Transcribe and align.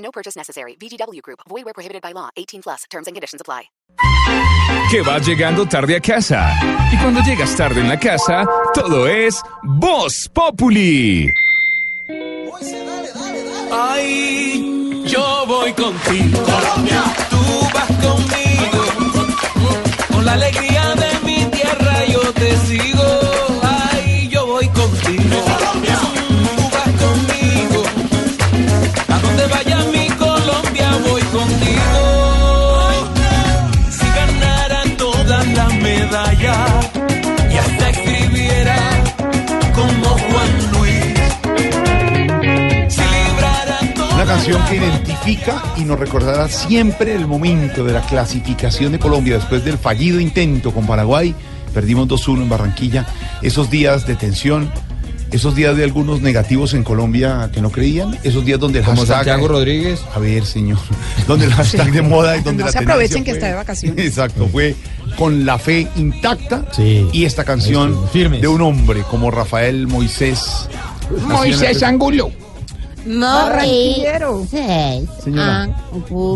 No 0.00 0.10
purchase 0.10 0.36
necessary. 0.36 0.76
VGW 0.80 1.22
Group. 1.22 1.40
Void 1.48 1.64
where 1.64 1.74
prohibited 1.74 2.02
by 2.02 2.12
law. 2.12 2.30
18 2.36 2.62
plus. 2.62 2.84
Terms 2.90 3.06
and 3.06 3.14
conditions 3.14 3.40
apply. 3.40 3.70
Que 4.90 5.02
vas 5.02 5.26
llegando 5.26 5.66
tarde 5.66 5.96
a 5.96 6.00
casa. 6.00 6.52
Y 6.92 6.96
cuando 6.98 7.20
llegas 7.20 7.54
tarde 7.56 7.80
en 7.80 7.88
la 7.88 7.98
casa, 7.98 8.44
todo 8.74 9.06
es 9.06 9.40
Voz 9.62 10.28
Populi. 10.32 11.28
Ay, 13.72 15.04
yo 15.06 15.44
voy 15.46 15.72
contigo. 15.74 16.42
Colombia. 16.42 17.02
Tú 17.30 17.68
vas 17.72 17.86
conmigo. 18.04 18.84
Con 20.12 20.24
la 20.24 20.32
alegría 20.32 20.94
de 20.96 21.26
mi 21.26 21.44
tierra 21.46 22.04
yo 22.06 22.32
te 22.32 22.56
sigo. 22.58 23.29
Canción 44.30 44.62
que 44.68 44.76
identifica 44.76 45.60
y 45.76 45.80
nos 45.84 45.98
recordará 45.98 46.48
siempre 46.48 47.16
el 47.16 47.26
momento 47.26 47.82
de 47.84 47.92
la 47.94 48.00
clasificación 48.02 48.92
de 48.92 49.00
Colombia 49.00 49.34
después 49.34 49.64
del 49.64 49.76
fallido 49.76 50.20
intento 50.20 50.72
con 50.72 50.86
Paraguay. 50.86 51.34
Perdimos 51.74 52.06
2-1 52.06 52.42
en 52.42 52.48
Barranquilla. 52.48 53.06
Esos 53.42 53.70
días 53.70 54.06
de 54.06 54.14
tensión, 54.14 54.70
esos 55.32 55.56
días 55.56 55.76
de 55.76 55.82
algunos 55.82 56.20
negativos 56.20 56.74
en 56.74 56.84
Colombia 56.84 57.50
que 57.52 57.60
no 57.60 57.70
creían, 57.70 58.16
esos 58.22 58.44
días 58.44 58.60
donde 58.60 58.78
el 58.78 58.84
Como 58.84 58.98
hashtag... 58.98 59.16
Santiago 59.16 59.48
Rodríguez. 59.48 60.00
A 60.14 60.20
ver, 60.20 60.46
señor. 60.46 60.78
Donde 61.26 61.46
el 61.46 61.52
hashtag 61.52 61.90
de 61.90 62.02
moda 62.02 62.36
y 62.36 62.40
donde 62.42 62.60
No 62.62 62.66
la 62.66 62.72
se 62.72 62.78
aprovechen 62.78 63.24
que 63.24 63.32
fue- 63.32 63.38
está 63.38 63.48
de 63.48 63.54
vacaciones. 63.54 64.04
Exacto, 64.06 64.46
fue 64.50 64.76
con 65.18 65.44
la 65.44 65.58
fe 65.58 65.88
intacta 65.96 66.66
Sí. 66.70 67.08
y 67.12 67.24
esta 67.24 67.42
canción 67.42 67.90
Eso, 67.90 68.06
firmes. 68.12 68.40
de 68.40 68.46
un 68.48 68.60
hombre 68.62 69.02
como 69.10 69.32
Rafael 69.32 69.88
Moisés. 69.88 70.68
Moisés 71.26 71.82
Angulo. 71.82 72.30
Barranquillero. 73.06 74.46
Señora, 75.24 75.68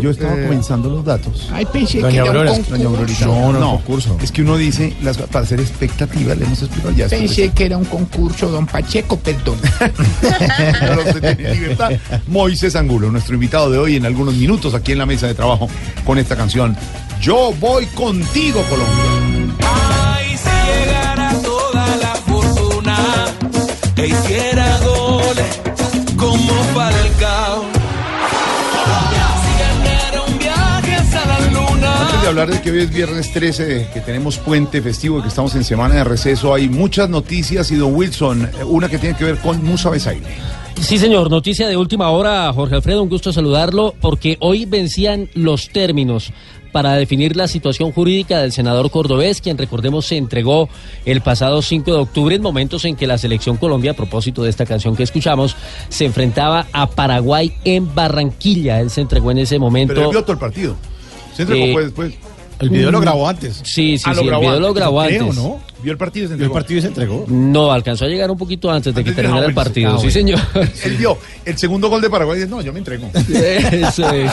yo 0.01 0.09
estaba 0.09 0.31
comenzando 0.33 0.89
los 0.89 1.05
datos. 1.05 1.49
Ay, 1.53 1.65
pensé 1.65 1.99
Doña 1.99 2.09
que 2.11 2.15
era 2.17 2.23
un 2.23 2.29
Aurora, 2.37 2.51
concurso. 2.51 2.71
doña 2.71 2.85
Aurorita. 2.89 3.25
No, 3.25 3.53
no, 3.53 3.71
concurso. 3.77 4.17
Es 4.21 4.31
que 4.31 4.41
uno 4.41 4.57
dice, 4.57 4.93
las, 5.03 5.17
para 5.17 5.45
hacer 5.45 5.59
expectativa, 5.59 6.35
le 6.35 6.45
hemos 6.45 6.61
explicado 6.61 6.93
ya. 6.95 7.07
Pensé 7.07 7.49
que 7.49 7.65
era 7.65 7.77
un 7.77 7.85
concurso, 7.85 8.49
don 8.49 8.65
Pacheco, 8.65 9.17
perdón. 9.17 9.57
Pero 10.21 11.01
usted 11.05 11.37
tiene 11.37 11.55
libertad. 11.55 11.91
Moisés 12.27 12.75
Angulo, 12.75 13.11
nuestro 13.11 13.35
invitado 13.35 13.69
de 13.69 13.77
hoy 13.77 13.95
en 13.95 14.05
algunos 14.05 14.33
minutos 14.35 14.73
aquí 14.73 14.91
en 14.93 14.97
la 14.99 15.05
mesa 15.05 15.27
de 15.27 15.33
trabajo 15.35 15.69
con 16.05 16.17
esta 16.17 16.35
canción. 16.35 16.75
Yo 17.21 17.53
voy 17.59 17.85
contigo, 17.87 18.61
Colombia. 18.69 19.55
Ay, 19.63 20.35
si 20.37 20.49
llegara 20.89 21.33
toda 21.41 21.95
la 21.97 22.15
fortuna 22.15 22.97
e 23.95 24.07
hiciera 24.07 24.77
de 32.25 32.29
hablar 32.29 32.49
de 32.49 32.59
que 32.59 32.71
hoy 32.71 32.79
es 32.79 32.89
viernes 32.89 33.31
13, 33.33 33.89
que 33.93 34.01
tenemos 34.01 34.39
puente 34.39 34.81
festivo, 34.81 35.21
que 35.21 35.27
estamos 35.27 35.53
en 35.53 35.63
semana 35.63 35.93
de 35.93 36.03
receso, 36.03 36.55
hay 36.55 36.67
muchas 36.67 37.07
noticias 37.07 37.69
y 37.69 37.75
don 37.75 37.93
Wilson, 37.93 38.45
eh, 38.45 38.63
una 38.63 38.89
que 38.89 38.97
tiene 38.97 39.15
que 39.15 39.25
ver 39.25 39.37
con 39.37 39.63
Musa 39.63 39.91
Besaile. 39.91 40.25
Sí, 40.81 40.97
señor. 40.97 41.29
Noticia 41.29 41.67
de 41.67 41.77
última 41.77 42.09
hora, 42.09 42.51
Jorge 42.51 42.73
Alfredo, 42.73 43.03
un 43.03 43.09
gusto 43.09 43.31
saludarlo, 43.31 43.93
porque 44.01 44.37
hoy 44.39 44.65
vencían 44.65 45.29
los 45.35 45.69
términos 45.69 46.33
para 46.71 46.95
definir 46.95 47.35
la 47.35 47.47
situación 47.47 47.91
jurídica 47.91 48.41
del 48.41 48.51
senador 48.51 48.89
cordobés, 48.89 49.39
quien 49.39 49.59
recordemos 49.59 50.07
se 50.07 50.17
entregó 50.17 50.67
el 51.05 51.21
pasado 51.21 51.61
5 51.61 51.91
de 51.91 51.99
octubre 51.99 52.35
en 52.35 52.41
momentos 52.41 52.85
en 52.85 52.95
que 52.95 53.05
la 53.05 53.19
selección 53.19 53.57
Colombia, 53.57 53.91
a 53.91 53.95
propósito 53.95 54.41
de 54.41 54.49
esta 54.49 54.65
canción 54.65 54.95
que 54.95 55.03
escuchamos, 55.03 55.55
se 55.89 56.05
enfrentaba 56.05 56.65
a 56.73 56.89
Paraguay 56.89 57.53
en 57.65 57.93
Barranquilla. 57.93 58.79
Él 58.81 58.89
se 58.89 59.01
entregó 59.01 59.29
en 59.29 59.37
ese 59.37 59.59
momento. 59.59 59.93
Pero 59.93 60.07
él 60.07 60.11
vio 60.11 60.23
todo 60.23 60.33
el 60.33 60.39
partido. 60.39 60.75
Eh, 61.39 61.69
pues, 61.73 61.85
después. 61.85 62.13
El 62.57 62.69
video 62.69 62.89
lo 62.89 63.01
grabó 63.01 63.27
antes. 63.27 63.59
Sí, 63.63 63.97
sí, 63.97 64.03
Ah, 64.07 64.13
sí, 64.13 64.21
el 64.21 64.25
video 64.27 64.39
lo 64.59 64.67
antes, 64.67 64.73
grabó 64.75 65.03
Creo, 65.03 65.23
antes. 65.23 65.35
¿no? 65.35 65.59
Vio 65.83 65.91
el 65.91 65.97
partido 65.97 66.23
y 66.23 66.27
se 66.29 66.33
El 66.35 66.39
entregó. 66.39 66.53
partido 66.53 66.81
se 66.81 66.87
entregó. 66.87 67.25
No, 67.27 67.69
alcanzó 67.71 68.05
a 68.05 68.07
llegar 68.07 68.31
un 68.31 68.37
poquito 68.37 68.71
antes 68.71 68.95
de 68.95 69.03
que 69.03 69.11
terminara 69.11 69.45
el 69.45 69.53
partido. 69.53 69.95
ah, 69.95 69.99
Sí, 69.99 70.09
señor. 70.09 70.39
Él 70.85 70.95
vio 70.95 71.17
el 71.43 71.57
segundo 71.57 71.89
gol 71.89 71.99
de 72.01 72.09
Paraguay 72.09 72.37
y 72.37 72.41
dice, 72.43 72.49
no, 72.51 72.61
yo 72.61 72.71
me 72.71 72.79
entrego. 72.79 73.09
Eso 73.29 74.09
es. 74.09 74.31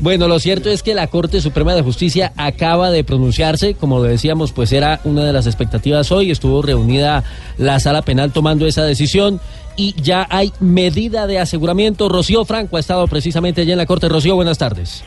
Bueno, 0.00 0.26
lo 0.26 0.40
cierto 0.40 0.70
es 0.70 0.82
que 0.82 0.92
la 0.94 1.06
Corte 1.06 1.40
Suprema 1.40 1.74
de 1.74 1.82
Justicia 1.82 2.32
acaba 2.36 2.90
de 2.90 3.04
pronunciarse, 3.04 3.74
como 3.74 3.98
lo 3.98 4.04
decíamos, 4.04 4.50
pues 4.50 4.72
era 4.72 5.00
una 5.04 5.24
de 5.24 5.32
las 5.32 5.46
expectativas 5.46 6.10
hoy, 6.10 6.32
estuvo 6.32 6.62
reunida 6.62 7.22
la 7.58 7.78
sala 7.78 8.02
penal 8.02 8.32
tomando 8.32 8.66
esa 8.66 8.82
decisión 8.82 9.40
y 9.76 9.94
ya 10.02 10.26
hay 10.30 10.52
medida 10.58 11.28
de 11.28 11.38
aseguramiento. 11.38 12.08
Rocío 12.08 12.44
Franco 12.44 12.76
ha 12.76 12.80
estado 12.80 13.06
precisamente 13.06 13.60
allí 13.60 13.70
en 13.70 13.78
la 13.78 13.86
Corte. 13.86 14.08
Rocío, 14.08 14.34
buenas 14.34 14.58
tardes. 14.58 15.04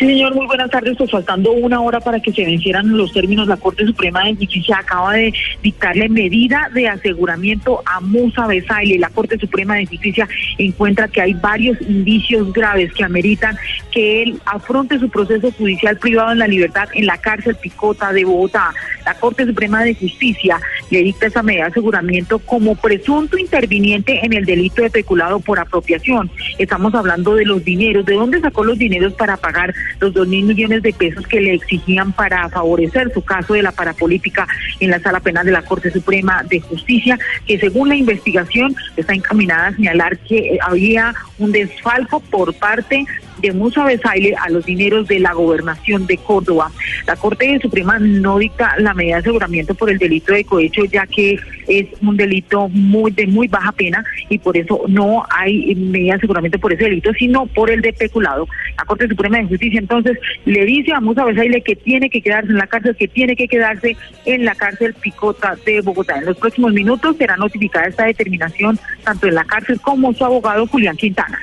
Sí, 0.00 0.06
señor, 0.06 0.34
muy 0.34 0.46
buenas 0.46 0.70
tardes. 0.70 0.96
Pues 0.96 1.10
faltando 1.10 1.52
una 1.52 1.82
hora 1.82 2.00
para 2.00 2.20
que 2.20 2.32
se 2.32 2.42
vencieran 2.42 2.96
los 2.96 3.12
términos, 3.12 3.46
la 3.46 3.58
Corte 3.58 3.84
Suprema 3.84 4.24
de 4.24 4.34
Justicia 4.34 4.78
acaba 4.78 5.12
de 5.12 5.30
dictarle 5.62 6.08
medida 6.08 6.70
de 6.72 6.88
aseguramiento 6.88 7.82
a 7.84 8.00
Musa 8.00 8.46
Besaile. 8.46 8.98
La 8.98 9.10
Corte 9.10 9.36
Suprema 9.38 9.74
de 9.74 9.84
Justicia 9.84 10.26
encuentra 10.56 11.06
que 11.06 11.20
hay 11.20 11.34
varios 11.34 11.78
indicios 11.82 12.50
graves 12.54 12.94
que 12.94 13.04
ameritan 13.04 13.58
que 13.92 14.22
él 14.22 14.40
afronte 14.46 14.98
su 14.98 15.10
proceso 15.10 15.52
judicial 15.52 15.98
privado 15.98 16.32
en 16.32 16.38
la 16.38 16.48
libertad 16.48 16.88
en 16.94 17.04
la 17.04 17.18
cárcel 17.18 17.56
Picota 17.56 18.10
de 18.10 18.24
Bogotá. 18.24 18.72
La 19.04 19.12
Corte 19.14 19.44
Suprema 19.44 19.82
de 19.82 19.94
Justicia 19.94 20.58
le 20.90 21.02
dicta 21.02 21.26
esa 21.26 21.42
medida 21.42 21.64
de 21.64 21.70
aseguramiento 21.72 22.38
como 22.38 22.74
presunto 22.74 23.36
interviniente 23.36 24.24
en 24.24 24.32
el 24.32 24.46
delito 24.46 24.80
de 24.80 24.88
peculado 24.88 25.40
por 25.40 25.58
apropiación. 25.58 26.30
Estamos 26.58 26.94
hablando 26.94 27.34
de 27.34 27.44
los 27.44 27.62
dineros, 27.62 28.06
de 28.06 28.14
dónde 28.14 28.40
sacó 28.40 28.64
los 28.64 28.78
dineros 28.78 29.12
para 29.12 29.36
pagar 29.36 29.74
los 29.98 30.12
dos 30.12 30.28
mil 30.28 30.44
millones 30.44 30.82
de 30.82 30.92
pesos 30.92 31.26
que 31.26 31.40
le 31.40 31.54
exigían 31.54 32.12
para 32.12 32.48
favorecer 32.48 33.12
su 33.12 33.22
caso 33.22 33.54
de 33.54 33.62
la 33.62 33.72
parapolítica 33.72 34.46
en 34.78 34.90
la 34.90 35.00
sala 35.00 35.20
penal 35.20 35.46
de 35.46 35.52
la 35.52 35.62
Corte 35.62 35.90
Suprema 35.90 36.42
de 36.48 36.60
Justicia, 36.60 37.18
que 37.46 37.58
según 37.58 37.88
la 37.88 37.96
investigación 37.96 38.74
está 38.96 39.14
encaminada 39.14 39.68
a 39.68 39.74
señalar 39.74 40.18
que 40.18 40.54
eh, 40.54 40.58
había 40.62 41.14
un 41.38 41.52
desfalco 41.52 42.20
por 42.20 42.54
parte 42.54 43.06
de 43.40 43.52
Musa 43.52 43.84
Besaile 43.84 44.34
a 44.36 44.50
los 44.50 44.66
dineros 44.66 45.08
de 45.08 45.18
la 45.18 45.32
gobernación 45.32 46.06
de 46.06 46.18
Córdoba. 46.18 46.70
La 47.06 47.16
Corte 47.16 47.58
Suprema 47.60 47.98
no 47.98 48.38
dicta 48.38 48.74
la 48.78 48.94
medida 48.94 49.16
de 49.16 49.20
aseguramiento 49.20 49.74
por 49.74 49.90
el 49.90 49.98
delito 49.98 50.32
de 50.32 50.44
cohecho, 50.44 50.84
ya 50.84 51.06
que 51.06 51.38
es 51.66 51.86
un 52.02 52.16
delito 52.16 52.68
muy 52.68 53.12
de 53.12 53.26
muy 53.26 53.48
baja 53.48 53.72
pena 53.72 54.04
y 54.28 54.38
por 54.38 54.56
eso 54.56 54.82
no 54.88 55.24
hay 55.30 55.74
medida 55.74 56.12
de 56.12 56.18
aseguramiento 56.18 56.58
por 56.58 56.72
ese 56.72 56.84
delito, 56.84 57.12
sino 57.14 57.46
por 57.46 57.70
el 57.70 57.80
de 57.80 57.92
peculado. 57.92 58.46
La 58.76 58.84
Corte 58.84 59.08
Suprema 59.08 59.38
de 59.38 59.44
Justicia 59.44 59.79
entonces 59.80 60.16
le 60.44 60.64
dice 60.64 60.92
a 60.92 61.00
Musa 61.00 61.24
Besaile 61.24 61.62
que 61.62 61.74
tiene 61.76 62.08
que 62.08 62.22
quedarse 62.22 62.50
en 62.50 62.58
la 62.58 62.66
cárcel, 62.66 62.96
que 62.96 63.08
tiene 63.08 63.34
que 63.34 63.48
quedarse 63.48 63.96
en 64.24 64.44
la 64.44 64.54
cárcel 64.54 64.94
Picota 64.94 65.56
de 65.66 65.80
Bogotá. 65.80 66.18
En 66.18 66.26
los 66.26 66.36
próximos 66.36 66.72
minutos 66.72 67.16
será 67.16 67.36
notificada 67.36 67.88
esta 67.88 68.04
determinación 68.04 68.78
tanto 69.02 69.26
en 69.26 69.34
la 69.34 69.44
cárcel 69.44 69.80
como 69.80 70.12
su 70.14 70.24
abogado 70.24 70.66
Julián 70.66 70.96
Quintana. 70.96 71.38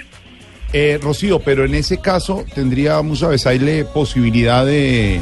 Eh, 0.74 1.00
Rocío, 1.02 1.40
pero 1.40 1.66
en 1.66 1.76
ese 1.76 2.00
caso, 2.02 2.46
¿tendría 2.54 3.02
Musa 3.02 3.28
Besaile 3.28 3.86
posibilidad 3.86 4.66
de, 4.66 5.22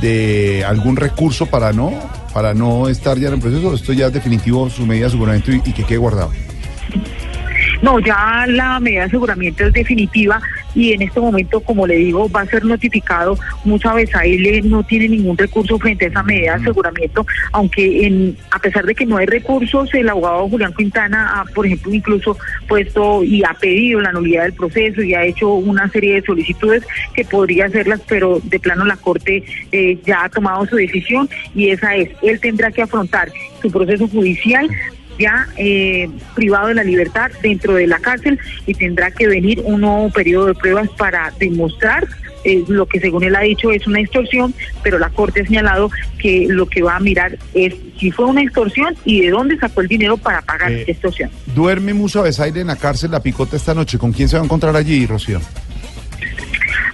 de 0.00 0.64
algún 0.64 0.96
recurso 0.96 1.46
para 1.46 1.72
no, 1.72 1.92
para 2.34 2.52
no 2.52 2.88
estar 2.88 3.18
ya 3.18 3.28
en 3.28 3.34
el 3.34 3.40
proceso? 3.40 3.74
¿Esto 3.74 3.92
ya 3.92 4.06
es 4.06 4.12
definitivo 4.12 4.68
su 4.68 4.84
medida 4.84 5.04
de 5.04 5.08
aseguramiento 5.08 5.52
y, 5.52 5.62
y 5.64 5.72
que 5.72 5.84
quede 5.84 5.98
guardado? 5.98 6.32
No, 7.82 7.98
ya 8.00 8.44
la 8.48 8.80
medida 8.80 9.00
de 9.02 9.06
aseguramiento 9.06 9.64
es 9.64 9.72
definitiva, 9.72 10.40
y 10.74 10.92
en 10.92 11.02
este 11.02 11.20
momento, 11.20 11.60
como 11.60 11.86
le 11.86 11.96
digo, 11.96 12.30
va 12.30 12.42
a 12.42 12.46
ser 12.46 12.64
notificado. 12.64 13.38
Musa 13.64 13.94
Besaile 13.94 14.62
no 14.62 14.82
tiene 14.82 15.08
ningún 15.08 15.36
recurso 15.36 15.78
frente 15.78 16.06
a 16.06 16.08
esa 16.08 16.22
medida 16.22 16.56
de 16.56 16.62
aseguramiento, 16.62 17.26
aunque 17.52 18.06
en, 18.06 18.36
a 18.50 18.58
pesar 18.58 18.84
de 18.84 18.94
que 18.94 19.06
no 19.06 19.16
hay 19.16 19.26
recursos, 19.26 19.92
el 19.94 20.08
abogado 20.08 20.48
Julián 20.48 20.74
Quintana 20.74 21.40
ha, 21.40 21.44
por 21.46 21.66
ejemplo, 21.66 21.92
incluso 21.92 22.36
puesto 22.68 23.22
y 23.22 23.42
ha 23.44 23.54
pedido 23.54 24.00
la 24.00 24.12
nulidad 24.12 24.44
del 24.44 24.54
proceso 24.54 25.02
y 25.02 25.14
ha 25.14 25.24
hecho 25.24 25.54
una 25.54 25.88
serie 25.88 26.14
de 26.14 26.22
solicitudes 26.22 26.84
que 27.14 27.24
podría 27.24 27.66
hacerlas, 27.66 28.00
pero 28.08 28.40
de 28.42 28.58
plano 28.58 28.84
la 28.84 28.96
Corte 28.96 29.44
eh, 29.72 29.98
ya 30.04 30.24
ha 30.24 30.28
tomado 30.28 30.66
su 30.66 30.76
decisión 30.76 31.28
y 31.54 31.70
esa 31.70 31.96
es, 31.96 32.10
él 32.22 32.40
tendrá 32.40 32.70
que 32.70 32.82
afrontar 32.82 33.32
su 33.60 33.70
proceso 33.70 34.08
judicial 34.08 34.68
ya 35.22 35.46
eh, 35.56 36.08
privado 36.34 36.68
de 36.68 36.74
la 36.74 36.84
libertad 36.84 37.30
dentro 37.42 37.74
de 37.74 37.86
la 37.86 37.98
cárcel 37.98 38.38
y 38.66 38.74
tendrá 38.74 39.10
que 39.10 39.26
venir 39.26 39.60
un 39.64 39.80
nuevo 39.80 40.10
periodo 40.10 40.46
de 40.46 40.54
pruebas 40.54 40.88
para 41.02 41.32
demostrar 41.38 42.06
eh, 42.44 42.64
lo 42.66 42.86
que 42.86 42.98
según 42.98 43.22
él 43.22 43.36
ha 43.36 43.40
dicho 43.40 43.70
es 43.70 43.86
una 43.86 44.00
extorsión, 44.00 44.52
pero 44.82 44.98
la 44.98 45.10
Corte 45.10 45.42
ha 45.42 45.46
señalado 45.46 45.90
que 46.18 46.46
lo 46.48 46.66
que 46.66 46.82
va 46.82 46.96
a 46.96 47.00
mirar 47.00 47.38
es 47.54 47.74
si 47.98 48.10
fue 48.10 48.26
una 48.26 48.42
extorsión 48.42 48.96
y 49.04 49.20
de 49.20 49.30
dónde 49.30 49.56
sacó 49.58 49.80
el 49.80 49.86
dinero 49.88 50.16
para 50.16 50.42
pagar 50.42 50.72
Eh, 50.72 50.80
esta 50.80 50.92
extorsión. 50.92 51.30
Duerme 51.54 51.94
Musa 51.94 52.20
Besaire 52.20 52.60
en 52.60 52.66
la 52.66 52.76
cárcel 52.76 53.12
La 53.12 53.20
Picota 53.22 53.56
esta 53.56 53.74
noche. 53.74 53.96
¿Con 53.96 54.12
quién 54.12 54.28
se 54.28 54.36
va 54.36 54.42
a 54.42 54.44
encontrar 54.44 54.74
allí, 54.74 55.06
Rocío? 55.06 55.40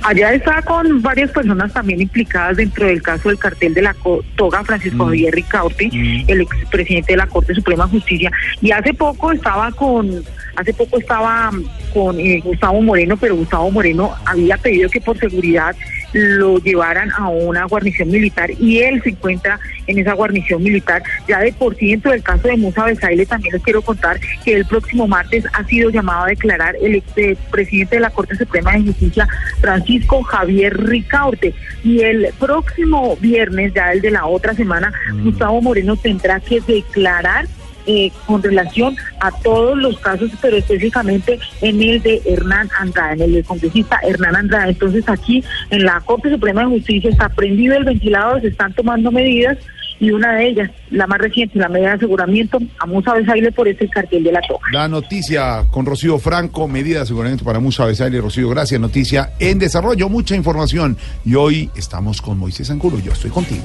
Allá 0.02 0.32
está 0.32 0.62
con 0.62 1.02
varias 1.02 1.30
personas 1.30 1.72
también 1.72 2.00
implicadas 2.00 2.56
dentro 2.56 2.86
del 2.86 3.02
caso 3.02 3.28
del 3.28 3.38
cartel 3.38 3.74
de 3.74 3.82
la 3.82 3.96
toga, 4.36 4.64
Francisco 4.64 5.04
Javier 5.06 5.34
Ricaurte, 5.34 5.90
el 6.26 6.40
expresidente 6.40 7.12
de 7.12 7.16
la 7.16 7.26
Corte 7.26 7.54
Suprema 7.54 7.84
de 7.86 7.92
Justicia. 7.92 8.30
Y 8.60 8.70
hace 8.70 8.94
poco 8.94 9.32
estaba 9.32 9.72
con, 9.72 10.24
hace 10.56 10.72
poco 10.72 10.98
estaba 10.98 11.50
con 11.92 12.18
eh, 12.20 12.40
Gustavo 12.44 12.80
Moreno, 12.80 13.16
pero 13.16 13.36
Gustavo 13.36 13.70
Moreno 13.70 14.14
había 14.24 14.56
pedido 14.56 14.88
que 14.88 15.00
por 15.00 15.18
seguridad 15.18 15.74
lo 16.12 16.58
llevaran 16.58 17.10
a 17.12 17.28
una 17.28 17.64
guarnición 17.64 18.10
militar 18.10 18.50
y 18.58 18.78
él 18.78 19.02
se 19.02 19.10
encuentra 19.10 19.58
en 19.87 19.99
esa 19.99 20.14
guarnición 20.14 20.62
militar. 20.62 21.02
Ya 21.26 21.40
de 21.40 21.52
por 21.52 21.76
sí 21.76 21.90
dentro 21.90 22.12
del 22.12 22.22
caso 22.22 22.49
de 22.49 22.56
Musa 22.56 22.84
Besaile 22.84 23.26
también 23.26 23.55
les 23.55 23.62
quiero 23.62 23.82
contar 23.82 24.19
que 24.44 24.55
el 24.55 24.64
próximo 24.64 25.06
martes 25.06 25.44
ha 25.52 25.64
sido 25.64 25.90
llamado 25.90 26.25
a 26.25 26.28
declarar 26.28 26.76
el 26.81 26.96
ex 26.96 27.06
eh, 27.16 27.37
presidente 27.50 27.96
de 27.96 28.00
la 28.00 28.10
Corte 28.10 28.37
Suprema 28.37 28.72
de 28.72 28.82
Justicia, 28.82 29.28
Francisco 29.60 30.22
Javier 30.22 30.76
Ricaurte. 30.76 31.55
Y 31.84 32.00
el 32.00 32.28
próximo 32.38 33.16
viernes, 33.16 33.72
ya 33.75 33.93
el 33.93 34.00
de 34.00 34.10
la 34.10 34.26
otra 34.26 34.55
semana, 34.55 34.93
Gustavo 35.22 35.60
Moreno 35.60 35.96
tendrá 35.96 36.40
que 36.40 36.60
declarar 36.60 37.46
eh, 37.88 38.12
con 38.26 38.43
relación 38.43 38.96
a 39.20 39.31
todos 39.31 39.76
los 39.76 39.99
casos, 39.99 40.31
pero 40.40 40.58
específicamente 40.58 41.38
en 41.62 41.82
el 41.82 42.02
de 42.02 42.20
Hernán 42.26 42.69
Andrade, 42.79 43.14
en 43.14 43.23
el 43.23 43.32
del 43.32 43.44
congresista 43.44 43.99
Hernán 44.02 44.37
Andrade. 44.37 44.70
Entonces 44.70 45.08
aquí 45.08 45.43
en 45.70 45.85
la 45.85 46.00
Corte 46.00 46.31
Suprema 46.31 46.61
de 46.61 46.69
Justicia 46.69 47.11
está 47.11 47.29
prendido 47.31 47.76
el 47.76 47.85
ventilador, 47.85 48.40
se 48.43 48.49
están 48.49 48.75
tomando 48.75 49.11
medidas 49.11 49.58
y 50.00 50.11
una 50.11 50.35
de 50.35 50.49
ellas, 50.49 50.70
la 50.90 51.06
más 51.06 51.19
reciente, 51.19 51.58
la 51.58 51.69
medida 51.69 51.88
de 51.88 51.94
aseguramiento, 51.96 52.58
a 52.79 52.87
Musa 52.87 53.14
Besaile 53.14 53.50
por 53.52 53.67
ese 53.67 53.88
cartel 53.88 54.23
de 54.23 54.32
la 54.32 54.41
toga. 54.43 54.61
La 54.73 54.87
noticia 54.87 55.64
con 55.70 55.87
Rocío 55.87 56.19
Franco, 56.19 56.69
medida 56.69 56.99
de 56.99 57.02
aseguramiento 57.02 57.44
para 57.44 57.58
Musa 57.58 57.84
Besaire. 57.84 58.20
Rocío, 58.20 58.49
gracias. 58.49 58.81
Noticia 58.81 59.32
en 59.38 59.58
desarrollo, 59.58 60.08
mucha 60.08 60.37
información. 60.37 60.96
Y 61.25 61.34
hoy 61.34 61.70
estamos 61.75 62.23
con 62.23 62.38
Moisés 62.38 62.70
Angulo. 62.70 62.99
Yo 63.00 63.12
estoy 63.12 63.31
contigo. 63.31 63.64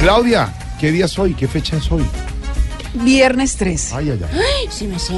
Claudia, 0.00 0.50
¿qué 0.80 0.92
día 0.92 1.04
es 1.04 1.18
hoy? 1.18 1.34
¿Qué 1.34 1.46
fecha 1.46 1.76
es 1.76 1.92
hoy? 1.92 2.06
Viernes 3.04 3.56
3. 3.56 3.92
Ay, 3.94 4.10
ay, 4.10 4.20
ay. 4.32 4.68
Sí, 4.70 4.86
me 4.86 4.98
sé. 4.98 5.14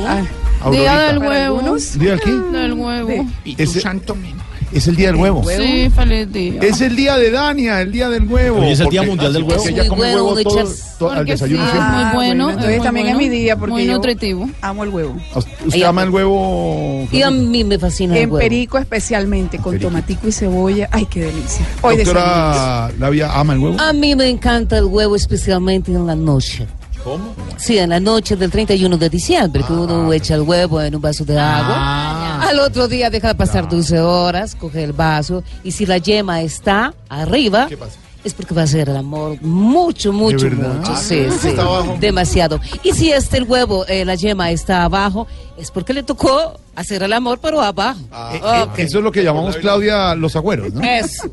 Aurorita. 0.60 1.06
del 1.08 1.18
Para 1.18 1.28
huevo. 1.30 1.58
algunos, 1.58 1.98
¿Día 1.98 2.10
del 2.12 2.20
qué? 2.20 2.30
Del 2.32 2.72
huevo. 2.74 3.26
Ese- 3.58 3.80
santo 3.80 4.14
mío. 4.14 4.36
Es 4.72 4.88
el 4.88 4.96
día 4.96 5.08
del 5.08 5.16
huevo. 5.16 5.44
Sí, 5.46 5.90
feliz 5.94 6.32
día. 6.32 6.62
Es 6.62 6.80
el 6.80 6.96
día 6.96 7.18
de 7.18 7.30
Dania, 7.30 7.82
el 7.82 7.92
día 7.92 8.08
del 8.08 8.24
huevo. 8.26 8.60
Hoy 8.60 8.70
es 8.72 8.80
el 8.80 8.88
Día 8.88 9.00
Porque- 9.02 9.10
Mundial 9.10 9.32
del 9.34 9.44
porque 9.44 9.58
Huevo. 9.58 9.68
ella 9.68 9.82
Muy 9.82 9.88
come 9.90 10.00
bueno, 10.00 10.24
huevo 10.24 10.42
todo, 10.42 10.56
Richards. 10.60 10.94
todo- 10.98 11.10
al 11.10 11.16
Porque 11.18 11.32
desayuno 11.32 11.64
sí, 11.66 11.70
siempre. 11.72 11.92
muy 12.06 12.14
bueno. 12.14 12.48
entonces 12.48 12.76
muy 12.78 12.84
también 12.86 13.06
bueno, 13.08 13.20
es 13.20 13.28
mi 13.30 13.36
día 13.36 13.56
porque 13.58 13.72
Muy 13.72 13.84
yo 13.86 13.92
nutritivo. 13.92 14.48
amo 14.62 14.84
el 14.84 14.88
huevo. 14.88 15.16
¿Usted 15.34 15.50
Ay, 15.74 15.82
ama 15.82 16.00
ay. 16.00 16.06
el 16.08 16.14
huevo? 16.14 17.08
Y 17.12 17.20
a 17.20 17.30
mí 17.30 17.64
me 17.64 17.78
fascina 17.78 18.14
el 18.16 18.22
En 18.22 18.30
huevo. 18.30 18.38
perico 18.38 18.78
especialmente, 18.78 19.58
con 19.58 19.72
Perico. 19.72 19.88
tomatico 19.90 20.28
y 20.28 20.32
cebolla. 20.32 20.88
Ay, 20.90 21.04
qué 21.04 21.20
delicia. 21.20 21.66
Hoy 21.82 21.98
desayunamos. 21.98 22.56
Doctora 22.56 22.92
Lavia, 22.98 23.38
¿ama 23.38 23.52
el 23.52 23.58
huevo? 23.58 23.76
A 23.78 23.92
mí 23.92 24.16
me 24.16 24.26
encanta 24.30 24.78
el 24.78 24.84
huevo 24.86 25.16
especialmente 25.16 25.92
en 25.92 26.06
la 26.06 26.14
noche. 26.14 26.66
¿Cómo? 27.04 27.34
Sí, 27.56 27.78
en 27.78 27.90
la 27.90 28.00
noche 28.00 28.36
del 28.36 28.50
31 28.50 28.96
de 28.96 29.10
diciembre, 29.10 29.64
que 29.66 29.72
uno 29.72 30.12
echa 30.12 30.34
el 30.34 30.42
huevo 30.42 30.80
en 30.80 30.94
un 30.94 31.00
vaso 31.00 31.24
de 31.24 31.38
agua. 31.38 32.40
Al 32.42 32.60
otro 32.60 32.86
día 32.88 33.10
deja 33.10 33.34
pasar 33.34 33.68
12 33.68 34.00
horas, 34.00 34.54
coge 34.54 34.84
el 34.84 34.92
vaso 34.92 35.42
y 35.64 35.72
si 35.72 35.84
la 35.86 35.98
yema 35.98 36.42
está 36.42 36.94
arriba, 37.08 37.66
¿Qué 37.68 37.76
pasa? 37.76 37.98
Es 38.24 38.34
porque 38.34 38.54
va 38.54 38.62
a 38.62 38.66
ser 38.66 38.88
el 38.88 38.96
amor 38.96 39.40
mucho, 39.42 40.12
mucho, 40.12 40.48
mucho. 40.50 40.96
Sí, 40.96 41.26
Ah, 41.28 41.36
sí. 41.40 41.48
está 41.48 41.62
abajo. 41.62 41.96
Demasiado. 42.00 42.60
Y 42.82 42.92
si 42.92 43.10
este 43.12 43.36
el 43.38 43.44
huevo, 43.44 43.84
eh, 43.86 44.04
la 44.04 44.14
yema 44.14 44.50
está 44.50 44.84
abajo, 44.84 45.26
es 45.58 45.70
porque 45.70 45.92
le 45.92 46.02
tocó 46.02 46.58
hacer 46.76 47.02
el 47.02 47.12
amor, 47.12 47.38
pero 47.42 47.60
abajo. 47.60 48.00
Eh, 48.32 48.40
Ok. 48.64 48.78
eh, 48.78 48.82
Eso 48.84 48.98
es 48.98 49.04
lo 49.04 49.10
que 49.12 49.22
llamamos, 49.24 49.56
Claudia, 49.56 50.14
los 50.14 50.36
agüeros, 50.36 50.72
¿no? 50.72 50.82
Eso. 50.82 51.24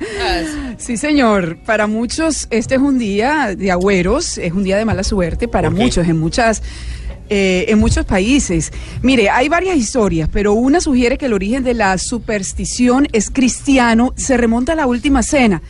Eso. 0.00 0.52
Sí, 0.78 0.96
señor. 0.96 1.58
Para 1.66 1.86
muchos 1.86 2.46
este 2.50 2.76
es 2.76 2.80
un 2.80 2.98
día 2.98 3.54
de 3.56 3.70
agüeros, 3.70 4.38
es 4.38 4.52
un 4.52 4.62
día 4.64 4.76
de 4.78 4.84
mala 4.84 5.02
suerte 5.04 5.48
para 5.48 5.70
muchos 5.70 6.06
en 6.06 6.18
muchas 6.18 6.62
eh, 7.30 7.66
en 7.68 7.78
muchos 7.78 8.06
países. 8.06 8.72
Mire, 9.02 9.28
hay 9.28 9.50
varias 9.50 9.76
historias, 9.76 10.30
pero 10.32 10.54
una 10.54 10.80
sugiere 10.80 11.18
que 11.18 11.26
el 11.26 11.34
origen 11.34 11.62
de 11.62 11.74
la 11.74 11.98
superstición 11.98 13.06
es 13.12 13.28
cristiano, 13.28 14.14
se 14.16 14.36
remonta 14.38 14.72
a 14.72 14.76
la 14.76 14.86
última 14.86 15.22
cena. 15.22 15.60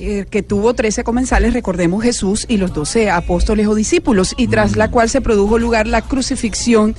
Eh, 0.00 0.24
que 0.30 0.42
tuvo 0.42 0.72
13 0.74 1.04
comensales, 1.04 1.52
recordemos 1.52 2.02
Jesús 2.02 2.46
y 2.48 2.56
los 2.56 2.72
12 2.72 3.10
apóstoles 3.10 3.66
o 3.66 3.74
discípulos, 3.74 4.34
y 4.36 4.46
tras 4.48 4.76
la 4.76 4.90
cual 4.90 5.10
se 5.10 5.20
produjo 5.20 5.58
lugar 5.58 5.86
la 5.86 6.02
crucifixión 6.02 6.94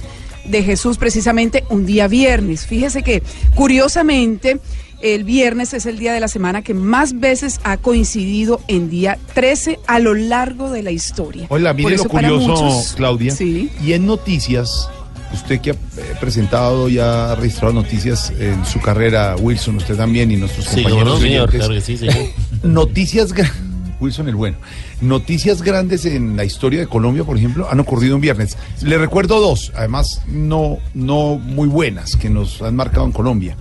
de 0.46 0.64
Jesús 0.64 0.98
precisamente 0.98 1.64
un 1.70 1.86
día 1.86 2.08
viernes. 2.08 2.66
Fíjese 2.66 3.04
que 3.04 3.22
curiosamente 3.56 4.60
el 5.02 5.24
viernes 5.24 5.74
es 5.74 5.86
el 5.88 5.98
día 5.98 6.14
de 6.14 6.20
la 6.20 6.28
semana 6.28 6.62
que 6.62 6.74
más 6.76 7.20
veces 7.20 7.60
ha 7.64 7.78
coincidido 7.78 8.60
en 8.68 8.90
día 8.90 9.18
13 9.34 9.80
a 9.88 9.98
lo 10.00 10.14
largo 10.14 10.70
de 10.70 10.84
la 10.84 10.92
historia. 10.92 11.48
Por 11.48 11.60
mire 11.74 11.98
lo 11.98 12.06
curioso, 12.06 12.48
muchos- 12.48 12.94
Claudia. 12.96 13.34
Sí. 13.36 13.70
Y 13.84 13.94
en 13.94 14.06
noticias, 14.06 14.90
usted 15.34 15.60
que 15.62 15.72
ha 15.72 15.74
eh, 15.74 15.78
presentado 16.20 16.88
y 16.90 17.00
ha 17.00 17.34
registrado 17.36 17.74
noticias 17.74 18.32
en 18.40 18.64
su 18.66 18.80
carrera, 18.80 19.36
Wilson, 19.38 19.78
usted 19.78 19.96
también 19.96 20.30
y 20.32 20.36
nuestros 20.38 20.66
Sí, 20.66 20.84
compañeros. 20.84 21.04
¿cómo 21.04 21.16
no, 21.16 21.20
señor? 21.22 21.50
oyentes, 21.50 21.60
Claro 21.60 21.74
que 21.74 21.82
sí, 21.82 21.98
señor. 21.98 22.16
Noticias 22.64 23.34
gra- 23.34 23.52
Wilson 24.00 24.28
el 24.30 24.36
bueno. 24.36 24.58
Noticias 25.02 25.62
grandes 25.62 26.06
en 26.06 26.36
la 26.36 26.44
historia 26.44 26.80
de 26.80 26.88
Colombia, 26.88 27.24
por 27.24 27.38
ejemplo, 27.38 27.68
han 27.70 27.80
ocurrido 27.80 28.16
un 28.16 28.22
viernes. 28.22 28.58
Le 28.82 28.98
recuerdo 28.98 29.40
dos, 29.40 29.72
además 29.76 30.22
no, 30.28 30.78
no 30.94 31.36
muy 31.38 31.68
buenas, 31.68 32.16
que 32.16 32.30
nos 32.30 32.62
han 32.62 32.76
marcado 32.76 33.06
en 33.06 33.12
Colombia. 33.12 33.56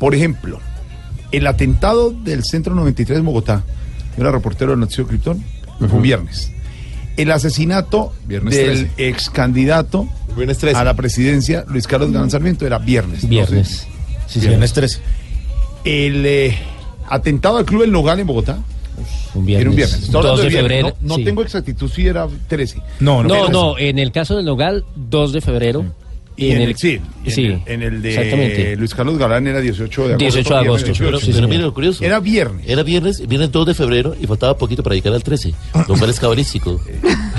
Por 0.00 0.14
ejemplo, 0.14 0.58
el 1.30 1.46
atentado 1.46 2.10
del 2.10 2.42
Centro 2.44 2.74
93 2.74 3.18
en 3.20 3.24
Bogotá, 3.24 3.62
yo 4.16 4.22
era 4.22 4.32
reportero 4.32 4.72
del 4.72 4.80
Noticiero 4.80 5.06
Criptón, 5.08 5.44
fue 5.78 5.88
un 5.88 6.02
viernes. 6.02 6.50
El 7.16 7.30
asesinato 7.32 8.12
Viernes 8.26 8.54
del 8.56 8.88
13. 8.88 9.08
ex 9.08 9.30
candidato 9.30 10.08
Viernes 10.36 10.58
13. 10.58 10.76
a 10.78 10.84
la 10.84 10.94
presidencia, 10.94 11.64
Luis 11.68 11.86
Carlos 11.86 12.10
Galán 12.12 12.30
Sarmiento, 12.30 12.66
era 12.66 12.78
viernes. 12.78 13.22
no 13.24 13.28
Viernes. 13.30 13.68
sé. 13.68 13.86
Sí, 14.26 14.40
sí, 14.40 14.46
viernes 14.48 14.72
13. 14.72 15.00
El 15.84 16.24
eh, 16.26 16.58
atentado 17.10 17.58
al 17.58 17.64
Club 17.64 17.82
El 17.82 17.92
Nogal 17.92 18.18
en 18.20 18.26
Bogotá, 18.26 18.58
Un 19.34 19.44
viernes. 19.46 19.60
era 19.62 19.70
un 19.70 19.76
viernes. 19.76 20.02
Estoy 20.02 20.16
hablando 20.18 20.36
2 20.36 20.42
de 20.44 20.48
viernes. 20.48 20.70
febrero. 20.72 20.96
No, 21.00 21.08
no 21.08 21.14
sí. 21.16 21.24
tengo 21.24 21.42
exactitud 21.42 21.90
si 21.90 22.06
era 22.06 22.26
13. 22.48 22.82
No, 23.00 23.22
No, 23.22 23.48
no, 23.48 23.78
en 23.78 23.98
el 23.98 24.12
caso 24.12 24.36
del 24.36 24.46
Nogal, 24.46 24.84
2 24.96 25.32
de 25.32 25.40
febrero. 25.40 25.84
Y 26.36 26.52
en, 26.52 26.62
el, 26.62 26.74
sí, 26.76 26.98
y 27.22 27.28
en 27.28 27.34
sí, 27.34 27.44
el- 27.44 27.60
en 27.66 27.82
el 27.82 28.00
de 28.00 28.08
exactamente. 28.14 28.76
Luis 28.76 28.94
Carlos 28.94 29.18
Galán 29.18 29.46
era 29.46 29.60
18 29.60 30.00
de 30.08 30.14
agosto. 30.14 30.18
18 30.24 30.36
de 30.36 30.42
viernes 30.54 30.68
agosto, 30.68 30.86
18. 30.86 31.04
Pero, 31.04 31.18
Sí, 31.18 31.26
pero 31.26 31.34
señor. 31.34 31.50
mire 31.50 31.62
lo 31.64 31.74
curioso. 31.74 32.02
Era 32.02 32.18
viernes. 32.20 32.64
Era 32.66 32.82
viernes, 32.82 33.28
viernes 33.28 33.52
2 33.52 33.66
de 33.66 33.74
febrero 33.74 34.16
y 34.18 34.26
faltaba 34.26 34.56
poquito 34.56 34.82
para 34.82 34.94
llegar 34.94 35.12
al 35.12 35.22
13. 35.22 35.52
Lo 35.86 35.96
cual 35.98 36.08
es 36.08 36.18
cabalístico. 36.18 36.80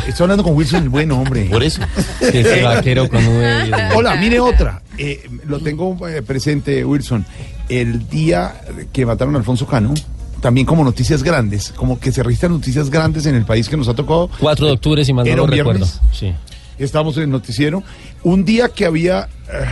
Estoy 0.08 0.24
hablando 0.25 0.44
con 0.44 0.56
Wilson 0.56 0.84
el 0.84 0.90
bueno, 0.90 1.20
hombre. 1.20 1.46
Por 1.46 1.63
eso. 1.63 1.82
Ese 2.22 2.62
vaquero 2.62 3.10
con. 3.10 3.22
Dios 3.24 3.34
mío. 3.70 3.75
Hola, 3.96 4.16
mire 4.18 4.40
otra. 4.40 4.84
Eh, 5.00 5.28
lo 5.48 5.60
tengo 5.60 6.08
eh, 6.08 6.22
presente, 6.22 6.86
Wilson. 6.86 7.25
El 7.70 8.10
día 8.10 8.62
que 8.91 9.06
mataron 9.06 9.36
a 9.36 9.38
Alfonso 9.38 9.65
Cano, 9.65 9.94
también 10.41 10.65
como 10.65 10.84
noticias 10.84 11.24
grandes, 11.24 11.72
como 11.75 12.00
que 12.00 12.12
se 12.12 12.24
registran 12.24 12.51
noticias 12.51 12.89
grandes 12.89 13.25
en 13.25 13.36
el 13.36 13.46
país 13.46 13.70
que 13.70 13.77
nos 13.77 13.88
ha 13.88 13.94
tocado. 13.94 14.30
4 14.39 14.65
de 14.65 14.72
octubre, 14.74 15.06
si 15.06 15.13
mal 15.13 15.25
no 15.25 15.32
¿Era 15.32 15.38
lo 15.38 15.44
un 15.46 15.51
recuerdo. 15.51 15.88
Sí. 16.12 16.34
Estamos 16.77 17.15
en 17.18 17.24
el 17.24 17.30
noticiero. 17.30 17.84
Un 18.24 18.44
día 18.44 18.70
que 18.70 18.86
había 18.86 19.30
eh, 19.51 19.65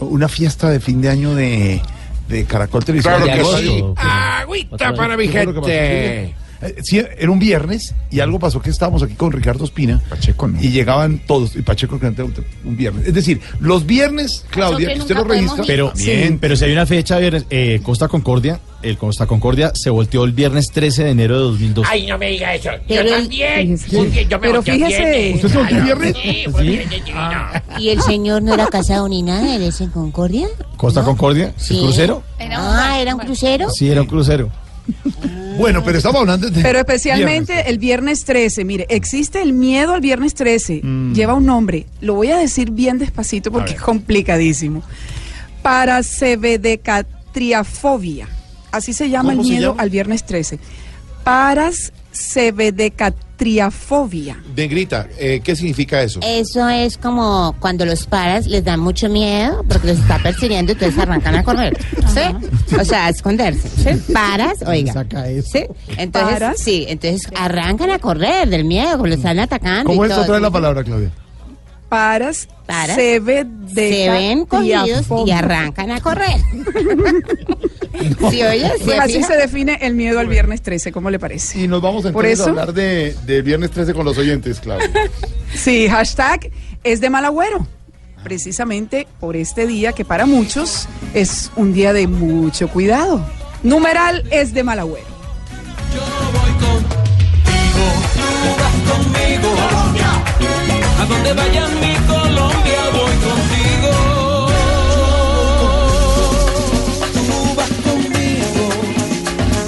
una 0.00 0.28
fiesta 0.28 0.70
de 0.70 0.80
fin 0.80 1.00
de 1.00 1.08
año 1.08 1.34
de, 1.34 1.82
de 2.28 2.44
Caracol 2.44 2.84
Televisión. 2.84 3.14
Claro 3.14 3.26
de 3.26 3.32
que 3.32 3.40
agosto. 3.40 3.58
sí. 3.58 3.84
¿Qué 3.96 4.08
Agüita 4.08 4.94
para 4.94 5.16
mi 5.16 5.26
mi 5.26 5.32
gente. 5.32 6.34
Eh, 6.62 6.74
sí, 6.82 6.98
era 7.18 7.30
un 7.30 7.38
viernes 7.38 7.94
y 8.10 8.20
algo 8.20 8.38
pasó 8.38 8.60
que 8.60 8.70
estábamos 8.70 9.02
aquí 9.02 9.14
con 9.14 9.32
Ricardo 9.32 9.64
Espina. 9.64 10.02
Pacheco, 10.08 10.48
¿no? 10.48 10.60
Y 10.62 10.70
llegaban 10.70 11.20
todos, 11.26 11.54
y 11.56 11.62
Pacheco 11.62 11.98
que 12.00 12.06
un 12.64 12.76
viernes. 12.76 13.06
Es 13.06 13.14
decir, 13.14 13.40
los 13.60 13.86
viernes, 13.86 14.44
Claudia, 14.50 14.92
que 14.94 15.00
usted 15.00 15.14
lo 15.14 15.24
registra. 15.24 15.64
Pero, 15.66 15.92
bien, 15.96 16.38
pero 16.38 16.56
si 16.56 16.64
hay 16.64 16.72
una 16.72 16.86
fecha, 16.86 17.18
viernes, 17.18 17.44
eh, 17.50 17.80
Costa 17.82 18.08
Concordia, 18.08 18.60
el 18.82 18.96
Costa 18.96 19.26
Concordia 19.26 19.72
se 19.74 19.90
volteó 19.90 20.24
el 20.24 20.32
viernes 20.32 20.68
13 20.70 21.04
de 21.04 21.10
enero 21.10 21.34
de 21.36 21.42
2002. 21.42 21.86
Ay, 21.88 22.06
no 22.06 22.16
me 22.18 22.30
diga 22.30 22.54
eso. 22.54 22.70
Pero 22.86 23.04
yo 23.04 23.16
también. 23.16 23.78
fíjese. 23.78 23.96
Un 23.98 24.10
día 24.12 24.22
yo 24.22 24.38
me 24.38 24.46
Pero 24.48 24.62
fíjese. 24.62 24.86
viernes. 24.86 25.34
¿Usted 25.36 25.48
se 25.48 25.58
volteó 25.58 25.76
el 25.78 25.84
viernes? 25.84 26.16
Sí, 26.22 26.44
viernes 26.62 27.04
divino. 27.04 27.30
¿Y 27.78 27.88
el 27.90 28.02
señor 28.02 28.42
no 28.42 28.54
era 28.54 28.66
casado 28.68 29.08
ni 29.08 29.22
nada? 29.22 29.54
¿Él 29.56 29.62
es 29.62 29.80
en 29.80 29.90
Concordia? 29.90 30.46
Costa 30.76 31.00
¿No? 31.00 31.06
Concordia, 31.06 31.52
Sí. 31.56 31.74
¿el 31.76 31.82
crucero? 31.84 32.22
Ah, 32.40 32.98
¿era 33.00 33.14
un 33.14 33.20
crucero? 33.20 33.68
Sí, 33.70 33.88
era 33.90 34.00
un 34.02 34.06
crucero. 34.06 34.48
Bueno, 35.58 35.82
pero 35.84 35.98
estamos 35.98 36.20
hablando 36.20 36.48
de. 36.48 36.62
Pero 36.62 36.78
especialmente 36.78 37.52
viernes. 37.52 37.70
el 37.72 37.78
viernes 37.78 38.24
13. 38.24 38.64
Mire, 38.64 38.86
existe 38.88 39.42
el 39.42 39.52
miedo 39.52 39.92
al 39.92 40.00
viernes 40.00 40.32
13. 40.34 40.80
Mm. 40.82 41.12
Lleva 41.14 41.34
un 41.34 41.44
nombre. 41.44 41.84
Lo 42.00 42.14
voy 42.14 42.30
a 42.30 42.38
decir 42.38 42.70
bien 42.70 42.98
despacito 42.98 43.52
porque 43.52 43.72
es 43.72 43.80
complicadísimo. 43.80 44.82
Parasebedecatriafobia. 45.62 48.28
Así 48.70 48.92
se 48.92 49.10
llama 49.10 49.32
el 49.32 49.38
¿Cómo 49.38 49.48
se 49.48 49.54
miedo 49.54 49.70
llama? 49.72 49.82
al 49.82 49.90
viernes 49.90 50.24
13. 50.24 50.60
Parasebedecatriafobia. 52.12 54.36
Negrita, 54.56 55.06
eh, 55.18 55.40
¿qué 55.42 55.56
significa 55.56 56.02
eso? 56.02 56.20
Eso 56.22 56.68
es 56.68 56.96
como 56.96 57.54
cuando 57.60 57.84
los 57.84 58.06
paras 58.06 58.46
les 58.46 58.64
da 58.64 58.76
mucho 58.76 59.08
miedo 59.08 59.64
porque 59.68 59.88
los 59.88 59.98
está 59.98 60.18
persiguiendo 60.22 60.72
y 60.72 60.74
entonces 60.74 60.98
arrancan 60.98 61.34
a 61.36 61.44
correr. 61.44 61.76
¿Sí? 62.12 62.20
O 62.78 62.84
sea, 62.84 63.06
a 63.06 63.08
esconderse. 63.10 63.68
¿Sí? 63.68 64.12
Paras, 64.12 64.58
oiga. 64.66 64.92
Saca 64.92 65.28
eso. 65.28 65.48
¿Sí? 65.52 65.64
Entonces, 65.96 66.32
Paras. 66.38 66.58
sí, 66.58 66.86
entonces 66.88 67.30
arrancan 67.36 67.90
a 67.90 67.98
correr 67.98 68.48
del 68.48 68.64
miedo, 68.64 68.92
porque 68.98 69.10
los 69.10 69.18
están 69.18 69.38
atacando. 69.38 69.84
¿Cómo 69.84 70.04
y 70.04 70.08
es 70.08 70.12
todo. 70.14 70.22
otra 70.22 70.34
vez 70.34 70.42
la 70.42 70.50
palabra, 70.50 70.84
Claudia? 70.84 71.10
Paras, 71.88 72.48
Paras. 72.66 72.96
se 72.96 73.18
ve 73.20 73.46
Se 73.74 74.10
ven 74.10 74.44
cogidos 74.46 75.06
y 75.26 75.30
arrancan 75.30 75.90
a 75.90 76.00
correr. 76.00 76.36
¿Sí 78.30 78.42
oye? 78.42 78.70
¿Sí 78.78 78.84
Pues 78.84 78.98
así 79.00 79.22
se 79.22 79.36
define 79.36 79.78
el 79.80 79.94
miedo 79.94 80.18
al 80.20 80.26
viernes 80.26 80.60
13, 80.62 80.92
¿cómo 80.92 81.10
le 81.10 81.18
parece? 81.18 81.60
Y 81.60 81.68
nos 81.68 81.80
vamos 81.80 82.02
Por 82.02 82.08
entonces 82.26 82.40
a 82.40 82.42
eso- 82.42 82.50
hablar 82.50 82.72
de, 82.74 83.14
de 83.24 83.42
Viernes 83.42 83.70
13 83.70 83.94
con 83.94 84.04
los 84.04 84.18
oyentes, 84.18 84.60
Claudia. 84.60 84.90
Sí, 85.54 85.88
hashtag 85.88 86.50
es 86.84 87.00
de 87.00 87.08
mal 87.10 87.24
agüero. 87.24 87.66
Precisamente 88.22 89.06
por 89.18 89.34
este 89.36 89.66
día 89.66 89.92
que 89.92 90.04
para 90.04 90.26
muchos 90.26 90.86
es 91.14 91.50
un 91.56 91.72
día 91.72 91.92
de 91.94 92.06
mucho 92.06 92.68
cuidado. 92.68 93.24
Numeral 93.62 94.24
es 94.30 94.52
de 94.52 94.62
mal 94.62 94.78
agüero. 94.78 95.06
Tú 95.92 95.98
vas 98.58 98.74
conmigo. 98.92 100.57
A 100.98 101.06
donde 101.06 101.32
vaya 101.32 101.68
mi 101.68 101.94
Colombia 102.06 102.80
voy 102.92 103.12
contigo. 103.26 104.48
Tú 107.14 107.54
vas 107.56 107.70
conmigo. 107.84 108.68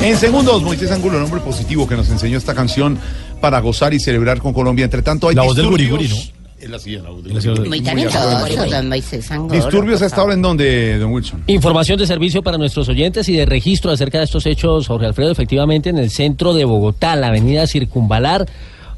En 0.03 0.17
segundos, 0.17 0.63
Moisés 0.63 0.91
Angulo, 0.91 1.19
el 1.19 1.25
hombre 1.25 1.41
positivo 1.41 1.87
que 1.87 1.97
nos 1.97 2.09
enseñó 2.11 2.39
esta 2.39 2.55
canción 2.55 2.99
para 3.41 3.61
gozar 3.61 3.95
y 3.95 4.01
celebrar 4.01 4.41
con 4.41 4.53
Colombia. 4.53 4.85
Entre 4.85 5.03
tanto, 5.03 5.29
hay 5.29 5.35
La 5.35 5.43
voz 5.43 5.57
del 5.57 5.67
disturbios. 5.67 5.91
guriguri, 5.91 6.33
Es 6.61 6.69
la 6.69 6.79
silla, 6.79 7.03
la 7.03 7.11
voz 7.11 7.23
del 7.25 7.33
guriguri. 7.35 7.69
Muy 7.69 7.81
talentoso, 7.81 8.19
Moisés 8.89 9.31
Angoro, 9.31 9.55
Disturbios 9.55 9.99
por 9.99 10.05
a 10.05 10.07
esta 10.07 10.23
hora 10.23 10.35
en 10.35 10.43
donde, 10.43 10.99
don 10.99 11.13
Wilson. 11.13 11.45
Información 11.47 11.99
de 11.99 12.07
servicio 12.07 12.43
para 12.43 12.59
nuestros 12.59 12.89
oyentes 12.89 13.29
y 13.29 13.35
de 13.35 13.47
registro 13.47 13.91
acerca 13.93 14.19
de 14.19 14.25
estos 14.25 14.45
hechos, 14.47 14.89
Jorge 14.89 15.07
Alfredo, 15.07 15.31
efectivamente 15.31 15.89
en 15.91 15.99
el 15.99 16.11
centro 16.11 16.53
de 16.55 16.65
Bogotá, 16.65 17.15
la 17.17 17.29
avenida 17.29 17.67
Circunvalar, 17.67 18.47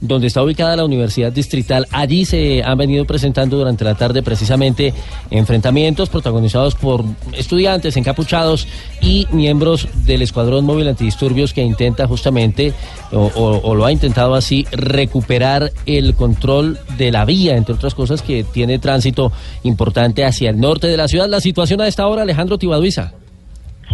donde 0.03 0.27
está 0.27 0.43
ubicada 0.43 0.77
la 0.77 0.85
Universidad 0.85 1.33
Distrital. 1.33 1.87
Allí 1.93 2.25
se 2.27 2.63
han 2.63 2.77
venido 2.77 3.07
presentando 3.07 3.57
durante 3.57 3.85
la 3.85 3.95
tarde 3.95 4.23
precisamente 4.23 4.93
enfrentamientos 5.31 6.11
protagonizados 6.11 6.75
por 6.75 7.05
estudiantes 7.33 7.97
encapuchados 7.97 8.67
y 9.01 9.27
miembros 9.31 9.89
del 10.05 10.23
Escuadrón 10.23 10.67
Móvil 10.67 10.89
Antidisturbios 10.89 11.55
que 11.55 11.63
intenta 11.63 12.07
justamente, 12.07 12.75
o, 13.13 13.75
lo 13.75 13.85
ha 13.87 13.93
intentado 13.93 14.35
así, 14.35 14.67
recuperar 14.73 15.73
el 15.87 16.15
control 16.15 16.79
de 16.99 17.13
la 17.13 17.25
vía, 17.25 17.57
entre 17.57 17.75
otras 17.75 17.95
cosas, 17.95 18.23
que 18.23 18.45
tiene 18.45 18.81
tránsito 18.81 19.33
importante 19.63 20.25
hacia 20.25 20.51
el 20.51 20.61
norte 20.61 20.89
de 20.89 20.97
la 20.97 21.07
ciudad. 21.07 21.29
La 21.29 21.41
situación 21.41 21.81
a 21.81 21.87
esta 21.87 22.07
hora, 22.09 22.23
Alejandro 22.23 22.59
Tibaduiza. 22.59 23.22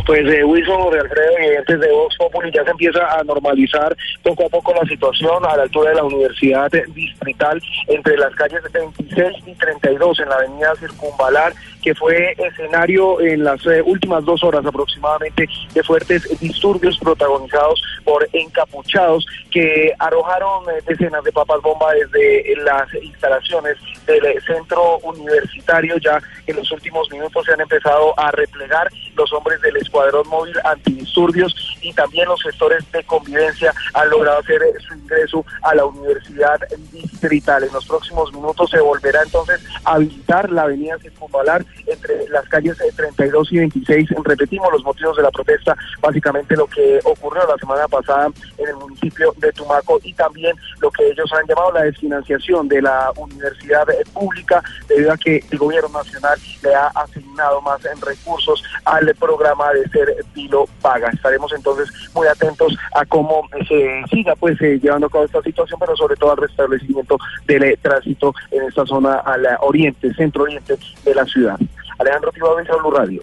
Pues 0.06 0.26
eh, 0.26 0.44
Wilson, 0.44 0.80
Jorge 0.80 1.00
Alfredo 1.00 1.32
y 1.38 1.48
oyentes 1.48 1.80
de 1.80 1.92
Vox 1.92 2.16
Populi 2.16 2.50
ya 2.50 2.64
se 2.64 2.70
empieza 2.70 3.18
a 3.18 3.22
normalizar 3.24 3.94
poco 4.22 4.46
a 4.46 4.48
poco 4.48 4.72
la 4.74 4.88
situación 4.88 5.44
a 5.44 5.56
la 5.56 5.64
altura 5.64 5.90
de 5.90 5.96
la 5.96 6.04
Universidad 6.04 6.70
Distrital 6.94 7.60
entre 7.88 8.16
las 8.16 8.34
calles 8.34 8.62
26 8.72 9.36
y 9.46 9.54
32 9.54 10.20
en 10.20 10.28
la 10.28 10.36
avenida 10.36 10.74
Circunvalar, 10.76 11.52
que 11.82 11.94
fue 11.94 12.34
escenario 12.38 13.20
en 13.20 13.44
las 13.44 13.64
eh, 13.66 13.82
últimas 13.82 14.24
dos 14.24 14.42
horas 14.42 14.64
aproximadamente 14.64 15.48
de 15.74 15.82
fuertes 15.82 16.26
disturbios 16.40 16.98
protagonizados 16.98 17.82
por 18.04 18.28
encapuchados 18.32 19.26
que 19.50 19.92
arrojaron 19.98 20.64
eh, 20.70 20.82
decenas 20.86 21.24
de 21.24 21.32
papas 21.32 21.60
bomba 21.62 21.92
desde 21.92 22.54
las 22.64 22.92
instalaciones 22.94 23.76
del 24.06 24.24
eh, 24.24 24.40
centro 24.46 24.98
universitario. 24.98 25.96
Ya 25.98 26.20
en 26.46 26.56
los 26.56 26.70
últimos 26.72 27.10
minutos 27.10 27.44
se 27.44 27.52
han 27.52 27.60
empezado 27.60 28.18
a 28.18 28.30
replegar 28.30 28.88
los 29.16 29.32
hombres 29.32 29.60
del 29.60 29.76
Escuadrón 29.88 30.28
Móvil 30.28 30.54
Antidisturbios 30.64 31.54
y 31.80 31.92
también 31.94 32.28
los 32.28 32.42
gestores 32.42 32.84
de 32.92 33.02
convivencia 33.04 33.72
han 33.94 34.10
logrado 34.10 34.38
hacer 34.40 34.62
eh, 34.62 34.74
su 34.86 34.94
ingreso 34.94 35.44
a 35.62 35.74
la 35.74 35.86
Universidad 35.86 36.60
Distrital. 36.92 37.64
En 37.64 37.72
los 37.72 37.86
próximos 37.86 38.32
minutos 38.32 38.70
se 38.70 38.80
volverá 38.80 39.22
entonces 39.22 39.60
a 39.84 39.94
habilitar 39.94 40.50
la 40.50 40.62
avenida 40.62 40.98
Circunvalar 40.98 41.64
entre 41.86 42.28
las 42.28 42.46
calles 42.48 42.78
eh, 42.80 42.92
32 42.94 43.52
y 43.52 43.58
26. 43.58 44.08
Repetimos 44.24 44.70
los 44.72 44.84
motivos 44.84 45.16
de 45.16 45.22
la 45.22 45.30
protesta, 45.30 45.74
básicamente 46.00 46.54
lo 46.54 46.66
que 46.66 47.00
ocurrió 47.04 47.46
la 47.46 47.56
semana 47.56 47.88
pasada 47.88 48.28
en 48.58 48.68
el 48.68 48.76
municipio 48.76 49.32
de 49.38 49.52
Tumaco 49.52 49.98
y 50.02 50.12
también 50.12 50.54
lo 50.80 50.90
que 50.90 51.08
ellos 51.08 51.32
han 51.32 51.46
llamado 51.46 51.72
la 51.72 51.84
desfinanciación 51.84 52.68
de 52.68 52.82
la 52.82 53.10
universidad 53.16 53.88
eh, 53.90 54.04
pública 54.12 54.62
debido 54.86 55.12
a 55.12 55.16
que 55.16 55.42
el 55.50 55.58
gobierno 55.58 55.88
nacional 55.88 56.38
le 56.62 56.74
ha 56.74 56.88
asignado 56.88 57.62
más 57.62 57.82
en 57.86 58.00
recursos 58.00 58.62
al 58.84 59.14
programa 59.14 59.72
de 59.72 59.77
ser 59.84 60.14
Pilo 60.34 60.66
Paga. 60.80 61.10
Estaremos 61.10 61.52
entonces 61.52 61.88
muy 62.14 62.26
atentos 62.26 62.76
a 62.94 63.04
cómo 63.06 63.42
se 63.68 64.02
siga 64.10 64.34
pues 64.36 64.60
eh, 64.60 64.78
llevando 64.82 65.06
a 65.06 65.10
cabo 65.10 65.24
esta 65.24 65.42
situación, 65.42 65.78
pero 65.80 65.96
sobre 65.96 66.16
todo 66.16 66.32
al 66.32 66.38
restablecimiento 66.38 67.18
del 67.46 67.64
eh, 67.64 67.78
tránsito 67.80 68.34
en 68.50 68.64
esta 68.64 68.84
zona 68.86 69.16
al 69.20 69.44
eh, 69.44 69.48
oriente, 69.60 70.12
centro 70.14 70.44
oriente 70.44 70.76
de 71.04 71.14
la 71.14 71.24
ciudad. 71.24 71.58
Alejandro 71.98 72.32
Tibabel, 72.32 72.66
Blue 72.80 72.90
Radio. 72.90 73.22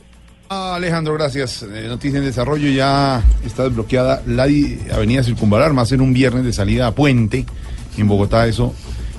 Ah, 0.50 0.76
Alejandro, 0.76 1.14
gracias. 1.16 1.64
Noticia 1.64 2.20
en 2.20 2.26
desarrollo, 2.26 2.70
ya 2.70 3.24
está 3.44 3.64
desbloqueada 3.64 4.22
la 4.28 4.44
avenida 4.94 5.24
Circunvalar, 5.24 5.74
más 5.74 5.92
en 5.92 6.02
un 6.02 6.14
viernes 6.14 6.44
de 6.44 6.54
salida 6.54 6.88
a 6.88 6.92
Puente. 6.92 7.46
En 7.98 8.08
Bogotá 8.08 8.46
eso, 8.46 8.76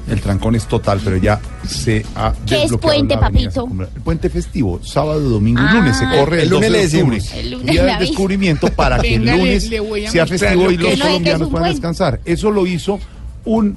el 0.08 0.20
trancón 0.20 0.54
es 0.54 0.66
total, 0.66 1.00
pero 1.04 1.16
ya 1.16 1.40
se 1.66 2.04
ha 2.14 2.32
¿Qué 2.46 2.64
es 2.64 2.72
puente, 2.76 3.16
papito? 3.18 3.68
El 3.94 4.00
puente 4.02 4.30
festivo, 4.30 4.80
sábado, 4.82 5.20
domingo 5.20 5.60
y 5.62 5.66
Ah, 5.66 5.74
lunes. 5.74 5.96
Se 5.96 6.04
corre 6.04 6.36
el, 6.36 6.42
el 6.44 6.50
12 6.50 6.70
lunes 6.70 6.70
de 6.70 6.70
le 6.70 6.84
octubre. 6.84 7.16
decimos. 7.16 7.32
El 7.34 7.50
lunes 7.50 7.66
Día 7.72 7.82
aviso. 7.96 8.00
descubrimiento 8.10 8.68
para 8.68 8.98
que 9.00 9.14
el 9.16 9.24
lunes 9.26 9.70
sea 10.10 10.26
festivo 10.26 10.70
y 10.70 10.76
los 10.76 11.00
colombianos 11.00 11.48
puedan 11.48 11.70
descansar. 11.72 12.20
Eso 12.24 12.50
lo 12.50 12.66
hizo 12.66 12.98
un 13.44 13.76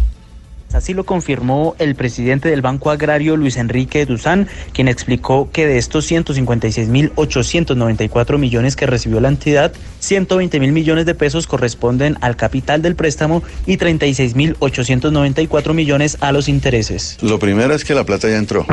Así 0.74 0.92
lo 0.92 1.04
confirmó 1.04 1.74
el 1.78 1.94
presidente 1.94 2.50
del 2.50 2.60
Banco 2.60 2.90
Agrario, 2.90 3.36
Luis 3.36 3.56
Enrique 3.56 4.04
Duzán, 4.06 4.48
quien 4.72 4.88
explicó 4.88 5.48
que 5.52 5.68
de 5.68 5.78
estos 5.78 6.10
156.894 6.10 8.38
millones 8.38 8.74
que 8.74 8.86
recibió 8.86 9.20
la 9.20 9.28
entidad, 9.28 9.72
120 10.00 10.58
mil 10.58 10.72
millones 10.72 11.06
de 11.06 11.14
pesos 11.14 11.46
corresponden 11.46 12.18
al 12.20 12.34
capital 12.36 12.82
del 12.82 12.96
préstamo 12.96 13.44
y 13.66 13.78
36.894 13.78 15.74
millones 15.74 16.18
a 16.20 16.32
los 16.32 16.48
intereses. 16.48 17.18
Lo 17.22 17.38
primero 17.38 17.72
es 17.72 17.84
que 17.84 17.94
la 17.94 18.02
plata 18.04 18.28
ya 18.28 18.36
entró 18.36 18.66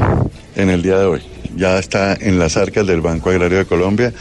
en 0.55 0.72
el 0.72 0.81
día 0.81 0.98
de 0.98 1.05
hoy. 1.05 1.22
Ya 1.55 1.77
está 1.77 2.13
en 2.13 2.39
las 2.39 2.58
arcas 2.58 2.88
del 2.88 3.01
Banco 3.01 3.29
Agrario 3.29 3.58
de 3.58 3.65
Colombia. 3.65 4.13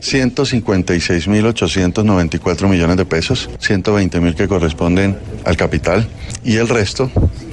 156.894 0.00 2.68
millones 2.68 2.98
de 2.98 3.06
pesos, 3.06 3.48
120 3.58 4.20
mil 4.20 4.34
que 4.34 4.46
corresponden 4.46 5.16
al 5.44 5.56
capital 5.56 6.06
y 6.44 6.56
el 6.56 6.68
resto, 6.68 7.10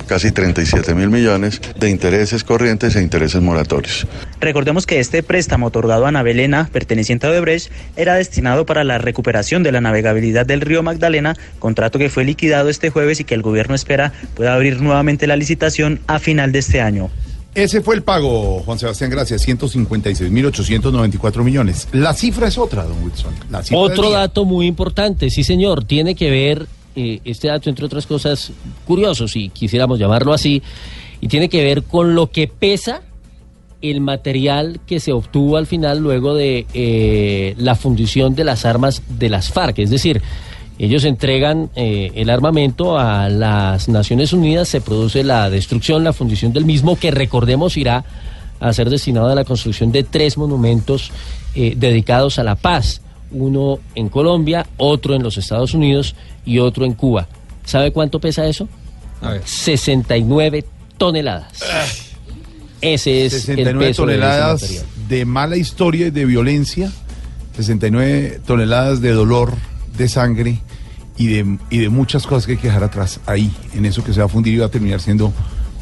casi 0.08 0.32
37 0.32 0.94
mil 0.96 1.10
millones, 1.10 1.62
de 1.80 1.90
intereses 1.90 2.44
corrientes 2.44 2.96
e 2.96 3.02
intereses 3.02 3.42
moratorios. 3.42 4.06
Recordemos 4.40 4.86
que 4.86 5.00
este 5.00 5.24
préstamo 5.24 5.68
otorgado 5.68 6.06
a 6.06 6.12
Navelena, 6.12 6.70
perteneciente 6.72 7.28
a 7.28 7.32
Odebrecht, 7.32 7.72
era 7.96 8.16
destinado 8.16 8.66
para 8.66 8.84
la 8.84 8.98
recuperación 8.98 9.64
de 9.64 9.72
la 9.72 9.82
navegabilidad 9.82 10.46
del 10.46 10.62
río 10.62 10.84
Magdalena, 10.84 11.36
contrato 11.60 12.00
que 12.00 12.10
fue 12.10 12.26
liquidado 12.26 12.70
este 12.70 12.90
jueves 12.90 13.20
y 13.20 13.24
que 13.24 13.36
el 13.36 13.42
gobierno 13.42 13.76
espera 13.76 14.14
pueda 14.36 14.54
abrir 14.54 14.82
nuevamente 14.82 15.28
la 15.28 15.36
licitación 15.36 16.00
a 16.08 16.20
final 16.20 16.52
de 16.52 16.60
este 16.60 16.82
año. 16.82 17.10
Ese 17.56 17.82
fue 17.82 17.96
el 17.96 18.02
pago, 18.02 18.62
Juan 18.66 18.80
Sebastián, 18.80 19.12
gracias, 19.12 19.48
156.894 19.48 21.44
millones. 21.44 21.88
La 21.92 22.16
cifra 22.16 22.48
es 22.48 22.58
otra, 22.58 22.84
don 22.84 23.04
Wilson. 23.04 23.36
La 23.52 23.62
cifra 23.62 23.78
Otro 23.78 24.10
dato 24.10 24.44
muy 24.44 24.66
importante, 24.66 25.30
sí 25.30 25.44
señor, 25.44 25.86
tiene 25.86 26.16
que 26.16 26.32
ver, 26.32 26.66
eh, 26.96 27.22
este 27.26 27.48
dato 27.48 27.70
entre 27.70 27.86
otras 27.86 28.06
cosas 28.06 28.52
curioso, 28.86 29.28
si 29.28 29.50
quisiéramos 29.50 29.98
llamarlo 29.98 30.34
así, 30.34 30.62
y 31.22 31.28
tiene 31.28 31.50
que 31.50 31.64
ver 31.64 31.84
con 31.84 32.14
lo 32.14 32.30
que 32.30 32.48
pesa 32.48 33.02
el 33.82 34.00
material 34.00 34.80
que 34.86 35.00
se 35.00 35.12
obtuvo 35.12 35.58
al 35.58 35.66
final 35.66 36.00
luego 36.00 36.36
de 36.36 36.68
eh, 36.74 37.56
la 37.58 37.76
fundición 37.76 38.36
de 38.36 38.44
las 38.44 38.66
armas 38.66 39.02
de 39.10 39.30
las 39.30 39.52
FARC, 39.52 39.80
es 39.80 39.90
decir, 39.90 40.22
ellos 40.80 41.04
entregan 41.04 41.70
eh, 41.76 42.12
el 42.16 42.30
armamento 42.30 42.98
a 42.98 43.28
las 43.30 43.90
Naciones 43.90 44.32
Unidas, 44.32 44.68
se 44.68 44.82
produce 44.82 45.24
la 45.24 45.50
destrucción, 45.50 46.04
la 46.04 46.14
fundición 46.14 46.54
del 46.54 46.66
mismo, 46.66 46.98
que 46.98 47.12
recordemos 47.12 47.76
irá 47.78 48.06
a 48.60 48.72
ser 48.72 48.90
destinado 48.90 49.30
a 49.30 49.36
la 49.36 49.44
construcción 49.46 49.92
de 49.92 50.04
tres 50.04 50.38
monumentos 50.38 51.12
dedicados 51.54 52.40
a 52.40 52.44
la 52.44 52.56
paz, 52.56 53.03
uno 53.34 53.80
en 53.96 54.10
Colombia, 54.10 54.66
otro 54.78 55.16
en 55.16 55.24
los 55.24 55.38
Estados 55.38 55.74
Unidos 55.74 56.16
y 56.46 56.60
otro 56.60 56.86
en 56.86 56.94
Cuba. 56.94 57.28
¿Sabe 57.66 57.92
cuánto 57.92 58.20
pesa 58.20 58.46
eso? 58.46 58.68
69 59.46 60.66
toneladas. 60.98 61.64
Ese 62.82 63.26
es 63.26 63.34
el 63.34 63.40
69 63.42 63.86
peso 63.88 64.06
de 64.06 64.14
ese 64.14 64.22
toneladas 64.22 64.86
de, 65.08 65.26
mala 65.26 65.56
historia 65.56 66.08
y 66.08 66.12
de 66.12 66.26
violencia, 66.26 66.92
69 67.56 68.42
toneladas 68.46 69.02
de 69.02 69.12
dolor, 69.12 69.54
de 69.98 70.10
sangre 70.10 70.60
y 71.18 71.28
de, 71.28 71.58
y 71.70 71.78
de 71.78 71.90
muchas 71.90 72.28
cosas 72.28 72.46
que 72.46 72.54
hay 72.54 72.58
que 72.58 72.68
dejar 72.68 72.84
atrás 72.84 73.22
ahí, 73.26 73.52
en 73.74 73.86
eso 73.86 74.04
que 74.04 74.14
se 74.14 74.20
va 74.20 74.26
a 74.26 74.30
fundir 74.30 74.54
y 74.56 74.58
va 74.58 74.66
a 74.66 74.72
terminar 74.72 75.00
siendo 75.00 75.32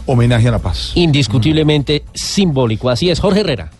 homenaje 0.05 0.47
a 0.47 0.51
la 0.51 0.59
paz. 0.59 0.91
Indiscutiblemente 0.95 2.03
simbólico. 2.13 2.89
Así 2.89 3.09
es, 3.09 3.19
Jorge 3.19 3.39
Herrera. 3.39 3.71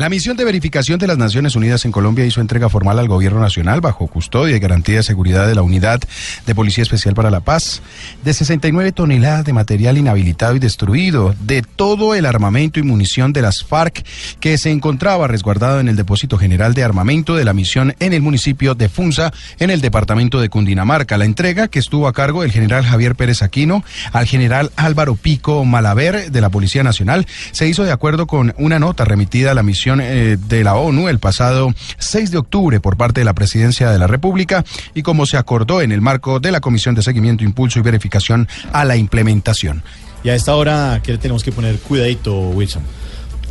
La 0.00 0.08
misión 0.08 0.34
de 0.38 0.46
verificación 0.46 0.98
de 0.98 1.06
las 1.06 1.18
Naciones 1.18 1.56
Unidas 1.56 1.84
en 1.84 1.92
Colombia 1.92 2.24
hizo 2.24 2.40
entrega 2.40 2.70
formal 2.70 2.98
al 2.98 3.06
gobierno 3.06 3.38
nacional 3.38 3.82
bajo 3.82 4.06
custodia 4.06 4.56
y 4.56 4.58
garantía 4.58 4.96
de 4.96 5.02
seguridad 5.02 5.46
de 5.46 5.54
la 5.54 5.60
Unidad 5.60 6.00
de 6.46 6.54
Policía 6.54 6.80
Especial 6.80 7.14
para 7.14 7.30
la 7.30 7.40
Paz 7.40 7.82
de 8.24 8.32
69 8.32 8.92
toneladas 8.92 9.44
de 9.44 9.52
material 9.52 9.98
inhabilitado 9.98 10.56
y 10.56 10.58
destruido, 10.58 11.34
de 11.40 11.60
todo 11.60 12.14
el 12.14 12.24
armamento 12.24 12.80
y 12.80 12.82
munición 12.82 13.34
de 13.34 13.42
las 13.42 13.62
FARC 13.62 14.02
que 14.40 14.56
se 14.56 14.70
encontraba 14.70 15.28
resguardado 15.28 15.80
en 15.80 15.88
el 15.90 15.96
depósito 15.96 16.38
general 16.38 16.72
de 16.72 16.82
armamento 16.82 17.36
de 17.36 17.44
la 17.44 17.52
misión 17.52 17.94
en 18.00 18.14
el 18.14 18.22
municipio 18.22 18.74
de 18.74 18.88
Funza, 18.88 19.34
en 19.58 19.68
el 19.68 19.82
departamento 19.82 20.40
de 20.40 20.48
Cundinamarca. 20.48 21.18
La 21.18 21.26
entrega 21.26 21.68
que 21.68 21.78
estuvo 21.78 22.08
a 22.08 22.14
cargo 22.14 22.40
del 22.40 22.52
general 22.52 22.86
Javier 22.86 23.16
Pérez 23.16 23.42
Aquino 23.42 23.84
al 24.12 24.24
general 24.24 24.72
Álvaro 24.76 25.14
Pico 25.14 25.62
Malaver 25.66 26.32
de 26.32 26.40
la 26.40 26.48
Policía 26.48 26.82
Nacional 26.82 27.26
se 27.52 27.68
hizo 27.68 27.84
de 27.84 27.92
acuerdo 27.92 28.26
con 28.26 28.54
una 28.56 28.78
nota 28.78 29.04
remitida 29.04 29.50
a 29.50 29.54
la 29.54 29.62
misión 29.62 29.89
eh, 29.98 30.36
de 30.36 30.64
la 30.64 30.76
ONU 30.76 31.08
el 31.08 31.18
pasado 31.18 31.72
6 31.98 32.30
de 32.30 32.38
octubre 32.38 32.80
por 32.80 32.96
parte 32.96 33.20
de 33.20 33.24
la 33.24 33.34
Presidencia 33.34 33.90
de 33.90 33.98
la 33.98 34.06
República 34.06 34.64
y 34.94 35.02
como 35.02 35.26
se 35.26 35.36
acordó 35.36 35.82
en 35.82 35.90
el 35.90 36.00
marco 36.00 36.38
de 36.38 36.52
la 36.52 36.60
Comisión 36.60 36.94
de 36.94 37.02
Seguimiento, 37.02 37.42
Impulso 37.42 37.78
y 37.78 37.82
Verificación 37.82 38.46
a 38.72 38.84
la 38.84 38.96
Implementación. 38.96 39.82
Y 40.22 40.28
a 40.28 40.34
esta 40.34 40.54
hora, 40.54 41.00
¿qué 41.02 41.12
le 41.12 41.18
tenemos 41.18 41.42
que 41.42 41.50
poner 41.50 41.78
cuidadito, 41.78 42.38
Wilson? 42.50 42.82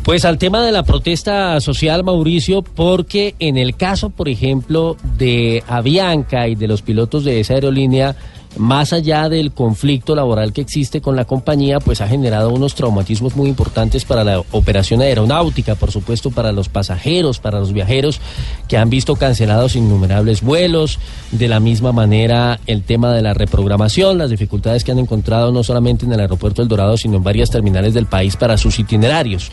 Pues 0.04 0.24
al 0.24 0.38
tema 0.38 0.64
de 0.64 0.72
la 0.72 0.82
protesta 0.82 1.60
social, 1.60 2.04
Mauricio, 2.04 2.62
porque 2.62 3.34
en 3.38 3.58
el 3.58 3.76
caso, 3.76 4.08
por 4.08 4.28
ejemplo, 4.28 4.96
de 5.18 5.62
Avianca 5.68 6.48
y 6.48 6.54
de 6.54 6.68
los 6.68 6.80
pilotos 6.80 7.24
de 7.24 7.40
esa 7.40 7.54
aerolínea, 7.54 8.16
más 8.56 8.92
allá 8.92 9.28
del 9.28 9.52
conflicto 9.52 10.14
laboral 10.14 10.52
que 10.52 10.60
existe 10.60 11.00
con 11.00 11.16
la 11.16 11.24
compañía, 11.24 11.78
pues 11.80 12.00
ha 12.00 12.08
generado 12.08 12.50
unos 12.50 12.74
traumatismos 12.74 13.36
muy 13.36 13.48
importantes 13.48 14.04
para 14.04 14.24
la 14.24 14.40
operación 14.50 15.00
aeronáutica, 15.02 15.76
por 15.76 15.92
supuesto 15.92 16.30
para 16.30 16.52
los 16.52 16.68
pasajeros, 16.68 17.38
para 17.38 17.60
los 17.60 17.72
viajeros 17.72 18.20
que 18.68 18.76
han 18.76 18.90
visto 18.90 19.16
cancelados 19.16 19.76
innumerables 19.76 20.42
vuelos, 20.42 20.98
de 21.30 21.48
la 21.48 21.60
misma 21.60 21.92
manera 21.92 22.60
el 22.66 22.82
tema 22.82 23.12
de 23.12 23.22
la 23.22 23.34
reprogramación, 23.34 24.18
las 24.18 24.30
dificultades 24.30 24.84
que 24.84 24.92
han 24.92 24.98
encontrado 24.98 25.52
no 25.52 25.62
solamente 25.62 26.04
en 26.04 26.12
el 26.12 26.20
aeropuerto 26.20 26.62
El 26.62 26.68
Dorado, 26.68 26.96
sino 26.96 27.16
en 27.16 27.22
varias 27.22 27.50
terminales 27.50 27.94
del 27.94 28.06
país 28.06 28.36
para 28.36 28.56
sus 28.56 28.78
itinerarios. 28.78 29.50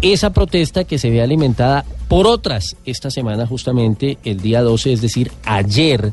Esa 0.00 0.32
protesta 0.32 0.82
que 0.82 0.98
se 0.98 1.10
ve 1.10 1.22
alimentada 1.22 1.84
por 2.08 2.26
otras 2.26 2.76
esta 2.84 3.10
semana 3.10 3.46
justamente 3.46 4.18
el 4.24 4.40
día 4.40 4.60
12, 4.60 4.94
es 4.94 5.00
decir, 5.00 5.30
ayer, 5.44 6.12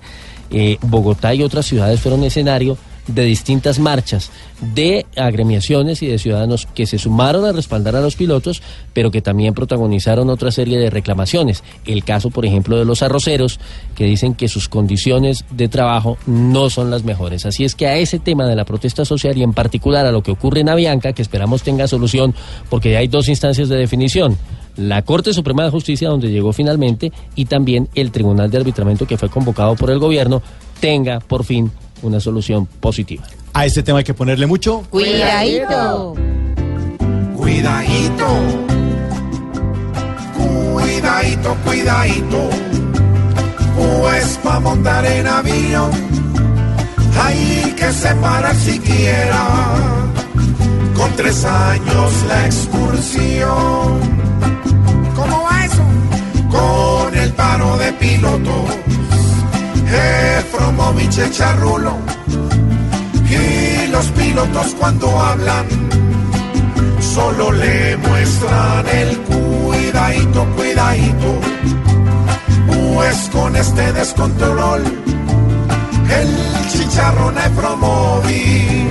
eh, 0.51 0.77
Bogotá 0.81 1.33
y 1.33 1.43
otras 1.43 1.65
ciudades 1.65 1.99
fueron 1.99 2.23
escenario 2.23 2.77
de 3.13 3.23
distintas 3.23 3.79
marchas 3.79 4.31
de 4.62 5.05
agremiaciones 5.15 6.01
y 6.03 6.07
de 6.07 6.19
ciudadanos 6.19 6.67
que 6.73 6.85
se 6.85 6.97
sumaron 6.97 7.45
a 7.45 7.51
respaldar 7.51 7.95
a 7.95 8.01
los 8.01 8.15
pilotos, 8.15 8.62
pero 8.93 9.09
que 9.09 9.21
también 9.21 9.53
protagonizaron 9.53 10.29
otra 10.29 10.51
serie 10.51 10.77
de 10.77 10.89
reclamaciones. 10.89 11.63
El 11.85 12.03
caso, 12.03 12.29
por 12.29 12.45
ejemplo, 12.45 12.77
de 12.77 12.85
los 12.85 13.01
arroceros, 13.01 13.59
que 13.95 14.05
dicen 14.05 14.35
que 14.35 14.47
sus 14.47 14.69
condiciones 14.69 15.45
de 15.51 15.69
trabajo 15.69 16.17
no 16.27 16.69
son 16.69 16.91
las 16.91 17.03
mejores. 17.03 17.45
Así 17.45 17.63
es 17.63 17.73
que 17.73 17.88
a 17.88 17.97
ese 17.97 18.19
tema 18.19 18.45
de 18.45 18.55
la 18.55 18.65
protesta 18.65 19.05
social 19.05 19.38
y 19.38 19.43
en 19.43 19.53
particular 19.53 20.05
a 20.05 20.12
lo 20.12 20.21
que 20.21 20.31
ocurre 20.31 20.62
en 20.62 20.69
Avianca, 20.69 21.13
que 21.13 21.21
esperamos 21.21 21.63
tenga 21.63 21.88
solución, 21.88 22.35
porque 22.69 22.97
hay 22.97 23.07
dos 23.07 23.29
instancias 23.29 23.69
de 23.69 23.77
definición 23.77 24.38
la 24.80 25.02
Corte 25.02 25.34
Suprema 25.34 25.63
de 25.63 25.72
Justicia, 25.72 26.10
donde 26.10 26.32
llegó 26.32 26.54
finalmente, 26.54 27.12
y 27.36 27.46
también 27.46 27.89
el 27.96 28.12
Tribunal 28.12 28.50
de 28.50 28.58
Arbitramiento 28.58 29.06
que 29.06 29.18
fue 29.18 29.30
convocado 29.30 29.76
por 29.76 29.92
el 29.92 30.00
gobierno, 30.00 30.42
tenga 30.80 31.20
por 31.20 31.44
fin 31.44 31.70
una 32.02 32.20
solución 32.20 32.65
positiva. 32.65 33.24
A 33.54 33.65
este 33.65 33.84
tema 33.84 34.00
hay 34.00 34.06
que 34.06 34.13
ponerle 34.13 34.48
mucho. 34.48 34.84
Cuidadito. 34.89 36.15
Cuidadito. 37.36 38.26
Cuidadito, 40.74 41.58
cuidadito. 41.65 42.50
Pues 43.76 44.39
pa' 44.44 44.60
montar 44.60 45.06
en 45.06 45.28
avión 45.28 45.92
hay 47.22 47.74
que 47.76 47.92
separar 47.92 48.56
siquiera 48.56 50.18
con 50.99 51.15
tres 51.15 51.45
años 51.45 52.12
la 52.27 52.45
excursión. 52.45 53.99
¿Cómo 55.15 55.43
va 55.43 55.65
eso? 55.65 55.83
Con 56.49 57.17
el 57.17 57.31
paro 57.33 57.77
de 57.77 57.93
pilotos, 57.93 58.65
Efromovich 60.38 61.19
echa 61.19 61.55
rulo 61.55 61.93
y 63.29 63.88
los 63.88 64.07
pilotos 64.07 64.75
cuando 64.77 65.07
hablan 65.21 65.65
solo 66.99 67.51
le 67.53 67.95
muestran 67.97 68.88
el 68.88 69.17
cuidadito, 69.19 70.45
cuidadito. 70.57 71.39
Pues 72.67 73.29
con 73.31 73.55
este 73.55 73.93
descontrol, 73.93 74.83
el 76.10 76.30
chicharrón 76.69 77.38
Efromovich 77.38 78.89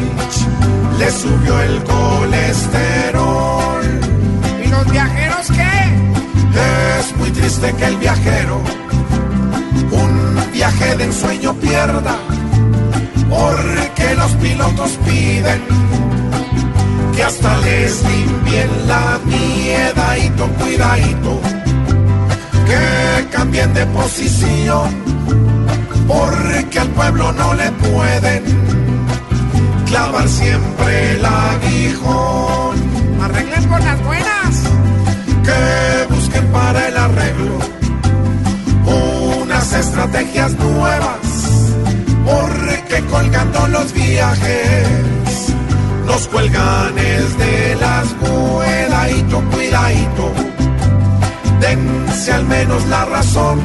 le 0.98 1.10
subió 1.10 1.60
el 1.60 1.82
colesterol. 1.84 3.20
¿Y 4.64 4.68
los 4.68 4.90
viajeros 4.90 5.46
qué? 5.48 6.98
Es 6.98 7.16
muy 7.16 7.30
triste 7.30 7.72
que 7.74 7.84
el 7.84 7.96
viajero 7.96 8.60
un 9.90 10.52
viaje 10.52 10.96
de 10.96 11.04
ensueño 11.04 11.54
pierda, 11.54 12.16
porque 13.28 14.14
los 14.16 14.32
pilotos 14.32 14.90
piden 15.04 15.62
que 17.14 17.22
hasta 17.22 17.56
les 17.58 18.02
limpien 18.04 18.68
la 18.86 19.18
miedadito, 19.24 20.46
cuidadito, 20.60 21.40
que 22.66 23.26
cambien 23.30 23.72
de 23.74 23.86
posición, 23.86 24.88
porque 26.08 26.78
al 26.80 26.88
pueblo 26.88 27.32
no 27.32 27.54
le 27.54 27.70
pueden 27.72 28.42
clavar 29.86 30.28
siempre 30.28 31.12
el 31.12 31.24
aguijón. 31.24 32.76
Arreglen 33.22 33.64
por 33.68 33.80
las 33.80 34.04
buenas, 34.04 34.62
que 35.44 36.14
busquen 36.14 36.46
para 36.48 36.88
el 36.88 36.96
arreglo 36.96 37.58
unas 39.42 39.72
estrategias 39.72 40.52
nuevas, 40.54 41.18
porque 42.24 43.04
colgando 43.10 43.68
los 43.68 43.92
viajes 43.92 45.08
los 46.08 46.26
cuelganes 46.28 47.38
de 47.38 47.76
las 47.76 48.08
cuidadito, 48.14 49.42
cuidadito, 49.50 50.32
dense 51.60 52.32
al 52.32 52.44
menos 52.46 52.86
la 52.86 53.04
razón, 53.04 53.60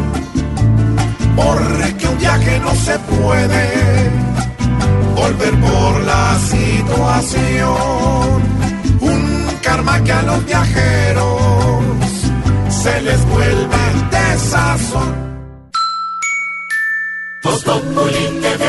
porque 1.35 2.07
un 2.07 2.17
viaje 2.17 2.59
no 2.59 2.75
se 2.75 2.99
puede 2.99 4.11
volver 5.15 5.53
por 5.59 6.01
la 6.01 6.39
situación, 6.39 7.67
un 8.99 9.47
karma 9.61 10.03
que 10.03 10.11
a 10.11 10.21
los 10.23 10.45
viajeros 10.45 12.03
se 12.69 13.01
les 13.01 13.25
vuelve 13.25 13.77
desazón. 14.11 15.23
Voz 17.43 17.63
TV, 17.63 18.63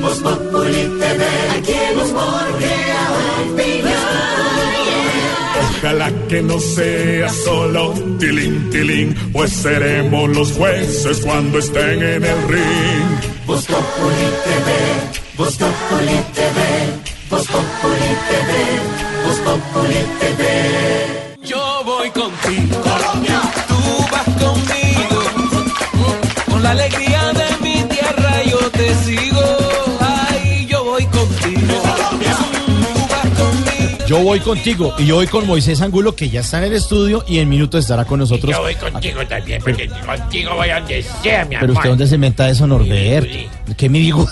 Voz 0.00 0.22
TV, 0.22 1.24
aquí 1.56 1.72
hemos 1.90 2.12
Ojalá 5.92 6.10
que 6.26 6.40
no 6.40 6.58
sea 6.58 7.28
solo 7.28 7.92
tilín, 8.18 8.70
tilín, 8.70 9.14
pues 9.30 9.52
seremos 9.52 10.26
los 10.34 10.52
jueces 10.52 11.20
cuando 11.20 11.58
estén 11.58 12.02
en 12.02 12.24
el 12.24 12.48
ring. 12.48 13.10
Voz 13.46 13.66
Populi 13.66 14.28
TV, 14.42 14.70
Voz 15.36 15.54
Populi 15.58 16.18
TV, 16.32 16.58
Voz 17.28 17.46
Populi 17.46 18.10
TV, 18.30 18.50
Voz 19.26 19.38
Populi 19.40 20.00
TV. 20.18 21.38
Yo 21.44 21.82
voy 21.84 22.08
contigo, 22.08 22.80
Colombia, 22.80 23.42
tú 23.68 24.06
vas 24.10 24.28
conmigo, 24.42 25.22
con 26.50 26.62
la 26.62 26.70
alegría 26.70 27.32
de 27.34 27.48
mi 27.64 27.82
tierra 27.82 28.42
yo 28.50 28.70
te 28.70 28.94
sigo, 29.04 29.31
Yo 34.12 34.22
voy 34.22 34.40
contigo 34.40 34.94
y 34.98 35.06
yo 35.06 35.14
voy 35.14 35.26
con 35.26 35.46
Moisés 35.46 35.80
Angulo, 35.80 36.14
que 36.14 36.28
ya 36.28 36.40
está 36.40 36.58
en 36.58 36.64
el 36.64 36.74
estudio 36.74 37.24
y 37.26 37.38
en 37.38 37.48
minutos 37.48 37.80
estará 37.80 38.04
con 38.04 38.18
nosotros. 38.18 38.54
Yo 38.54 38.60
voy 38.60 38.74
contigo 38.74 39.26
también, 39.26 39.62
porque 39.62 39.88
contigo 39.88 40.54
voy 40.54 40.68
a 40.68 40.80
donde 40.80 41.02
sea, 41.02 41.46
mi 41.46 41.56
Pero 41.56 41.64
amor. 41.64 41.76
usted 41.78 41.88
dónde 41.88 42.06
se 42.06 42.16
inventa 42.16 42.46
eso, 42.50 42.66
Norbert. 42.66 43.26
¿Qué 43.74 43.88
me 43.88 44.00
digo? 44.00 44.28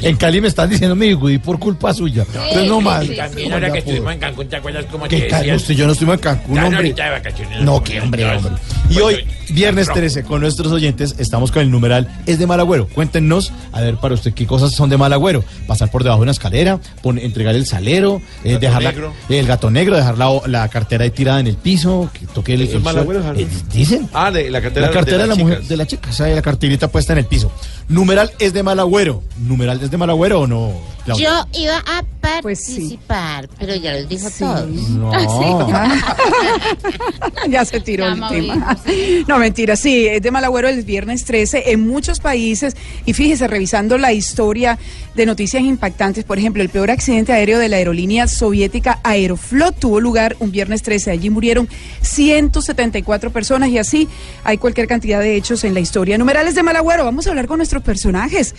En 0.00 0.16
Cali 0.16 0.40
me 0.40 0.48
están 0.48 0.70
diciendo 0.70 0.94
mi 0.96 1.08
bigudí 1.08 1.38
por 1.38 1.58
culpa 1.58 1.92
suya. 1.92 2.24
Entonces 2.26 2.68
no. 2.68 2.80
Y 3.02 3.16
también 3.16 3.52
ahora 3.52 3.70
que 3.72 3.78
estuvimos 3.78 4.12
en 4.12 4.18
Cancún, 4.18 4.48
¿te 4.48 4.56
acuerdas 4.56 4.84
cómo 4.90 5.06
yo 5.06 5.86
no 5.86 5.92
estuve 5.92 6.14
en 6.14 6.18
Cancún, 6.20 6.58
hombre. 6.58 6.92
de 6.92 7.10
vacaciones. 7.10 7.62
No, 7.62 7.82
qué 7.82 8.00
hombre, 8.00 8.24
hombre. 8.36 8.52
Y 8.90 8.98
hoy, 8.98 9.24
viernes 9.50 9.88
13, 9.92 10.22
con 10.24 10.40
nuestros 10.40 10.72
oyentes, 10.72 11.14
estamos 11.18 11.50
con 11.52 11.62
el 11.62 11.70
numeral 11.70 12.08
Es 12.26 12.38
de 12.38 12.46
mal 12.46 12.60
agüero. 12.60 12.86
Cuéntenos, 12.88 13.52
a 13.72 13.80
ver, 13.80 13.96
para 13.96 14.14
usted, 14.14 14.32
¿qué 14.34 14.46
cosas 14.46 14.72
son 14.72 14.90
de 14.90 14.96
mal 14.96 15.12
agüero? 15.12 15.44
Pasar 15.66 15.90
por 15.90 16.02
debajo 16.02 16.20
de 16.20 16.24
una 16.24 16.32
escalera, 16.32 16.78
pon- 17.02 17.18
entregar 17.18 17.54
el 17.54 17.66
salero, 17.66 18.20
eh, 18.44 18.58
dejar 18.60 18.82
la- 18.82 18.94
el 19.28 19.46
gato 19.46 19.70
negro, 19.70 19.96
dejar 19.96 20.18
la, 20.18 20.30
la 20.46 20.68
cartera 20.68 21.04
ahí 21.04 21.10
tirada 21.10 21.40
en 21.40 21.46
el 21.46 21.56
piso, 21.56 22.10
que 22.12 22.26
toque 22.26 22.54
el, 22.54 22.62
¿Eso 22.62 22.70
es 22.72 22.76
el 22.76 22.82
mal 22.82 22.94
suelo. 22.94 23.02
agüero, 23.10 23.22
Javier? 23.24 23.48
Eh, 23.48 23.62
Dicen. 23.72 24.08
Ah, 24.12 24.30
de 24.30 24.50
la 24.50 24.60
cartera, 24.60 24.86
La 24.86 24.92
cartera 24.92 25.18
de 25.22 25.26
la, 25.28 25.34
mujer, 25.34 25.56
chicas. 25.56 25.68
de 25.68 25.76
la 25.76 25.86
chica, 25.86 26.10
o 26.10 26.12
sea, 26.12 26.26
la 26.28 26.42
carterita 26.42 26.88
puesta 26.88 27.12
en 27.12 27.20
el 27.20 27.26
piso. 27.26 27.50
Numeral 27.88 28.30
es 28.38 28.52
de 28.52 28.62
mal 28.62 28.78
agüero. 28.80 29.22
¿Numeral 29.38 29.78
es 29.82 29.90
de 29.90 29.96
mal 29.96 30.10
agüero 30.10 30.40
o 30.40 30.46
no? 30.46 30.72
Claudia? 31.04 31.28
Yo 31.52 31.60
iba 31.60 31.78
a 31.78 32.02
participar, 32.20 33.48
pero 33.58 33.74
ya 33.74 33.94
los 33.94 34.08
dijo 34.08 34.28
todos. 34.38 34.68
No. 34.90 35.10
ya 37.48 37.64
se 37.64 37.80
tiró 37.80 38.04
Ya, 38.04 38.12
el 38.12 38.46
tema. 38.46 38.78
No, 39.26 39.38
mentira, 39.38 39.76
sí, 39.76 40.06
es 40.06 40.22
de 40.22 40.30
mal 40.30 40.44
agüero 40.44 40.68
el 40.68 40.82
viernes 40.82 41.24
13 41.24 41.72
en 41.72 41.86
muchos 41.86 42.20
países. 42.20 42.76
Y 43.04 43.12
fíjese, 43.12 43.48
revisando 43.48 43.98
la 43.98 44.12
historia 44.12 44.78
de 45.14 45.26
noticias 45.26 45.62
impactantes, 45.62 46.24
por 46.24 46.38
ejemplo, 46.38 46.62
el 46.62 46.68
peor 46.68 46.90
accidente 46.90 47.32
aéreo 47.32 47.58
de 47.58 47.68
la 47.68 47.76
aerolínea 47.76 48.28
soviética 48.28 49.00
Aeroflot 49.02 49.78
tuvo 49.78 50.00
lugar 50.00 50.36
un 50.38 50.52
viernes 50.52 50.82
13. 50.82 51.10
Allí 51.10 51.30
murieron 51.30 51.68
174 52.02 53.30
personas 53.30 53.68
y 53.70 53.78
así 53.78 54.08
hay 54.44 54.58
cualquier 54.58 54.86
cantidad 54.86 55.20
de 55.20 55.36
hechos 55.36 55.64
en 55.64 55.74
la 55.74 55.80
historia. 55.80 56.18
Numerales 56.18 56.54
de 56.54 56.62
mal 56.62 56.76
agüero, 56.76 57.04
vamos 57.04 57.26
a 57.26 57.30
hablar 57.30 57.46
con 57.46 57.58
nuestros 57.58 57.82
personajes. 57.82 58.54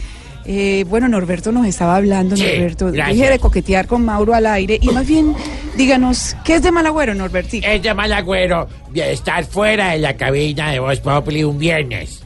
Eh, 0.46 0.86
bueno, 0.90 1.08
Norberto 1.08 1.52
nos 1.52 1.66
estaba 1.66 1.96
hablando, 1.96 2.36
Sí, 2.36 2.44
Norberto. 2.44 2.92
gracias. 2.92 3.18
Deje 3.18 3.32
de 3.32 3.40
coquetear 3.40 3.88
con 3.88 4.04
Mauro 4.04 4.34
al 4.34 4.46
aire 4.46 4.78
y 4.82 4.90
más 4.90 5.08
bien 5.08 5.34
díganos, 5.78 6.36
¿qué 6.44 6.56
es 6.56 6.62
de 6.62 6.72
mal 6.72 6.86
agüero, 6.86 7.16
Norbertito? 7.16 7.66
Es 7.66 7.82
de 7.82 7.94
mal 7.94 8.12
agüero 8.12 8.68
de 8.92 9.14
estar 9.14 9.46
fuera 9.46 9.92
de 9.92 10.00
la 10.00 10.16
cabina 10.16 10.72
de 10.72 10.80
Voz 10.80 11.00
Populi 11.00 11.44
un 11.44 11.58
viernes. 11.58 12.24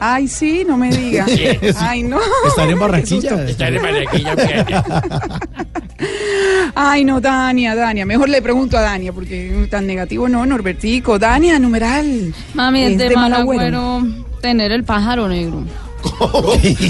Ay, 0.00 0.28
sí, 0.28 0.64
no 0.66 0.76
me 0.76 0.90
diga. 0.90 1.26
Sí. 1.26 1.44
Ay, 1.76 2.02
no. 2.04 2.18
Estar 2.46 2.68
en 2.70 2.78
Barranquilla. 2.78 3.30
susto. 3.30 3.44
Estar 3.44 3.74
en 3.74 3.82
Barranquilla 3.82 4.30
un 4.30 4.36
viernes. 4.36 4.82
Ay, 6.74 7.04
no, 7.04 7.20
Dania, 7.20 7.74
Dania. 7.74 8.06
Mejor 8.06 8.28
le 8.28 8.40
pregunto 8.40 8.78
a 8.78 8.82
Dania, 8.82 9.12
porque 9.12 9.66
tan 9.70 9.86
negativo 9.86 10.28
no, 10.28 10.46
Norbertico. 10.46 11.18
Dania, 11.18 11.58
numeral. 11.58 12.32
Mami, 12.54 12.84
es, 12.84 12.98
de, 12.98 13.10
mal 13.16 13.32
agüero 13.34 14.02
tener 14.40 14.70
el 14.70 14.84
pájaro 14.84 15.28
negro. 15.28 15.64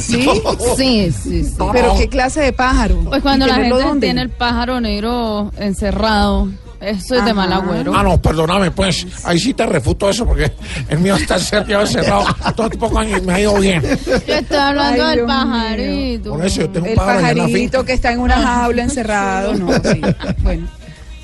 ¿Sí? 0.01 0.29
Sí, 0.77 1.13
sí, 1.13 1.45
sí. 1.45 1.57
¿Pero 1.73 1.95
qué 1.97 2.09
clase 2.09 2.41
de 2.41 2.53
pájaro? 2.53 2.97
Pues 3.05 3.23
cuando 3.23 3.47
¿Y 3.47 3.49
la 3.49 3.55
gente 3.57 3.83
dónde? 3.83 4.07
tiene 4.07 4.23
el 4.23 4.31
pájaro 4.31 4.81
negro 4.81 5.51
encerrado, 5.59 6.49
eso 6.81 7.17
es 7.17 7.25
de 7.25 7.35
mal 7.35 7.53
agüero. 7.53 7.93
Ah, 7.95 8.03
no, 8.03 8.21
perdóname, 8.21 8.71
pues. 8.71 9.07
Ahí 9.25 9.39
sí 9.39 9.53
te 9.55 9.67
refuto 9.67 10.09
eso 10.09 10.25
porque 10.25 10.53
el 10.89 10.99
mío 11.01 11.17
está 11.17 11.39
cerrado, 11.39 11.87
cerrado. 11.87 12.25
Todo 12.55 12.71
poco 12.71 12.99
años 12.99 13.23
me 13.25 13.35
ha 13.35 13.41
ido 13.41 13.55
bien. 13.59 13.83
Yo 13.83 14.35
estoy 14.35 14.57
hablando 14.57 15.03
Ay, 15.05 15.09
del 15.09 15.17
Dios 15.17 15.27
pajarito. 15.27 16.31
Por 16.31 16.47
eso 16.47 16.61
yo 16.61 16.71
tengo 16.71 16.87
un 16.87 16.91
El 16.91 16.97
pájaro 16.97 17.19
allá 17.19 17.31
en 17.31 17.37
la 17.39 17.45
pajarito 17.45 17.85
que 17.85 17.93
está 17.93 18.13
en 18.13 18.21
una 18.21 18.37
jaula 18.37 18.83
encerrado, 18.83 19.55
no, 19.55 19.73
sí. 19.73 20.01
Bueno, 20.39 20.69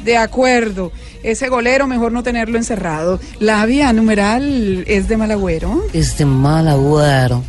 de 0.00 0.16
acuerdo. 0.16 0.90
Ese 1.22 1.48
golero 1.48 1.86
mejor 1.86 2.12
no 2.12 2.22
tenerlo 2.22 2.58
encerrado. 2.58 3.20
La 3.38 3.64
vía 3.64 3.92
numeral 3.92 4.84
es 4.86 5.08
de 5.08 5.16
mal 5.16 5.30
agüero. 5.30 5.82
Es 5.92 6.18
de 6.18 6.24
mal 6.26 6.68
agüero 6.68 7.42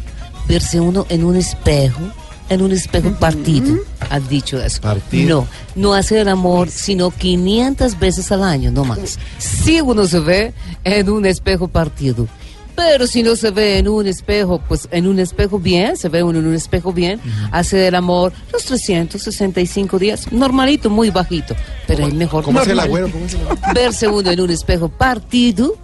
verse 0.48 0.80
uno 0.80 1.06
en 1.10 1.24
un 1.24 1.36
espejo, 1.36 2.02
en 2.50 2.62
un 2.62 2.72
espejo 2.72 3.12
partido. 3.20 3.78
Has 4.10 4.28
dicho 4.30 4.62
eso. 4.62 4.82
No, 5.12 5.48
no 5.76 5.94
hacer 5.94 6.20
el 6.20 6.30
amor 6.30 6.70
sino 6.70 7.12
500 7.12 8.00
veces 8.00 8.32
al 8.32 8.44
año, 8.44 8.72
no 8.72 8.86
más. 8.86 9.20
Si 9.38 9.82
uno 9.82 10.06
se 10.06 10.20
ve 10.20 10.54
en 10.84 11.10
un 11.10 11.26
espejo 11.26 11.68
partido. 11.68 12.28
Pero 12.76 13.08
si 13.08 13.24
no 13.24 13.38
se 13.38 13.52
ve 13.52 13.78
en 13.78 13.88
un 13.88 14.06
espejo, 14.06 14.62
pues 14.68 14.90
en 14.92 15.08
un 15.08 15.20
espejo 15.20 15.60
bien, 15.60 15.96
se 15.96 16.10
ve 16.10 16.24
uno 16.24 16.40
en 16.40 16.48
un 16.48 16.56
espejo 16.56 16.92
bien, 16.92 17.22
hace 17.54 17.88
el 17.88 17.96
amor 17.96 18.34
los 18.52 18.66
365 18.66 19.98
días, 19.98 20.30
normalito, 20.34 20.90
muy 20.90 21.10
bajito, 21.10 21.56
pero 21.88 22.06
es 22.06 22.14
mejor. 22.14 22.44
¿Cómo 22.44 22.60
es 22.60 22.68
el 22.68 22.80
agüero? 22.80 23.10
¿Cómo 23.10 23.26
es 23.26 23.34
el 23.34 23.42
agüero? 23.48 23.74
Verse 23.74 24.10
uno 24.10 24.30
en 24.30 24.42
un 24.42 24.50
espejo 24.50 24.90
partido, 24.90 25.78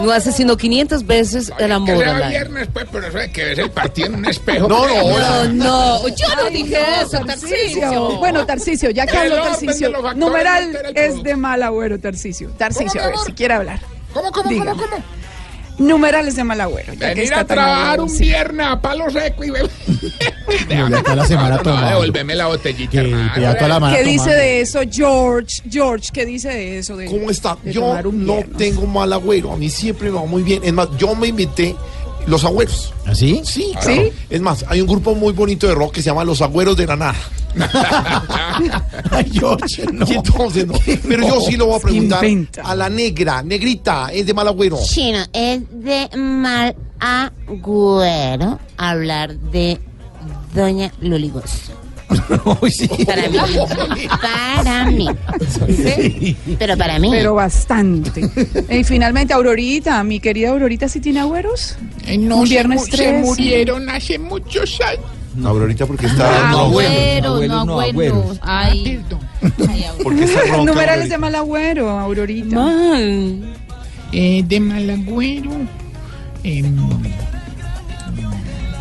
no 0.00 0.10
hace 0.12 0.32
sino 0.32 0.56
500 0.56 1.06
veces 1.06 1.52
el 1.58 1.72
amor 1.72 1.90
Que 1.90 1.98
sea 2.04 2.14
al 2.16 2.22
año. 2.22 2.30
viernes, 2.30 2.68
pues, 2.72 2.86
pero 2.90 3.06
eso 3.06 3.18
de 3.18 3.30
que 3.32 3.44
ves 3.44 3.58
el 3.58 3.70
partido 3.70 4.08
en 4.08 4.14
un 4.16 4.26
espejo. 4.26 4.68
No, 4.68 4.86
no, 4.86 5.48
No, 5.48 5.52
no, 5.52 6.08
yo 6.08 6.28
no 6.36 6.42
Ay, 6.46 6.54
dije 6.54 6.78
no, 6.80 7.02
eso, 7.06 7.24
Tarcisio. 7.24 8.18
Bueno, 8.18 8.46
Tarcisio, 8.46 8.90
ya 8.90 9.06
que 9.06 9.16
El 9.16 9.32
habló 9.32 9.44
factores 9.44 10.16
numeral 10.16 10.76
es 10.94 11.22
de 11.22 11.36
mal 11.36 11.62
agüero, 11.62 11.98
Tarcisio. 11.98 12.50
Tarcisio, 12.50 13.02
a 13.02 13.06
ver, 13.08 13.16
si 13.26 13.32
quiere 13.32 13.54
hablar. 13.54 13.80
¿Cómo, 14.12 14.30
cómo, 14.30 14.48
Dígame. 14.50 14.70
cómo, 14.72 14.82
cómo? 14.90 15.02
Numeral 15.78 16.28
es 16.28 16.36
de 16.36 16.44
mal 16.44 16.60
agüero. 16.60 16.92
ya 16.94 17.08
que 17.14 17.20
Venir 17.20 17.34
a 17.34 17.44
trabajar 17.44 18.00
un 18.00 18.10
sí. 18.10 18.24
viernes 18.24 18.66
a 18.66 18.80
palo 18.80 19.10
seco 19.10 19.42
y 19.44 19.50
beber. 19.50 19.70
No, 20.68 20.88
ya 20.90 20.96
está 20.98 21.14
la 21.16 21.24
semana 21.24 21.56
no, 21.56 21.62
tomando. 21.62 21.88
devuélveme 21.88 22.34
la 22.34 22.46
botellita, 22.46 23.00
hermano. 23.00 23.32
toda 23.58 23.96
¿Qué 23.96 24.04
dice 24.04 24.30
de 24.30 24.60
eso 24.60 24.80
George? 24.90 25.62
George, 25.68 26.10
¿qué 26.12 26.26
dice 26.26 26.48
de 26.50 26.78
eso? 26.78 26.96
De, 26.96 27.06
¿Cómo 27.06 27.30
está? 27.30 27.56
de 27.62 27.72
Yo 27.72 27.94
no 28.02 28.34
viernes? 28.36 28.56
tengo 28.56 28.86
mal 28.86 29.12
agüero, 29.12 29.52
a 29.52 29.56
mí 29.56 29.70
siempre 29.70 30.10
me 30.10 30.16
va 30.18 30.24
muy 30.26 30.42
bien. 30.42 30.62
Es 30.64 30.72
más, 30.72 30.88
yo 30.98 31.14
me 31.14 31.28
invité 31.28 31.74
los 32.26 32.44
agüeros. 32.44 32.92
¿Así? 33.06 33.40
Sí, 33.44 33.72
¿Sí? 33.80 33.92
claro. 33.94 34.02
Es 34.30 34.40
más, 34.40 34.64
hay 34.68 34.80
un 34.80 34.86
grupo 34.86 35.14
muy 35.14 35.32
bonito 35.32 35.66
de 35.66 35.74
rock 35.74 35.94
que 35.94 36.02
se 36.02 36.06
llama 36.10 36.24
Los 36.24 36.40
Agüeros 36.40 36.76
de 36.76 36.86
la 36.86 36.96
Nada. 36.96 37.14
Ay, 39.10 39.30
no. 39.40 39.56
Y 40.06 40.12
entonces, 40.14 40.66
no. 40.66 40.74
Pero 41.06 41.26
yo 41.28 41.40
sí 41.40 41.56
lo 41.56 41.66
voy 41.66 41.76
a 41.76 41.80
preguntar 41.80 42.24
Inventa. 42.24 42.62
a 42.62 42.74
la 42.74 42.88
negra, 42.88 43.42
negrita, 43.42 44.08
es 44.12 44.24
de 44.26 44.32
mal 44.34 44.48
agüero. 44.48 44.78
Chino, 44.84 45.18
es 45.32 45.60
de 45.70 46.08
mal 46.16 46.74
agüero 46.98 48.58
hablar 48.78 49.34
de 49.36 49.78
Doña 50.54 50.92
Para 53.06 53.28
mí. 53.28 54.06
Para 54.22 54.84
mí. 54.90 55.06
¿Sí? 55.68 56.36
Pero 56.58 56.76
para 56.76 56.98
mí. 56.98 57.08
Pero 57.10 57.34
bastante. 57.34 58.22
y 58.70 58.84
finalmente, 58.84 59.32
Aurorita, 59.34 60.02
mi 60.04 60.20
querida 60.20 60.50
Aurorita, 60.50 60.88
¿sí 60.88 61.00
tiene 61.00 61.20
agüeros? 61.20 61.76
Eh, 62.06 62.18
no, 62.18 62.38
Un 62.38 62.46
se 62.46 62.54
viernes 62.54 62.84
se, 62.84 62.90
13. 62.92 63.12
murieron 63.22 63.88
hace 63.90 64.18
muchos 64.18 64.80
años. 64.80 65.04
Aurorita 65.44 65.86
porque 65.86 66.06
está... 66.06 66.48
Ah, 66.48 66.52
no, 66.52 66.58
agüeros, 66.66 67.46
no 67.48 67.64
no, 67.64 67.80
agüeros. 67.80 68.38
Ay. 68.42 69.00
Porque 70.02 70.24
está 70.24 70.40
ronca, 70.50 70.64
Numerales 70.72 71.08
de 71.08 71.18
mal 71.18 71.34
agüero, 71.34 71.88
Aurorita. 71.88 72.54
Mal. 72.56 73.40
Eh, 74.12 74.42
de 74.46 74.60
Malagüero. 74.60 75.50
em, 76.44 76.66
Mm, 76.66 77.02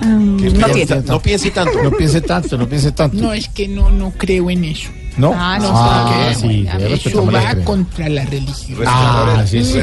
Que 0.01 0.49
no 0.49 0.67
tiene. 0.69 1.01
no 1.05 1.21
piense 1.21 1.51
tanto. 1.51 1.83
No 1.83 1.91
piense 1.91 2.21
tanto, 2.21 2.57
no 2.57 2.67
piense 2.67 2.91
tanto. 2.91 3.17
no, 3.17 3.33
es 3.33 3.47
que 3.49 3.67
no, 3.67 3.91
no 3.91 4.11
creo 4.11 4.49
en 4.49 4.65
eso. 4.65 4.89
¿No? 5.17 5.33
Ah, 5.35 5.59
no, 5.59 5.69
Ah, 5.73 6.33
sí, 6.39 6.65
Eso 7.05 7.29
la 7.29 7.41
va 7.43 7.55
contra 7.63 8.07
la 8.09 8.25
religión. 8.25 8.79
Ah, 8.87 9.43
sí, 9.45 9.63
sí. 9.63 9.79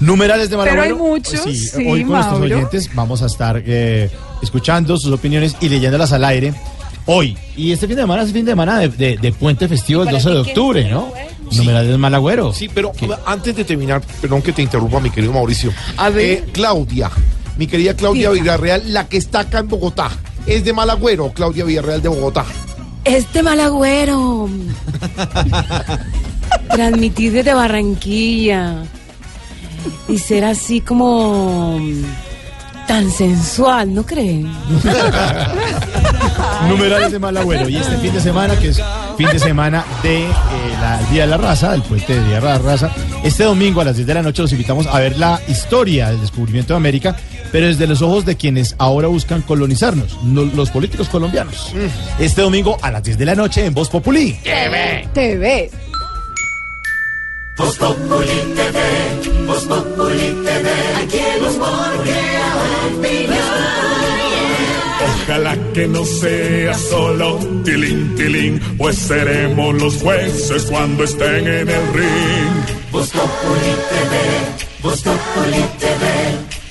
Numerales 0.00 0.48
de 0.50 0.56
Pero 0.56 0.70
hay 0.70 0.76
Malagüero. 0.92 0.96
muchos, 0.98 1.40
Sí, 1.40 1.54
sí, 1.56 1.84
hoy 1.88 2.02
con 2.02 2.12
nuestros 2.12 2.40
oyentes 2.40 2.90
vamos 2.94 3.22
a 3.22 3.26
estar 3.26 3.62
eh, 3.66 4.10
escuchando 4.42 4.96
sus 4.98 5.12
opiniones 5.12 5.56
y 5.60 5.68
leyéndolas 5.68 6.12
al 6.12 6.24
aire 6.24 6.54
hoy. 7.06 7.36
Y 7.56 7.72
este 7.72 7.86
fin 7.88 7.96
de 7.96 8.02
semana 8.02 8.22
es 8.22 8.32
fin 8.32 8.44
de 8.44 8.52
semana 8.52 8.78
de, 8.78 8.88
de- 8.88 9.16
de 9.16 9.32
puente 9.32 9.66
festivo 9.68 10.02
el 10.04 10.10
12 10.10 10.30
de 10.30 10.38
octubre, 10.38 10.90
¿no? 10.90 11.12
Numerales 11.52 11.90
de 11.90 11.98
Malagüero. 11.98 12.52
Sí, 12.52 12.68
pero 12.72 12.92
antes 13.26 13.56
de 13.56 13.64
terminar, 13.64 14.02
perdón 14.20 14.42
que 14.42 14.52
te 14.52 14.62
interrumpa, 14.62 15.00
mi 15.00 15.10
querido 15.10 15.32
Mauricio. 15.32 15.72
A 15.96 16.08
ver. 16.10 16.24
Eh, 16.30 16.44
Claudia, 16.52 17.10
mi 17.56 17.66
querida 17.66 17.94
Claudia. 17.94 18.30
Villarreal, 18.30 18.92
la 18.92 19.08
que 19.08 19.16
está 19.16 19.40
acá 19.40 19.60
en 19.60 19.68
Bogotá. 19.68 20.10
¿Es 20.46 20.64
de 20.64 20.72
Malagüero, 20.72 21.32
Claudia 21.32 21.64
Villarreal 21.64 22.02
de 22.02 22.08
Bogotá? 22.08 22.44
Este 23.04 23.42
mal 23.42 23.60
agüero. 23.60 24.48
Transmitir 26.70 27.32
desde 27.32 27.54
Barranquilla. 27.54 28.84
Y 30.08 30.18
ser 30.18 30.44
así 30.44 30.80
como 30.80 31.78
tan 32.86 33.10
sensual, 33.10 33.94
¿no 33.94 34.04
creen? 34.04 34.46
Numerales 36.68 37.12
de 37.12 37.18
Malagüero. 37.18 37.68
Y 37.68 37.76
este 37.76 37.96
fin 37.98 38.12
de 38.12 38.20
semana, 38.20 38.56
que 38.58 38.68
es 38.68 38.80
fin 39.16 39.28
de 39.30 39.38
semana 39.38 39.84
de 40.02 40.24
eh, 40.24 40.30
la- 40.80 41.00
el 41.00 41.08
Día 41.10 41.22
de 41.22 41.28
la 41.28 41.36
Raza, 41.36 41.74
el 41.74 41.82
puente 41.82 42.14
de 42.18 42.24
Día 42.26 42.40
de 42.40 42.46
la 42.46 42.58
Raza, 42.58 42.90
este 43.24 43.44
domingo 43.44 43.80
a 43.80 43.84
las 43.84 43.96
10 43.96 44.06
de 44.06 44.14
la 44.14 44.22
noche 44.22 44.42
los 44.42 44.52
invitamos 44.52 44.86
a 44.86 44.98
ver 44.98 45.18
la 45.18 45.40
historia 45.48 46.08
del 46.10 46.20
descubrimiento 46.20 46.72
de 46.74 46.78
América, 46.78 47.16
pero 47.52 47.66
desde 47.66 47.86
los 47.86 48.02
ojos 48.02 48.24
de 48.24 48.36
quienes 48.36 48.74
ahora 48.78 49.08
buscan 49.08 49.42
colonizarnos, 49.42 50.18
no- 50.24 50.44
los 50.44 50.70
políticos 50.70 51.08
colombianos. 51.08 51.72
Este 52.18 52.42
domingo 52.42 52.76
a 52.82 52.90
las 52.90 53.02
10 53.02 53.18
de 53.18 53.24
la 53.26 53.34
noche 53.34 53.64
en 53.66 53.74
Voz 53.74 53.88
Populi. 53.88 54.38
TV. 55.12 55.70
Voz 57.58 57.74
Populi 57.78 58.26
TV, 58.54 59.46
Voz 59.46 59.64
Populi 59.64 60.36
TV, 60.44 60.68
aquí 61.02 61.20
humor 61.40 62.02
crea 62.02 62.04
opinión. 62.04 62.55
Ojalá 65.26 65.56
que 65.74 65.88
no 65.88 66.04
sea 66.04 66.74
solo 66.74 67.38
tilín, 67.64 68.14
tilín, 68.16 68.60
pues 68.78 68.96
seremos 68.96 69.74
los 69.74 69.96
jueces 69.96 70.66
cuando 70.70 71.04
estén 71.04 71.46
en 71.46 71.68
el 71.68 71.92
ring. 71.92 72.76
Voz 72.92 73.10
Populi 73.10 73.74
TV, 73.90 74.16
Voz 74.82 75.02
Populi 75.02 75.64
TV, 75.78 76.04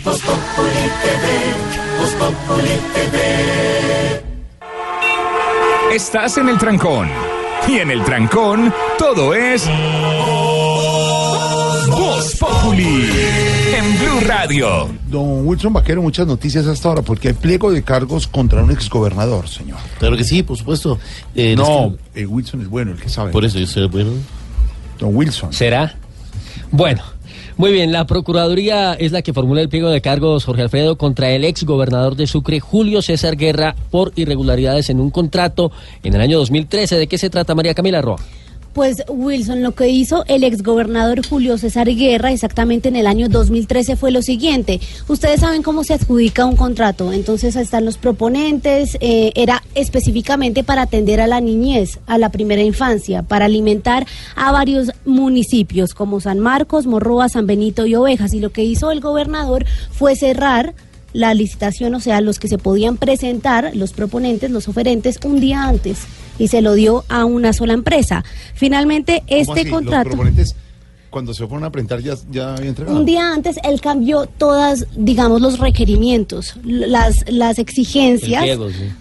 Voz 0.03 0.21
Populi 0.21 0.89
TV, 1.03 1.25
Voz 1.99 2.11
Populi 2.13 2.79
TV. 2.93 3.15
Estás 5.95 6.37
en 6.37 6.49
el 6.49 6.57
trancón. 6.57 7.09
Y 7.67 7.79
en 7.79 7.91
el 7.91 8.03
trancón, 8.03 8.73
todo 8.97 9.33
es. 9.33 9.67
Voz 11.87 12.35
Populi. 12.37 13.64
En 13.85 13.99
Blue 13.99 14.19
Radio. 14.21 14.89
Don 15.07 15.45
Wilson 15.47 15.71
Vaquero, 15.73 16.01
muchas 16.01 16.25
noticias 16.25 16.65
hasta 16.65 16.89
ahora, 16.89 17.01
porque 17.03 17.27
hay 17.29 17.33
pliego 17.35 17.71
de 17.71 17.83
cargos 17.83 18.25
contra 18.27 18.63
un 18.63 18.71
exgobernador, 18.71 19.47
señor. 19.47 19.77
Claro 19.99 20.17
que 20.17 20.23
sí, 20.23 20.41
por 20.41 20.57
supuesto. 20.57 20.97
Eh, 21.35 21.55
no, 21.55 21.95
les- 22.13 22.23
eh, 22.23 22.25
Wilson 22.25 22.61
es 22.61 22.67
bueno, 22.67 22.91
el 22.93 22.97
que 22.99 23.09
sabe. 23.09 23.31
Por 23.31 23.45
eso 23.45 23.59
yo 23.59 23.67
soy 23.67 23.87
bueno. 23.87 24.11
Don 24.99 25.15
Wilson. 25.15 25.53
¿Será? 25.53 25.95
Bueno. 26.71 27.03
Muy 27.57 27.71
bien, 27.71 27.91
la 27.93 28.05
Procuraduría 28.05 28.95
es 28.95 29.13
la 29.13 29.21
que 29.21 29.31
formula 29.33 29.61
el 29.61 29.69
pliego 29.69 29.89
de 29.89 30.01
cargos, 30.01 30.43
Jorge 30.43 30.63
Alfredo, 30.63 30.97
contra 30.97 31.29
el 31.29 31.45
ex 31.45 31.63
gobernador 31.63 32.15
de 32.17 32.27
Sucre, 32.27 32.59
Julio 32.59 33.01
César 33.01 33.37
Guerra, 33.37 33.75
por 33.91 34.11
irregularidades 34.17 34.89
en 34.89 34.99
un 34.99 35.09
contrato 35.09 35.71
en 36.03 36.15
el 36.15 36.21
año 36.21 36.37
2013. 36.39 36.97
¿De 36.97 37.07
qué 37.07 37.17
se 37.17 37.29
trata, 37.29 37.55
María 37.55 37.73
Camila 37.73 38.01
Roa? 38.01 38.17
Pues 38.75 39.05
Wilson, 39.07 39.63
lo 39.63 39.71
que 39.71 39.87
hizo 39.87 40.25
el 40.27 40.43
exgobernador 40.43 41.25
Julio 41.25 41.57
César 41.57 41.87
Guerra 41.87 42.33
exactamente 42.33 42.89
en 42.89 42.97
el 42.97 43.07
año 43.07 43.29
2013 43.29 43.95
fue 43.95 44.11
lo 44.11 44.21
siguiente. 44.21 44.81
Ustedes 45.07 45.39
saben 45.39 45.63
cómo 45.63 45.85
se 45.85 45.93
adjudica 45.93 46.45
un 46.45 46.57
contrato, 46.57 47.13
entonces 47.13 47.55
están 47.55 47.85
los 47.85 47.97
proponentes, 47.97 48.97
eh, 48.99 49.31
era 49.35 49.63
específicamente 49.75 50.65
para 50.65 50.81
atender 50.81 51.21
a 51.21 51.27
la 51.27 51.39
niñez, 51.39 51.99
a 52.05 52.17
la 52.17 52.31
primera 52.31 52.63
infancia, 52.63 53.23
para 53.23 53.45
alimentar 53.45 54.05
a 54.35 54.51
varios 54.51 54.91
municipios 55.05 55.93
como 55.93 56.19
San 56.19 56.39
Marcos, 56.39 56.85
Morroa, 56.85 57.29
San 57.29 57.47
Benito 57.47 57.85
y 57.85 57.95
Ovejas. 57.95 58.33
Y 58.33 58.41
lo 58.41 58.49
que 58.49 58.65
hizo 58.65 58.91
el 58.91 58.99
gobernador 58.99 59.65
fue 59.89 60.17
cerrar 60.17 60.75
la 61.15 61.33
licitación, 61.33 61.95
o 61.95 62.01
sea, 62.01 62.19
los 62.19 62.39
que 62.39 62.49
se 62.49 62.57
podían 62.57 62.97
presentar, 62.97 63.71
los 63.73 63.93
proponentes, 63.93 64.51
los 64.51 64.67
oferentes, 64.67 65.17
un 65.23 65.39
día 65.39 65.63
antes 65.63 65.99
y 66.37 66.49
se 66.49 66.61
lo 66.61 66.73
dio 66.73 67.05
a 67.07 67.23
una 67.23 67.53
sola 67.53 67.71
empresa. 67.73 68.25
Finalmente, 68.53 69.23
¿Cómo 69.27 69.41
este 69.41 69.61
así? 69.61 69.69
contrato... 69.69 70.17
Los 70.17 70.55
cuando 71.15 71.33
se 71.33 71.47
fueron 71.47 71.63
a 71.63 71.71
presentar, 71.71 72.01
ya, 72.01 72.15
ya 72.29 72.55
había 72.55 72.67
entregado. 72.67 72.97
Un 72.99 73.05
día 73.05 73.31
antes 73.31 73.55
él 73.63 73.79
cambió 73.79 74.25
todas, 74.25 74.85
digamos, 74.97 75.39
los 75.39 75.59
requerimientos, 75.59 76.55
las, 76.65 77.23
las 77.31 77.57
exigencias. 77.57 78.43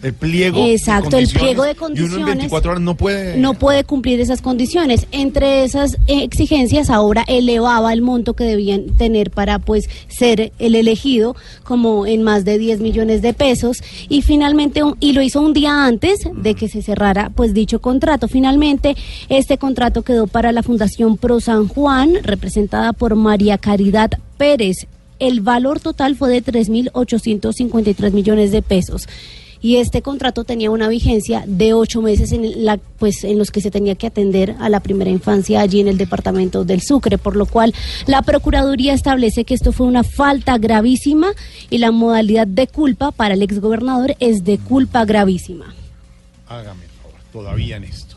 El 0.01 0.15
pliego. 0.15 0.65
Exacto, 0.65 1.19
el 1.19 1.27
pliego 1.27 1.65
de 1.65 1.73
Y 1.73 1.75
uno 1.75 1.87
en 1.89 1.97
condiciones. 1.97 2.27
24 2.27 2.71
horas 2.71 2.83
no 2.85 2.97
puede. 2.97 3.37
no 3.39 3.55
puede 3.55 3.83
cumplir 3.83 4.21
esas 4.21 4.43
condiciones. 4.43 5.09
Entre 5.11 5.65
esas 5.65 5.95
eh, 6.07 6.23
exigencias, 6.23 6.89
ahora 6.89 7.25
elevaba 7.27 7.93
el 7.93 8.01
monto 8.01 8.35
que 8.35 8.45
debían 8.45 8.97
tener 8.97 9.33
para 9.33 9.59
pues 9.59 9.89
ser 10.07 10.53
el 10.61 10.77
elegido, 10.77 11.35
como 11.65 12.07
en 12.07 12.23
más 12.23 12.45
de 12.45 12.59
10 12.59 12.79
millones 12.79 13.23
de 13.23 13.35
pesos. 13.35 13.79
Y 14.09 14.23
finalmente, 14.23 14.85
un- 14.85 14.97
y 15.01 15.15
lo 15.15 15.21
hizo 15.23 15.41
un 15.41 15.53
día 15.53 15.85
antes 15.85 16.21
de 16.33 16.55
que 16.55 16.69
se 16.69 16.81
cerrara 16.81 17.33
pues 17.35 17.55
dicho 17.55 17.81
contrato. 17.81 18.29
Finalmente, 18.29 18.95
este 19.29 19.59
contrato 19.59 20.03
quedó 20.03 20.29
para 20.29 20.53
la 20.53 20.63
Fundación 20.63 21.17
Pro 21.17 21.41
San 21.41 21.67
Juan, 21.67 22.04
representada 22.23 22.93
por 22.93 23.15
María 23.15 23.59
Caridad 23.59 24.11
Pérez. 24.37 24.87
El 25.19 25.41
valor 25.41 25.81
total 25.81 26.17
fue 26.17 26.31
de 26.31 26.45
3.853 26.45 28.13
millones 28.13 28.53
de 28.53 28.63
pesos 28.63 29.07
y 29.65 29.79
este 29.79 30.03
contrato 30.03 30.45
tenía 30.45 30.71
una 30.71 30.89
vigencia 30.89 31.43
de 31.47 31.73
ocho 31.73 32.03
meses 32.03 32.33
en, 32.33 32.67
la, 32.67 32.77
pues, 32.77 33.25
en 33.25 33.39
los 33.39 33.51
que 33.51 33.63
se 33.63 33.71
tenía 33.71 33.95
que 33.95 34.07
atender 34.07 34.55
a 34.61 34.69
la 34.69 34.81
primera 34.81 35.09
infancia 35.09 35.63
allí 35.63 35.81
en 35.81 35.89
el 35.89 35.97
departamento 35.97 36.67
del 36.67 36.83
Sucre, 36.83 37.17
por 37.17 37.35
lo 37.35 37.47
cual 37.47 37.73
la 38.07 38.21
Procuraduría 38.21 38.93
establece 38.93 39.47
que 39.47 39.55
esto 39.55 39.73
fue 39.73 39.87
una 39.87 40.05
falta 40.05 40.59
gravísima 40.59 41.29
y 41.71 41.79
la 41.79 41.93
modalidad 41.93 42.47
de 42.47 42.67
culpa 42.67 43.11
para 43.11 43.33
el 43.33 43.43
exgobernador 43.43 44.15
es 44.21 44.45
de 44.45 44.59
culpa 44.59 45.07
gravísima. 45.07 45.75
Hágame 46.47 46.85
favor, 47.03 47.19
todavía 47.33 47.77
en 47.77 47.85
esto. 47.85 48.14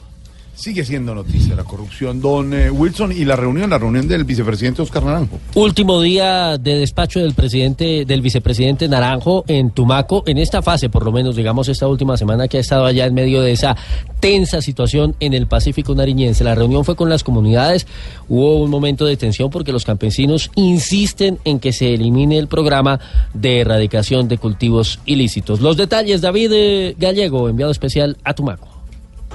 Sigue 0.57 0.83
siendo 0.83 1.13
noticia 1.13 1.55
la 1.55 1.63
corrupción. 1.63 2.19
Don 2.19 2.51
eh, 2.51 2.71
Wilson, 2.71 3.11
y 3.11 3.25
la 3.25 3.35
reunión, 3.35 3.69
la 3.69 3.77
reunión 3.77 4.07
del 4.07 4.23
vicepresidente 4.23 4.81
Oscar 4.81 5.03
Naranjo. 5.03 5.39
Último 5.53 6.01
día 6.01 6.57
de 6.57 6.79
despacho 6.79 7.19
del 7.19 7.35
presidente, 7.35 8.05
del 8.05 8.23
vicepresidente 8.23 8.87
Naranjo 8.87 9.45
en 9.47 9.69
Tumaco, 9.69 10.23
en 10.25 10.39
esta 10.39 10.63
fase, 10.63 10.89
por 10.89 11.05
lo 11.05 11.11
menos, 11.11 11.35
digamos, 11.35 11.69
esta 11.69 11.87
última 11.87 12.17
semana 12.17 12.47
que 12.47 12.57
ha 12.57 12.61
estado 12.61 12.85
allá 12.85 13.05
en 13.05 13.13
medio 13.13 13.41
de 13.41 13.51
esa 13.51 13.77
tensa 14.19 14.59
situación 14.63 15.15
en 15.19 15.35
el 15.35 15.45
Pacífico 15.45 15.93
nariñense. 15.93 16.43
La 16.43 16.55
reunión 16.55 16.83
fue 16.83 16.95
con 16.95 17.07
las 17.07 17.23
comunidades, 17.23 17.85
hubo 18.27 18.59
un 18.63 18.71
momento 18.71 19.05
de 19.05 19.15
tensión 19.15 19.51
porque 19.51 19.71
los 19.71 19.85
campesinos 19.85 20.49
insisten 20.55 21.37
en 21.45 21.59
que 21.59 21.71
se 21.71 21.93
elimine 21.93 22.39
el 22.39 22.47
programa 22.47 22.99
de 23.35 23.59
erradicación 23.59 24.27
de 24.27 24.39
cultivos 24.39 25.01
ilícitos. 25.05 25.61
Los 25.61 25.77
detalles, 25.77 26.21
David 26.21 26.51
eh, 26.51 26.95
Gallego, 26.97 27.47
enviado 27.47 27.71
especial 27.71 28.17
a 28.23 28.33
Tumaco. 28.33 28.76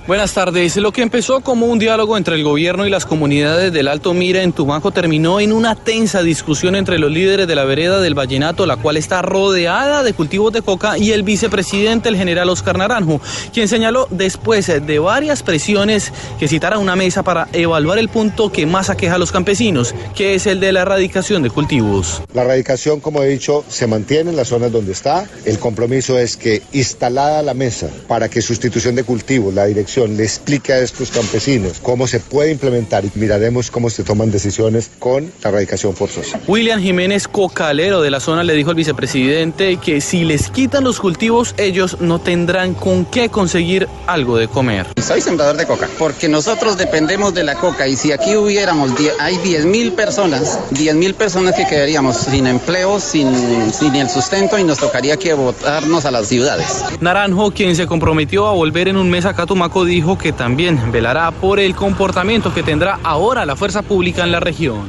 Buenas 0.04 0.34
tardes. 0.34 0.76
Lo 0.78 0.90
que 0.90 1.00
empezó 1.00 1.42
como 1.42 1.66
un 1.66 1.78
diálogo 1.78 2.16
entre 2.16 2.34
el 2.34 2.42
gobierno 2.42 2.84
y 2.84 2.90
las 2.90 3.06
comunidades 3.06 3.72
del 3.72 3.86
Alto 3.86 4.12
Mira 4.14 4.42
en 4.42 4.52
Tumaco 4.52 4.90
terminó 4.90 5.38
en 5.38 5.52
una 5.52 5.76
tensa 5.76 6.24
discusión 6.24 6.74
entre 6.74 6.98
los 6.98 7.12
líderes 7.12 7.46
de 7.46 7.54
la 7.54 7.64
vereda 7.64 8.00
del 8.00 8.14
Vallenato, 8.14 8.66
la 8.66 8.76
cual 8.76 8.96
está 8.96 9.22
rodeada 9.22 10.02
de 10.02 10.12
cultivos 10.12 10.52
de 10.52 10.60
coca, 10.60 10.98
y 10.98 11.12
el 11.12 11.22
vicepresidente, 11.22 12.08
el 12.08 12.16
general 12.16 12.48
Oscar 12.48 12.78
Naranjo, 12.78 13.20
quien 13.54 13.68
señaló 13.68 14.08
después 14.10 14.66
de 14.66 14.98
varias 14.98 15.44
presiones 15.44 16.12
que 16.40 16.48
citara 16.48 16.78
una 16.78 16.96
mesa 16.96 17.22
para 17.22 17.46
evaluar 17.52 17.98
el 17.98 18.08
punto 18.08 18.50
que 18.50 18.66
más 18.66 18.90
aqueja 18.90 19.14
a 19.14 19.18
los 19.18 19.30
campesinos, 19.30 19.94
que 20.16 20.34
es 20.34 20.48
el 20.48 20.58
de 20.58 20.72
la 20.72 20.80
erradicación 20.80 21.44
de 21.44 21.50
cultivos. 21.50 22.22
La 22.34 22.42
erradicación, 22.42 22.98
como 22.98 23.22
he 23.22 23.28
dicho, 23.28 23.64
se 23.68 23.86
mantiene 23.86 24.30
en 24.30 24.36
las 24.36 24.48
zonas 24.48 24.72
donde 24.72 24.90
está. 24.90 25.28
El 25.44 25.60
compromiso 25.60 26.18
es 26.18 26.36
que 26.36 26.60
instalada 26.72 27.40
la 27.42 27.54
mesa 27.54 27.88
para 28.08 28.28
que 28.28 28.42
sustitución 28.42 28.96
de 28.96 29.04
cultivos, 29.04 29.54
la 29.54 29.66
dirección 29.66 29.91
le 30.00 30.24
explique 30.24 30.72
a 30.72 30.78
estos 30.78 31.10
campesinos 31.10 31.78
cómo 31.82 32.06
se 32.06 32.18
puede 32.18 32.50
implementar 32.50 33.04
y 33.04 33.10
miraremos 33.14 33.70
cómo 33.70 33.90
se 33.90 34.02
toman 34.02 34.30
decisiones 34.30 34.90
con 34.98 35.30
la 35.42 35.50
erradicación 35.50 35.94
forzosa. 35.94 36.40
William 36.48 36.80
Jiménez 36.80 37.28
Cocalero 37.28 38.00
de 38.00 38.10
la 38.10 38.18
zona 38.20 38.42
le 38.42 38.54
dijo 38.54 38.70
al 38.70 38.76
vicepresidente 38.76 39.76
que 39.76 40.00
si 40.00 40.24
les 40.24 40.50
quitan 40.50 40.84
los 40.84 40.98
cultivos, 40.98 41.54
ellos 41.58 41.98
no 42.00 42.20
tendrán 42.20 42.72
con 42.72 43.04
qué 43.04 43.28
conseguir 43.28 43.86
algo 44.06 44.38
de 44.38 44.48
comer. 44.48 44.86
Soy 45.02 45.20
sembrador 45.20 45.56
de 45.56 45.66
coca, 45.66 45.88
porque 45.98 46.28
nosotros 46.28 46.78
dependemos 46.78 47.34
de 47.34 47.44
la 47.44 47.56
coca 47.56 47.86
y 47.86 47.96
si 47.96 48.12
aquí 48.12 48.34
hubiéramos, 48.34 48.92
hay 49.20 49.36
10 49.38 49.66
mil 49.66 49.92
personas, 49.92 50.58
10 50.70 50.94
mil 50.94 51.14
personas 51.14 51.54
que 51.54 51.66
quedaríamos 51.66 52.16
sin 52.16 52.46
empleo, 52.46 52.98
sin, 52.98 53.72
sin 53.72 53.94
el 53.96 54.08
sustento 54.08 54.58
y 54.58 54.64
nos 54.64 54.78
tocaría 54.78 55.18
que 55.18 55.34
botarnos 55.34 56.06
a 56.06 56.10
las 56.10 56.28
ciudades. 56.28 56.82
Naranjo, 57.00 57.50
quien 57.50 57.76
se 57.76 57.86
comprometió 57.86 58.46
a 58.46 58.52
volver 58.52 58.88
en 58.88 58.96
un 58.96 59.10
mes 59.10 59.26
a 59.26 59.34
Catumaco, 59.34 59.81
dijo 59.84 60.18
que 60.18 60.32
también 60.32 60.78
velará 60.92 61.30
por 61.30 61.58
el 61.60 61.74
comportamiento 61.74 62.52
que 62.54 62.62
tendrá 62.62 62.98
ahora 63.02 63.44
la 63.46 63.56
fuerza 63.56 63.82
pública 63.82 64.24
en 64.24 64.32
la 64.32 64.40
región. 64.40 64.80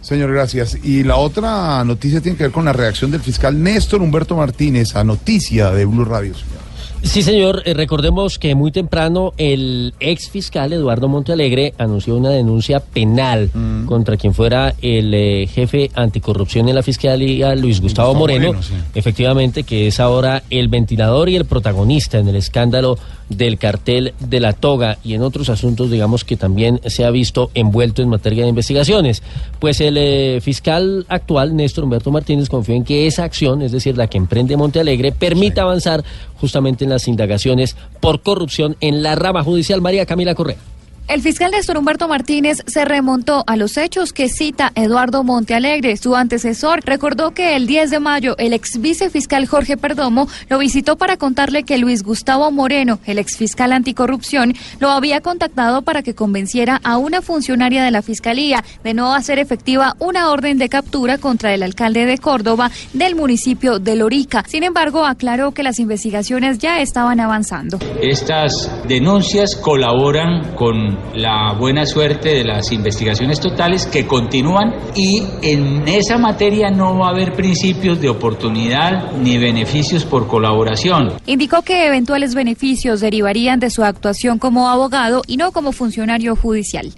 Señor, 0.00 0.32
gracias. 0.32 0.76
Y 0.82 1.04
la 1.04 1.16
otra 1.16 1.84
noticia 1.84 2.20
tiene 2.20 2.36
que 2.36 2.44
ver 2.44 2.52
con 2.52 2.64
la 2.64 2.72
reacción 2.72 3.10
del 3.10 3.20
fiscal 3.20 3.62
Néstor 3.62 4.02
Humberto 4.02 4.36
Martínez 4.36 4.96
a 4.96 5.04
noticia 5.04 5.70
de 5.70 5.84
Blue 5.84 6.04
Radio. 6.04 6.34
señor. 6.34 6.62
Sí, 7.04 7.22
señor. 7.22 7.62
Eh, 7.64 7.74
recordemos 7.74 8.38
que 8.38 8.54
muy 8.54 8.70
temprano 8.70 9.32
el 9.36 9.92
ex 9.98 10.30
fiscal 10.30 10.72
Eduardo 10.72 11.08
Montealegre 11.08 11.74
anunció 11.76 12.16
una 12.16 12.30
denuncia 12.30 12.78
penal 12.78 13.50
Mm. 13.52 13.86
contra 13.86 14.16
quien 14.16 14.34
fuera 14.34 14.72
el 14.80 15.12
eh, 15.12 15.48
jefe 15.52 15.90
anticorrupción 15.94 16.68
en 16.68 16.76
la 16.76 16.82
fiscalía, 16.84 17.56
Luis 17.56 17.80
Gustavo, 17.80 18.10
Gustavo 18.10 18.14
Moreno, 18.20 18.46
Moreno, 18.52 18.62
sí. 18.62 18.74
efectivamente, 18.94 19.64
que 19.64 19.88
es 19.88 19.98
ahora 19.98 20.44
el 20.50 20.68
ventilador 20.68 21.28
y 21.28 21.34
el 21.34 21.44
protagonista 21.44 22.18
en 22.18 22.28
el 22.28 22.36
escándalo 22.36 22.96
del 23.28 23.58
cartel 23.58 24.14
de 24.20 24.40
la 24.40 24.52
toga 24.52 24.98
y 25.04 25.14
en 25.14 25.22
otros 25.22 25.48
asuntos, 25.48 25.90
digamos, 25.90 26.24
que 26.24 26.36
también 26.36 26.80
se 26.86 27.04
ha 27.04 27.10
visto 27.10 27.50
envuelto 27.54 28.02
en 28.02 28.08
materia 28.08 28.44
de 28.44 28.50
investigaciones. 28.50 29.22
Pues 29.58 29.80
el 29.80 29.96
eh, 29.98 30.40
fiscal 30.42 31.06
actual, 31.08 31.56
Néstor 31.56 31.84
Humberto 31.84 32.10
Martínez, 32.10 32.48
confió 32.48 32.74
en 32.74 32.84
que 32.84 33.06
esa 33.06 33.24
acción, 33.24 33.62
es 33.62 33.72
decir, 33.72 33.96
la 33.96 34.06
que 34.06 34.18
emprende 34.18 34.56
Montealegre, 34.56 35.12
permita 35.12 35.62
avanzar 35.62 36.04
justamente 36.36 36.84
en 36.84 36.90
las 36.90 37.08
indagaciones 37.08 37.76
por 38.00 38.22
corrupción 38.22 38.76
en 38.80 39.02
la 39.02 39.14
rama 39.14 39.42
judicial. 39.42 39.80
María 39.80 40.06
Camila 40.06 40.34
Correa. 40.34 40.71
El 41.08 41.20
fiscal 41.20 41.50
Néstor 41.50 41.76
Humberto 41.76 42.08
Martínez 42.08 42.62
se 42.66 42.84
remontó 42.84 43.44
a 43.46 43.56
los 43.56 43.76
hechos 43.76 44.12
que 44.12 44.28
cita 44.28 44.72
Eduardo 44.74 45.24
Montealegre. 45.24 45.96
Su 45.96 46.16
antecesor 46.16 46.80
recordó 46.84 47.32
que 47.32 47.54
el 47.56 47.66
10 47.66 47.90
de 47.90 48.00
mayo 48.00 48.34
el 48.38 48.52
ex 48.52 48.80
vicefiscal 48.80 49.46
Jorge 49.46 49.76
Perdomo 49.76 50.28
lo 50.48 50.58
visitó 50.58 50.96
para 50.96 51.16
contarle 51.18 51.64
que 51.64 51.76
Luis 51.76 52.02
Gustavo 52.02 52.50
Moreno, 52.50 52.98
el 53.04 53.18
ex 53.18 53.36
fiscal 53.36 53.72
anticorrupción, 53.72 54.54
lo 54.80 54.90
había 54.90 55.20
contactado 55.20 55.82
para 55.82 56.02
que 56.02 56.14
convenciera 56.14 56.80
a 56.82 56.96
una 56.96 57.20
funcionaria 57.20 57.84
de 57.84 57.90
la 57.90 58.00
fiscalía 58.00 58.64
de 58.82 58.94
no 58.94 59.12
hacer 59.14 59.38
efectiva 59.38 59.96
una 59.98 60.30
orden 60.30 60.56
de 60.56 60.68
captura 60.68 61.18
contra 61.18 61.52
el 61.52 61.62
alcalde 61.62 62.06
de 62.06 62.18
Córdoba 62.18 62.70
del 62.94 63.16
municipio 63.16 63.78
de 63.78 63.96
Lorica. 63.96 64.44
Sin 64.46 64.62
embargo, 64.62 65.04
aclaró 65.04 65.52
que 65.52 65.62
las 65.62 65.78
investigaciones 65.78 66.58
ya 66.58 66.80
estaban 66.80 67.20
avanzando. 67.20 67.78
Estas 68.00 68.70
denuncias 68.88 69.56
colaboran 69.56 70.54
con 70.54 70.91
la 71.14 71.52
buena 71.52 71.86
suerte 71.86 72.30
de 72.30 72.44
las 72.44 72.72
investigaciones 72.72 73.40
totales 73.40 73.86
que 73.86 74.06
continúan 74.06 74.74
y 74.94 75.22
en 75.42 75.86
esa 75.88 76.18
materia 76.18 76.70
no 76.70 76.98
va 76.98 77.08
a 77.08 77.10
haber 77.10 77.32
principios 77.32 78.00
de 78.00 78.08
oportunidad 78.08 79.12
ni 79.12 79.38
beneficios 79.38 80.04
por 80.04 80.26
colaboración. 80.26 81.14
Indicó 81.26 81.62
que 81.62 81.86
eventuales 81.86 82.34
beneficios 82.34 83.00
derivarían 83.00 83.60
de 83.60 83.70
su 83.70 83.84
actuación 83.84 84.38
como 84.38 84.68
abogado 84.68 85.22
y 85.26 85.36
no 85.36 85.52
como 85.52 85.72
funcionario 85.72 86.36
judicial. 86.36 86.92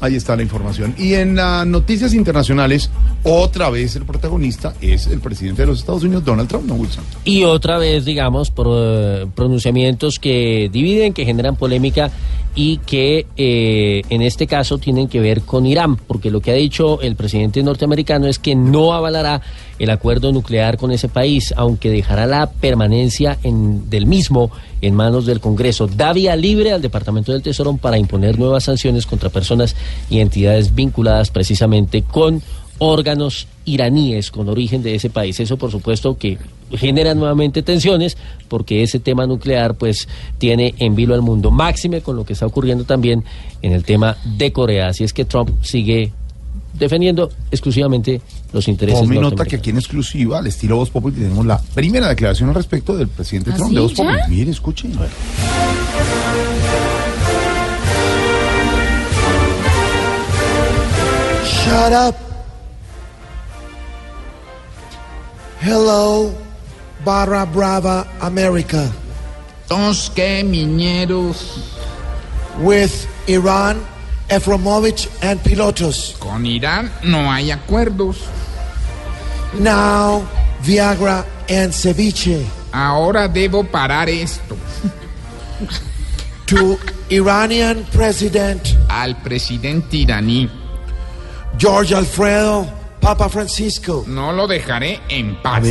Ahí 0.00 0.14
está 0.14 0.36
la 0.36 0.42
información. 0.42 0.94
Y 0.98 1.14
en 1.14 1.36
las 1.36 1.66
noticias 1.66 2.12
internacionales, 2.12 2.90
otra 3.22 3.70
vez 3.70 3.96
el 3.96 4.04
protagonista 4.04 4.74
es 4.80 5.06
el 5.06 5.20
presidente 5.20 5.62
de 5.62 5.68
los 5.68 5.78
Estados 5.78 6.04
Unidos, 6.04 6.24
Donald 6.24 6.48
Trump, 6.48 6.66
¿no, 6.66 6.74
Wilson? 6.74 7.02
Y 7.24 7.44
otra 7.44 7.78
vez, 7.78 8.04
digamos, 8.04 8.50
por, 8.50 8.66
eh, 8.70 9.26
pronunciamientos 9.34 10.18
que 10.18 10.68
dividen, 10.70 11.14
que 11.14 11.24
generan 11.24 11.56
polémica 11.56 12.10
y 12.56 12.78
que 12.78 13.26
eh, 13.36 14.02
en 14.08 14.22
este 14.22 14.46
caso 14.46 14.78
tienen 14.78 15.06
que 15.08 15.20
ver 15.20 15.42
con 15.42 15.66
Irán, 15.66 15.96
porque 15.96 16.30
lo 16.30 16.40
que 16.40 16.50
ha 16.50 16.54
dicho 16.54 17.00
el 17.02 17.14
presidente 17.14 17.62
norteamericano 17.62 18.26
es 18.26 18.38
que 18.38 18.54
no 18.56 18.94
avalará 18.94 19.42
el 19.78 19.90
acuerdo 19.90 20.32
nuclear 20.32 20.78
con 20.78 20.90
ese 20.90 21.08
país, 21.08 21.52
aunque 21.56 21.90
dejará 21.90 22.26
la 22.26 22.50
permanencia 22.50 23.38
en- 23.42 23.90
del 23.90 24.06
mismo 24.06 24.50
en 24.80 24.94
manos 24.94 25.26
del 25.26 25.38
Congreso. 25.40 25.86
Da 25.86 26.14
vía 26.14 26.34
libre 26.34 26.72
al 26.72 26.80
Departamento 26.80 27.30
del 27.32 27.42
Tesoro 27.42 27.76
para 27.76 27.98
imponer 27.98 28.38
nuevas 28.38 28.64
sanciones 28.64 29.04
contra 29.04 29.28
personas 29.28 29.76
y 30.08 30.20
entidades 30.20 30.74
vinculadas 30.74 31.30
precisamente 31.30 32.02
con 32.02 32.42
órganos 32.78 33.46
iraníes 33.64 34.30
con 34.30 34.48
origen 34.48 34.82
de 34.82 34.94
ese 34.94 35.10
país. 35.10 35.38
Eso, 35.40 35.56
por 35.56 35.70
supuesto, 35.70 36.16
que 36.16 36.38
genera 36.72 37.14
nuevamente 37.14 37.62
tensiones 37.62 38.16
porque 38.48 38.82
ese 38.82 38.98
tema 38.98 39.26
nuclear 39.26 39.74
pues 39.74 40.08
tiene 40.38 40.74
en 40.78 40.94
vilo 40.94 41.14
al 41.14 41.22
mundo 41.22 41.50
máxime 41.50 42.00
con 42.00 42.16
lo 42.16 42.24
que 42.24 42.32
está 42.32 42.46
ocurriendo 42.46 42.84
también 42.84 43.24
en 43.62 43.72
el 43.72 43.84
tema 43.84 44.16
de 44.24 44.52
Corea. 44.52 44.88
Así 44.88 45.04
es 45.04 45.12
que 45.12 45.24
Trump 45.24 45.50
sigue 45.62 46.12
defendiendo 46.78 47.30
exclusivamente 47.50 48.20
los 48.52 48.68
intereses 48.68 49.00
Tome 49.00 49.18
nota 49.18 49.44
que 49.44 49.56
aquí 49.56 49.70
en 49.70 49.76
exclusiva, 49.76 50.38
al 50.38 50.46
estilo 50.46 50.76
Voz 50.76 50.90
Populi, 50.90 51.16
tenemos 51.16 51.44
la 51.46 51.60
primera 51.60 52.08
declaración 52.08 52.48
al 52.50 52.54
respecto 52.54 52.96
del 52.96 53.08
presidente 53.08 53.50
¿Ah, 53.52 53.56
Trump 53.56 53.70
sí, 53.70 53.74
de 53.76 53.80
Voz? 53.80 53.92
Populi. 53.94 54.18
Mire, 54.28 54.50
escuchen. 54.50 54.92
Shut 61.64 61.92
up. 61.92 62.25
Hello, 65.68 66.32
barra 67.04 67.44
brava 67.44 68.06
America. 68.20 68.88
Entonces, 69.62 70.12
¿qué 70.14 70.44
miñeros? 70.44 71.74
With 72.60 72.92
Iran, 73.26 73.80
Efromovich 74.28 75.08
and 75.22 75.40
Pilotos. 75.40 76.14
Con 76.20 76.46
Irán 76.46 76.92
no 77.02 77.32
hay 77.32 77.50
acuerdos. 77.50 78.18
Now, 79.58 80.22
Viagra 80.62 81.24
and 81.48 81.72
Ceviche. 81.72 82.46
Ahora 82.70 83.26
debo 83.26 83.64
parar 83.64 84.08
esto. 84.08 84.56
To 86.46 86.78
Iranian 87.10 87.84
President 87.90 88.62
Al 88.88 89.16
presidente 89.16 89.96
iraní. 89.96 90.48
George 91.58 91.92
Alfredo 91.92 92.85
Papa 93.06 93.28
Francisco. 93.28 94.02
No 94.08 94.32
lo 94.32 94.48
dejaré 94.48 95.00
en 95.08 95.40
paz. 95.40 95.62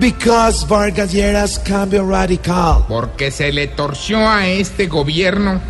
Because 0.00 0.66
Vargas 0.66 1.12
Lleras 1.12 1.60
Cambio 1.60 2.04
Radical. 2.04 2.84
Porque 2.88 3.30
se 3.30 3.52
le 3.52 3.68
torció 3.68 4.28
a 4.28 4.48
este 4.48 4.88
gobierno. 4.88 5.60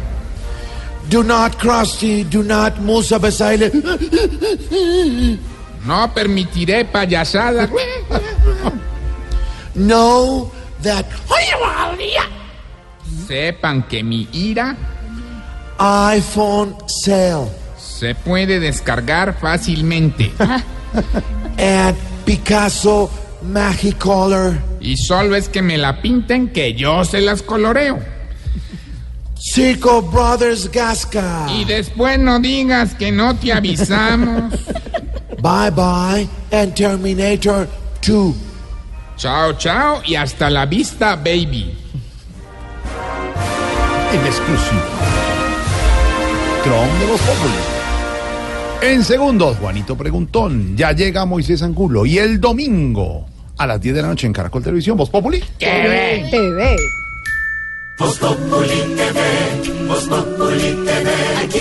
Do 1.11 1.23
not 1.23 1.59
cross 1.59 1.99
the, 1.99 2.25
do 2.25 2.43
not 2.43 2.79
Musa 2.79 3.19
Besaile. 3.19 3.71
No 5.85 6.15
permitiré 6.15 6.87
payasadas. 6.87 7.69
Know 9.75 10.51
that 10.83 11.05
Sepan 13.27 13.87
que 13.87 14.03
mi 14.03 14.27
ira 14.33 14.75
iPhone 15.79 16.75
sale 16.87 17.58
se 17.99 18.15
puede 18.15 18.61
descargar 18.61 19.37
fácilmente. 19.39 20.33
and 21.59 21.97
Picasso 22.25 23.11
Magicolor. 23.43 24.59
Y 24.81 24.97
solo 24.97 25.35
es 25.35 25.49
que 25.49 25.63
me 25.63 25.79
la 25.79 26.01
pinten 26.01 26.49
que 26.49 26.75
yo 26.75 27.05
se 27.05 27.21
las 27.21 27.43
coloreo. 27.43 27.99
Circo 29.37 30.03
Brothers 30.03 30.71
Gasca. 30.71 31.47
Y 31.53 31.65
después 31.65 32.19
no 32.19 32.39
digas 32.39 32.95
que 32.95 33.11
no 33.11 33.37
te 33.37 33.53
avisamos. 33.53 34.53
Bye 35.43 35.71
bye 35.71 36.29
and 36.53 36.75
Terminator 36.75 37.69
2. 38.07 38.35
Chao, 39.17 39.53
chao 39.55 40.01
y 40.05 40.15
hasta 40.15 40.51
la 40.51 40.67
vista, 40.67 41.17
baby. 41.17 41.77
en 44.13 44.27
exclusiva. 44.27 44.83
Tron 46.65 46.99
de 47.01 47.07
Voz 47.07 47.21
Populi. 47.21 47.78
En 48.81 49.05
segundos, 49.05 49.57
Juanito 49.59 49.97
Preguntón. 49.97 50.77
Ya 50.77 50.93
llega 50.93 51.25
Moisés 51.25 51.63
Angulo. 51.63 52.07
Y 52.07 52.19
el 52.19 52.41
domingo, 52.41 53.27
a 53.57 53.67
las 53.67 53.81
10 53.81 53.97
de 53.97 54.03
la 54.03 54.09
noche 54.09 54.27
en 54.27 54.33
Caracol 54.33 54.63
Televisión, 54.63 54.97
Voz 54.97 55.11
Populi. 55.11 55.43
TV. 55.59 56.29
TV. 56.31 56.77
Voz 57.99 58.17
Populi 58.19 58.95
TV, 58.97 59.87
Voz 59.89 60.05
Populi 60.05 60.73
TV, 60.87 61.11
aquí 61.43 61.61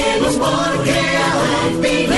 opinión. 1.80 2.18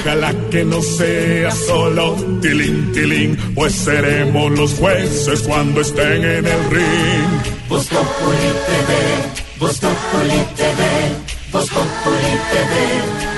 Ojalá 0.00 0.34
que 0.50 0.64
no 0.64 0.82
sea 0.82 1.52
solo 1.52 2.16
tilín, 2.42 2.90
tilín, 2.92 3.36
pues 3.54 3.72
seremos 3.72 4.50
los 4.58 4.74
jueces 4.74 5.42
cuando 5.42 5.80
estén 5.80 6.24
en 6.24 6.44
el 6.44 6.70
ring. 6.70 7.68
Voz 7.68 7.86
Populi 7.86 8.50
TV, 8.66 9.60
Voz 9.60 9.78
Populi 9.78 10.42
TV, 10.56 11.23
Voz 11.54 11.70
Populi 11.70 12.32
TV, 12.50 12.74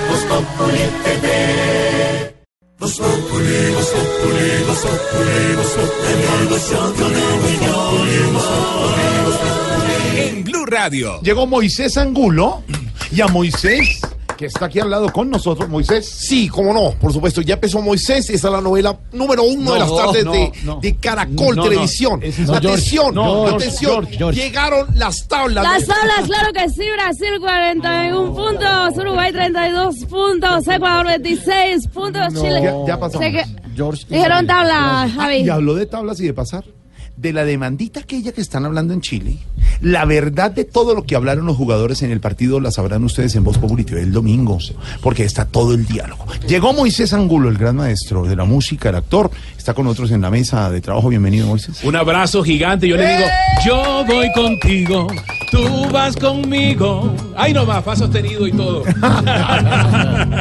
Voz 0.08 0.24
Populi 0.24 0.84
TV. 1.04 1.26
Voz 2.78 2.96
Populi, 2.96 3.58
Voz 3.74 3.90
Populi, 3.92 4.64
Voz 4.66 4.80
Populi, 4.80 5.54
Voz 5.56 5.72
Populi, 5.76 6.46
Voz 6.48 6.64
Populi, 6.64 7.12
Voz 9.22 9.36
Populi. 9.36 10.18
En 10.18 10.44
Blue 10.44 10.64
Radio. 10.66 11.20
Llegó 11.20 11.46
Moisés 11.46 11.98
Angulo. 11.98 12.62
Y 13.12 13.20
a 13.20 13.26
Moisés, 13.28 14.00
que 14.36 14.46
está 14.46 14.66
aquí 14.66 14.78
al 14.80 14.90
lado 14.90 15.12
con 15.12 15.30
nosotros, 15.30 15.68
Moisés. 15.68 16.06
Sí, 16.06 16.48
cómo 16.48 16.72
no, 16.72 16.92
por 16.92 17.12
supuesto. 17.12 17.40
Ya 17.40 17.54
empezó 17.54 17.80
Moisés, 17.80 18.28
esa 18.30 18.48
es 18.48 18.52
la 18.52 18.60
novela 18.60 18.98
número 19.12 19.42
uno 19.44 19.72
de 19.72 19.78
las 19.80 19.96
tardes 19.96 20.24
no, 20.24 20.32
de, 20.32 20.52
no. 20.64 20.80
de 20.80 20.96
Caracol 20.96 21.54
Televisión. 21.56 22.20
atención, 22.22 22.60
George, 22.60 22.96
no, 23.14 23.24
George, 23.46 23.56
atención. 23.56 23.92
George, 23.92 24.16
George. 24.18 24.40
Llegaron 24.40 24.86
las 24.94 25.26
tablas. 25.26 25.64
Las 25.64 25.86
tablas, 25.86 26.26
claro 26.26 26.52
que 26.52 26.68
sí, 26.68 26.84
Brasil 26.94 27.40
41 27.40 28.34
puntos, 28.34 28.96
Uruguay 28.98 29.32
32 29.32 29.96
puntos, 30.04 30.68
Ecuador 30.68 31.06
26 31.06 31.88
puntos, 31.88 32.34
Chile. 32.34 32.60
Ya, 32.62 32.74
ya 32.86 33.00
pasamos. 33.00 33.26
Sé 33.26 33.32
que- 33.32 33.44
George. 33.74 34.04
Dijeron 34.08 34.46
tabla, 34.46 35.08
Javi. 35.14 35.36
Y 35.38 35.48
habló 35.50 35.74
de 35.74 35.86
tablas 35.86 36.18
y 36.20 36.26
de 36.26 36.34
pasar. 36.34 36.64
De 37.16 37.32
la 37.32 37.44
demandita 37.46 38.00
aquella 38.00 38.32
que 38.32 38.42
están 38.42 38.66
hablando 38.66 38.92
en 38.92 39.00
Chile. 39.00 39.38
La 39.80 40.04
verdad 40.04 40.50
de 40.50 40.64
todo 40.64 40.94
lo 40.94 41.04
que 41.04 41.16
hablaron 41.16 41.46
los 41.46 41.56
jugadores 41.56 42.02
en 42.02 42.10
el 42.10 42.20
partido 42.20 42.60
la 42.60 42.70
sabrán 42.70 43.04
ustedes 43.04 43.34
en 43.36 43.44
Voz 43.44 43.56
Populi 43.56 43.84
TV 43.84 44.02
el 44.02 44.12
domingo, 44.12 44.58
porque 45.00 45.24
está 45.24 45.46
todo 45.46 45.72
el 45.72 45.86
diálogo. 45.86 46.26
Llegó 46.46 46.74
Moisés 46.74 47.14
Angulo, 47.14 47.48
el 47.48 47.56
gran 47.56 47.76
maestro 47.76 48.24
de 48.26 48.36
la 48.36 48.44
música, 48.44 48.90
el 48.90 48.96
actor. 48.96 49.30
Está 49.56 49.72
con 49.72 49.84
nosotros 49.86 50.10
en 50.10 50.20
la 50.20 50.30
mesa 50.30 50.70
de 50.70 50.80
trabajo. 50.82 51.08
Bienvenido, 51.08 51.46
Moisés. 51.46 51.82
Un 51.84 51.96
abrazo 51.96 52.42
gigante. 52.42 52.86
Yo 52.86 52.96
le 52.96 53.06
digo, 53.16 53.28
yo 53.64 54.04
voy 54.06 54.30
contigo, 54.32 55.06
tú 55.50 55.88
vas 55.90 56.16
conmigo. 56.16 57.14
Ay, 57.34 57.54
no 57.54 57.64
más, 57.64 57.82
fa 57.82 57.96
sostenido 57.96 58.46
y 58.46 58.52
todo. 58.52 58.82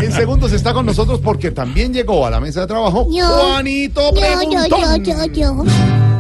En 0.02 0.12
segundos 0.12 0.52
está 0.52 0.74
con 0.74 0.86
nosotros 0.86 1.22
porque 1.24 1.52
también 1.52 1.94
llegó 1.94 2.26
a 2.26 2.30
la 2.30 2.40
mesa 2.40 2.62
de 2.62 2.68
trabajo 2.68 3.08
Yo. 3.10 3.26
Juanito 3.28 4.02
Yo, 4.14 4.16
yo, 4.16 4.22
Preguntón. 4.22 5.04
yo, 5.04 5.26
yo, 5.26 5.64
yo. 5.64 6.15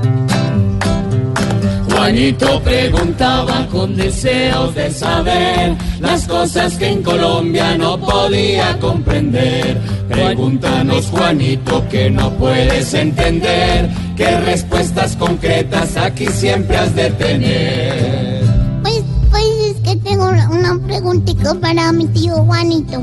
Juanito 2.05 2.61
preguntaba 2.61 3.65
con 3.71 3.95
deseos 3.95 4.75
de 4.75 4.91
saber 4.91 5.75
las 5.99 6.27
cosas 6.27 6.75
que 6.77 6.89
en 6.89 7.01
Colombia 7.01 7.75
no 7.79 7.99
podía 7.99 8.77
comprender. 8.79 9.81
Pregúntanos, 10.07 11.07
Juanito, 11.07 11.83
que 11.89 12.11
no 12.11 12.29
puedes 12.33 12.93
entender, 12.93 13.89
qué 14.15 14.39
respuestas 14.41 15.15
concretas 15.15 15.97
aquí 15.97 16.27
siempre 16.27 16.77
has 16.77 16.93
de 16.93 17.09
tener. 17.09 18.43
Pues, 18.83 19.01
pues 19.31 19.45
es 19.71 19.77
que 19.77 19.95
tengo 19.95 20.29
una, 20.29 20.79
preguntita 20.85 21.55
para 21.55 21.91
mi 21.91 22.05
tío 22.05 22.35
Juanito. 22.35 23.01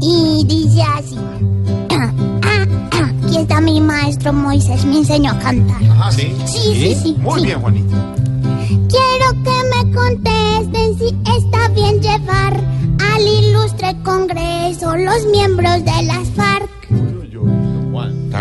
Y 0.00 0.44
dice 0.48 0.82
así. 0.82 1.16
Está 3.36 3.60
mi 3.60 3.80
maestro 3.80 4.32
Moisés, 4.32 4.84
me 4.86 4.98
enseñó 4.98 5.30
a 5.32 5.38
cantar. 5.38 5.76
Ah, 5.98 6.10
sí. 6.10 6.34
Sí, 6.46 6.74
sí, 6.74 6.94
sí, 7.02 7.16
Muy 7.18 7.40
sí. 7.40 7.46
bien, 7.46 7.60
Juanito. 7.60 7.96
Quiero 8.66 9.30
que 9.44 9.84
me 9.84 9.94
contesten 9.94 10.98
si 10.98 11.14
está 11.38 11.68
bien 11.68 12.00
llevar 12.00 12.54
al 13.14 13.22
ilustre 13.22 13.94
Congreso 14.02 14.96
los 14.96 15.26
miembros 15.26 15.84
de 15.84 16.02
las 16.04 16.28
FARC. 16.30 16.75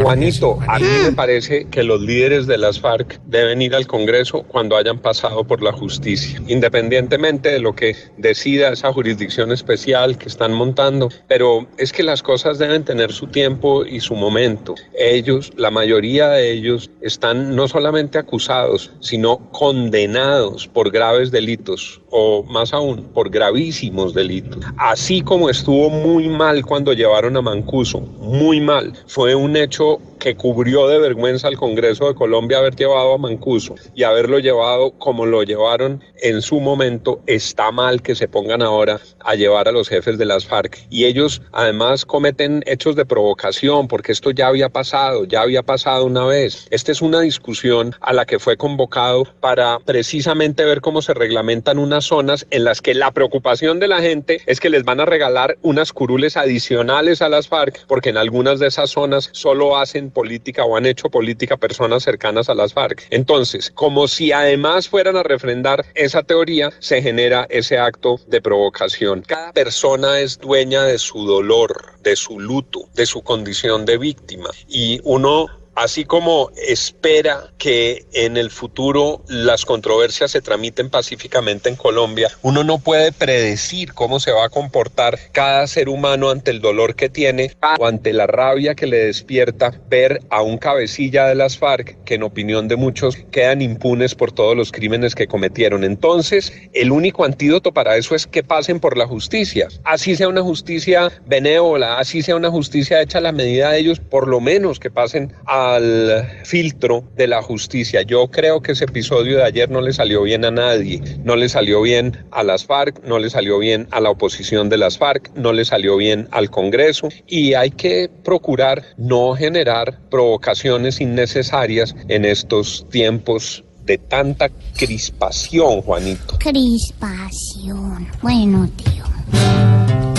Juanito, 0.01 0.59
a 0.67 0.79
mí 0.79 0.87
me 1.03 1.11
parece 1.11 1.65
que 1.65 1.83
los 1.83 2.01
líderes 2.01 2.47
de 2.47 2.57
las 2.57 2.79
FARC 2.79 3.19
deben 3.25 3.61
ir 3.61 3.75
al 3.75 3.87
Congreso 3.87 4.43
cuando 4.43 4.77
hayan 4.77 4.99
pasado 4.99 5.43
por 5.43 5.61
la 5.61 5.71
justicia, 5.71 6.41
independientemente 6.47 7.49
de 7.49 7.59
lo 7.59 7.75
que 7.75 7.95
decida 8.17 8.69
esa 8.69 8.91
jurisdicción 8.91 9.51
especial 9.51 10.17
que 10.17 10.27
están 10.27 10.53
montando. 10.53 11.09
Pero 11.27 11.67
es 11.77 11.91
que 11.91 12.03
las 12.03 12.21
cosas 12.23 12.59
deben 12.59 12.83
tener 12.83 13.11
su 13.11 13.27
tiempo 13.27 13.85
y 13.85 13.99
su 13.99 14.15
momento. 14.15 14.75
Ellos, 14.97 15.51
la 15.55 15.71
mayoría 15.71 16.29
de 16.29 16.51
ellos, 16.51 16.89
están 17.01 17.55
no 17.55 17.67
solamente 17.67 18.17
acusados, 18.17 18.91
sino 18.99 19.51
condenados 19.51 20.67
por 20.67 20.91
graves 20.91 21.31
delitos 21.31 22.01
o 22.17 22.43
más 22.43 22.73
aún 22.73 23.03
por 23.13 23.29
gravísimos 23.29 24.13
delitos. 24.13 24.63
Así 24.77 25.21
como 25.21 25.49
estuvo 25.49 25.89
muy 25.89 26.29
mal 26.29 26.65
cuando 26.65 26.93
llevaron 26.93 27.35
a 27.35 27.41
Mancuso, 27.41 27.99
muy 27.99 28.61
mal. 28.61 28.93
Fue 29.07 29.35
un 29.35 29.57
hecho 29.57 29.99
que 30.17 30.35
cubrió 30.35 30.87
de 30.87 30.97
vergüenza 30.97 31.49
al 31.49 31.57
Congreso 31.57 32.07
de 32.07 32.15
Colombia 32.15 32.59
haber 32.59 32.75
llevado 32.75 33.13
a 33.13 33.17
Mancuso 33.17 33.75
y 33.93 34.03
haberlo 34.03 34.39
llevado 34.39 34.91
como 34.91 35.25
lo 35.25 35.43
llevaron 35.43 36.01
en 36.23 36.41
su 36.41 36.61
momento. 36.61 37.19
Está 37.27 37.71
mal 37.71 38.01
que 38.01 38.15
se 38.15 38.29
pongan 38.29 38.61
ahora 38.61 38.99
a 39.19 39.35
llevar 39.35 39.67
a 39.67 39.71
los 39.73 39.89
jefes 39.89 40.17
de 40.17 40.25
las 40.25 40.45
FARC. 40.45 40.87
Y 40.89 41.03
ellos 41.03 41.41
además 41.51 42.05
cometen 42.05 42.63
hechos 42.65 42.95
de 42.95 43.05
provocación 43.05 43.87
porque 43.89 44.13
esto 44.13 44.31
ya 44.31 44.47
había 44.47 44.69
pasado, 44.69 45.25
ya 45.25 45.41
había 45.41 45.63
pasado 45.63 46.05
una 46.05 46.25
vez. 46.25 46.65
Esta 46.71 46.93
es 46.93 47.01
una 47.01 47.19
discusión 47.19 47.93
a 47.99 48.13
la 48.13 48.25
que 48.25 48.39
fue 48.39 48.55
convocado 48.55 49.25
para 49.41 49.79
precisamente 49.79 50.63
ver 50.63 50.79
cómo 50.81 51.01
se 51.01 51.13
reglamentan 51.13 51.77
unas 51.77 52.04
zonas 52.05 52.45
en 52.51 52.63
las 52.63 52.81
que 52.81 52.93
la 52.93 53.11
preocupación 53.11 53.79
de 53.79 53.87
la 53.87 54.01
gente 54.01 54.41
es 54.45 54.59
que 54.59 54.69
les 54.69 54.83
van 54.83 54.99
a 54.99 55.05
regalar 55.05 55.57
unas 55.61 55.93
curules 55.93 56.37
adicionales 56.37 57.21
a 57.21 57.29
las 57.29 57.47
FARC 57.47 57.85
porque 57.87 58.09
en 58.09 58.17
algunas 58.17 58.59
de 58.59 58.67
esas 58.67 58.91
zonas 58.91 59.29
solo 59.31 59.77
hacen 59.77 60.11
política 60.11 60.63
o 60.65 60.77
han 60.77 60.85
hecho 60.85 61.09
política 61.09 61.57
personas 61.57 62.03
cercanas 62.03 62.49
a 62.49 62.55
las 62.55 62.73
FARC. 62.73 63.07
Entonces, 63.09 63.71
como 63.73 64.07
si 64.07 64.31
además 64.31 64.89
fueran 64.89 65.17
a 65.17 65.23
refrendar 65.23 65.85
esa 65.95 66.23
teoría, 66.23 66.71
se 66.79 67.01
genera 67.01 67.47
ese 67.49 67.77
acto 67.77 68.19
de 68.27 68.41
provocación. 68.41 69.21
Cada 69.21 69.53
persona 69.53 70.19
es 70.19 70.39
dueña 70.39 70.83
de 70.83 70.97
su 70.97 71.25
dolor, 71.25 71.93
de 72.01 72.15
su 72.15 72.39
luto, 72.39 72.89
de 72.93 73.05
su 73.05 73.21
condición 73.21 73.85
de 73.85 73.97
víctima 73.97 74.49
y 74.67 74.99
uno 75.03 75.47
Así 75.75 76.05
como 76.05 76.51
espera 76.55 77.51
que 77.57 78.05
en 78.13 78.37
el 78.37 78.49
futuro 78.49 79.23
las 79.27 79.65
controversias 79.65 80.31
se 80.31 80.41
tramiten 80.41 80.89
pacíficamente 80.89 81.67
en 81.67 81.75
Colombia, 81.75 82.31
uno 82.43 82.63
no 82.63 82.79
puede 82.79 83.11
predecir 83.11 83.93
cómo 83.93 84.21
se 84.21 84.31
va 84.31 84.45
a 84.45 84.49
comportar 84.49 85.19
cada 85.33 85.67
ser 85.67 85.89
humano 85.89 86.29
ante 86.29 86.51
el 86.51 86.61
dolor 86.61 86.95
que 86.95 87.09
tiene 87.09 87.51
o 87.77 87.85
ante 87.85 88.13
la 88.13 88.25
rabia 88.25 88.73
que 88.73 88.87
le 88.87 89.05
despierta 89.05 89.73
ver 89.89 90.21
a 90.29 90.41
un 90.41 90.57
cabecilla 90.57 91.27
de 91.27 91.35
las 91.35 91.57
FARC 91.57 92.01
que 92.05 92.15
en 92.15 92.23
opinión 92.23 92.69
de 92.69 92.77
muchos 92.77 93.17
quedan 93.31 93.61
impunes 93.61 94.15
por 94.15 94.31
todos 94.31 94.55
los 94.55 94.71
crímenes 94.71 95.13
que 95.13 95.27
cometieron. 95.27 95.83
Entonces, 95.83 96.53
el 96.71 96.91
único 96.91 97.25
antídoto 97.25 97.73
para 97.73 97.97
eso 97.97 98.15
es 98.15 98.27
que 98.27 98.43
pasen 98.43 98.79
por 98.79 98.97
la 98.97 99.07
justicia. 99.07 99.67
Así 99.83 100.15
sea 100.15 100.29
una 100.29 100.41
justicia 100.41 101.11
benévola, 101.25 101.97
así 101.97 102.21
sea 102.21 102.37
una 102.37 102.49
justicia 102.49 103.01
hecha 103.01 103.17
a 103.17 103.21
la 103.21 103.33
medida 103.33 103.71
de 103.71 103.79
ellos, 103.79 103.99
por 103.99 104.29
lo 104.29 104.39
menos 104.39 104.79
que 104.79 104.89
pasen 104.89 105.33
al 105.73 106.27
filtro 106.43 107.03
de 107.15 107.27
la 107.27 107.41
justicia. 107.41 108.01
Yo 108.03 108.27
creo 108.27 108.61
que 108.61 108.73
ese 108.73 108.85
episodio 108.85 109.37
de 109.37 109.43
ayer 109.43 109.69
no 109.69 109.81
le 109.81 109.93
salió 109.93 110.23
bien 110.23 110.45
a 110.45 110.51
nadie, 110.51 111.01
no 111.23 111.35
le 111.35 111.49
salió 111.49 111.81
bien 111.81 112.25
a 112.31 112.43
las 112.43 112.65
FARC, 112.65 113.03
no 113.03 113.19
le 113.19 113.29
salió 113.29 113.57
bien 113.59 113.87
a 113.91 113.99
la 113.99 114.09
oposición 114.09 114.69
de 114.69 114.77
las 114.77 114.97
FARC, 114.97 115.31
no 115.35 115.53
le 115.53 115.65
salió 115.65 115.97
bien 115.97 116.27
al 116.31 116.49
Congreso 116.49 117.09
y 117.27 117.53
hay 117.53 117.71
que 117.71 118.09
procurar 118.23 118.83
no 118.97 119.33
generar 119.35 119.99
provocaciones 120.09 121.01
innecesarias 121.01 121.95
en 122.07 122.25
estos 122.25 122.87
tiempos 122.89 123.63
de 123.85 123.97
tanta 123.97 124.49
crispación, 124.75 125.81
Juanito. 125.81 126.37
Crispación. 126.39 128.07
Bueno, 128.21 128.67
tío. 128.75 130.14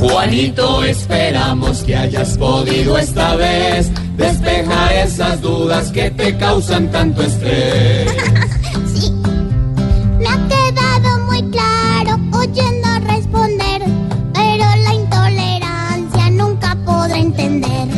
Juanito, 0.00 0.84
esperamos 0.84 1.82
que 1.82 1.96
hayas 1.96 2.38
podido 2.38 2.96
esta 2.98 3.34
vez 3.34 3.90
despejar 4.16 4.92
esas 4.92 5.40
dudas 5.40 5.90
que 5.90 6.10
te 6.10 6.36
causan 6.36 6.88
tanto 6.90 7.22
estrés. 7.22 8.12
Me 10.18 10.28
ha 10.28 10.48
quedado 10.48 11.18
muy 11.26 11.42
claro 11.50 12.18
oyendo 12.32 12.88
responder, 13.06 13.82
pero 14.32 14.64
la 14.84 14.94
intolerancia 14.94 16.30
nunca 16.30 16.76
podré 16.84 17.18
entender. 17.18 17.88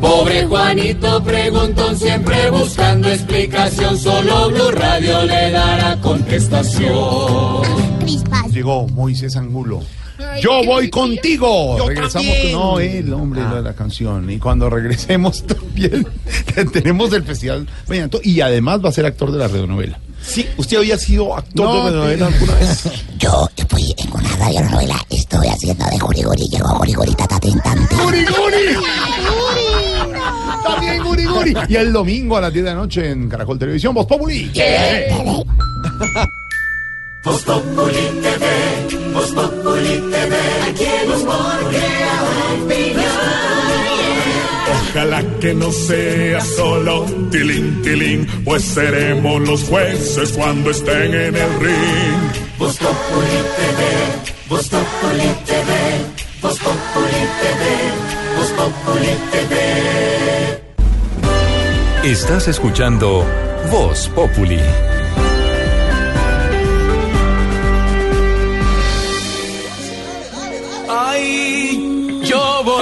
Pobre 0.00 0.46
Pobre 0.46 0.46
Juanito 0.46 1.22
preguntón, 1.22 1.96
siempre 1.98 2.50
buscando 2.50 3.08
explicación. 3.08 3.98
Solo 3.98 4.48
Blue 4.48 4.70
Radio 4.70 5.24
le 5.24 5.50
dará 5.50 6.00
contestación. 6.00 7.62
Llegó 8.50 8.86
Moisés 8.88 9.36
Angulo. 9.36 9.82
Yo 10.40 10.62
voy 10.64 10.88
contigo. 10.90 11.76
Yo 11.78 11.88
Regresamos. 11.88 12.26
también. 12.32 12.52
No, 12.52 12.80
el 12.80 13.12
hombre 13.12 13.42
Ah. 13.44 13.54
de 13.56 13.62
la 13.62 13.74
canción. 13.74 14.28
Y 14.30 14.38
cuando 14.38 14.68
regresemos 14.70 15.44
también 15.46 16.06
tenemos 16.72 17.12
el 17.12 17.22
festival 17.24 17.66
y 18.22 18.40
además 18.40 18.84
va 18.84 18.88
a 18.88 18.92
ser 18.92 19.06
actor 19.06 19.30
de 19.32 19.38
la 19.38 19.48
radionovela. 19.48 19.98
Sí, 20.24 20.46
¿usted 20.56 20.76
había 20.76 20.96
sido 20.98 21.36
actor 21.36 21.64
No, 21.66 21.86
de 21.86 21.96
novela 21.96 22.28
te- 22.28 22.34
alguna 22.34 22.54
vez? 22.54 22.84
Yo 23.18 23.48
estoy 23.56 23.94
en 23.98 24.12
una 24.12 24.36
radionovela, 24.36 25.06
estoy 25.10 25.48
haciendo 25.48 25.84
de 25.86 25.98
Guriguri, 25.98 26.48
llegó 26.48 26.78
Guriguri 26.78 27.12
tatatentante. 27.14 27.94
¡Guri, 27.96 28.24
guri! 28.24 28.86
También 30.64 31.02
Guri, 31.02 31.24
guri. 31.24 31.54
Y 31.68 31.74
el 31.76 31.92
domingo 31.92 32.36
a 32.36 32.40
las 32.42 32.52
10 32.52 32.64
de 32.64 32.70
la 32.70 32.76
noche 32.76 33.10
en 33.10 33.28
Caracol 33.28 33.58
Televisión, 33.58 33.94
Voz 33.94 34.06
Populi. 34.06 34.50
Voz 37.24 37.42
Populi 37.44 38.20
TV, 38.20 38.44
Voz 39.14 39.30
Populi 39.30 40.00
TV, 40.10 40.34
aquí 40.68 40.84
crea 41.70 42.16
opinión. 42.64 43.02
Ojalá 44.90 45.22
que 45.40 45.54
no 45.54 45.70
sea 45.70 46.40
solo 46.40 47.06
tilín, 47.30 47.80
tilín, 47.82 48.26
pues 48.44 48.64
seremos 48.64 49.40
los 49.46 49.62
jueces 49.62 50.32
cuando 50.32 50.72
estén 50.72 51.14
en 51.14 51.36
el 51.36 51.60
ring. 51.60 52.32
Voz 52.58 52.76
Populi 52.78 53.38
TV, 53.56 53.84
Voz 54.48 54.68
Populi 54.68 55.28
TV, 55.46 55.70
Voz 56.42 56.58
Populi 56.58 57.22
TV, 57.40 57.62
Voz 58.36 58.50
Populi 58.50 59.14
TV. 59.30 59.54
Estás 62.02 62.48
escuchando 62.48 63.24
Voz 63.70 64.08
Populi. 64.08 64.58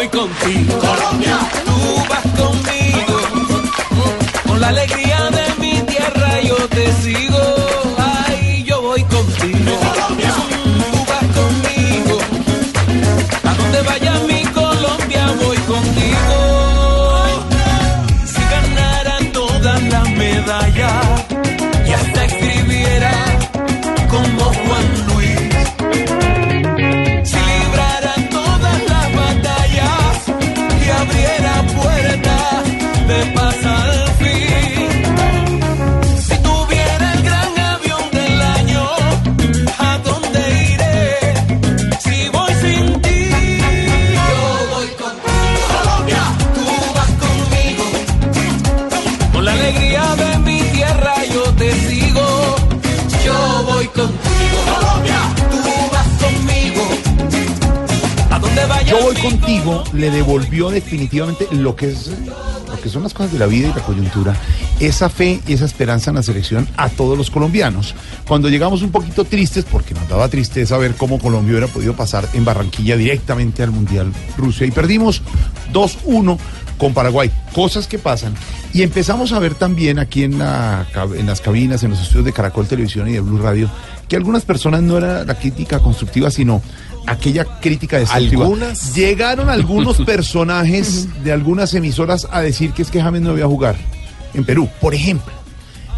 Voy 0.01 0.09
contigo. 0.09 0.79
Colombia. 0.79 1.39
Tú 1.67 1.79
vas 2.09 2.27
conmigo. 2.41 3.17
Con 4.47 4.61
la 4.61 4.69
alegría 4.69 5.31
de 5.31 5.47
mi 5.61 5.75
tierra 5.83 6.41
yo 6.41 6.57
te 6.69 6.91
sigo. 7.03 7.39
Ay, 7.99 8.65
yo 8.65 8.81
voy 8.81 9.03
contigo. 9.05 9.73
Colombia. 9.93 10.33
Tú 10.81 11.05
vas 11.11 11.27
conmigo. 11.39 12.19
A 13.45 13.55
donde 13.55 13.83
vaya 13.83 14.10
contigo 59.21 59.85
le 59.93 60.11
devolvió 60.11 60.71
definitivamente 60.71 61.47
lo 61.53 61.77
que 61.77 61.91
es 61.91 62.11
lo 62.69 62.81
que 62.81 62.89
son 62.89 63.03
las 63.03 63.13
cosas 63.13 63.33
de 63.33 63.39
la 63.39 63.47
vida 63.47 63.69
y 63.69 63.75
la 63.75 63.83
coyuntura, 63.83 64.35
esa 64.79 65.09
fe 65.09 65.41
y 65.47 65.55
esa 65.55 65.65
esperanza 65.65 66.11
en 66.11 66.17
la 66.17 66.23
selección 66.23 66.69
a 66.77 66.89
todos 66.89 67.19
los 67.19 67.31
colombianos. 67.31 67.95
Cuando 68.27 68.49
llegamos 68.49 68.83
un 68.83 68.91
poquito 68.91 69.25
tristes, 69.25 69.65
porque 69.65 69.93
nos 69.93 70.09
daba 70.09 70.29
tristeza 70.29 70.79
ver 70.79 70.95
cómo 70.95 71.19
Colombia 71.19 71.53
hubiera 71.53 71.67
podido 71.67 71.95
pasar 71.95 72.29
en 72.33 72.45
Barranquilla 72.45 72.97
directamente 72.97 73.63
al 73.63 73.73
Mundial 73.73 74.13
Rusia 74.37 74.67
y 74.67 74.71
perdimos 74.71 75.23
2-1 75.73 76.39
con 76.79 76.95
Paraguay, 76.95 77.31
cosas 77.53 77.87
que 77.87 77.99
pasan. 77.99 78.35
Y 78.73 78.83
empezamos 78.83 79.33
a 79.33 79.39
ver 79.39 79.55
también 79.55 79.99
aquí 79.99 80.25
en, 80.25 80.39
las 80.39 81.41
cabinas, 81.43 81.83
en 81.83 81.91
los 81.91 82.01
estudios 82.01 82.25
de 82.25 82.33
Caracol 82.33 82.67
Televisión 82.67 83.09
y 83.09 83.13
de 83.13 83.21
Blue 83.21 83.39
Radio, 83.39 83.69
que 84.09 84.17
algunas 84.17 84.45
personas 84.45 84.83
no 84.83 84.97
era 84.97 85.25
la 85.25 85.35
crítica 85.35 85.81
constructiva, 85.81 86.31
sino 86.31 86.63
aquella 87.11 87.45
crítica 87.61 87.99
destructiva. 87.99 88.45
¿Algunas? 88.45 88.95
Llegaron 88.95 89.49
algunos 89.51 89.99
personajes 90.07 91.09
de 91.25 91.33
algunas 91.33 91.75
emisoras 91.75 92.27
a 92.31 92.41
decir 92.41 92.73
que 92.73 92.83
es 92.83 92.91
que 92.91 93.03
James 93.03 93.21
no 93.23 93.37
iba 93.37 93.47
a 93.47 93.49
jugar 93.49 93.77
en 94.35 94.45
Perú, 94.45 94.69
por 94.81 94.95
ejemplo. 94.95 95.33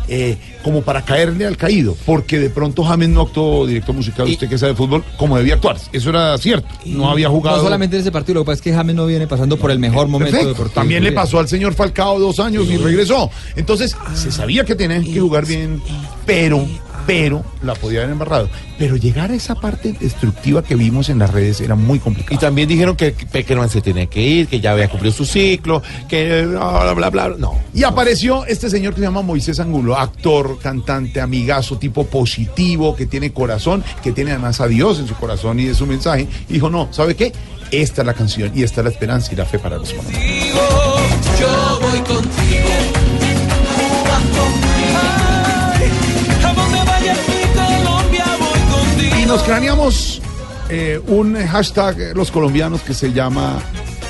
eh, 0.08 0.36
como 0.64 0.82
para 0.82 1.02
caerle 1.02 1.46
al 1.46 1.56
caído, 1.56 1.96
porque 2.04 2.38
de 2.38 2.50
pronto 2.50 2.84
James 2.84 3.08
no 3.08 3.22
actuó 3.22 3.66
director 3.66 3.94
musical, 3.94 4.28
usted 4.28 4.48
que 4.48 4.58
sabe 4.58 4.72
de 4.72 4.76
fútbol, 4.76 5.04
como 5.16 5.38
debía 5.38 5.54
actuar. 5.54 5.76
Eso 5.92 6.10
era 6.10 6.36
cierto. 6.38 6.68
No 6.84 7.10
había 7.10 7.28
jugado. 7.28 7.56
No 7.58 7.62
solamente 7.62 7.96
en 7.96 8.02
ese 8.02 8.12
partido, 8.12 8.34
lo 8.34 8.40
que 8.42 8.46
pasa 8.46 8.56
es 8.56 8.62
que 8.62 8.72
James 8.74 8.94
no 8.94 9.06
viene 9.06 9.26
pasando 9.26 9.56
por 9.56 9.70
el 9.70 9.78
mejor 9.78 10.08
momento 10.08 10.32
Perfecto. 10.32 10.48
deportivo. 10.50 10.74
También 10.74 11.04
le 11.04 11.12
pasó 11.12 11.38
al 11.38 11.48
señor 11.48 11.74
Falcao 11.74 12.18
dos 12.18 12.40
años 12.40 12.66
y 12.68 12.76
regresó. 12.76 13.30
Entonces, 13.56 13.96
se 14.14 14.30
sabía 14.30 14.64
que 14.64 14.74
tenía 14.74 15.00
que 15.00 15.20
jugar 15.20 15.46
bien, 15.46 15.80
pero, 16.26 16.66
pero 17.06 17.44
la 17.62 17.74
podía 17.74 18.00
haber 18.00 18.12
embarrado. 18.12 18.48
Pero 18.78 18.96
llegar 18.96 19.30
a 19.30 19.34
esa 19.34 19.54
parte 19.54 19.94
destructiva 19.98 20.62
que 20.62 20.74
vimos 20.74 21.08
en 21.08 21.18
las 21.18 21.30
redes 21.30 21.60
era 21.60 21.74
muy 21.74 21.98
complicado. 21.98 22.34
Y 22.34 22.38
también 22.38 22.68
dijeron 22.68 22.96
que 22.96 23.12
Peckerman 23.12 23.68
se 23.68 23.80
tenía 23.80 24.06
que 24.06 24.20
ir, 24.20 24.48
que 24.48 24.60
ya 24.60 24.72
había 24.72 24.88
cumplido 24.88 25.14
su 25.14 25.24
ciclo, 25.24 25.82
que 26.08 26.46
bla, 26.46 26.94
bla, 26.94 27.10
bla, 27.10 27.10
bla. 27.10 27.36
No. 27.38 27.60
Y 27.74 27.84
apareció 27.84 28.44
este 28.46 28.70
señor 28.70 28.94
que 28.94 29.00
se 29.00 29.06
llama 29.06 29.22
Moisés 29.22 29.60
Angulo, 29.60 29.96
actor, 29.96 30.58
cantante, 30.58 31.20
amigazo, 31.20 31.78
tipo 31.78 32.06
positivo, 32.06 32.96
que 32.96 33.06
tiene 33.06 33.32
corazón, 33.32 33.84
que 34.02 34.12
tiene 34.12 34.32
además 34.32 34.60
a 34.60 34.68
Dios 34.68 34.98
en 34.98 35.06
su 35.06 35.14
corazón 35.14 35.60
y 35.60 35.64
de 35.64 35.74
su 35.74 35.86
mensaje. 35.86 36.26
Y 36.48 36.54
dijo, 36.54 36.70
no, 36.70 36.88
¿sabe 36.92 37.14
qué? 37.14 37.32
Esta 37.70 38.02
es 38.02 38.06
la 38.06 38.14
canción 38.14 38.52
y 38.54 38.62
esta 38.62 38.82
es 38.82 38.84
la 38.84 38.90
esperanza 38.90 39.32
y 39.32 39.36
la 39.36 39.46
fe 39.46 39.58
para 39.58 39.78
los 39.78 39.92
colombianos. 39.92 40.28
Yo 41.40 41.80
voy 41.80 41.98
contigo. 42.00 43.02
Tú 44.34 44.61
nos 49.32 49.44
craneamos 49.44 50.20
eh, 50.68 51.00
un 51.06 51.34
hashtag 51.34 51.98
eh, 51.98 52.12
los 52.14 52.30
colombianos 52.30 52.82
que 52.82 52.92
se 52.92 53.14
llama 53.14 53.58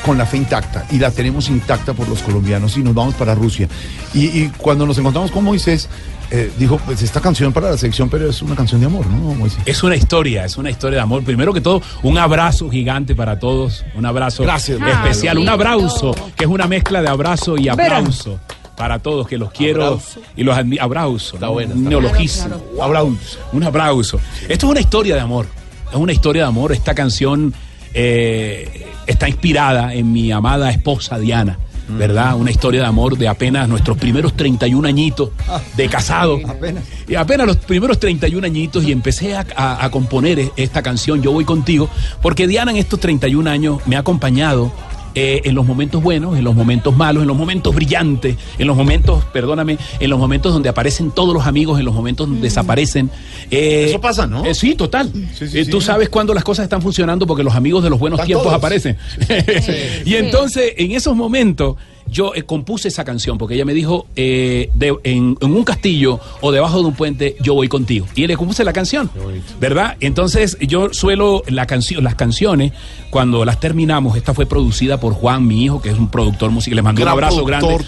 con 0.04 0.18
la 0.18 0.26
fe 0.26 0.38
intacta 0.38 0.84
y 0.90 0.98
la 0.98 1.12
tenemos 1.12 1.48
intacta 1.48 1.94
por 1.94 2.08
los 2.08 2.24
colombianos 2.24 2.76
y 2.76 2.82
nos 2.82 2.92
vamos 2.92 3.14
para 3.14 3.32
Rusia. 3.36 3.68
Y, 4.14 4.24
y 4.24 4.52
cuando 4.58 4.84
nos 4.84 4.98
encontramos 4.98 5.30
con 5.30 5.44
Moisés, 5.44 5.88
eh, 6.32 6.50
dijo, 6.58 6.76
pues 6.78 7.02
esta 7.02 7.20
canción 7.20 7.52
para 7.52 7.70
la 7.70 7.78
selección, 7.78 8.10
pero 8.10 8.28
es 8.28 8.42
una 8.42 8.56
canción 8.56 8.80
de 8.80 8.88
amor, 8.88 9.06
¿no, 9.06 9.32
Moisés? 9.34 9.60
Es 9.64 9.84
una 9.84 9.94
historia, 9.94 10.44
es 10.44 10.56
una 10.56 10.70
historia 10.70 10.96
de 10.96 11.02
amor. 11.04 11.22
Primero 11.22 11.52
que 11.52 11.60
todo, 11.60 11.80
un 12.02 12.18
abrazo 12.18 12.68
gigante 12.68 13.14
para 13.14 13.38
todos, 13.38 13.84
un 13.94 14.04
abrazo 14.04 14.42
Gracias, 14.42 14.80
especial, 14.80 15.38
un 15.38 15.48
abrazo, 15.48 16.16
que 16.34 16.42
es 16.42 16.50
una 16.50 16.66
mezcla 16.66 17.00
de 17.00 17.08
abrazo 17.08 17.56
y 17.56 17.68
aplauso 17.68 18.40
para 18.76 18.98
todos, 19.00 19.26
que 19.28 19.38
los 19.38 19.50
quiero 19.52 20.00
y 20.36 20.44
los 20.44 20.56
abrazo. 20.80 21.34
Está 21.34 21.46
¿no? 21.46 21.52
buena, 21.52 21.72
un 21.74 21.78
está 21.78 21.90
neologismo, 21.90 22.60
abrazo, 22.80 23.10
un 23.52 23.62
abrazo. 23.64 24.20
Esto 24.48 24.66
es 24.66 24.70
una 24.70 24.80
historia 24.80 25.14
de 25.14 25.20
amor, 25.20 25.46
es 25.90 25.96
una 25.96 26.12
historia 26.12 26.42
de 26.42 26.48
amor. 26.48 26.72
Esta 26.72 26.94
canción 26.94 27.52
eh, 27.94 28.86
está 29.06 29.28
inspirada 29.28 29.94
en 29.94 30.12
mi 30.12 30.32
amada 30.32 30.70
esposa 30.70 31.18
Diana. 31.18 31.58
¿Verdad? 31.88 32.36
Una 32.36 32.50
historia 32.50 32.80
de 32.80 32.86
amor 32.86 33.18
de 33.18 33.28
apenas 33.28 33.68
nuestros 33.68 33.98
primeros 33.98 34.34
31 34.34 34.86
añitos 34.88 35.30
de 35.76 35.88
casado. 35.88 36.38
Apenas. 36.48 36.84
Y 37.06 37.16
apenas 37.16 37.46
los 37.46 37.56
primeros 37.56 37.98
31 37.98 38.46
añitos 38.46 38.84
y 38.84 38.92
empecé 38.92 39.36
a, 39.36 39.44
a- 39.56 39.84
a 39.84 39.90
componer 39.90 40.38
e- 40.38 40.52
esta 40.56 40.80
canción, 40.80 41.20
Yo 41.22 41.32
voy 41.32 41.44
contigo, 41.44 41.90
porque 42.22 42.46
Diana 42.46 42.70
en 42.70 42.78
estos 42.78 42.98
31 43.00 43.50
años 43.50 43.80
me 43.84 43.96
ha 43.96 43.98
acompañado 43.98 44.72
eh, 45.14 45.42
en 45.44 45.54
los 45.54 45.66
momentos 45.66 46.02
buenos, 46.02 46.36
en 46.38 46.44
los 46.44 46.54
momentos 46.54 46.96
malos, 46.96 47.22
en 47.22 47.28
los 47.28 47.36
momentos 47.36 47.74
brillantes, 47.74 48.36
en 48.58 48.66
los 48.66 48.76
momentos, 48.76 49.24
perdóname, 49.32 49.78
en 50.00 50.10
los 50.10 50.18
momentos 50.18 50.52
donde 50.52 50.68
aparecen 50.68 51.10
todos 51.10 51.34
los 51.34 51.46
amigos, 51.46 51.78
en 51.78 51.84
los 51.84 51.94
momentos 51.94 52.26
donde 52.28 52.42
desaparecen. 52.42 53.10
Eh, 53.50 53.86
Eso 53.88 54.00
pasa, 54.00 54.26
¿no? 54.26 54.44
eh, 54.44 54.54
sí, 54.54 54.74
total. 54.74 55.10
Sí, 55.12 55.46
sí, 55.48 55.58
Eh, 55.58 55.64
sí. 55.64 55.70
Tú 55.70 55.80
sabes 55.80 56.08
cuando 56.08 56.32
las 56.34 56.44
cosas 56.44 56.64
están 56.64 56.82
funcionando 56.82 57.26
porque 57.26 57.42
los 57.44 57.54
amigos 57.54 57.82
de 57.84 57.90
los 57.90 57.98
buenos 57.98 58.18
Están 58.18 58.26
tiempos 58.26 58.44
todos. 58.46 58.56
aparecen. 58.58 58.96
y 60.04 60.14
entonces, 60.14 60.72
en 60.76 60.92
esos 60.92 61.14
momentos, 61.16 61.76
yo 62.12 62.34
eh, 62.34 62.42
compuse 62.44 62.88
esa 62.88 63.04
canción 63.04 63.38
porque 63.38 63.54
ella 63.54 63.64
me 63.64 63.74
dijo, 63.74 64.06
eh, 64.14 64.70
de- 64.74 64.94
en, 65.04 65.36
en 65.40 65.52
un 65.54 65.64
castillo 65.64 66.20
o 66.42 66.52
debajo 66.52 66.80
de 66.80 66.84
un 66.86 66.94
puente, 66.94 67.36
yo 67.40 67.54
voy 67.54 67.68
contigo. 67.68 68.06
Y 68.14 68.26
le 68.26 68.36
compuse 68.36 68.62
la 68.64 68.72
canción, 68.72 69.10
¿verdad? 69.58 69.96
Entonces 70.00 70.56
yo 70.60 70.92
suelo 70.92 71.42
la 71.48 71.66
canción, 71.66 72.04
las 72.04 72.14
canciones, 72.14 72.72
cuando 73.10 73.44
las 73.44 73.58
terminamos, 73.60 74.16
esta 74.16 74.34
fue 74.34 74.46
producida 74.46 75.00
por 75.00 75.14
Juan, 75.14 75.46
mi 75.46 75.64
hijo, 75.64 75.80
que 75.80 75.88
es 75.90 75.98
un 75.98 76.08
productor 76.08 76.50
musical, 76.50 76.76
le 76.76 76.82
mando 76.82 77.02
un 77.02 77.08
abrazo 77.08 77.44
productor 77.44 77.68
grande. 77.80 77.84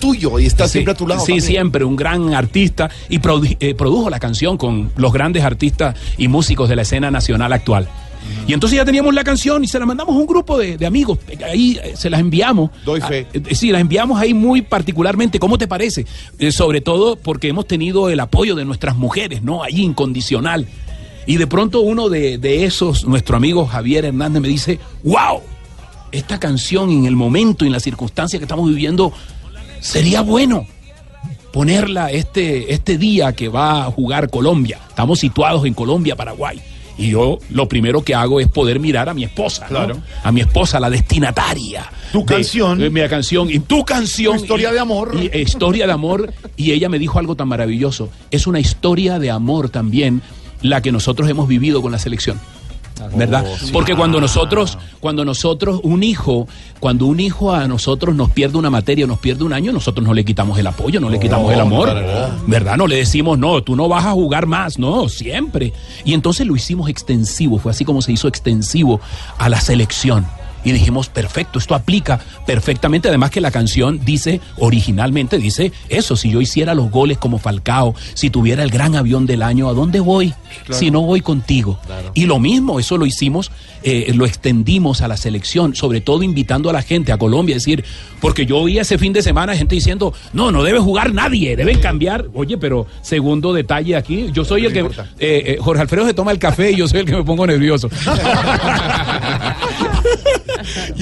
tuyo 0.00 0.38
y 0.40 0.46
está 0.46 0.66
Sí, 0.66 0.72
siempre 0.72 0.92
a 0.92 0.96
tu 0.96 1.06
lado. 1.06 1.20
Sí, 1.20 1.26
también. 1.32 1.46
siempre, 1.46 1.84
un 1.84 1.94
gran 1.96 2.34
artista 2.34 2.90
y 3.08 3.18
produ- 3.20 3.56
eh, 3.60 3.74
produjo 3.74 4.10
la 4.10 4.18
canción 4.18 4.56
con 4.56 4.90
los 4.96 5.12
grandes 5.12 5.44
artistas 5.44 5.94
y 6.18 6.26
músicos 6.28 6.68
de 6.68 6.76
la 6.76 6.82
escena 6.82 7.10
nacional 7.10 7.52
actual. 7.52 7.88
Y 8.46 8.52
entonces 8.52 8.76
ya 8.76 8.84
teníamos 8.84 9.14
la 9.14 9.24
canción 9.24 9.62
y 9.62 9.68
se 9.68 9.78
la 9.78 9.86
mandamos 9.86 10.14
a 10.14 10.18
un 10.18 10.26
grupo 10.26 10.58
de, 10.58 10.76
de 10.76 10.86
amigos. 10.86 11.18
Ahí 11.44 11.78
eh, 11.82 11.92
se 11.96 12.10
las 12.10 12.20
enviamos. 12.20 12.70
Doy 12.84 13.00
fe. 13.00 13.26
Ah, 13.28 13.38
eh, 13.48 13.54
sí, 13.54 13.70
las 13.70 13.80
enviamos 13.80 14.20
ahí 14.20 14.34
muy 14.34 14.62
particularmente. 14.62 15.38
¿Cómo 15.38 15.58
te 15.58 15.68
parece? 15.68 16.06
Eh, 16.38 16.50
sobre 16.50 16.80
todo 16.80 17.16
porque 17.16 17.48
hemos 17.48 17.66
tenido 17.66 18.10
el 18.10 18.20
apoyo 18.20 18.54
de 18.54 18.64
nuestras 18.64 18.96
mujeres, 18.96 19.42
¿no? 19.42 19.62
Ahí 19.62 19.80
incondicional. 19.82 20.66
Y 21.26 21.36
de 21.36 21.46
pronto 21.46 21.80
uno 21.82 22.08
de, 22.08 22.38
de 22.38 22.64
esos, 22.64 23.06
nuestro 23.06 23.36
amigo 23.36 23.66
Javier 23.66 24.04
Hernández, 24.04 24.42
me 24.42 24.48
dice, 24.48 24.80
wow, 25.04 25.40
esta 26.10 26.40
canción 26.40 26.90
en 26.90 27.06
el 27.06 27.14
momento, 27.14 27.64
en 27.64 27.70
la 27.70 27.80
circunstancia 27.80 28.38
que 28.38 28.44
estamos 28.44 28.68
viviendo, 28.68 29.12
sería 29.80 30.20
bueno 30.22 30.66
ponerla 31.52 32.10
este, 32.10 32.72
este 32.72 32.98
día 32.98 33.34
que 33.34 33.48
va 33.48 33.84
a 33.84 33.90
jugar 33.90 34.30
Colombia. 34.30 34.80
Estamos 34.88 35.20
situados 35.20 35.64
en 35.64 35.74
Colombia, 35.74 36.16
Paraguay. 36.16 36.60
Y 36.98 37.10
yo 37.10 37.38
lo 37.50 37.68
primero 37.68 38.02
que 38.02 38.14
hago 38.14 38.38
es 38.40 38.48
poder 38.48 38.78
mirar 38.78 39.08
a 39.08 39.14
mi 39.14 39.24
esposa, 39.24 39.62
¿no? 39.64 39.68
Claro. 39.68 39.98
A 40.22 40.30
mi 40.32 40.40
esposa, 40.42 40.78
la 40.78 40.90
destinataria. 40.90 41.90
Tu 42.12 42.20
de- 42.20 42.24
canción. 42.26 42.78
de 42.78 42.90
mi 42.90 43.00
canción. 43.08 43.50
Y 43.50 43.58
tu 43.60 43.84
canción. 43.84 44.36
Tu 44.36 44.42
historia 44.42 44.70
y- 44.70 44.72
de 44.74 44.80
amor. 44.80 45.12
y, 45.18 45.38
historia 45.38 45.86
de 45.86 45.92
amor. 45.92 46.32
Y 46.56 46.72
ella 46.72 46.88
me 46.88 46.98
dijo 46.98 47.18
algo 47.18 47.34
tan 47.34 47.48
maravilloso. 47.48 48.10
Es 48.30 48.46
una 48.46 48.60
historia 48.60 49.18
de 49.18 49.30
amor 49.30 49.70
también 49.70 50.22
la 50.60 50.80
que 50.82 50.92
nosotros 50.92 51.28
hemos 51.28 51.48
vivido 51.48 51.82
con 51.82 51.90
la 51.92 51.98
selección. 51.98 52.38
¿Verdad? 53.14 53.44
Oh, 53.46 53.56
sí. 53.58 53.70
Porque 53.72 53.94
cuando 53.94 54.20
nosotros, 54.20 54.78
cuando 55.00 55.24
nosotros, 55.24 55.80
un 55.82 56.02
hijo, 56.02 56.46
cuando 56.80 57.06
un 57.06 57.20
hijo 57.20 57.52
a 57.52 57.66
nosotros 57.68 58.14
nos 58.14 58.30
pierde 58.30 58.58
una 58.58 58.70
materia, 58.70 59.06
nos 59.06 59.18
pierde 59.18 59.44
un 59.44 59.52
año, 59.52 59.72
nosotros 59.72 60.06
no 60.06 60.14
le 60.14 60.24
quitamos 60.24 60.58
el 60.58 60.66
apoyo, 60.66 61.00
no 61.00 61.10
le 61.10 61.18
quitamos 61.18 61.52
el 61.52 61.60
amor. 61.60 61.88
nada. 61.94 62.38
¿Verdad? 62.46 62.76
No 62.76 62.86
le 62.86 62.96
decimos, 62.96 63.38
no, 63.38 63.62
tú 63.62 63.76
no 63.76 63.88
vas 63.88 64.06
a 64.06 64.12
jugar 64.12 64.46
más, 64.46 64.78
no, 64.78 65.08
siempre. 65.08 65.72
Y 66.04 66.14
entonces 66.14 66.46
lo 66.46 66.56
hicimos 66.56 66.88
extensivo, 66.88 67.58
fue 67.58 67.72
así 67.72 67.84
como 67.84 68.02
se 68.02 68.12
hizo 68.12 68.28
extensivo 68.28 69.00
a 69.38 69.48
la 69.48 69.60
selección. 69.60 70.26
Y 70.64 70.72
dijimos, 70.72 71.08
perfecto, 71.08 71.58
esto 71.58 71.74
aplica 71.74 72.20
perfectamente. 72.46 73.08
Además 73.08 73.30
que 73.30 73.40
la 73.40 73.50
canción 73.50 74.00
dice, 74.04 74.40
originalmente 74.58 75.38
dice 75.38 75.72
eso, 75.88 76.16
si 76.16 76.30
yo 76.30 76.40
hiciera 76.40 76.74
los 76.74 76.90
goles 76.90 77.18
como 77.18 77.38
Falcao, 77.38 77.94
si 78.14 78.30
tuviera 78.30 78.62
el 78.62 78.70
gran 78.70 78.94
avión 78.94 79.26
del 79.26 79.42
año, 79.42 79.68
¿a 79.68 79.72
dónde 79.72 80.00
voy? 80.00 80.34
Claro. 80.64 80.78
Si 80.78 80.90
no 80.90 81.02
voy 81.02 81.20
contigo. 81.20 81.78
Y 82.14 82.26
lo 82.26 82.38
mismo, 82.38 82.78
eso 82.78 82.96
lo 82.96 83.06
hicimos, 83.06 83.50
eh, 83.82 84.12
lo 84.14 84.26
extendimos 84.26 85.02
a 85.02 85.08
la 85.08 85.16
selección, 85.16 85.74
sobre 85.74 86.00
todo 86.00 86.22
invitando 86.22 86.70
a 86.70 86.72
la 86.72 86.82
gente, 86.82 87.12
a 87.12 87.18
Colombia, 87.18 87.54
a 87.54 87.58
decir, 87.58 87.84
porque 88.20 88.46
yo 88.46 88.58
oí 88.58 88.78
ese 88.78 88.98
fin 88.98 89.12
de 89.12 89.22
semana 89.22 89.56
gente 89.56 89.74
diciendo, 89.74 90.14
no, 90.32 90.52
no 90.52 90.62
debe 90.62 90.78
jugar 90.78 91.12
nadie, 91.12 91.56
deben 91.56 91.80
cambiar. 91.80 92.26
Oye, 92.34 92.56
pero 92.58 92.86
segundo 93.00 93.52
detalle 93.52 93.96
aquí, 93.96 94.30
yo 94.32 94.44
soy 94.44 94.66
el 94.66 94.72
que, 94.72 94.80
eh, 94.80 94.86
eh, 95.18 95.56
Jorge 95.60 95.82
Alfredo 95.82 96.06
se 96.06 96.14
toma 96.14 96.30
el 96.32 96.38
café 96.38 96.72
y 96.72 96.76
yo 96.76 96.86
soy 96.88 97.00
el 97.00 97.06
que 97.06 97.16
me 97.16 97.24
pongo 97.24 97.46
nervioso. 97.46 97.88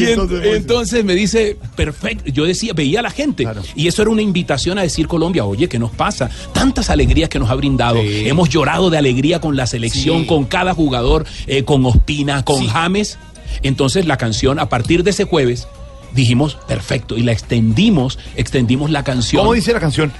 Y 0.00 0.12
en- 0.12 0.54
entonces, 0.54 1.04
me 1.04 1.14
dice, 1.14 1.56
perfecto. 1.76 2.30
Yo 2.30 2.44
decía, 2.44 2.72
veía 2.72 3.00
a 3.00 3.02
la 3.02 3.10
gente. 3.10 3.46
Y 3.74 3.88
eso 3.88 4.02
era 4.02 4.10
una 4.10 4.22
invitación 4.22 4.78
a 4.78 4.82
decir 4.82 5.06
Colombia, 5.08 5.44
oye, 5.44 5.68
¿qué 5.68 5.78
nos 5.78 5.90
pasa? 5.90 6.30
Tantas 6.52 6.90
alegrías 6.90 7.28
que 7.28 7.38
nos 7.38 7.50
ha 7.50 7.54
brindado. 7.54 7.98
Hemos 8.00 8.48
llorado 8.48 8.90
de 8.90 8.98
alegría 8.98 9.40
con 9.40 9.56
la 9.56 9.66
selección, 9.66 10.22
Sí. 10.22 10.26
con 10.26 10.44
cada 10.44 10.74
jugador, 10.74 11.26
eh, 11.46 11.64
con 11.64 11.84
Ospina, 11.86 12.44
con 12.44 12.66
James. 12.66 13.18
Entonces 13.62 14.06
la 14.06 14.16
canción, 14.16 14.58
a 14.58 14.68
partir 14.68 15.02
de 15.04 15.10
ese 15.10 15.24
jueves, 15.24 15.66
dijimos, 16.14 16.56
perfecto. 16.68 17.16
Y 17.16 17.22
la 17.22 17.32
extendimos, 17.32 18.18
extendimos 18.36 18.90
la 18.90 19.04
canción. 19.04 19.42
¿Cómo 19.42 19.54
dice 19.54 19.72
la 19.72 19.80
canción? 19.80 20.12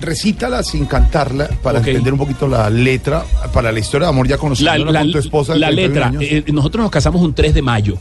Recítala 0.00 0.62
sin 0.62 0.86
cantarla 0.86 1.48
para 1.62 1.78
entender 1.78 2.12
un 2.12 2.18
poquito 2.18 2.46
la 2.46 2.68
letra, 2.70 3.24
para 3.52 3.72
la 3.72 3.78
historia 3.78 4.06
de 4.06 4.10
amor 4.10 4.28
ya 4.28 4.36
conocida 4.36 4.76
con 4.76 5.12
tu 5.12 5.18
esposa. 5.18 5.54
la 5.54 5.68
31 5.68 6.10
letra, 6.10 6.12
eh, 6.20 6.44
nosotros 6.52 6.82
nos 6.82 6.90
casamos 6.90 7.22
un 7.22 7.34
3 7.34 7.54
de 7.54 7.62
mayo, 7.62 7.98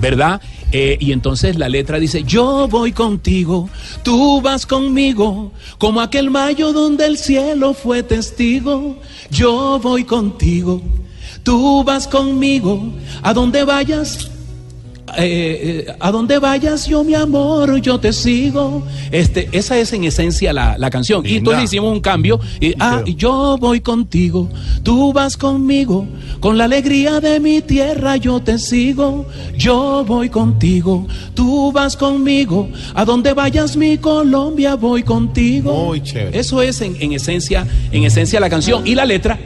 ¿verdad? 0.00 0.40
Eh, 0.72 0.96
y 0.98 1.12
entonces 1.12 1.56
la 1.56 1.68
letra 1.68 1.98
dice, 1.98 2.24
yo 2.24 2.66
voy 2.68 2.92
contigo, 2.92 3.68
tú 4.02 4.40
vas 4.40 4.66
conmigo, 4.66 5.52
como 5.78 6.00
aquel 6.00 6.30
mayo 6.30 6.72
donde 6.72 7.06
el 7.06 7.18
cielo 7.18 7.74
fue 7.74 8.02
testigo, 8.02 8.98
yo 9.30 9.78
voy 9.80 10.04
contigo, 10.04 10.82
tú 11.44 11.84
vas 11.84 12.08
conmigo, 12.08 12.92
a 13.22 13.32
donde 13.32 13.64
vayas. 13.64 14.30
Eh, 15.18 15.84
eh, 15.86 15.96
a 16.00 16.10
donde 16.10 16.38
vayas 16.38 16.86
yo 16.86 17.04
mi 17.04 17.14
amor 17.14 17.80
yo 17.80 18.00
te 18.00 18.12
sigo. 18.12 18.82
Este 19.12 19.48
esa 19.52 19.78
es 19.78 19.92
en 19.92 20.04
esencia 20.04 20.52
la, 20.52 20.78
la 20.78 20.90
canción. 20.90 21.24
Y 21.26 21.36
entonces 21.36 21.64
hicimos 21.64 21.92
un 21.92 22.00
cambio 22.00 22.40
y, 22.60 22.74
ah, 22.80 23.02
yo 23.04 23.56
voy 23.58 23.80
contigo. 23.80 24.48
Tú 24.82 25.12
vas 25.12 25.36
conmigo. 25.36 26.06
Con 26.40 26.58
la 26.58 26.64
alegría 26.64 27.20
de 27.20 27.38
mi 27.38 27.60
tierra 27.60 28.16
yo 28.16 28.40
te 28.40 28.58
sigo. 28.58 29.26
Yo 29.56 30.04
voy 30.06 30.30
contigo. 30.30 31.06
Tú 31.34 31.70
vas 31.70 31.96
conmigo. 31.96 32.68
A 32.94 33.04
donde 33.04 33.34
vayas 33.34 33.76
mi 33.76 33.98
Colombia 33.98 34.74
voy 34.74 35.02
contigo. 35.02 35.86
Muy 35.86 36.02
chévere. 36.02 36.38
eso 36.38 36.62
es 36.62 36.80
en, 36.80 36.96
en 37.00 37.12
esencia 37.12 37.66
en 37.92 38.04
esencia 38.04 38.40
la 38.40 38.50
canción. 38.50 38.86
Y 38.86 38.94
la 38.94 39.04
letra 39.04 39.38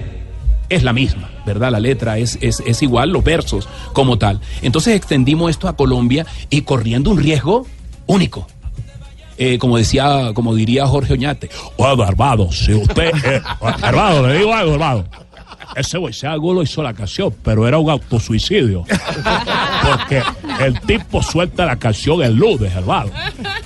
es 0.69 0.83
la 0.83 0.93
misma, 0.93 1.31
¿verdad? 1.47 1.71
La 1.71 1.81
letra 1.81 2.19
es, 2.19 2.39
es, 2.41 2.63
es 2.67 2.83
igual, 2.83 3.11
los 3.11 3.25
versos 3.25 3.69
como 3.93 4.19
tal. 4.19 4.41
Entonces 4.63 4.95
extendimos 4.95 5.51
esto 5.51 5.69
a 5.69 5.77
Colombia 5.77 6.27
y 6.51 6.63
corriendo 6.63 7.11
un 7.11 7.19
riesgo 7.19 7.67
único. 8.07 8.47
Eh, 9.41 9.59
como 9.59 9.77
decía, 9.79 10.33
como 10.35 10.55
diría 10.55 10.85
Jorge 10.87 11.13
Oñate, 11.13 11.49
oiga, 11.77 12.09
hermano, 12.09 12.51
si 12.51 12.75
usted, 12.75 13.13
eh, 13.25 13.41
hermano, 13.83 14.27
le 14.27 14.39
digo 14.39 14.53
algo. 14.53 15.05
Ese 15.77 15.91
se 16.13 16.27
lo 16.27 16.63
hizo 16.63 16.83
la 16.83 16.93
canción, 16.93 17.33
pero 17.45 17.69
era 17.69 17.79
un 17.79 17.89
autosuicidio. 17.89 18.85
Porque 19.83 20.23
el 20.61 20.81
tipo 20.81 21.23
suelta 21.23 21.67
la 21.67 21.77
canción 21.77 22.23
el 22.23 22.35
lunes, 22.35 22.75
hermano. 22.75 23.11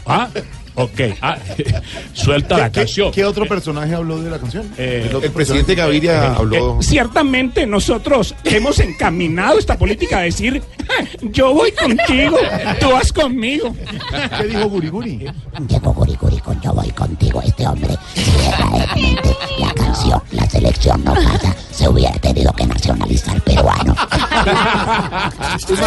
¿Ah? 0.04 0.28
Ok, 0.74 1.00
ah, 1.20 1.36
suelta 2.14 2.56
la 2.56 2.70
¿Qué- 2.72 2.80
canción. 2.80 3.12
¿Qué 3.12 3.24
otro 3.24 3.46
personaje 3.46 3.94
habló 3.94 4.20
de 4.22 4.30
la 4.30 4.38
canción? 4.38 4.72
Eh, 4.78 5.10
el 5.22 5.30
presidente? 5.30 5.74
Gaviria 5.74 6.34
habló. 6.34 6.78
Eh, 6.80 6.82
ciertamente 6.82 7.66
nosotros 7.66 8.34
hemos 8.44 8.78
encaminado 8.80 9.58
esta 9.58 9.76
política 9.76 10.18
a 10.18 10.22
decir, 10.22 10.62
yo 11.22 11.52
voy 11.52 11.72
contigo, 11.72 12.38
tú 12.80 12.90
vas 12.90 13.12
conmigo. 13.12 13.74
¿Qué 14.38 14.46
dijo 14.48 14.68
Guriguri? 14.68 15.26
Diego 15.60 15.92
Guriguri 15.92 16.38
con 16.38 16.60
Yo 16.62 16.72
voy 16.72 16.90
contigo, 16.90 17.42
este 17.42 17.66
hombre, 17.66 17.94
la 19.58 19.74
la 20.32 20.48
selección 20.48 21.04
no 21.04 21.14
pasa, 21.14 21.54
se 21.70 21.88
hubiera 21.88 22.12
tenido 22.18 22.52
que 22.52 22.66
nacionalizar 22.66 23.40
peruano. 23.42 23.94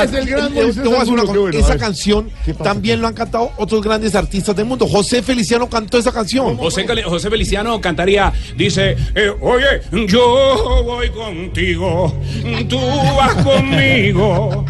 Es 0.06 0.14
el 0.14 0.26
gran 0.28 0.53
Moisés 0.53 0.86
una 1.08 1.24
bueno, 1.24 1.58
Esa 1.58 1.78
canción 1.78 2.30
también 2.64 3.01
lo 3.01 3.08
han 3.08 3.14
cantado 3.14 3.51
otros 3.58 3.82
grandes 3.82 4.16
artistas 4.16 4.56
del 4.56 4.66
mundo. 4.66 4.88
José 4.88 5.22
Feliciano 5.22 5.70
cantó 5.70 5.97
esa 5.97 6.12
canción. 6.12 6.58
José, 6.58 6.86
José 7.03 7.30
Feliciano 7.30 7.80
cantaría, 7.82 8.32
dice, 8.56 8.95
eh, 9.16 9.32
oye, 9.41 9.82
yo 10.08 10.84
voy 10.86 11.10
contigo, 11.10 12.14
tú 12.70 12.80
vas 13.18 13.34
conmigo. 13.43 14.66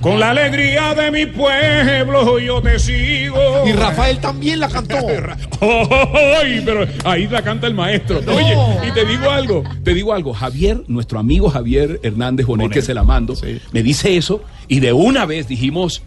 Con 0.00 0.18
la 0.18 0.30
alegría 0.30 0.94
de 0.94 1.10
mi 1.10 1.26
pueblo 1.26 2.38
yo 2.38 2.62
te 2.62 2.78
sigo. 2.78 3.66
Y 3.66 3.72
Rafael 3.72 4.18
también 4.18 4.60
la 4.60 4.68
cantó. 4.68 4.96
¡Ay! 5.60 6.62
Pero 6.64 6.86
ahí 7.04 7.28
la 7.28 7.42
canta 7.42 7.66
el 7.66 7.74
maestro. 7.74 8.20
Oye, 8.26 8.56
y 8.88 8.92
te 8.92 9.04
digo 9.04 9.30
algo, 9.30 9.62
te 9.84 9.92
digo 9.92 10.14
algo. 10.14 10.32
Javier, 10.32 10.82
nuestro 10.88 11.18
amigo 11.18 11.50
Javier 11.50 12.00
Hernández 12.02 12.46
Bonet, 12.46 12.70
que 12.70 12.82
se 12.82 12.94
la 12.94 13.04
mando, 13.04 13.34
me 13.72 13.82
dice 13.82 14.16
eso 14.16 14.42
y 14.68 14.80
de 14.80 14.92
una 14.92 15.26
vez 15.26 15.48
dijimos, 15.48 16.02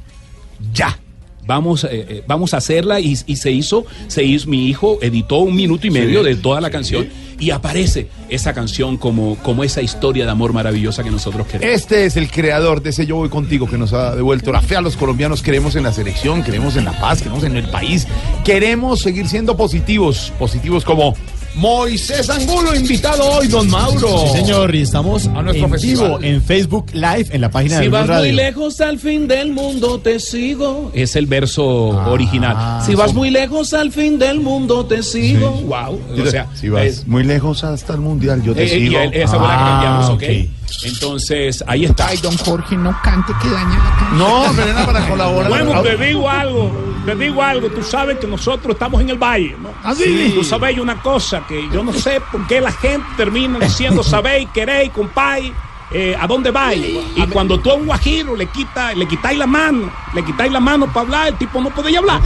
ya. 0.74 1.00
Vamos, 1.46 1.84
eh, 1.84 1.90
eh, 1.92 2.24
vamos 2.28 2.54
a 2.54 2.58
hacerla 2.58 3.00
y, 3.00 3.18
y 3.26 3.36
se 3.36 3.52
hizo, 3.52 3.86
se 4.08 4.24
hizo, 4.24 4.50
mi 4.50 4.68
hijo 4.68 5.00
editó 5.02 5.38
un 5.38 5.56
minuto 5.56 5.88
y 5.88 5.92
medio 5.92 6.24
de 6.24 6.36
toda 6.36 6.62
la 6.62 6.70
canción 6.70 7.08
y 7.40 7.52
aparece 7.52 8.08
esa 8.30 8.54
canción 8.54 8.98
como, 8.98 9.36
como 9.38 9.64
esa 9.64 9.82
historia 9.82 10.26
de 10.26 10.32
amor 10.32 10.54
maravillosa 10.54 11.04
que 11.04 11.12
nosotros 11.12 11.46
queremos. 11.48 11.76
Este 11.76 12.06
es 12.06 12.16
el 12.16 12.30
creador 12.30 12.82
de 12.82 12.92
ese 12.92 13.06
Yo 13.06 13.18
Voy 13.18 13.30
Contigo 13.30 13.68
que 13.68 13.78
nos 13.78 13.92
ha 13.94 14.16
devuelto 14.16 14.52
la 14.52 14.62
fe 14.62 14.76
a 14.78 14.82
los 14.82 14.96
colombianos. 14.96 15.42
Queremos 15.42 15.76
en 15.76 15.84
la 15.84 15.92
selección, 15.92 16.44
queremos 16.44 16.78
en 16.78 16.86
la 16.86 16.98
paz, 17.00 17.22
queremos 17.22 17.44
en 17.44 17.58
el 17.58 17.68
país. 17.70 18.08
Queremos 18.46 19.02
seguir 19.02 19.28
siendo 19.28 19.58
positivos, 19.58 20.32
positivos 20.40 20.86
como 20.86 21.16
Moisés 21.56 22.30
Angulo, 22.32 22.74
invitado 22.76 23.24
hoy, 23.30 23.48
don 23.48 23.70
Mauro. 23.70 24.26
Sí, 24.28 24.40
señor, 24.40 24.74
y 24.74 24.82
estamos 24.82 25.28
A 25.28 25.42
nuestro 25.44 25.66
en 25.66 25.72
festival. 25.72 26.08
vivo 26.08 26.20
en 26.24 26.42
Facebook 26.42 26.88
Live 26.94 27.28
en 27.30 27.42
la 27.42 27.52
página 27.52 27.78
Si 27.78 27.84
de 27.84 27.90
Blue 27.90 27.98
vas 28.00 28.08
muy 28.08 28.16
Radio. 28.16 28.34
lejos 28.34 28.82
al 28.82 29.00
fin 29.00 29.28
del 29.28 29.52
mundo 29.54 30.00
te 30.00 30.20
sigo. 30.20 30.92
Es 30.96 31.16
el 31.16 31.28
verso 31.28 32.00
Ah, 32.00 32.10
original. 32.10 32.84
Si 32.84 32.96
vas 32.96 33.14
muy 33.14 33.30
lejos 33.30 33.74
al 33.76 33.92
fin 33.92 34.18
del 34.18 34.40
mundo 34.40 34.86
te 34.86 35.04
sigo. 35.04 35.52
Wow. 35.52 36.02
O 36.24 36.26
sea, 36.26 36.48
si 36.56 36.70
vas 36.70 36.86
es- 36.86 37.08
muy 37.08 37.24
lejos 37.24 37.64
hasta 37.64 37.94
el 37.94 38.00
mundial, 38.00 38.42
yo 38.42 38.56
te 38.56 38.64
eh, 38.64 38.70
sigo. 38.70 38.94
y 38.94 38.96
el- 38.96 39.14
esa 39.14 39.38
fue 39.38 39.48
la 39.48 39.54
que 39.56 39.62
Ah, 39.62 39.70
cambiamos, 39.70 40.10
¿ok? 40.10 40.24
ok. 40.24 40.86
Entonces, 40.86 41.64
ahí 41.68 41.86
está. 41.86 42.08
Ay, 42.08 42.18
don 42.18 42.36
Jorge, 42.38 42.76
no 42.76 42.98
cante 43.04 43.32
que 43.42 43.48
daña 43.50 43.78
la 43.78 43.96
canción. 44.00 44.18
No, 44.18 44.44
pero 44.56 44.70
era 44.72 44.86
para 44.88 45.08
colaborar. 45.08 45.50
Bueno, 45.50 45.82
te 45.84 45.98
digo 45.98 46.28
algo, 46.28 46.72
te 47.06 47.16
digo 47.16 47.42
algo, 47.42 47.70
tú 47.70 47.84
sabes 47.84 48.18
que 48.18 48.28
nosotros 48.28 48.74
estamos 48.74 49.02
en 49.02 49.10
el 49.10 49.18
valle, 49.18 49.56
¿no? 49.62 49.70
¿Ah, 49.84 49.94
sí? 49.94 50.32
Tú 50.34 50.44
sabes 50.44 50.78
una 50.80 51.02
cosa, 51.02 51.44
que 51.48 51.70
yo 51.70 51.84
no 51.84 51.94
sé 51.94 52.22
por 52.32 52.46
qué 52.48 52.62
la 52.62 52.72
gente 52.72 53.06
termina 53.18 53.60
diciendo 53.60 54.04
sabéis, 54.04 54.48
queréis, 54.54 54.92
compáis, 54.92 55.52
eh, 55.92 56.16
a 56.20 56.26
dónde 56.26 56.50
vais. 56.50 56.84
Y 57.16 57.28
cuando 57.28 57.60
tú 57.60 57.70
a 57.70 57.76
un 57.76 57.86
guajiro 57.86 58.36
le 58.36 58.48
quita, 58.48 58.94
le 58.94 59.08
quitáis 59.08 59.38
la 59.38 59.46
mano, 59.46 59.92
le 60.14 60.24
quitáis 60.24 60.52
la 60.52 60.60
mano 60.60 60.88
para 60.88 61.02
hablar, 61.02 61.28
el 61.30 61.36
tipo 61.36 61.62
no 61.62 61.70
puede 61.70 61.96
hablar. 61.96 62.22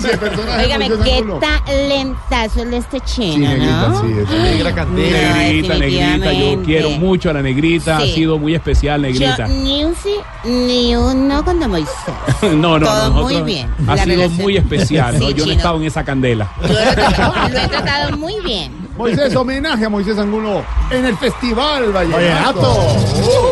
Personaje. 0.00 0.78
Moisés 0.78 0.98
qué 1.04 1.24
talentazo 1.66 2.62
el 2.62 2.74
este 2.74 3.00
chino, 3.00 3.34
Sí, 3.34 3.38
negrita, 3.40 3.88
¿no? 3.88 4.00
sí, 4.02 4.06
es 4.22 4.30
negra 4.30 4.74
cantera. 4.74 5.34
Negrita, 5.36 5.74
negrita, 5.74 6.32
yo 6.32 6.62
quiero 6.62 6.90
mucho 6.90 7.30
a 7.30 7.32
la 7.34 7.42
negrita, 7.42 8.00
Sí. 8.00 8.10
ha 8.10 8.14
sido 8.14 8.38
muy 8.38 8.54
especial, 8.54 9.02
negrita. 9.02 9.46
Yo 9.48 9.54
ni 9.54 9.84
un 9.84 9.94
sí, 9.94 10.14
ni 10.44 10.96
un 10.96 11.28
no 11.28 11.44
con 11.44 11.58
don 11.60 11.70
Moisés. 11.70 11.92
No, 12.42 12.78
no, 12.78 12.86
Todo 12.86 13.08
nosotros- 13.10 13.32
muy 13.32 13.42
bien. 13.42 13.68
Ha 13.86 13.96
sido 13.98 14.06
relación- 14.16 14.36
muy 14.42 14.56
especial, 14.56 15.18
¿no? 15.18 15.28
Sí, 15.28 15.34
Yo 15.34 15.46
no 15.46 15.52
he 15.52 15.54
estado 15.56 15.76
en 15.76 15.82
esa 15.84 16.04
candela. 16.04 16.48
Lo 16.62 17.58
he 17.58 17.68
tratado 17.68 18.16
muy 18.16 18.34
bien. 18.44 18.72
Moisés, 18.96 19.34
homenaje 19.34 19.84
a 19.86 19.88
Moisés 19.88 20.18
Angulo 20.18 20.62
en 20.90 21.06
el 21.06 21.16
Festival 21.16 21.90
Vallenato. 21.92 22.60
Vallenato. 22.60 23.51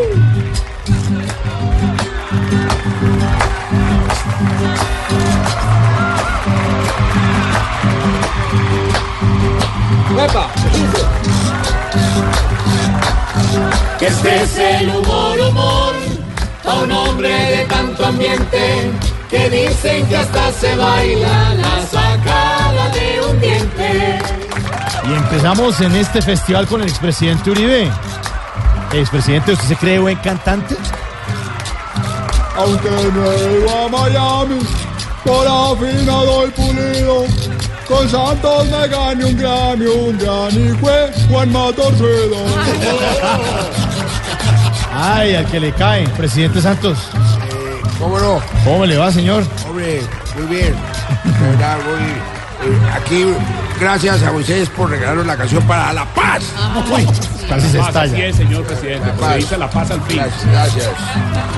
Este 14.01 14.43
es 14.43 14.59
el 14.59 14.89
humor, 14.91 15.39
humor, 15.41 15.95
a 16.65 16.75
un 16.75 16.93
hombre 16.93 17.29
de 17.29 17.65
tanto 17.67 18.05
ambiente, 18.05 18.91
que 19.31 19.49
dicen 19.49 20.07
que 20.09 20.17
hasta 20.17 20.53
se 20.53 20.77
baila 20.77 21.55
la 21.55 21.87
sacada 21.87 22.89
de 22.91 23.21
un 23.31 23.41
diente. 23.41 24.19
Y 25.09 25.15
empezamos 25.15 25.81
en 25.81 25.97
este 25.97 26.21
festival 26.21 26.67
con 26.67 26.83
el 26.83 26.89
expresidente 26.89 27.51
Uribe. 27.51 27.91
Expresidente, 28.93 29.53
¿usted 29.53 29.69
se 29.69 29.77
cree 29.77 29.99
buen 29.99 30.19
cantante? 30.19 30.77
Aunque 32.57 32.91
no 32.91 33.33
he 33.33 33.59
ido 33.59 33.85
a 33.85 33.89
Miami, 33.89 34.61
por 35.25 35.47
afinado 35.47 36.47
y 36.47 36.51
pulido, 36.51 37.25
con 37.91 38.09
Santos 38.09 38.69
me 38.69 38.87
gané 38.87 39.25
un 39.25 39.37
Grammy, 39.37 39.87
un 39.87 40.17
Grammy 40.17 40.69
fue 40.81 41.11
Juan 41.29 41.53
Matorcedo. 41.53 42.37
Ay, 44.95 45.35
al 45.35 45.47
que 45.47 45.59
le 45.59 45.73
cae, 45.73 46.09
presidente 46.11 46.61
Santos. 46.61 46.99
¿Cómo 47.99 48.19
no? 48.19 48.41
¿Cómo 48.65 48.87
le 48.87 48.97
va, 48.97 49.11
señor? 49.11 49.45
Hombre, 49.69 50.03
muy 50.37 50.47
bien. 50.47 50.75
De 51.25 51.49
verdad, 51.49 51.79
muy, 51.85 52.73
eh, 52.73 52.91
aquí, 52.95 53.25
gracias 53.81 54.23
a 54.23 54.31
ustedes 54.31 54.69
por 54.71 54.89
regalarnos 54.89 55.27
la 55.27 55.37
canción 55.37 55.63
para 55.65 55.93
la 55.93 56.05
paz. 56.15 56.45
Uy, 56.93 57.07
casi 57.51 57.69
se 57.71 57.77
La 57.79 57.85
paz, 57.85 57.89
estalla. 57.89 58.13
así 58.13 58.23
es, 58.23 58.37
señor 58.37 58.65
presidente. 58.65 59.07
La 59.07 59.13
porque 59.13 59.27
paz. 59.27 59.37
dice 59.37 59.57
la 59.59 59.71
paz 59.71 59.91
al 59.91 60.03
fin. 60.03 60.17
Gracias, 60.17 60.47
gracias. 60.51 60.89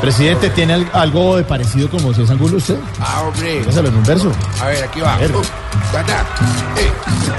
Presidente, 0.01 0.51
¿tiene 0.51 0.75
al- 0.75 0.91
algo 0.93 1.37
de 1.37 1.45
parecido 1.45 1.89
con 1.89 2.03
Moisés 2.03 2.29
Angulo 2.31 2.57
usted? 2.57 2.77
Ah, 3.01 3.23
hombre. 3.27 3.61
Dígaselo 3.61 3.89
en 3.89 3.97
un 3.97 4.03
verso. 4.05 4.33
A 4.61 4.67
ver, 4.67 4.85
aquí 4.85 5.01
va. 5.01 5.17
Uh. 5.19 5.23
Eh, 5.23 6.93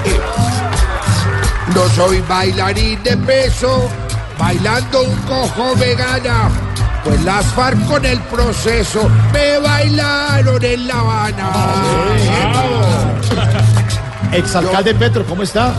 eh. 0.06 0.20
No 1.74 1.88
soy 1.90 2.20
bailarín 2.28 3.02
de 3.02 3.16
peso, 3.18 3.88
bailando 4.38 5.02
un 5.02 5.14
cojo 5.22 5.74
vegana. 5.76 6.48
Pues 7.04 7.22
las 7.22 7.44
FARC 7.46 7.84
con 7.86 8.04
el 8.04 8.18
proceso 8.20 9.10
me 9.32 9.58
bailaron 9.58 10.64
en 10.64 10.88
La 10.88 11.00
Habana. 11.00 11.52
Exalcalde 14.34 14.94
Petro, 14.94 15.24
¿cómo 15.26 15.42
está? 15.42 15.72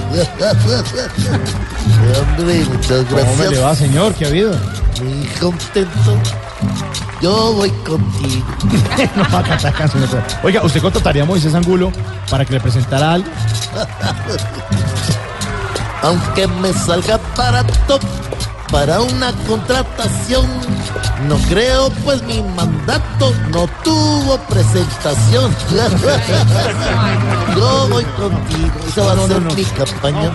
Hombre, 2.21 2.65
muchas 2.65 3.05
¿Cómo 3.05 3.35
me 3.35 3.49
le 3.49 3.59
va, 3.59 3.75
señor? 3.75 4.13
¿Qué 4.13 4.25
ha 4.25 4.27
habido? 4.29 4.51
Muy 5.01 5.27
contento. 5.39 6.17
Yo 7.21 7.53
voy 7.53 7.69
contigo. 7.69 8.45
no 9.15 9.23
va 9.33 9.39
a 9.39 9.43
cantar 9.43 9.73
canciones. 9.73 10.09
Oiga, 10.43 10.63
¿usted 10.63 10.81
contrataría 10.81 11.23
a 11.23 11.25
Moisés 11.25 11.53
Angulo 11.53 11.91
para 12.29 12.45
que 12.45 12.53
le 12.53 12.59
presentara 12.59 13.13
algo? 13.13 13.29
Aunque 16.01 16.47
me 16.47 16.71
salga 16.71 17.19
barato 17.35 17.99
para 18.75 18.99
una 18.99 19.31
contratación, 19.47 20.45
no 21.29 21.37
creo 21.47 21.89
pues 22.03 22.21
mi 22.23 22.41
mandato 22.41 23.33
no 23.49 23.69
tuvo 23.85 24.37
presentación. 24.49 25.55
Yo 27.55 27.87
voy 27.87 28.03
contigo. 28.03 28.73
Esa 28.85 29.01
va 29.03 29.13
a 29.13 29.27
ser 29.27 29.39
mi 29.39 29.63
campaña. 29.63 30.29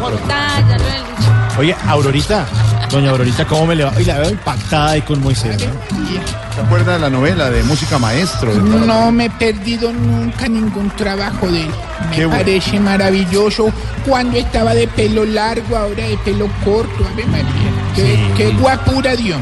Oye, 1.59 1.77
Aurorita, 1.87 2.47
doña 2.91 3.11
Aurorita, 3.11 3.45
¿cómo 3.47 3.67
me 3.67 3.77
le 3.77 3.85
va? 3.85 3.93
Oye, 3.95 4.07
la 4.07 4.21
veo 4.21 4.31
impactada 4.31 4.93
ahí 4.93 5.03
con 5.03 5.21
Moisés. 5.21 5.59
¿no? 5.63 6.55
¿Se 6.55 6.61
acuerda 6.63 6.95
de 6.95 6.99
la 6.99 7.11
novela 7.11 7.51
de 7.51 7.63
música 7.65 7.99
maestro? 7.99 8.55
No 8.55 9.13
me 9.13 9.27
he 9.27 9.31
perdido 9.31 9.93
nunca 9.93 10.49
ningún 10.49 10.89
trabajo 10.97 11.47
de 11.47 11.61
él. 11.61 11.71
Me 12.09 12.17
Qué 12.17 12.25
bueno. 12.25 12.41
parece 12.41 12.81
maravilloso 12.81 13.71
cuando 14.09 14.39
estaba 14.39 14.73
de 14.73 14.89
pelo 14.89 15.27
largo, 15.27 15.77
ahora 15.77 16.05
de 16.09 16.17
pelo 16.25 16.49
corto. 16.65 17.07
Ave 17.13 17.27
María. 17.27 17.80
Qué, 18.01 18.17
Sí. 18.17 18.25
qué 18.37 18.51
guapura 18.53 19.15
Dios. 19.17 19.39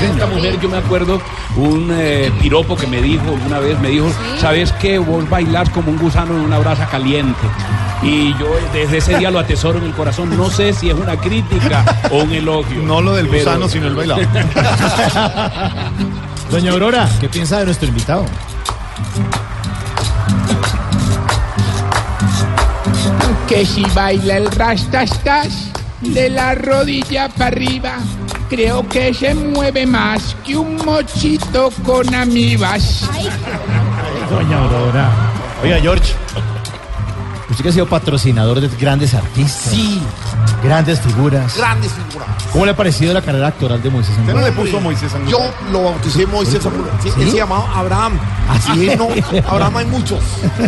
Esta 0.00 0.26
mujer, 0.26 0.58
yo 0.60 0.68
me 0.68 0.76
acuerdo 0.78 1.20
un 1.56 1.88
eh, 1.92 2.30
piropo 2.40 2.76
que 2.76 2.86
me 2.86 3.00
dijo 3.00 3.24
una 3.46 3.58
vez, 3.58 3.78
me 3.80 3.88
dijo, 3.88 4.06
¿sabes 4.38 4.72
qué? 4.72 4.98
Vos 4.98 5.28
bailás 5.30 5.70
como 5.70 5.90
un 5.90 5.98
gusano 5.98 6.34
en 6.34 6.40
una 6.42 6.58
brasa 6.58 6.86
caliente. 6.86 7.40
Y 8.02 8.32
yo 8.38 8.46
desde 8.74 8.98
ese 8.98 9.16
día 9.18 9.30
lo 9.30 9.38
atesoro 9.38 9.78
en 9.78 9.84
el 9.84 9.92
corazón. 9.92 10.36
No 10.36 10.50
sé 10.50 10.72
si 10.74 10.90
es 10.90 10.94
una 10.94 11.16
crítica 11.16 11.84
o 12.10 12.18
un 12.24 12.32
elogio. 12.32 12.82
No 12.82 13.00
lo 13.00 13.14
del 13.14 13.28
Pero- 13.28 13.44
gusano, 13.44 13.68
sino 13.68 13.86
el 13.86 13.94
bailado. 13.94 14.20
Doña 16.50 16.72
Aurora, 16.72 17.08
¿qué 17.20 17.28
piensa 17.28 17.58
de 17.58 17.64
nuestro 17.64 17.88
invitado? 17.88 18.24
Que 23.48 23.64
si 23.64 23.84
baila 23.94 24.36
el 24.38 24.50
rastastas 24.52 25.70
de 26.00 26.30
la 26.30 26.54
rodilla 26.54 27.28
para 27.28 27.46
arriba, 27.46 27.98
creo 28.48 28.86
que 28.88 29.12
se 29.14 29.34
mueve 29.34 29.86
más 29.86 30.36
que 30.44 30.56
un 30.56 30.76
mochito 30.76 31.70
con 31.84 32.14
amibas. 32.14 33.08
Doña 34.30 34.58
Aurora. 34.62 35.10
Oiga, 35.62 35.80
George. 35.80 36.14
Usted 37.48 37.62
que 37.62 37.68
ha 37.68 37.72
sido 37.72 37.86
patrocinador 37.86 38.60
de 38.60 38.68
grandes 38.76 39.14
artistas. 39.14 39.72
Sí. 39.72 40.02
Grandes 40.62 41.00
figuras. 41.00 41.56
Grandes 41.56 41.92
figuras. 41.92 42.28
¿Cómo 42.52 42.64
le 42.64 42.72
ha 42.72 42.76
parecido 42.76 43.12
la 43.14 43.22
carrera 43.22 43.48
actoral 43.48 43.82
de 43.82 43.90
Moisés 43.90 44.16
Angulo? 44.18 44.38
¿Usted 44.38 44.50
no 44.50 44.56
le 44.56 44.62
puso 44.70 44.80
Moisés 44.80 45.14
Angulo? 45.14 45.30
Yo 45.38 45.54
lo 45.72 45.82
bauticé 45.84 46.26
Moisés 46.26 46.64
Angulo. 46.66 46.88
Sí, 47.02 47.10
¿Sí? 47.14 47.22
Él 47.22 47.30
se 47.30 47.36
llamaba 47.36 47.70
Abraham. 47.74 48.18
Así 48.48 48.88
es, 48.88 48.98
no. 48.98 49.08
Abraham 49.48 49.76
hay 49.78 49.86
muchos. 49.86 50.20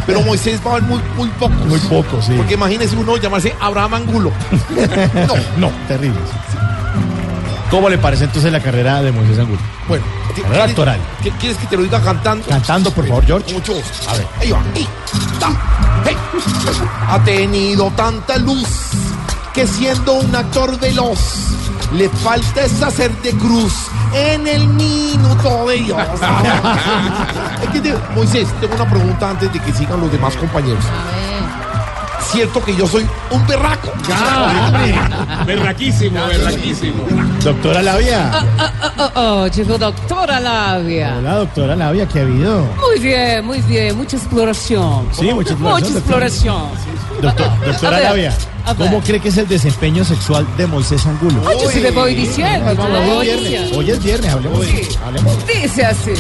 Pero 0.06 0.20
Moisés 0.22 0.60
va 0.64 0.70
a 0.70 0.74
haber 0.76 0.84
muy, 0.84 1.00
muy 1.16 1.28
pocos. 1.30 1.56
Muy 1.66 1.80
poco, 1.80 2.20
sí. 2.22 2.34
Porque 2.36 2.54
imagínese 2.54 2.96
uno 2.96 3.16
llamarse 3.16 3.54
Abraham 3.60 3.94
Angulo. 3.94 4.32
No, 5.26 5.34
no, 5.68 5.70
terrible. 5.88 6.20
¿Cómo 7.70 7.88
le 7.90 7.98
parece 7.98 8.24
entonces 8.24 8.50
la 8.50 8.60
carrera 8.60 9.02
de 9.02 9.12
Moisés 9.12 9.38
Angulo? 9.38 9.58
Bueno, 9.88 10.04
¿qué- 10.34 10.40
Carrera 10.42 10.64
actoral. 10.64 10.98
qué- 11.22 11.30
¿Quieres 11.32 11.58
que 11.58 11.66
te 11.66 11.76
lo 11.76 11.82
diga 11.82 12.00
cantando? 12.00 12.46
Cantando, 12.46 12.90
por 12.90 13.06
favor, 13.06 13.24
George. 13.26 13.52
Mucho 13.52 13.74
gusto. 13.74 14.10
A 14.10 14.14
ver. 14.14 14.26
Ahí 14.40 14.50
va. 14.50 14.58
Hey. 14.74 14.88
Ha 17.08 17.18
tenido 17.24 17.90
tanta 17.96 18.36
luz 18.38 18.66
que 19.59 19.66
siendo 19.66 20.12
un 20.12 20.36
actor 20.36 20.78
veloz 20.78 21.18
le 21.92 22.09
falta 22.09 22.62
es 22.62 22.80
hacer 22.80 23.11
de 23.22 23.32
cruz 23.32 23.72
en 24.14 24.46
el 24.46 24.68
minuto 24.68 25.66
de 25.66 25.78
Dios. 25.78 25.98
Es 27.64 27.68
que 27.70 27.80
te- 27.80 27.94
Moisés, 28.14 28.46
tengo 28.61 28.76
una 28.76 28.88
pregunta 28.88 29.30
antes 29.30 29.52
de 29.52 29.59
que 29.59 29.72
sigan 29.72 30.00
los 30.00 30.12
demás 30.12 30.36
compañeros. 30.36 30.84
siento 32.30 32.62
que 32.64 32.76
yo 32.76 32.86
soy 32.86 33.04
un 33.32 33.44
berraco. 33.48 33.92
Berraquísimo, 35.44 36.24
berraquísimo. 36.26 37.04
Doctora 37.42 37.82
Labia. 37.82 38.30
Ah, 38.32 38.44
ah, 38.59 38.92
ah, 38.98 39.11
ah, 39.16 39.48
llegó 39.48 39.76
doctora 39.76 40.38
Labia. 40.38 41.16
Hola, 41.18 41.34
doctora 41.34 41.74
Labia, 41.74 42.06
¿qué 42.06 42.20
ha 42.20 42.22
habido? 42.22 42.61
Muy 42.86 43.00
bien, 43.00 43.44
muy 43.44 43.61
bien, 43.62 43.96
mucha 43.96 44.16
exploración. 44.18 45.09
Sí, 45.11 45.32
mucha 45.34 45.54
exploración, 45.54 45.88
Mucha 45.88 45.98
exploración. 45.98 46.62
Doctor- 47.20 47.50
doctora 47.66 47.96
a 47.96 48.00
ver, 48.00 48.08
Labia, 48.10 48.34
a 48.64 48.72
ver. 48.74 48.76
¿cómo 48.88 49.00
cree 49.02 49.20
que 49.20 49.28
es 49.28 49.36
el 49.38 49.48
desempeño 49.48 50.04
sexual 50.04 50.46
de 50.56 50.66
Moisés 50.66 51.04
Angulo? 51.06 51.42
Ay, 51.48 51.56
yo 51.62 51.70
sí 51.70 51.80
le 51.80 51.90
voy 51.90 52.14
diciendo, 52.14 52.70
Hoy 53.18 53.28
es 53.30 53.40
viernes, 53.42 53.76
hoy 53.76 53.90
es 53.90 54.02
viernes, 54.02 54.32
hablemos. 54.32 54.66
hablemos. 55.04 55.46
Dice 55.46 55.84
así. 55.84 56.12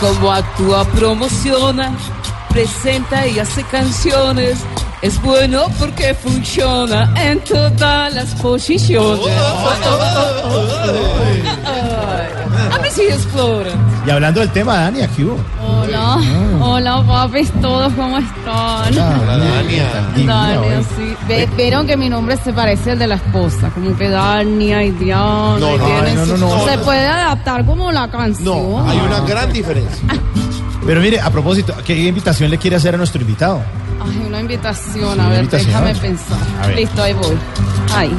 Como 0.00 0.32
actúa, 0.32 0.84
promociona, 0.86 1.92
presenta 2.48 3.26
y 3.26 3.38
hace 3.38 3.62
canciones. 3.64 4.58
Es 5.02 5.20
bueno 5.22 5.66
porque 5.78 6.14
funciona 6.14 7.12
en 7.16 7.38
todas 7.40 8.12
las 8.14 8.34
posiciones. 8.36 9.26
Ay, 11.64 12.30
A 12.42 12.45
mí 12.45 12.45
sí 12.90 13.02
explora. 13.02 13.70
Y 14.06 14.10
hablando 14.10 14.40
del 14.40 14.50
tema, 14.50 14.76
Dani, 14.76 15.02
aquí 15.02 15.24
hubo. 15.24 15.36
Hola, 15.64 16.18
hola 16.60 17.02
papis, 17.06 17.50
todos, 17.60 17.92
¿cómo 17.94 18.18
están? 18.18 18.94
Dania. 18.94 19.90
Dania, 20.26 20.82
sí. 20.96 21.16
Ve- 21.28 21.48
Vieron 21.56 21.86
que 21.86 21.96
mi 21.96 22.08
nombre 22.08 22.36
se 22.36 22.52
parece 22.52 22.92
al 22.92 22.98
de 22.98 23.06
la 23.06 23.16
esposa, 23.16 23.70
como 23.74 23.96
que 23.96 24.08
Dania 24.08 24.82
y 24.84 24.90
Diana. 24.92 25.58
No, 25.58 25.76
no, 25.76 25.76
no, 25.78 26.26
no, 26.26 26.36
no. 26.36 26.64
Se 26.68 26.78
puede 26.78 27.06
adaptar 27.06 27.64
como 27.66 27.90
la 27.92 28.08
canción. 28.10 28.44
No, 28.72 28.88
hay 28.88 28.98
una 28.98 29.20
gran 29.20 29.52
diferencia. 29.52 30.06
Pero 30.86 31.00
mire, 31.00 31.20
a 31.20 31.30
propósito, 31.30 31.74
¿qué 31.84 31.96
invitación 32.06 32.48
le 32.48 32.58
quiere 32.58 32.76
hacer 32.76 32.94
a 32.94 32.98
nuestro 32.98 33.20
invitado? 33.20 33.60
Ay, 34.00 34.24
una 34.28 34.40
invitación, 34.40 35.14
Sí, 35.14 35.20
a 35.20 35.28
ver, 35.28 35.38
invitación. 35.40 35.68
déjame 35.72 35.94
pensar. 35.96 36.38
Ver. 36.66 36.76
Listo, 36.76 37.02
ahí 37.02 37.12
voy. 37.14 37.36
Ahí. 37.92 38.16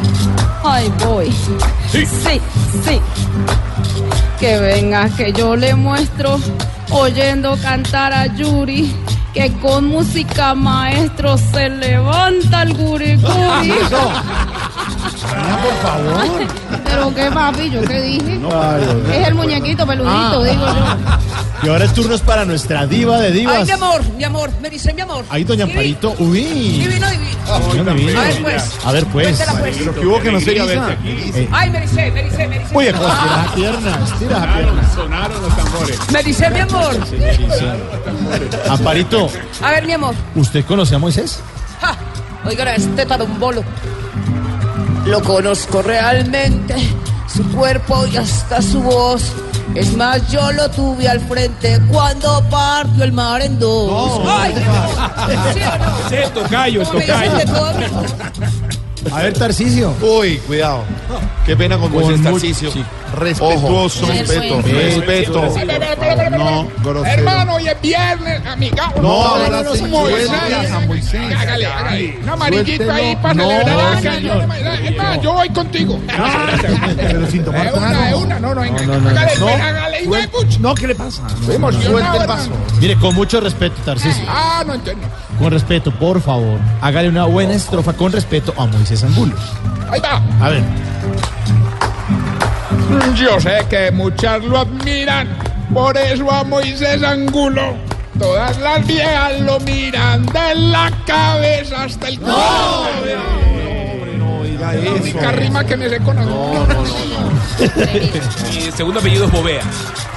Ahí 0.65 0.91
voy. 1.05 1.31
Sí, 1.89 2.05
sí, 2.05 2.41
sí. 2.83 2.99
Que 4.39 4.59
venga, 4.59 5.09
que 5.17 5.33
yo 5.33 5.55
le 5.55 5.73
muestro 5.73 6.39
oyendo 6.91 7.57
cantar 7.61 8.13
a 8.13 8.27
Yuri. 8.27 8.93
Que 9.37 9.53
con 9.61 9.85
música 9.85 10.55
maestro 10.55 11.37
se 11.37 11.69
levanta 11.69 12.63
el 12.63 12.73
guri 12.73 13.15
guri. 13.17 13.69
por 15.61 15.75
favor. 15.81 16.47
Pero 16.83 17.13
qué 17.13 17.29
papi, 17.31 17.69
¿yo 17.69 17.81
qué 17.81 18.01
dije? 18.01 18.39
Ay. 18.51 19.21
Es 19.21 19.27
el 19.27 19.35
muñequito 19.35 19.85
peludito, 19.85 20.41
Ah. 20.41 20.43
digo 20.43 20.65
yo. 20.65 20.85
Y 21.63 21.69
ahora 21.69 21.85
el 21.85 21.91
turno 21.93 22.15
es 22.15 22.21
para 22.21 22.45
nuestra 22.45 22.85
diva 22.85 23.19
de 23.19 23.27
Ay, 23.27 23.33
divas. 23.33 23.65
mi 23.65 23.71
amor, 23.71 24.01
mi 24.15 24.23
amor, 24.23 24.51
me 24.61 24.69
dice 24.69 24.93
mi 24.93 25.01
amor. 25.01 25.23
Ahí, 25.29 25.43
doña 25.43 25.63
Amparito. 25.65 26.15
Uy. 26.19 26.41
Divino, 26.41 27.07
divino. 27.09 27.37
Divino, 27.71 27.93
divino. 27.93 28.19
A 28.19 28.23
ver, 28.23 28.41
pues. 28.43 28.71
A 28.85 28.91
ver, 28.91 29.05
pues. 29.07 29.37
Pues. 29.37 29.75
Pero 29.77 29.93
que 29.95 30.05
hubo 30.05 30.19
que 30.21 30.31
no 30.31 30.39
se 30.39 30.51
eriza. 30.51 30.91
Eh, 31.03 31.47
Ay, 31.51 31.69
me 31.71 31.81
dice, 31.81 32.11
me 32.11 32.23
dice, 32.23 32.47
me 32.47 32.59
dice. 32.59 32.71
Uy, 32.75 32.85
estira 32.87 33.07
la 33.07 33.51
pierna, 33.55 33.99
estira 34.03 34.39
la 34.39 34.53
pierna. 34.53 34.89
Sonaron 34.93 35.41
los 35.41 35.55
tambores. 35.57 35.99
Me 36.11 36.23
dice 36.23 36.49
mi 36.51 36.59
amor. 36.59 36.95
Amparito, 38.69 39.26
A 39.61 39.71
ver, 39.71 39.85
mi 39.85 39.93
amor. 39.93 40.15
¿usted 40.35 40.65
conoce 40.65 40.95
a 40.95 40.99
Moisés? 40.99 41.39
Ja, 41.81 41.95
Oigan 42.45 42.67
a 42.67 42.75
este 42.75 43.05
tarumbolo. 43.05 43.63
Lo 45.05 45.21
conozco 45.21 45.81
realmente. 45.81 46.75
Su 47.33 47.43
cuerpo 47.51 48.05
y 48.07 48.17
hasta 48.17 48.61
su 48.61 48.81
voz. 48.81 49.33
Es 49.75 49.95
más, 49.95 50.27
yo 50.31 50.51
lo 50.53 50.69
tuve 50.71 51.07
al 51.07 51.19
frente 51.19 51.79
cuando 51.89 52.41
partió 52.49 53.03
el 53.03 53.11
mar 53.11 53.41
en 53.41 53.59
dos. 53.59 54.21
Ay, 54.27 54.53
¿sí 55.53 55.59
o 55.61 55.77
no? 55.77 56.09
Sí, 56.09 56.15
tocayo. 56.33 56.83
A 59.13 59.23
ver, 59.23 59.33
Tarcicio. 59.33 59.93
Uy, 60.01 60.37
cuidado. 60.47 60.83
Qué 61.45 61.55
pena 61.55 61.77
con 61.77 61.91
Moisés 61.91 62.19
mu- 62.19 62.31
Tarcicio. 62.31 62.71
sí. 62.71 62.83
Respetuoso, 63.17 64.03
Ojo. 64.03 64.11
respeto, 64.11 64.61
respeto. 64.61 65.49
No, 66.31 66.67
grosero. 66.83 67.05
Hermano, 67.05 67.55
hoy 67.55 67.67
es 67.69 67.81
viernes, 67.81 68.45
amiga. 68.45 68.91
No, 69.01 69.37
suelte 69.77 70.71
a 70.73 70.79
Moisés. 70.81 71.21
Hágale, 71.37 71.65
hágale. 71.65 72.19
Un 72.21 72.29
amarillito 72.29 72.83
Suéltelo. 72.83 72.93
ahí 72.93 73.15
para 73.15 73.33
No, 73.33 73.49
celebrar. 73.49 74.83
Es 74.83 74.97
más, 74.97 75.21
yo 75.21 75.33
voy 75.33 75.49
contigo. 75.49 75.99
Pero 76.97 77.27
sin 77.31 77.45
tomar 77.45 77.67
Es 77.67 77.73
una, 77.73 78.15
una. 78.17 78.39
No, 78.39 78.53
no, 78.55 78.65
no, 78.65 78.99
no, 78.99 79.09
Hágale, 79.09 79.37
no. 79.39 79.47
hágale. 79.47 80.07
No, 80.59 80.75
¿qué 80.75 80.87
le 80.87 80.95
pasa? 80.95 81.21
Suelte 81.45 82.17
el 82.19 82.25
paso. 82.27 82.49
Mire, 82.81 82.95
con 82.97 83.15
mucho 83.15 83.39
respeto, 83.39 83.75
Tarcicio. 83.85 84.23
Ah, 84.27 84.63
no 84.67 84.73
entiendo. 84.73 85.07
Con 85.39 85.51
respeto, 85.51 85.91
por 85.91 86.19
favor. 86.21 86.59
Hágale 86.81 87.07
una 87.09 87.25
buena 87.25 87.53
estrofa 87.53 87.93
con 87.93 88.11
respeto 88.11 88.53
a 88.57 88.65
Moisés 88.65 88.96
Angulo. 89.03 89.35
Ahí 89.89 89.99
va. 89.99 90.21
A 90.45 90.49
ver. 90.49 90.63
Yo 93.15 93.39
sé 93.39 93.65
que 93.69 93.91
muchas 93.91 94.43
lo 94.43 94.59
admiran, 94.59 95.27
por 95.73 95.97
eso 95.97 96.31
a 96.31 96.43
Moisés 96.43 97.03
Angulo. 97.03 97.75
Todas 98.17 98.57
las 98.59 98.85
viejas 98.87 99.39
lo 99.41 99.59
miran 99.59 100.25
de 100.25 100.55
la 100.55 100.91
cabeza 101.05 101.83
hasta 101.83 102.07
el 102.07 102.19
cuello. 102.19 102.37
Diga 104.43 104.73
La 104.73 104.91
única 104.91 105.31
rima 105.31 105.63
que 105.63 105.77
me 105.77 105.89
sé 105.89 105.99
con 105.99 106.17
Angulo. 106.17 106.67
Mi 108.53 108.71
segundo 108.71 108.99
apellido 108.99 109.25
es 109.25 109.31
Bovea. 109.31 109.63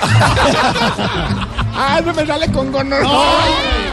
Ah, 1.83 1.99
eso 1.99 2.12
me 2.12 2.26
sale 2.26 2.51
con 2.53 2.70
gonorrea. 2.70 3.89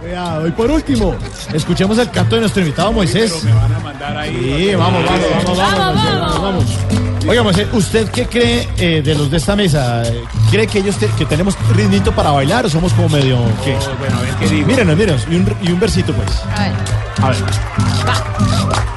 Cuidado. 0.00 0.46
Y 0.48 0.50
por 0.52 0.70
último, 0.70 1.14
escuchemos 1.52 1.98
el 1.98 2.10
canto 2.10 2.34
de 2.36 2.40
nuestro 2.42 2.62
invitado 2.62 2.92
Moisés. 2.92 3.44
Me 3.44 3.52
van 3.52 3.74
a 3.74 3.78
mandar 3.80 4.16
ahí. 4.16 4.34
Sí, 4.70 4.74
vamos, 4.74 5.04
vamos, 5.04 5.20
vamos, 5.30 5.44
vamos, 5.44 5.58
Vamos, 5.58 5.94
Moisés, 5.94 6.20
vamos. 6.20 6.42
vamos, 6.42 6.42
vamos. 6.42 7.26
Oiga, 7.28 7.42
Moisés, 7.42 7.66
¿usted 7.72 8.08
qué 8.10 8.26
cree 8.26 8.66
eh, 8.78 9.02
de 9.02 9.14
los 9.14 9.30
de 9.30 9.36
esta 9.36 9.54
mesa? 9.54 10.02
¿Cree 10.50 10.66
que 10.66 10.78
ellos 10.78 10.96
te- 10.96 11.08
que 11.18 11.26
tenemos 11.26 11.54
ritmito 11.76 12.12
para 12.12 12.30
bailar 12.30 12.64
o 12.64 12.70
somos 12.70 12.94
como 12.94 13.10
medio 13.10 13.36
qué? 13.62 13.76
Bueno, 13.98 14.16
a 14.18 14.22
ver 14.22 14.34
qué 14.36 14.48
digo. 14.48 14.66
Mírenos, 14.66 14.96
mírenos, 14.96 15.26
y 15.30 15.34
un, 15.36 15.54
y 15.62 15.70
un 15.70 15.78
versito 15.80 16.14
pues. 16.14 16.30
A 16.56 16.62
ver. 16.62 16.72
A 17.22 17.28
ver. 17.28 17.36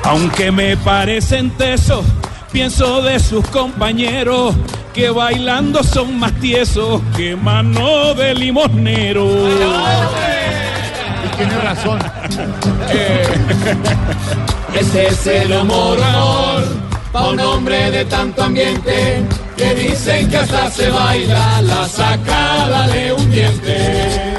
Aunque 0.04 0.52
me 0.52 0.78
parecen 0.78 1.52
tesos, 1.52 2.06
pienso 2.52 3.02
de 3.02 3.20
sus 3.20 3.46
compañeros 3.48 4.56
que 4.94 5.10
bailando 5.10 5.84
son 5.84 6.18
más 6.18 6.32
tiesos 6.40 7.02
que 7.18 7.36
mano 7.36 8.14
de 8.14 8.34
limosnero. 8.36 9.28
Tiene 11.38 11.58
razón. 11.58 12.00
Ese 14.80 15.08
es 15.08 15.28
el 15.28 15.52
humor, 15.54 16.02
amor, 16.02 16.64
pa' 17.12 17.30
un 17.30 17.40
hombre 17.40 17.92
de 17.92 18.06
tanto 18.06 18.44
ambiente, 18.44 19.24
que 19.56 19.76
dicen 19.76 20.30
que 20.30 20.38
hasta 20.38 20.70
se 20.72 20.90
baila 20.90 21.62
la 21.62 21.88
sacada 21.88 22.88
de 22.88 23.14
un 23.14 23.32
diente. 23.32 24.34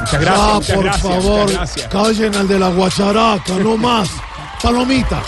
Muchas 0.00 0.20
gracias. 0.20 0.38
Ah, 0.38 0.54
muchas 0.54 0.74
por 0.76 0.84
gracias, 0.84 1.02
favor, 1.02 1.52
gracias. 1.52 1.88
callen 1.88 2.34
al 2.36 2.48
de 2.48 2.58
la 2.58 2.68
guacharaca, 2.68 3.52
no 3.62 3.76
más. 3.76 4.08
Palomita. 4.62 5.20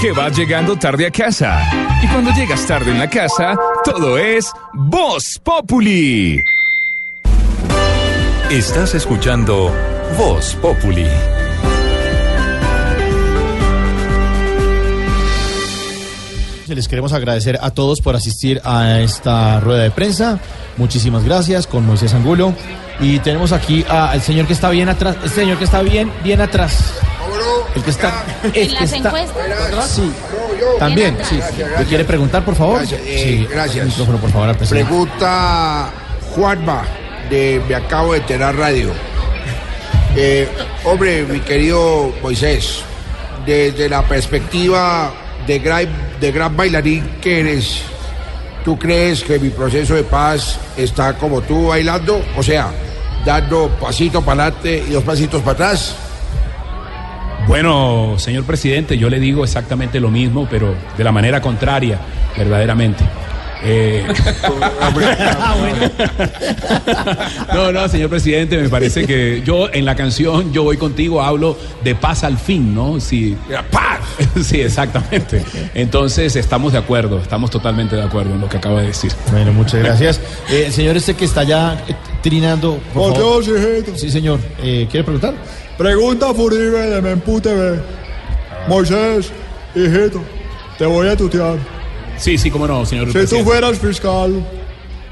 que 0.00 0.12
vas 0.12 0.34
llegando 0.36 0.76
tarde 0.76 1.06
a 1.06 1.10
casa. 1.10 1.60
Y 2.02 2.06
cuando 2.06 2.30
llegas 2.32 2.64
tarde 2.66 2.92
en 2.92 2.98
la 2.98 3.10
casa, 3.10 3.54
todo 3.84 4.16
es 4.16 4.50
Voz 4.72 5.38
Populi. 5.42 6.40
Estás 8.50 8.94
escuchando 8.94 9.70
Voz 10.18 10.54
Populi. 10.56 11.06
Les 16.68 16.86
queremos 16.86 17.12
agradecer 17.12 17.58
a 17.60 17.70
todos 17.72 18.00
por 18.00 18.14
asistir 18.14 18.60
a 18.64 19.00
esta 19.00 19.58
rueda 19.58 19.82
de 19.82 19.90
prensa. 19.90 20.38
Muchísimas 20.76 21.24
gracias 21.24 21.66
con 21.66 21.84
Moisés 21.84 22.14
Angulo. 22.14 22.54
Y 23.00 23.18
tenemos 23.18 23.50
aquí 23.50 23.84
al 23.88 24.22
señor 24.22 24.46
que 24.46 24.52
está 24.52 24.70
bien 24.70 24.88
atrás. 24.88 25.16
El 25.24 25.30
señor 25.30 25.58
que 25.58 25.64
está 25.64 25.82
bien, 25.82 26.12
bien 26.22 26.40
atrás. 26.40 26.92
El 27.74 27.82
que 27.82 27.90
está. 27.90 28.24
el 28.44 28.46
¿En 28.48 28.68
que 28.68 28.74
las 28.74 28.92
está- 28.92 29.08
encuestas? 29.08 29.88
Sí. 29.90 30.12
También, 30.78 31.18
sí. 31.28 31.40
¿Le 31.78 31.84
quiere 31.86 32.04
preguntar, 32.04 32.44
por 32.44 32.54
favor? 32.54 32.78
Gracias, 32.78 33.00
eh, 33.04 33.24
sí. 33.40 33.48
gracias. 33.50 33.86
Micrófono, 33.86 34.18
por 34.18 34.30
favor, 34.30 34.48
al 34.50 34.56
presidente. 34.56 34.88
Pregunta 34.88 35.90
Juanma, 36.36 36.84
Me 37.30 37.74
Acabo 37.76 38.12
de 38.12 38.18
Enterar 38.18 38.56
Radio. 38.56 38.90
Eh, 40.16 40.48
hombre, 40.82 41.22
mi 41.22 41.38
querido 41.38 42.12
Moisés, 42.20 42.82
desde 43.46 43.88
la 43.88 44.02
perspectiva 44.02 45.12
de 45.46 45.60
gran, 45.60 45.86
de 46.20 46.32
gran 46.32 46.56
bailarín 46.56 47.08
que 47.20 47.38
eres, 47.38 47.82
¿tú 48.64 48.76
crees 48.76 49.22
que 49.22 49.38
mi 49.38 49.50
proceso 49.50 49.94
de 49.94 50.02
paz 50.02 50.58
está 50.76 51.16
como 51.16 51.40
tú 51.42 51.68
bailando? 51.68 52.20
O 52.36 52.42
sea, 52.42 52.72
dando 53.24 53.68
pasito 53.80 54.22
para 54.22 54.46
adelante 54.46 54.84
y 54.88 54.90
dos 54.90 55.04
pasitos 55.04 55.40
para 55.40 55.52
atrás. 55.52 55.94
Bueno, 57.46 58.16
señor 58.18 58.42
presidente, 58.42 58.98
yo 58.98 59.08
le 59.08 59.20
digo 59.20 59.44
exactamente 59.44 60.00
lo 60.00 60.10
mismo, 60.10 60.48
pero 60.50 60.74
de 60.98 61.04
la 61.04 61.12
manera 61.12 61.40
contraria, 61.40 61.96
verdaderamente. 62.36 63.04
Eh, 63.62 64.06
no, 67.54 67.72
no, 67.72 67.88
señor 67.88 68.08
presidente, 68.08 68.56
me 68.56 68.68
parece 68.68 69.06
que 69.06 69.42
yo 69.44 69.68
en 69.70 69.84
la 69.84 69.94
canción 69.94 70.50
Yo 70.50 70.62
voy 70.62 70.78
contigo 70.78 71.22
hablo 71.22 71.58
de 71.84 71.94
paz 71.94 72.24
al 72.24 72.38
fin, 72.38 72.74
¿no? 72.74 73.00
Sí, 73.00 73.36
paz. 73.70 74.00
Sí, 74.42 74.60
exactamente. 74.60 75.44
Entonces 75.74 76.36
estamos 76.36 76.72
de 76.72 76.78
acuerdo, 76.78 77.18
estamos 77.18 77.50
totalmente 77.50 77.96
de 77.96 78.02
acuerdo 78.02 78.34
en 78.34 78.40
lo 78.40 78.48
que 78.48 78.56
acaba 78.56 78.80
de 78.80 78.88
decir. 78.88 79.12
Bueno, 79.30 79.52
muchas 79.52 79.82
gracias. 79.82 80.20
Eh, 80.50 80.64
el 80.66 80.72
señor 80.72 80.96
este 80.96 81.14
que 81.14 81.24
está 81.24 81.44
ya 81.44 81.74
eh, 81.88 81.94
trinando. 82.22 82.78
por 82.94 83.14
favor. 83.14 83.44
Sí, 83.96 84.10
señor. 84.10 84.40
Eh, 84.62 84.86
¿Quiere 84.90 85.04
preguntar? 85.04 85.34
Pregunta 85.76 86.32
Furibe 86.34 86.86
de 86.86 87.00
Mempu 87.00 87.40
TV. 87.40 87.80
Moisés, 88.68 89.32
hijito, 89.74 90.22
te 90.78 90.86
voy 90.86 91.08
a 91.08 91.16
tutear. 91.16 91.79
Sí, 92.20 92.36
sí, 92.36 92.50
cómo 92.50 92.66
no, 92.66 92.84
señor 92.84 93.10
Si 93.12 93.26
tú 93.26 93.42
fueras 93.42 93.78
fiscal, 93.78 94.44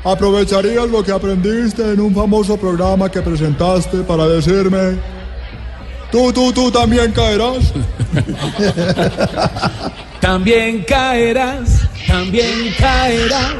¿aprovecharías 0.05 0.89
lo 0.89 1.03
que 1.03 1.11
aprendiste 1.11 1.93
en 1.93 2.01
un 2.01 2.15
famoso 2.15 2.57
programa 2.59 3.11
que 3.11 3.23
presentaste 3.23 3.99
para 3.99 4.29
decirme, 4.29 4.99
tú, 6.13 6.33
tú, 6.33 6.53
tú 6.53 6.71
también 6.71 7.11
caerás? 7.13 7.73
También 10.21 10.83
caerás, 10.83 11.89
también 12.07 12.75
caerás. 12.77 13.55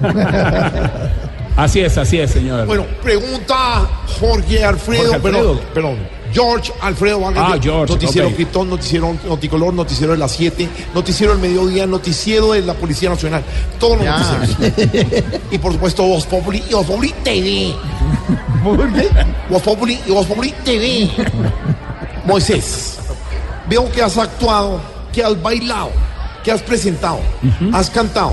Así 1.56 1.80
es, 1.80 1.96
así 1.98 2.18
es, 2.18 2.30
señor. 2.30 2.66
Bueno, 2.66 2.86
pregunta 3.02 3.88
Jorge 4.18 4.64
Alfredo, 4.64 5.02
Jorge 5.02 5.14
Alfredo. 5.16 5.20
perdón, 5.22 5.60
perdón, 5.74 5.98
George 6.32 6.72
Alfredo 6.80 7.20
Vargas. 7.20 7.44
Ah, 7.46 7.58
George, 7.60 7.92
Noticiero 7.92 8.28
ok. 8.28 8.34
Criptón, 8.34 8.70
Noticiero 8.70 9.16
Noticolor, 9.26 9.74
Noticiero 9.74 10.12
de 10.12 10.18
las 10.18 10.32
7, 10.32 10.68
Noticiero 10.94 11.32
del 11.34 11.42
Mediodía, 11.42 11.86
Noticiero 11.86 12.52
de 12.52 12.62
la 12.62 12.74
Policía 12.74 13.10
Nacional. 13.10 13.44
Todos 13.78 13.96
los 13.98 14.04
Ya. 14.04 14.18
noticieros. 14.18 15.24
y 15.50 15.58
por 15.58 15.72
supuesto, 15.72 16.02
Voz 16.04 16.26
Populi 16.26 16.62
y 16.68 16.72
Voz 16.74 16.86
Populi 16.86 17.14
TV. 17.22 17.74
¿Por 18.64 18.92
qué? 18.92 19.08
Voz 19.50 19.62
Populi 19.62 20.00
y 20.06 20.10
Voz 20.10 20.26
Populi 20.26 20.52
TV. 20.64 21.10
Moisés, 22.24 22.98
veo 23.68 23.90
que 23.90 24.02
has 24.02 24.16
actuado, 24.16 24.80
que 25.12 25.22
has 25.24 25.40
bailado, 25.42 25.90
que 26.44 26.52
has 26.52 26.62
presentado, 26.62 27.20
has 27.72 27.90
cantado, 27.90 28.32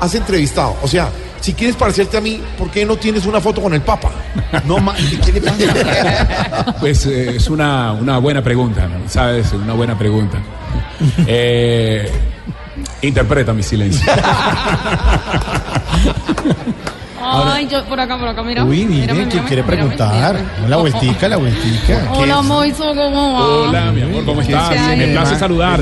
has 0.00 0.14
entrevistado. 0.14 0.76
O 0.82 0.88
sea, 0.88 1.10
si 1.44 1.52
quieres 1.52 1.76
parecerte 1.76 2.16
a 2.16 2.22
mí, 2.22 2.40
¿por 2.56 2.70
qué 2.70 2.86
no 2.86 2.96
tienes 2.96 3.26
una 3.26 3.38
foto 3.38 3.60
con 3.60 3.74
el 3.74 3.82
Papa? 3.82 4.10
No, 4.64 4.78
¿qué 5.26 5.30
le 5.30 5.42
pasa? 5.42 6.74
Pues 6.80 7.04
eh, 7.04 7.36
es 7.36 7.50
una, 7.50 7.92
una 7.92 8.16
buena 8.16 8.42
pregunta, 8.42 8.88
¿no? 8.88 9.06
¿sabes? 9.10 9.52
Una 9.52 9.74
buena 9.74 9.98
pregunta. 9.98 10.38
Eh, 11.26 12.10
interpreta 13.02 13.52
mi 13.52 13.62
silencio. 13.62 14.10
Ay, 17.26 17.66
yo 17.68 17.82
por 17.84 17.98
acá, 17.98 18.18
por 18.18 18.28
acá, 18.28 18.42
mira. 18.42 18.64
Uy, 18.64 18.84
mírame, 18.84 19.20
que 19.20 19.26
mírame, 19.26 19.46
quiere 19.48 19.62
preguntar. 19.64 20.34
mírame. 20.34 20.68
La 20.68 20.76
vueltica, 20.76 21.28
la 21.28 21.36
vueltica. 21.38 22.10
Hola, 22.12 22.42
Moiso, 22.42 22.94
¿cómo 22.94 23.32
va? 23.32 23.46
Hola, 23.46 23.92
mi 23.92 24.02
amor, 24.02 24.24
¿cómo 24.24 24.40
estás? 24.42 24.96
Me 24.96 25.08
place 25.08 25.36
saludar. 25.38 25.80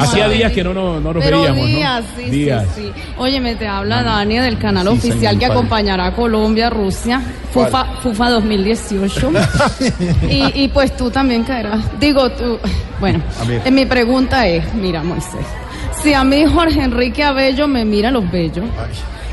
Hacía 0.00 0.28
días 0.28 0.52
que 0.52 0.64
no, 0.64 0.72
no, 0.72 0.98
no 1.00 1.12
nos 1.12 1.22
Pero 1.22 1.40
veíamos, 1.42 1.66
días, 1.66 2.02
¿no? 2.16 2.22
sí, 2.24 2.30
días. 2.30 2.64
sí, 2.74 2.92
sí. 2.94 3.02
Oye, 3.18 3.40
me 3.40 3.54
te 3.56 3.66
habla 3.68 4.02
Dani 4.02 4.38
del 4.38 4.58
canal 4.58 4.84
Sí, 4.86 4.92
oficial 4.94 5.18
señor, 5.18 5.38
que 5.38 5.46
¿cuál? 5.46 5.50
acompañará 5.58 6.06
a 6.06 6.12
Colombia, 6.14 6.70
Rusia, 6.70 7.20
FUFA, 7.52 7.84
FUFA 8.02 8.30
2018. 8.30 9.30
y, 10.30 10.62
y 10.64 10.68
pues 10.68 10.96
tú 10.96 11.10
también 11.10 11.44
caerás. 11.44 11.80
Digo 12.00 12.30
tú, 12.30 12.58
bueno, 13.00 13.20
eh, 13.64 13.70
mi 13.70 13.84
pregunta 13.86 14.46
es, 14.46 14.72
mira 14.74 15.02
Moisés, 15.02 15.44
si 16.02 16.14
a 16.14 16.24
mí 16.24 16.44
Jorge 16.46 16.82
Enrique 16.82 17.22
Abello 17.24 17.66
me 17.68 17.84
mira 17.84 18.10
los 18.10 18.30
bellos, 18.30 18.64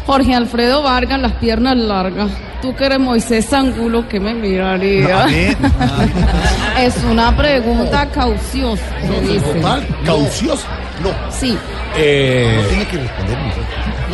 Jorge 0.06 0.36
Alfredo 0.36 0.84
Vargas 0.84 1.20
las 1.20 1.32
piernas 1.34 1.76
largas, 1.78 2.30
tú 2.62 2.76
que 2.76 2.86
eres 2.86 3.00
Moisés 3.00 3.52
Angulo, 3.54 4.08
¿qué 4.08 4.20
me 4.20 4.34
miraría? 4.34 5.26
Es 6.80 6.96
una 7.10 7.36
pregunta 7.36 8.06
cauciosa, 8.14 8.84
me 9.10 9.22
dice. 9.22 9.62
Caucioso. 10.06 10.68
No. 11.02 11.10
Sí. 11.32 11.58
Eh, 11.98 12.64
Tiene 12.70 12.86
que 12.86 12.98
responder. 12.98 13.38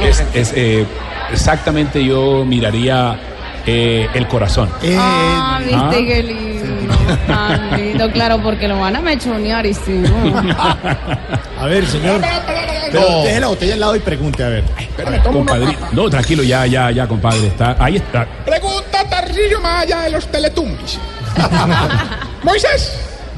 es, 0.07 0.23
es, 0.33 0.53
eh, 0.55 0.85
exactamente 1.31 2.03
yo 2.05 2.45
miraría 2.45 3.17
eh, 3.65 4.07
el 4.13 4.27
corazón. 4.27 4.69
Ah, 4.97 5.57
viste 5.59 5.75
Ah. 5.75 5.89
qué 5.91 6.23
lindo. 6.23 6.95
Tan 7.27 7.77
lindo, 7.81 8.11
claro, 8.11 8.37
porque 8.43 8.67
lo 8.67 8.79
van 8.79 8.95
a 8.95 9.01
mechonear 9.01 9.65
y 9.65 9.73
sí. 9.73 9.91
¿no? 10.03 10.37
A 11.59 11.65
ver, 11.65 11.85
señor. 11.87 12.21
Pero 12.91 13.09
No. 13.09 13.23
deje 13.23 13.39
la 13.39 13.47
botella 13.47 13.73
al 13.75 13.79
lado 13.79 13.95
y 13.95 13.99
pregunte, 13.99 14.43
a 14.43 14.49
ver. 14.49 14.63
Compadre, 15.31 15.77
no, 15.93 16.09
tranquilo, 16.09 16.43
ya, 16.43 16.65
ya, 16.65 16.91
ya, 16.91 17.07
compadre. 17.07 17.47
Está, 17.47 17.75
ahí 17.79 17.95
está. 17.97 18.27
Pregunta 18.45 19.03
Tarcillo 19.09 19.59
más 19.61 19.83
allá 19.83 20.01
de 20.01 20.09
los 20.11 20.27
teletumbis. 20.27 20.99
Moisés, 22.43 22.97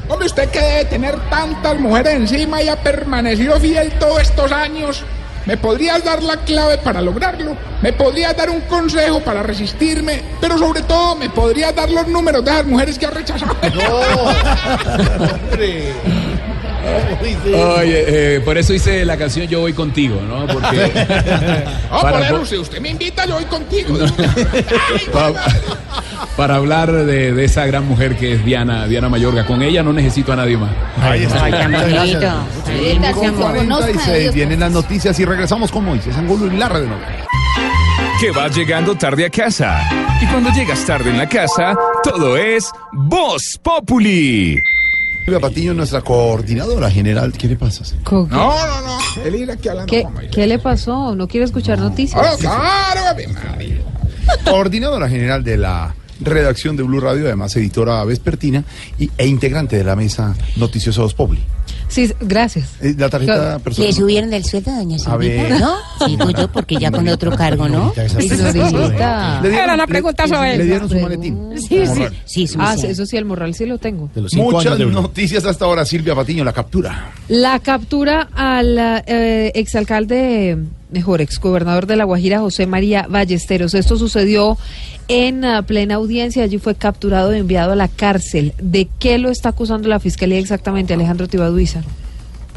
hombre, 0.09 0.27
usted 0.27 0.49
que 0.49 0.59
debe 0.59 0.85
tener 0.85 1.15
tantas 1.29 1.79
mujeres 1.79 2.13
encima 2.15 2.61
y 2.61 2.69
ha 2.69 2.75
permanecido 2.75 3.59
fiel 3.59 3.91
todos 3.99 4.21
estos 4.21 4.51
años. 4.51 5.03
¿Me 5.45 5.57
podrías 5.57 6.01
dar 6.05 6.23
la 6.23 6.37
clave 6.37 6.77
para 6.77 7.01
lograrlo? 7.01 7.57
¿Me 7.81 7.91
podrías 7.91 8.33
dar 8.35 8.49
un 8.49 8.61
consejo 8.61 9.19
para 9.19 9.43
resistirme? 9.43 10.21
Pero 10.39 10.57
sobre 10.57 10.83
todo, 10.83 11.17
¿me 11.17 11.29
podrías 11.29 11.75
dar 11.75 11.89
los 11.89 12.07
números 12.07 12.45
de 12.45 12.51
las 12.51 12.65
mujeres 12.65 12.97
que 12.97 13.05
ha 13.05 13.09
rechazado? 13.11 13.53
Hombre. 15.51 15.93
Oye, 17.77 18.35
eh, 18.35 18.39
por 18.41 18.57
eso 18.57 18.73
hice 18.73 19.05
la 19.05 19.15
canción 19.17 19.47
Yo 19.47 19.61
voy 19.61 19.73
contigo, 19.73 20.19
¿no? 20.27 20.45
Porque. 20.47 20.91
No, 21.91 22.01
para, 22.01 22.29
por 22.29 22.47
si 22.47 22.57
usted 22.57 22.79
me 22.79 22.89
invita, 22.89 23.25
yo 23.25 23.35
voy 23.35 23.45
contigo. 23.45 23.97
pa- 25.13 25.33
para 26.35 26.55
hablar 26.55 26.91
de, 26.91 27.31
de 27.31 27.45
esa 27.45 27.65
gran 27.67 27.87
mujer 27.87 28.15
que 28.17 28.33
es 28.33 28.43
Diana, 28.45 28.87
Diana 28.87 29.07
Mayorga. 29.09 29.45
Con 29.45 29.61
ella 29.61 29.83
no 29.83 29.93
necesito 29.93 30.33
a 30.33 30.35
nadie 30.35 30.57
más. 30.57 30.71
Ahí 31.01 31.23
está. 31.23 31.43
Ay, 31.45 31.51
qué 31.51 31.67
bonito. 31.67 32.33
Sí, 32.65 32.97
gracias, 32.99 33.33
amor. 33.33 33.55
46, 33.67 34.33
vienen 34.33 34.59
las 34.59 34.71
noticias 34.71 35.19
y 35.19 35.25
regresamos 35.25 35.71
con 35.71 35.85
Moisés 35.85 36.15
Angulo 36.17 36.51
y 36.51 36.57
la 36.57 36.69
red 36.69 36.81
de 36.81 36.87
novela. 36.87 37.27
Que 38.19 38.31
vas 38.31 38.55
llegando 38.55 38.95
tarde 38.95 39.25
a 39.25 39.29
casa. 39.29 39.81
Y 40.21 40.25
cuando 40.27 40.49
llegas 40.51 40.83
tarde 40.85 41.09
en 41.11 41.17
la 41.17 41.27
casa, 41.27 41.75
todo 42.03 42.35
es 42.37 42.71
Voz 42.93 43.59
Populi. 43.61 44.57
Silvia 45.23 45.39
Patiño, 45.39 45.73
nuestra 45.73 46.01
coordinadora 46.01 46.91
general. 46.91 47.31
¿Qué 47.33 47.47
le 47.47 47.55
pasa? 47.55 47.83
No, 48.11 48.27
no, 48.27 48.81
no. 48.81 49.23
Él 49.23 49.35
ir 49.35 49.51
aquí 49.51 49.69
hablando 49.69 49.89
¿Qué, 49.89 50.03
con. 50.03 50.15
¿Qué 50.31 50.47
le 50.47 50.59
pasó? 50.59 51.15
¿No 51.15 51.27
quiere 51.27 51.45
escuchar 51.45 51.79
Ah, 51.79 51.83
noticias? 51.83 52.37
claro, 52.37 53.01
Ave 53.09 53.27
María. 53.29 53.77
Coordinadora 54.43 55.07
general 55.09 55.43
de 55.43 55.57
la 55.57 55.95
redacción 56.19 56.75
de 56.75 56.83
Blue 56.83 56.99
Radio, 56.99 57.25
además 57.25 57.55
editora 57.55 58.03
vespertina 58.03 58.63
y, 58.99 59.09
e 59.17 59.27
integrante 59.27 59.77
de 59.77 59.83
la 59.83 59.95
mesa 59.95 60.35
noticiosa 60.57 61.01
Populi. 61.15 61.41
Sí, 61.93 62.11
gracias. 62.21 62.69
Eh, 62.81 62.95
La 62.97 63.07
tarjeta 63.07 63.59
personal. 63.59 63.87
¿Le 63.89 63.93
subieron 63.95 64.33
el 64.33 64.43
sueldo, 64.43 64.71
doña 64.71 64.97
A 65.05 65.15
ver. 65.17 65.47
Silvita? 65.47 65.59
¿No? 65.59 66.07
Sigo 66.07 66.29
yo 66.31 66.47
porque 66.51 66.75
ya 66.77 66.89
con 66.91 67.07
otro 67.07 67.31
cargo, 67.35 67.69
¿no? 67.69 67.93
Señorita. 67.93 69.39
Le 69.41 69.49
dieron- 69.49 69.63
Era 69.63 69.77
la 69.77 69.83
le- 69.83 69.87
pregunta 69.87 70.27
sobre 70.27 70.57
Le 70.57 70.63
dieron 70.65 70.89
su 70.89 70.99
maletín. 70.99 71.49
Sí, 71.57 71.83
sí. 72.25 72.47
Ah, 72.57 72.75
eso 72.81 73.05
sí, 73.05 73.17
el 73.17 73.25
morral 73.25 73.53
sí 73.53 73.65
lo 73.65 73.77
tengo. 73.77 74.09
De 74.13 74.21
los 74.21 74.31
cinco 74.31 74.51
Muchas 74.51 74.79
noticias 74.79 75.45
hasta 75.45 75.65
ahora, 75.65 75.85
Silvia 75.85 76.15
Patiño, 76.15 76.43
la 76.43 76.53
captura. 76.53 77.11
La 77.27 77.59
captura 77.59 78.29
al 78.33 78.75
eh, 79.05 79.51
exalcalde, 79.55 80.57
mejor, 80.93 81.21
exgobernador 81.21 81.87
de 81.87 81.95
La 81.95 82.05
Guajira, 82.05 82.39
José 82.39 82.67
María 82.67 83.07
Ballesteros. 83.09 83.73
Esto 83.73 83.97
sucedió 83.97 84.57
en 85.07 85.43
ah, 85.43 85.63
plena 85.63 85.95
audiencia. 85.95 86.43
Allí 86.43 86.59
fue 86.59 86.75
capturado 86.75 87.35
y 87.35 87.39
enviado 87.39 87.73
a 87.73 87.75
la 87.75 87.87
cárcel. 87.87 88.53
¿De 88.61 88.87
qué 88.99 89.17
lo 89.17 89.29
está 89.29 89.49
acusando 89.49 89.89
la 89.89 89.99
fiscalía 89.99 90.39
exactamente, 90.39 90.93
Alejandro 90.93 91.27
Tibaduiza? 91.27 91.83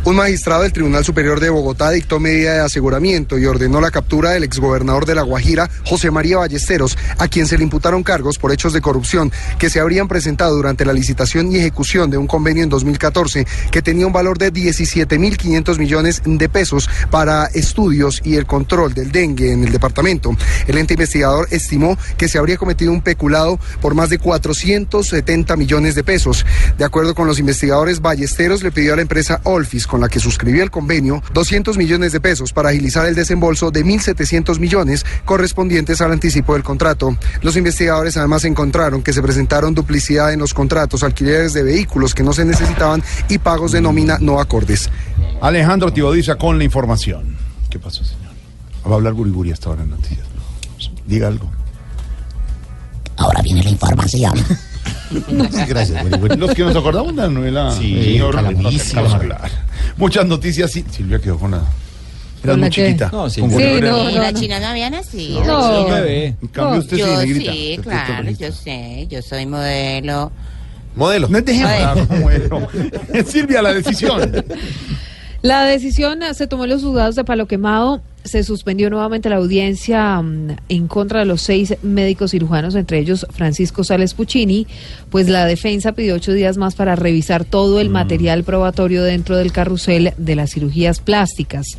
Un 0.07 0.15
magistrado 0.15 0.63
del 0.63 0.73
Tribunal 0.73 1.05
Superior 1.05 1.41
de 1.41 1.51
Bogotá 1.51 1.91
dictó 1.91 2.21
medida 2.21 2.53
de 2.55 2.61
aseguramiento 2.61 3.41
y 3.41 3.47
ordenó 3.47 3.81
la 3.81 3.91
captura 3.91 4.31
del 4.31 4.45
exgobernador 4.45 5.05
de 5.05 5.17
La 5.17 5.23
Guajira, 5.23 5.69
José 5.85 6.13
María 6.13 6.37
Ballesteros, 6.37 6.97
a 7.19 7.27
quien 7.27 7.49
se 7.49 7.59
le 7.59 7.65
imputaron 7.65 8.05
cargos 8.05 8.39
por 8.39 8.53
hechos 8.53 8.73
de 8.73 8.81
corrupción 8.81 9.33
que 9.59 9.69
se 9.69 9.81
habrían 9.81 10.07
presentado 10.07 10.55
durante 10.55 10.85
la 10.85 10.93
licitación 10.93 11.51
y 11.51 11.57
ejecución 11.57 12.09
de 12.09 12.19
un 12.19 12.29
convenio 12.29 12.63
en 12.63 12.69
2014 12.69 13.49
que 13.73 13.83
tenía 13.83 14.07
un 14.07 14.13
valor 14.13 14.39
de 14.39 14.53
17.500 14.53 15.77
millones 15.77 16.23
de 16.25 16.49
pesos 16.49 16.89
para 17.11 17.47
estudios 17.47 18.21
y 18.23 18.37
el 18.37 18.47
control 18.47 18.95
del 18.95 19.11
dengue 19.11 19.51
en 19.51 19.65
el 19.65 19.73
departamento. 19.73 20.37
El 20.69 20.79
ente 20.79 20.95
investigador 20.95 21.49
estimó 21.51 21.99
que 22.17 22.29
se 22.29 22.39
habría 22.39 22.59
cometido 22.59 22.93
un 22.93 23.03
peculado 23.03 23.59
por 23.81 23.97
más 23.97 24.09
de 24.09 24.19
470 24.21 25.57
millones 25.57 25.97
de 25.97 26.05
pesos. 26.05 26.47
De 26.79 26.85
acuerdo 26.85 27.17
con 27.17 27.27
los 27.27 27.41
investigadores, 27.41 28.01
Ballesteros 28.01 28.63
le 28.63 28.71
pidió 28.71 28.93
a 28.93 28.97
la 28.97 29.03
empresa 29.03 29.41
Olfis, 29.43 29.89
con 29.97 30.03
la 30.03 30.11
que 30.11 30.21
suscribió 30.21 30.63
el 30.63 30.71
convenio, 30.71 31.23
200 31.33 31.79
millones 31.79 32.13
de 32.13 32.21
pesos 32.21 32.53
para 32.53 32.69
agilizar 32.69 33.07
el 33.07 33.15
desembolso 33.15 33.71
de 33.71 33.83
1.700 33.83 34.59
millones 34.59 35.07
correspondientes 35.25 36.03
al 36.03 36.13
anticipo 36.13 36.53
del 36.53 36.63
contrato. 36.63 37.17
Los 37.41 37.57
investigadores 37.57 38.15
además 38.19 38.45
encontraron 38.45 39.03
que 39.03 39.15
se 39.15 39.23
presentaron 39.23 39.75
duplicidad 39.75 40.35
en 40.35 40.41
los 40.41 40.53
contratos, 40.53 41.03
alquileres 41.03 41.55
de 41.55 41.63
vehículos 41.63 42.15
que 42.15 42.23
no 42.23 42.35
se 42.35 42.45
necesitaban 42.45 43.03
y 43.31 43.39
pagos 43.39 43.73
de 43.73 43.81
nómina 43.81 44.19
no 44.21 44.39
acordes. 44.39 44.91
Alejandro 45.41 45.91
Tibodiza 45.91 46.35
con 46.35 46.59
la 46.59 46.65
información. 46.65 47.35
¿Qué 47.71 47.79
pasó, 47.79 48.05
señor? 48.05 48.35
Va 48.87 48.91
a 48.91 48.95
hablar 48.97 49.15
Buriburi 49.15 49.51
hasta 49.51 49.71
ahora 49.71 49.85
en 49.85 49.93
noticias. 49.93 50.27
Diga 51.07 51.29
algo. 51.29 51.51
Ahora 53.17 53.41
viene 53.41 53.63
la 53.63 53.71
información. 53.71 54.35
Gracias, 55.69 56.03
Buriburi. 56.03 56.37
Los 56.37 56.55
que 56.55 56.63
nos 56.65 56.77
acordamos 56.77 57.15
de 57.15 57.23
la 57.23 57.29
novela. 57.29 57.71
Sí, 57.73 58.03
señor. 58.03 58.37
Muchas 59.97 60.27
noticias. 60.27 60.71
Sí, 60.71 60.85
Silvia 60.91 61.19
quedó 61.19 61.39
con 61.39 61.53
la. 61.53 61.63
Era 62.43 62.53
¿Con 62.53 62.61
muy 62.61 62.71
chiquita. 62.71 63.09
No, 63.13 63.31
sí. 63.31 63.41
Con 63.41 63.51
Sí, 63.51 63.57
no, 63.81 64.11
la 64.11 64.33
china 64.33 64.61
no 64.61 64.67
había 64.67 64.91
nacido. 64.91 65.45
No. 65.45 65.87
Sí. 65.87 65.91
bebé. 65.91 66.27
En 66.41 66.49
cambio, 66.49 66.81
usted 66.81 66.97
sí, 66.97 67.03
yo 67.03 67.17
negrita. 67.19 67.53
sí, 67.53 67.75
Usted 67.79 67.83
claro, 67.91 68.31
yo 68.31 68.53
sé, 68.53 69.07
yo 69.11 69.23
soy 69.23 69.47
modelo. 69.47 70.31
Modelo. 70.95 71.29
No 71.29 71.41
dejemos 71.41 72.09
modelo. 72.21 72.69
Silvia, 73.27 73.63
la 73.63 73.73
decisión. 73.75 74.45
La 75.43 75.65
decisión 75.65 76.23
eh, 76.23 76.35
se 76.35 76.47
tomó 76.47 76.65
en 76.65 76.71
los 76.71 76.83
juzgados 76.83 77.15
de 77.15 77.25
Palo 77.25 77.47
Quemado. 77.47 78.01
Se 78.27 78.43
suspendió 78.45 78.91
nuevamente 78.91 79.29
la 79.29 79.37
audiencia 79.37 80.21
mm, 80.21 80.57
en 80.69 80.89
contra 80.89 81.21
de 81.21 81.27
los 81.27 81.43
seis 81.43 81.75
médicos 81.83 82.33
cirujanos, 82.33 82.75
entre 82.75 82.99
ellos 82.99 83.27
Francisco 83.31 83.85
Sales 83.85 84.15
Puccini, 84.15 84.67
pues 85.11 85.29
la 85.29 85.47
defensa 85.47 85.93
pidió 85.93 86.17
ocho 86.17 86.33
días 86.33 86.57
más 86.57 86.75
para 86.75 86.97
revisar 86.97 87.45
todo 87.45 87.81
el 87.81 87.89
material 87.89 88.45
probatorio 88.45 89.03
dentro 89.03 89.37
del 89.37 89.53
carrusel 89.53 90.13
de 90.17 90.37
las 90.37 90.51
cirugías 90.51 91.01
plásticas. 91.01 91.79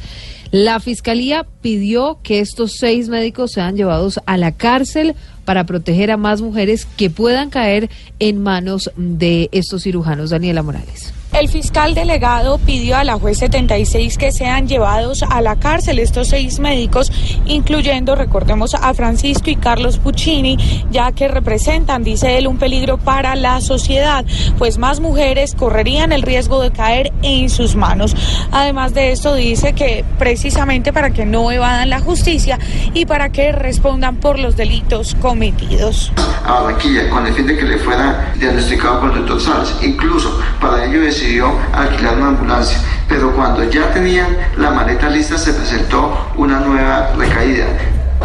La 0.51 0.79
fiscalía 0.79 1.45
pidió 1.61 2.19
que 2.23 2.39
estos 2.39 2.77
seis 2.77 3.09
médicos 3.09 3.51
sean 3.51 3.75
llevados 3.75 4.21
a 4.25 4.37
la 4.37 4.53
cárcel 4.53 5.15
para 5.43 5.65
proteger 5.65 6.09
a 6.11 6.17
más 6.17 6.41
mujeres 6.41 6.87
que 6.97 7.09
puedan 7.09 7.49
caer 7.49 7.89
en 8.19 8.41
manos 8.41 8.91
de 8.95 9.49
estos 9.51 9.83
cirujanos. 9.83 10.29
Daniela 10.29 10.63
Morales. 10.63 11.13
El 11.39 11.49
fiscal 11.49 11.93
delegado 11.93 12.57
pidió 12.57 12.97
a 12.97 13.03
la 13.03 13.19
juez 13.19 13.37
76 13.37 14.17
que 14.17 14.31
sean 14.31 14.67
llevados 14.67 15.21
a 15.21 15.39
la 15.41 15.55
cárcel 15.55 15.99
estos 15.99 16.29
seis 16.29 16.57
médicos, 16.59 17.11
incluyendo, 17.45 18.15
recordemos, 18.15 18.73
a 18.73 18.91
Francisco 18.95 19.51
y 19.51 19.55
Carlos 19.55 19.99
Puccini, 19.99 20.57
ya 20.89 21.11
que 21.11 21.27
representan, 21.27 22.03
dice 22.03 22.39
él, 22.39 22.47
un 22.47 22.57
peligro 22.57 22.97
para 22.97 23.35
la 23.35 23.61
sociedad, 23.61 24.25
pues 24.57 24.79
más 24.79 24.99
mujeres 24.99 25.53
correrían 25.53 26.11
el 26.11 26.23
riesgo 26.23 26.59
de 26.59 26.71
caer 26.71 27.13
en 27.21 27.51
sus 27.51 27.75
manos. 27.75 28.15
Además 28.51 28.95
de 28.95 29.11
esto, 29.11 29.35
dice 29.35 29.73
que 29.73 30.03
precisamente 30.17 30.91
para 30.91 31.11
que 31.11 31.27
no 31.27 31.51
evadan 31.51 31.91
la 31.91 31.99
justicia 31.99 32.57
y 32.95 33.05
para 33.05 33.29
que 33.29 33.51
respondan 33.51 34.15
por 34.15 34.39
los 34.39 34.57
delitos 34.57 35.15
cometidos. 35.21 36.11
a 36.43 36.61
Barranquilla 36.61 37.07
con 37.11 37.27
el 37.27 37.33
fin 37.35 37.45
de 37.45 37.55
que 37.55 37.65
le 37.65 37.77
fuera 37.77 38.33
diagnosticado 38.39 39.39
Sales. 39.39 39.75
Incluso 39.83 40.41
para 40.59 40.85
ello 40.85 40.99
decidió 41.27 41.51
alquilar 41.73 42.15
una 42.15 42.29
ambulancia, 42.29 42.79
pero 43.09 43.35
cuando 43.35 43.69
ya 43.69 43.91
tenían 43.91 44.27
la 44.57 44.71
maleta 44.71 45.09
lista 45.09 45.37
se 45.37 45.51
presentó 45.51 46.31
una 46.37 46.61
nueva 46.61 47.11
recaída. 47.17 47.65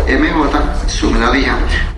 MJ, 0.07 0.89
su 0.89 1.11
menor 1.11 1.37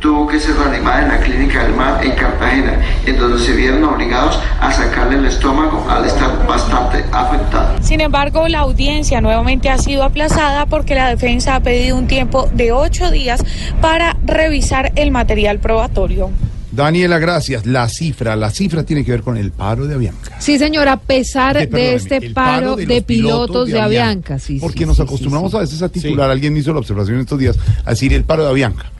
tuvo 0.00 0.26
que 0.26 0.40
ser 0.40 0.56
reanimada 0.56 1.02
en 1.02 1.08
la 1.08 1.18
clínica 1.18 1.62
del 1.62 1.74
mar 1.74 2.00
en 2.02 2.12
Cartagena, 2.12 2.80
en 3.04 3.18
donde 3.18 3.38
se 3.38 3.52
vieron 3.52 3.84
obligados 3.84 4.40
a 4.60 4.72
sacarle 4.72 5.18
el 5.18 5.26
estómago 5.26 5.86
al 5.90 6.06
estar 6.06 6.46
bastante 6.46 7.04
afectada. 7.12 7.76
Sin 7.82 8.00
embargo, 8.00 8.48
la 8.48 8.60
audiencia 8.60 9.20
nuevamente 9.20 9.68
ha 9.68 9.78
sido 9.78 10.04
aplazada 10.04 10.64
porque 10.66 10.94
la 10.94 11.08
defensa 11.08 11.54
ha 11.54 11.60
pedido 11.60 11.96
un 11.98 12.06
tiempo 12.06 12.48
de 12.52 12.72
ocho 12.72 13.10
días 13.10 13.44
para 13.82 14.16
revisar 14.24 14.90
el 14.96 15.10
material 15.10 15.58
probatorio. 15.58 16.30
Daniela, 16.74 17.18
gracias. 17.18 17.66
La 17.66 17.88
cifra, 17.88 18.36
la 18.36 18.50
cifra 18.50 18.82
tiene 18.84 19.04
que 19.04 19.10
ver 19.12 19.22
con 19.22 19.36
el 19.36 19.50
paro 19.52 19.86
de 19.86 19.94
Avianca. 19.94 20.40
Sí, 20.40 20.58
señor, 20.58 20.88
a 20.88 20.98
pesar 20.98 21.56
Eh, 21.56 21.66
de 21.66 21.94
este 21.94 22.30
paro, 22.30 22.76
de 22.76 23.02
pilotos 23.02 23.68
de 23.68 23.80
Avianca. 23.80 24.38
sí, 24.38 24.58
Porque 24.60 24.80
sí, 24.80 24.86
nos 24.86 24.96
sí, 24.96 25.02
acostumbramos 25.02 25.50
sí, 25.52 25.56
a 25.56 25.60
veces 25.60 25.82
a 25.82 25.88
titular, 25.88 26.30
alguien 26.30 26.56
hizo 26.56 26.72
la 26.72 26.78
observación 26.80 27.20
estos 27.20 27.38
días, 27.38 27.56
a 27.84 27.90
decir 27.90 28.12
el 28.12 28.24
paro 28.24 28.44
de 28.44 28.50
Avianca. 28.50 28.90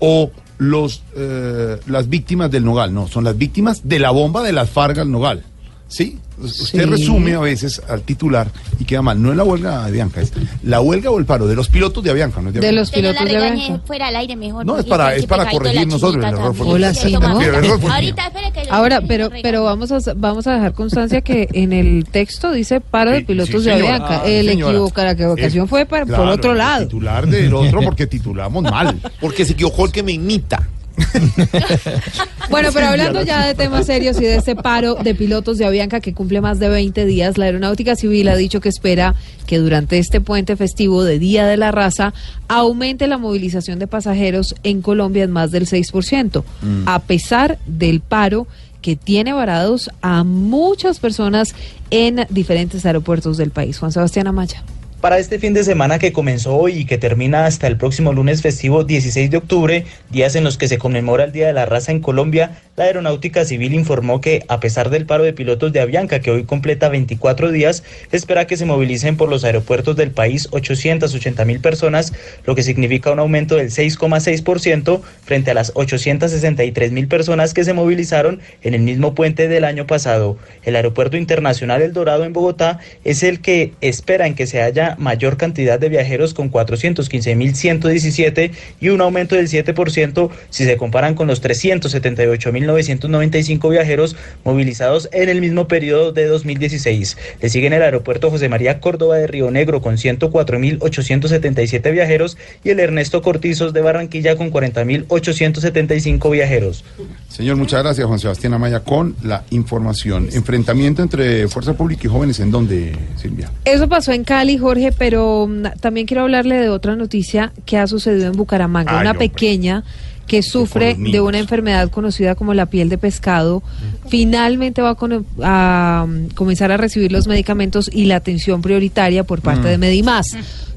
O 0.00 0.30
los, 0.58 1.02
eh, 1.16 1.78
las 1.86 2.08
víctimas 2.08 2.50
del 2.50 2.64
Nogal. 2.64 2.92
No, 2.94 3.06
son 3.08 3.24
las 3.24 3.36
víctimas 3.38 3.88
de 3.88 3.98
la 3.98 4.10
bomba 4.10 4.42
de 4.42 4.52
las 4.52 4.70
Fargas 4.70 5.06
Nogal. 5.06 5.44
¿Sí? 5.88 6.18
Usted 6.42 6.84
Sí. 6.84 6.84
resume 6.84 7.34
a 7.34 7.40
veces 7.40 7.80
al 7.88 8.02
titular 8.02 8.48
y 8.78 8.84
queda 8.84 9.02
mal. 9.02 9.20
No 9.22 9.30
es 9.30 9.36
la 9.36 9.44
huelga 9.44 9.80
de 9.82 9.86
Avianca, 9.88 10.20
es 10.20 10.32
la 10.62 10.80
huelga 10.80 11.10
o 11.10 11.18
el 11.18 11.24
paro 11.24 11.46
de 11.46 11.54
los 11.54 11.68
pilotos 11.68 12.02
de 12.02 12.10
Avianca. 12.10 12.40
No 12.40 12.48
es 12.48 12.54
de 12.54 12.60
De 12.60 12.72
los 12.72 12.90
pilotos 12.90 13.24
de 13.24 13.36
Avianca. 13.36 13.80
fuera 13.86 14.08
al 14.08 14.16
aire 14.16 14.36
mejor. 14.36 14.66
No, 14.66 14.78
es 14.78 14.84
para- 14.84 15.14
es 15.14 15.26
para 15.26 15.48
corregir 15.50 15.86
nosotros, 15.86 16.24
el 16.24 16.32
error. 16.32 16.54
Hola. 16.60 16.90
El 16.90 17.54
error. 17.54 17.80
Ahorita, 17.90 18.26
espere 18.26 18.52
que 18.52 18.62
Ahora, 18.70 19.00
pero, 19.06 19.30
pero 19.42 19.64
vamos 19.64 19.92
a 19.92 19.98
vamos 20.16 20.46
a 20.46 20.54
dejar 20.54 20.72
constancia 20.72 21.20
que 21.20 21.48
en 21.52 21.72
el 21.72 22.04
texto 22.10 22.52
dice 22.52 22.80
paro 22.80 23.10
de 23.10 23.22
pilotos 23.22 23.62
sí, 23.62 23.68
de 23.68 23.74
señora. 23.76 23.96
Avianca. 23.96 24.22
Ah, 24.24 24.28
el 24.28 24.48
señora. 24.48 24.72
equivoca, 24.72 25.04
la 25.04 25.10
equivocación 25.12 25.64
Es- 25.64 25.70
fue 25.70 25.86
para- 25.86 26.06
por 26.06 26.26
otro 26.28 26.52
el 26.52 26.58
lado. 26.58 26.84
Titular 26.86 27.26
del 27.26 27.54
otro 27.54 27.80
porque 27.82 28.06
titulamos 28.06 28.62
mal. 28.64 28.98
Porque 29.20 29.44
se 29.44 29.52
equivocó 29.52 29.86
el 29.86 29.92
que 29.92 30.02
me 30.02 30.12
imita. 30.12 30.68
Bueno, 32.50 32.68
pero 32.74 32.88
hablando 32.88 33.22
ya 33.22 33.46
de 33.46 33.54
temas 33.54 33.86
serios 33.86 34.20
y 34.20 34.24
de 34.24 34.36
este 34.36 34.54
paro 34.54 34.96
de 34.96 35.14
pilotos 35.14 35.56
de 35.58 35.64
Avianca 35.64 36.00
que 36.00 36.12
cumple 36.12 36.40
más 36.40 36.58
de 36.58 36.68
20 36.68 37.06
días, 37.06 37.38
la 37.38 37.46
Aeronáutica 37.46 37.96
Civil 37.96 38.28
ha 38.28 38.36
dicho 38.36 38.60
que 38.60 38.68
espera 38.68 39.14
que 39.46 39.58
durante 39.58 39.98
este 39.98 40.20
puente 40.20 40.56
festivo 40.56 41.02
de 41.04 41.18
Día 41.18 41.46
de 41.46 41.56
la 41.56 41.70
Raza 41.70 42.12
aumente 42.48 43.06
la 43.06 43.16
movilización 43.16 43.78
de 43.78 43.86
pasajeros 43.86 44.54
en 44.64 44.82
Colombia 44.82 45.24
en 45.24 45.30
más 45.30 45.50
del 45.50 45.66
6%, 45.66 46.44
Mm. 46.62 46.82
a 46.86 46.98
pesar 47.00 47.58
del 47.66 48.00
paro 48.00 48.46
que 48.82 48.96
tiene 48.96 49.32
varados 49.32 49.90
a 50.02 50.24
muchas 50.24 50.98
personas 50.98 51.54
en 51.90 52.26
diferentes 52.30 52.84
aeropuertos 52.84 53.36
del 53.36 53.50
país. 53.50 53.78
Juan 53.78 53.92
Sebastián 53.92 54.26
Amaya. 54.26 54.62
Para 55.02 55.18
este 55.18 55.40
fin 55.40 55.52
de 55.52 55.64
semana 55.64 55.98
que 55.98 56.12
comenzó 56.12 56.54
hoy 56.54 56.78
y 56.78 56.84
que 56.84 56.96
termina 56.96 57.44
hasta 57.44 57.66
el 57.66 57.76
próximo 57.76 58.12
lunes 58.12 58.40
festivo 58.40 58.84
16 58.84 59.32
de 59.32 59.36
octubre, 59.36 59.84
días 60.10 60.36
en 60.36 60.44
los 60.44 60.58
que 60.58 60.68
se 60.68 60.78
conmemora 60.78 61.24
el 61.24 61.32
Día 61.32 61.48
de 61.48 61.52
la 61.52 61.66
Raza 61.66 61.90
en 61.90 61.98
Colombia, 61.98 62.62
la 62.76 62.84
Aeronáutica 62.84 63.44
Civil 63.44 63.74
informó 63.74 64.20
que, 64.20 64.44
a 64.46 64.60
pesar 64.60 64.90
del 64.90 65.04
paro 65.04 65.24
de 65.24 65.32
pilotos 65.32 65.72
de 65.72 65.80
Avianca, 65.80 66.20
que 66.20 66.30
hoy 66.30 66.44
completa 66.44 66.88
24 66.88 67.50
días, 67.50 67.82
espera 68.12 68.46
que 68.46 68.56
se 68.56 68.64
movilicen 68.64 69.16
por 69.16 69.28
los 69.28 69.42
aeropuertos 69.42 69.96
del 69.96 70.12
país 70.12 70.46
880 70.52 71.44
mil 71.46 71.58
personas, 71.58 72.12
lo 72.46 72.54
que 72.54 72.62
significa 72.62 73.10
un 73.10 73.18
aumento 73.18 73.56
del 73.56 73.70
6,6% 73.70 75.00
frente 75.24 75.50
a 75.50 75.54
las 75.54 75.72
863 75.74 76.92
mil 76.92 77.08
personas 77.08 77.54
que 77.54 77.64
se 77.64 77.72
movilizaron 77.72 78.40
en 78.62 78.74
el 78.74 78.82
mismo 78.82 79.16
puente 79.16 79.48
del 79.48 79.64
año 79.64 79.84
pasado. 79.84 80.38
El 80.62 80.76
Aeropuerto 80.76 81.16
Internacional 81.16 81.82
El 81.82 81.92
Dorado 81.92 82.24
en 82.24 82.32
Bogotá 82.32 82.78
es 83.02 83.24
el 83.24 83.40
que 83.40 83.72
espera 83.80 84.28
en 84.28 84.36
que 84.36 84.46
se 84.46 84.62
haya 84.62 84.91
mayor 84.98 85.36
cantidad 85.36 85.78
de 85.78 85.88
viajeros 85.88 86.34
con 86.34 86.50
415.117 86.50 88.50
y 88.80 88.88
un 88.88 89.00
aumento 89.00 89.36
del 89.36 89.48
7% 89.48 90.30
si 90.50 90.64
se 90.64 90.76
comparan 90.76 91.14
con 91.14 91.26
los 91.26 91.42
378.995 91.42 93.70
viajeros 93.70 94.16
movilizados 94.44 95.08
en 95.12 95.28
el 95.28 95.40
mismo 95.40 95.68
periodo 95.68 96.12
de 96.12 96.26
2016. 96.26 97.16
Le 97.40 97.48
siguen 97.48 97.72
el 97.72 97.82
aeropuerto 97.82 98.30
José 98.30 98.48
María 98.48 98.80
Córdoba 98.80 99.16
de 99.16 99.26
Río 99.26 99.50
Negro 99.50 99.80
con 99.80 99.96
104.877 99.96 101.92
viajeros 101.92 102.36
y 102.64 102.70
el 102.70 102.80
Ernesto 102.80 103.22
Cortizos 103.22 103.72
de 103.72 103.80
Barranquilla 103.80 104.36
con 104.36 104.52
40.875 104.52 106.30
viajeros. 106.30 106.84
Señor, 107.28 107.56
muchas 107.56 107.82
gracias, 107.82 108.06
Juan 108.06 108.18
Sebastián 108.18 108.54
Amaya, 108.54 108.80
con 108.80 109.16
la 109.22 109.44
información. 109.50 110.28
Enfrentamiento 110.32 111.02
entre 111.02 111.48
Fuerza 111.48 111.74
Pública 111.74 112.02
y 112.04 112.10
jóvenes, 112.10 112.40
¿en 112.40 112.50
dónde, 112.50 112.96
Silvia? 113.16 113.50
Eso 113.64 113.88
pasó 113.88 114.12
en 114.12 114.24
Cali, 114.24 114.58
Jorge, 114.58 114.81
pero 114.90 115.46
mm, 115.46 115.78
también 115.80 116.06
quiero 116.06 116.22
hablarle 116.22 116.56
de 116.56 116.68
otra 116.70 116.96
noticia 116.96 117.52
que 117.66 117.78
ha 117.78 117.86
sucedido 117.86 118.26
en 118.26 118.32
Bucaramanga. 118.32 118.92
Ay, 118.92 119.02
una 119.02 119.10
hombre. 119.12 119.28
pequeña 119.28 119.84
que 120.26 120.42
sufre 120.42 120.94
de 120.94 121.20
una 121.20 121.38
enfermedad 121.38 121.90
conocida 121.90 122.34
como 122.34 122.54
la 122.54 122.66
piel 122.66 122.88
de 122.88 122.96
pescado, 122.96 123.62
finalmente 124.08 124.80
va 124.80 124.96
a, 125.42 126.06
mm, 126.08 126.28
comenzar 126.34 126.72
a 126.72 126.76
recibir 126.76 127.12
los 127.12 127.26
medicamentos 127.26 127.90
y 127.92 128.06
la 128.06 128.16
atención 128.16 128.62
prioritaria 128.62 129.24
por 129.24 129.42
parte 129.42 129.62
Mm. 129.68 129.70
de 129.70 129.78
Medimás. 129.78 130.36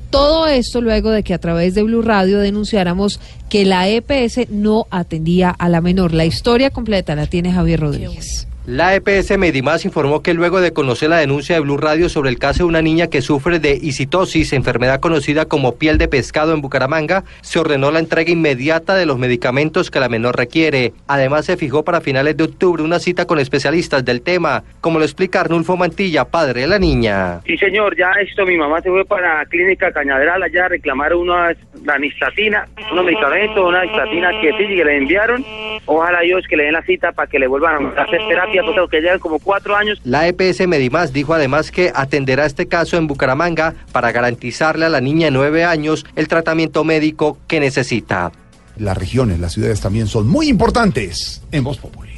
Todo 0.09 0.47
esto 0.47 0.81
luego 0.81 1.09
de 1.11 1.23
que 1.23 1.33
a 1.33 1.39
través 1.39 1.73
de 1.75 1.83
Blue 1.83 2.01
Radio 2.01 2.39
denunciáramos 2.39 3.19
que 3.49 3.65
la 3.65 3.87
EPS 3.87 4.47
no 4.49 4.87
atendía 4.89 5.49
a 5.49 5.67
la 5.69 5.81
menor. 5.81 6.13
La 6.13 6.25
historia 6.25 6.69
completa 6.69 7.15
la 7.15 7.27
tiene 7.27 7.51
Javier 7.51 7.79
Rodríguez. 7.81 8.47
La 8.67 8.95
EPS 8.95 9.37
Medimás 9.37 9.85
informó 9.85 10.23
que 10.23 10.33
luego 10.33 10.59
de 10.59 10.73
conocer 10.73 11.09
la 11.09 11.17
denuncia 11.17 11.53
de 11.53 11.61
Blue 11.61 11.77
Radio 11.77 12.09
sobre 12.09 12.31
el 12.31 12.39
caso 12.39 12.63
de 12.63 12.69
una 12.69 12.81
niña 12.81 13.11
que 13.11 13.21
sufre 13.21 13.59
de 13.59 13.77
isitosis, 13.79 14.53
enfermedad 14.53 14.99
conocida 14.99 15.45
como 15.45 15.75
piel 15.75 15.99
de 15.99 16.07
pescado 16.07 16.51
en 16.51 16.61
Bucaramanga, 16.61 17.23
se 17.41 17.59
ordenó 17.59 17.91
la 17.91 17.99
entrega 17.99 18.31
inmediata 18.31 18.95
de 18.95 19.05
los 19.05 19.19
medicamentos 19.19 19.91
que 19.91 19.99
la 19.99 20.09
menor 20.09 20.35
requiere. 20.35 20.93
Además, 21.07 21.45
se 21.45 21.57
fijó 21.57 21.83
para 21.83 22.01
finales 22.01 22.37
de 22.37 22.45
octubre 22.45 22.81
una 22.81 22.97
cita 22.97 23.25
con 23.27 23.37
especialistas 23.37 24.03
del 24.03 24.23
tema, 24.23 24.63
como 24.81 24.97
lo 24.97 25.05
explica 25.05 25.41
Arnulfo 25.41 25.77
Mantilla, 25.77 26.25
padre 26.25 26.61
de 26.61 26.67
la 26.67 26.79
niña. 26.79 27.41
Sí, 27.45 27.59
señor, 27.59 27.95
ya 27.95 28.13
esto, 28.19 28.47
mi 28.47 28.57
mamá 28.57 28.81
se 28.81 28.89
fue 28.89 29.05
para 29.05 29.39
la 29.39 29.45
clínica 29.45 29.91
Cañaderal 29.91 30.41
allá 30.41 30.65
a 30.65 30.69
reclamar 30.69 31.13
una 31.13 31.55
anistatina, 31.87 32.67
unos 32.91 33.05
medicamentos, 33.05 33.63
una 33.63 33.81
anistatina 33.81 34.31
que 34.41 34.51
sí, 34.57 34.75
que 34.75 34.85
le 34.85 34.97
enviaron 34.97 35.45
Ojalá 35.85 36.21
Dios 36.21 36.45
que 36.47 36.57
le 36.57 36.63
den 36.63 36.73
la 36.73 36.81
cita 36.83 37.11
para 37.11 37.29
que 37.29 37.37
le 37.39 37.47
vuelvan 37.47 37.93
a 37.97 38.01
hacer 38.01 38.19
terapia, 38.27 38.54
porque 38.63 39.01
llevan 39.01 39.19
como 39.19 39.39
cuatro 39.39 39.75
años. 39.75 39.99
La 40.03 40.27
EPS 40.27 40.67
Medimás 40.67 41.13
dijo 41.13 41.33
además 41.33 41.71
que 41.71 41.91
atenderá 41.93 42.45
este 42.45 42.67
caso 42.67 42.97
en 42.97 43.07
Bucaramanga 43.07 43.75
para 43.91 44.11
garantizarle 44.11 44.85
a 44.85 44.89
la 44.89 45.01
niña 45.01 45.25
de 45.25 45.31
nueve 45.31 45.65
años 45.65 46.05
el 46.15 46.27
tratamiento 46.27 46.83
médico 46.83 47.37
que 47.47 47.59
necesita. 47.59 48.31
Las 48.77 48.97
regiones, 48.97 49.39
las 49.39 49.53
ciudades 49.53 49.79
también 49.79 50.07
son 50.07 50.27
muy 50.27 50.49
importantes 50.49 51.41
en 51.51 51.63
Voz 51.63 51.77
Populi. 51.77 52.11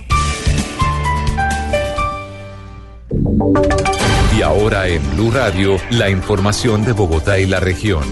Y 4.37 4.41
ahora 4.41 4.87
en 4.87 5.01
Blue 5.15 5.31
Radio, 5.31 5.77
la 5.91 6.09
información 6.09 6.83
de 6.83 6.91
Bogotá 6.91 7.39
y 7.39 7.45
la 7.45 7.59
región. 7.59 8.03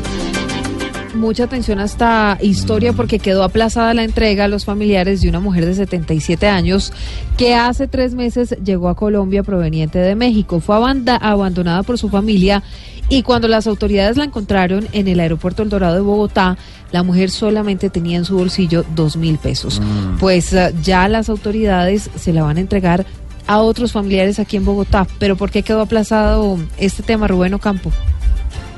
Mucha 1.16 1.46
atención 1.46 1.80
a 1.80 1.86
esta 1.86 2.38
historia 2.42 2.92
porque 2.92 3.20
quedó 3.20 3.44
aplazada 3.44 3.94
la 3.94 4.04
entrega 4.04 4.44
a 4.44 4.48
los 4.50 4.66
familiares 4.66 5.22
de 5.22 5.30
una 5.30 5.40
mujer 5.40 5.66
de 5.66 5.74
77 5.74 6.48
años 6.48 6.92
que 7.38 7.56
hace 7.56 7.88
tres 7.88 8.14
meses 8.14 8.56
llegó 8.64 8.90
a 8.90 8.96
Colombia 8.96 9.42
proveniente 9.42 9.98
de 9.98 10.14
México. 10.16 10.60
Fue 10.60 10.76
abandonada 10.76 11.84
por 11.84 11.98
su 11.98 12.10
familia 12.10 12.64
y 13.08 13.22
cuando 13.22 13.48
las 13.48 13.66
autoridades 13.66 14.18
la 14.18 14.26
encontraron 14.26 14.88
en 14.92 15.08
el 15.08 15.22
aeropuerto 15.22 15.64
El 15.64 15.70
Dorado 15.70 15.96
de 15.96 16.02
Bogotá, 16.02 16.58
la 16.92 17.02
mujer 17.02 17.32
solamente 17.32 17.90
tenía 17.90 18.18
en 18.18 18.26
su 18.26 18.36
bolsillo 18.38 18.84
dos 18.94 19.16
mil 19.16 19.38
pesos. 19.38 19.82
Pues 20.20 20.52
eh, 20.52 20.74
ya 20.84 21.08
las 21.08 21.30
autoridades 21.30 22.10
se 22.16 22.34
la 22.34 22.44
van 22.44 22.58
a 22.58 22.62
entregar 22.62 23.06
a 23.48 23.60
otros 23.60 23.94
familiares 23.94 24.40
aquí 24.40 24.58
en 24.58 24.66
Bogotá. 24.66 25.08
Pero 25.18 25.38
¿por 25.38 25.50
qué 25.50 25.64
quedó 25.64 25.82
aplazado 25.82 26.60
este 26.78 27.04
tema, 27.04 27.28
Rubén 27.28 27.54
Ocampo? 27.54 27.92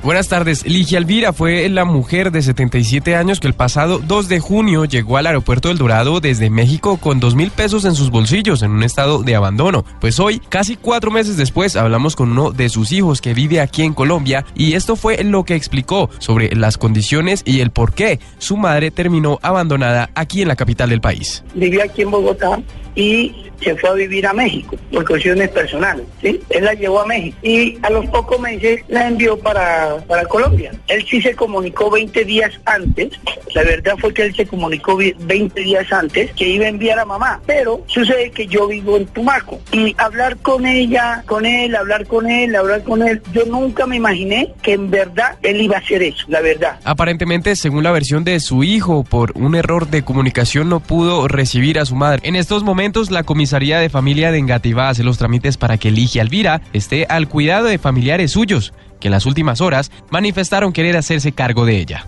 Buenas 0.07 0.29
tardes. 0.29 0.65
Ligia 0.65 0.99
Alvira 0.99 1.33
fue 1.33 1.67
la 1.67 1.83
mujer 1.83 2.31
de 2.31 2.41
77 2.41 3.17
años 3.17 3.41
que 3.41 3.47
el 3.47 3.53
pasado 3.53 3.99
2 3.99 4.29
de 4.29 4.39
junio 4.39 4.85
llegó 4.85 5.17
al 5.17 5.27
aeropuerto 5.27 5.67
del 5.67 5.77
Dorado 5.77 6.21
desde 6.21 6.49
México 6.49 6.95
con 6.95 7.19
dos 7.19 7.35
mil 7.35 7.51
pesos 7.51 7.83
en 7.83 7.93
sus 7.93 8.09
bolsillos 8.09 8.61
en 8.61 8.71
un 8.71 8.83
estado 8.83 9.21
de 9.21 9.35
abandono. 9.35 9.83
Pues 9.99 10.21
hoy, 10.21 10.39
casi 10.39 10.77
cuatro 10.77 11.11
meses 11.11 11.35
después, 11.35 11.75
hablamos 11.75 12.15
con 12.15 12.31
uno 12.31 12.51
de 12.51 12.69
sus 12.69 12.93
hijos 12.93 13.19
que 13.19 13.33
vive 13.33 13.59
aquí 13.59 13.83
en 13.83 13.93
Colombia 13.93 14.45
y 14.55 14.75
esto 14.75 14.95
fue 14.95 15.21
lo 15.25 15.43
que 15.43 15.55
explicó 15.55 16.09
sobre 16.19 16.55
las 16.55 16.77
condiciones 16.77 17.41
y 17.43 17.59
el 17.59 17.71
por 17.71 17.91
qué 17.91 18.21
su 18.37 18.55
madre 18.55 18.91
terminó 18.91 19.39
abandonada 19.41 20.09
aquí 20.15 20.41
en 20.41 20.47
la 20.47 20.55
capital 20.55 20.89
del 20.89 21.01
país. 21.01 21.43
vivía 21.53 21.83
aquí 21.83 22.03
en 22.03 22.11
Bogotá 22.11 22.61
y 22.97 23.33
se 23.63 23.75
fue 23.75 23.89
a 23.89 23.93
vivir 23.93 24.25
a 24.27 24.33
México 24.33 24.75
por 24.91 25.05
cuestiones 25.07 25.49
personales, 25.49 26.05
¿sí? 26.21 26.39
Él 26.49 26.63
la 26.65 26.73
llevó 26.73 27.01
a 27.01 27.07
México 27.07 27.37
y 27.41 27.77
a 27.81 27.89
los 27.89 28.05
pocos 28.07 28.39
meses 28.39 28.81
la 28.87 29.07
envió 29.07 29.37
para, 29.39 29.97
para 30.07 30.25
Colombia. 30.25 30.71
Él 30.87 31.03
sí 31.09 31.21
se 31.21 31.33
comunicó 31.35 31.89
20 31.89 32.23
días 32.25 32.51
antes, 32.65 33.09
la 33.55 33.63
verdad 33.63 33.95
fue 33.99 34.13
que 34.13 34.23
él 34.23 34.35
se 34.35 34.45
comunicó 34.45 34.95
vi- 34.97 35.15
20 35.19 35.59
días 35.61 35.91
antes 35.91 36.31
que 36.33 36.47
iba 36.47 36.65
a 36.65 36.69
enviar 36.69 36.99
a 36.99 37.05
mamá, 37.05 37.39
pero 37.47 37.81
sucede 37.87 38.29
que 38.31 38.45
yo 38.47 38.67
vivo 38.67 38.97
en 38.97 39.05
Tumaco 39.07 39.59
y 39.71 39.95
hablar 39.97 40.37
con 40.37 40.65
ella, 40.65 41.23
con 41.27 41.45
él, 41.45 41.75
hablar 41.75 42.05
con 42.07 42.29
él, 42.29 42.55
hablar 42.55 42.83
con 42.83 43.01
él, 43.07 43.21
yo 43.33 43.45
nunca 43.45 43.85
me 43.87 43.95
imaginé 43.97 44.53
que 44.61 44.73
en 44.73 44.89
verdad 44.91 45.35
él 45.43 45.61
iba 45.61 45.77
a 45.77 45.79
hacer 45.79 46.01
eso, 46.03 46.25
la 46.27 46.41
verdad. 46.41 46.79
Aparentemente, 46.83 47.55
según 47.55 47.83
la 47.83 47.91
versión 47.91 48.23
de 48.23 48.39
su 48.39 48.63
hijo, 48.63 49.03
por 49.03 49.33
un 49.35 49.55
error 49.55 49.87
de 49.87 50.03
comunicación 50.03 50.69
no 50.69 50.79
pudo 50.79 51.27
recibir 51.27 51.79
a 51.79 51.85
su 51.85 51.95
madre. 51.95 52.21
En 52.23 52.35
estos 52.35 52.63
momentos, 52.63 52.86
la 53.09 53.23
comisaría 53.23 53.79
de 53.79 53.89
familia 53.89 54.31
de 54.31 54.37
Engativá 54.37 54.87
hace 54.87 55.03
los 55.03 55.17
trámites 55.17 55.57
para 55.57 55.77
que 55.77 55.91
Ligia 55.91 56.21
Alvira 56.21 56.61
esté 56.71 57.05
al 57.09 57.27
cuidado 57.27 57.65
de 57.65 57.77
familiares 57.77 58.31
suyos, 58.31 58.73
que 59.01 59.09
en 59.09 59.11
las 59.11 59.25
últimas 59.25 59.59
horas 59.59 59.91
manifestaron 60.09 60.71
querer 60.71 60.95
hacerse 60.95 61.33
cargo 61.33 61.65
de 61.65 61.79
ella. 61.79 62.07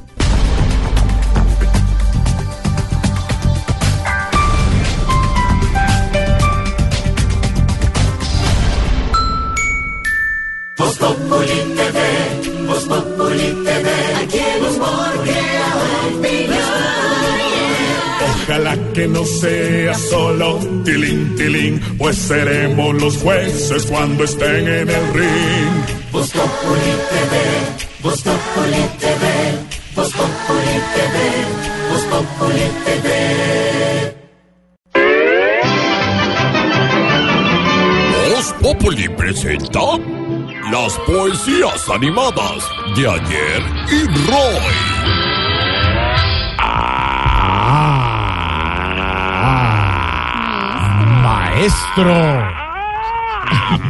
Que 18.94 19.08
no 19.08 19.26
sea 19.26 19.94
solo 19.94 20.60
tilín, 20.84 21.36
tilín, 21.36 21.80
pues 21.98 22.18
seremos 22.18 22.96
los 23.02 23.18
jueces 23.18 23.86
cuando 23.86 24.24
estén 24.24 24.68
en 24.68 24.90
el 24.90 25.14
ring. 25.14 26.00
Voz 26.12 26.32
Populi 26.32 26.94
TV, 27.10 27.34
Voz 28.02 28.22
Populi 28.22 28.84
TV, 29.00 29.26
Voz 29.96 30.12
Populi 30.14 30.80
TV, 30.96 31.16
Voz 31.90 32.04
Populi 32.06 32.68
TV. 32.86 33.10
Voz 38.30 38.54
Populi 38.62 39.10
presenta 39.10 39.80
las 40.72 40.94
poesías 41.00 41.90
animadas 41.90 42.64
de 42.96 43.08
ayer 43.08 43.62
y 43.92 44.06
Roy. 44.30 45.00
Maestro. 51.60 52.70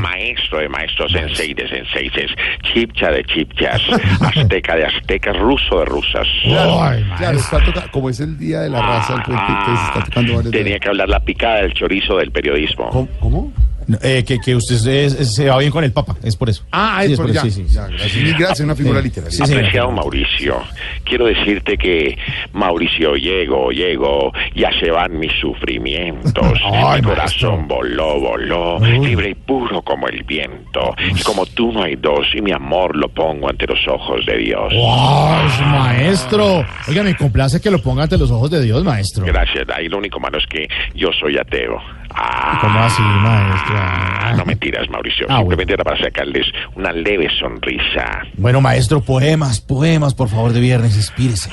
Maestro 0.01 0.59
de 0.59 0.69
maestros, 0.69 1.11
sensei 1.11 1.53
de 1.53 1.67
senseises, 1.67 2.31
chipcha 2.63 3.11
de 3.11 3.23
chipchas, 3.25 3.81
azteca 4.21 4.75
de 4.75 4.85
aztecas, 4.85 5.37
ruso 5.37 5.79
de 5.79 5.85
rusas. 5.85 6.27
Claro, 6.43 7.05
claro, 7.17 7.37
está 7.37 7.59
toca- 7.63 7.87
como 7.91 8.09
es 8.09 8.19
el 8.19 8.37
día 8.37 8.61
de 8.61 8.69
la 8.69 8.81
raza, 8.81 9.15
el 9.15 9.21
puente, 9.23 9.43
entonces 9.47 9.87
está 9.87 10.03
tocando 10.03 10.35
varios 10.37 10.51
Tenía 10.51 10.79
que 10.79 10.87
hablar 10.89 11.09
la 11.09 11.19
picada 11.19 11.57
del 11.61 11.73
chorizo 11.73 12.17
del 12.17 12.31
periodismo. 12.31 12.89
¿Cómo? 12.89 13.53
No, 13.55 13.68
eh, 14.01 14.23
que, 14.25 14.39
que 14.39 14.55
usted 14.55 14.75
es- 14.87 15.33
se 15.35 15.47
va 15.49 15.57
bien 15.57 15.71
con 15.71 15.83
el 15.83 15.91
Papa, 15.91 16.15
es 16.23 16.35
por 16.35 16.49
eso. 16.49 16.63
Ah, 16.71 17.01
Sí, 17.05 17.13
es 17.13 17.19
por 17.19 17.29
eso, 17.29 17.35
ya. 17.35 17.41
sí, 17.43 17.51
sí, 17.51 17.65
ya, 17.73 17.87
gracias. 17.87 18.15
Mil 18.15 18.33
gracias, 18.35 18.59
una 18.61 18.75
figura 18.75 19.01
literaria. 19.01 19.43
Apreciado 19.43 19.91
Mauricio, 19.91 20.61
quiero 21.03 21.25
decirte 21.25 21.77
que 21.77 22.17
Mauricio 22.53 23.15
llego, 23.15 23.71
llego, 23.71 24.31
ya 24.55 24.69
se 24.79 24.91
van 24.91 25.17
mis 25.19 25.31
sufrimientos. 25.39 26.59
Ay, 26.63 27.01
Mi 27.01 27.07
corazón 27.07 27.67
voló, 27.67 28.19
voló, 28.19 28.79
libre 28.79 29.29
y 29.31 29.35
puro 29.35 29.81
como 29.81 30.07
el 30.07 30.23
viento. 30.23 30.93
Y 31.15 31.21
como 31.23 31.45
tú 31.45 31.71
no 31.71 31.83
hay 31.83 31.95
dos, 31.95 32.27
y 32.35 32.41
mi 32.41 32.51
amor 32.51 32.95
lo 32.95 33.09
pongo 33.09 33.49
ante 33.49 33.65
los 33.67 33.79
ojos 33.87 34.25
de 34.25 34.37
Dios. 34.37 34.73
¡Ay, 34.73 35.65
maestro! 35.71 36.65
Oiga, 36.87 37.03
me 37.03 37.15
complace 37.15 37.59
que 37.61 37.71
lo 37.71 37.79
ponga 37.81 38.03
ante 38.03 38.17
los 38.17 38.31
ojos 38.31 38.49
de 38.51 38.61
Dios, 38.61 38.83
maestro. 38.83 39.25
Gracias, 39.25 39.65
ahí 39.75 39.87
lo 39.87 39.97
único 39.97 40.19
malo 40.19 40.37
es 40.37 40.45
que 40.47 40.67
yo 40.95 41.09
soy 41.19 41.37
ateo. 41.37 41.81
Ah, 42.13 42.57
¿Cómo 42.61 42.79
así, 42.79 43.01
maestro? 43.01 43.75
Ah. 43.77 44.33
no 44.37 44.45
mentiras, 44.45 44.89
Mauricio. 44.89 45.25
Ah, 45.29 45.37
Simplemente 45.39 45.73
era 45.73 45.83
para 45.83 45.97
sacarles 46.03 46.45
una 46.75 46.91
leve 46.91 47.29
sonrisa. 47.39 48.23
Bueno, 48.37 48.61
maestro, 48.61 49.01
poemas, 49.01 49.61
poemas, 49.61 50.13
por 50.13 50.29
favor, 50.29 50.51
de 50.53 50.59
viernes, 50.59 50.95
inspírese. 50.95 51.49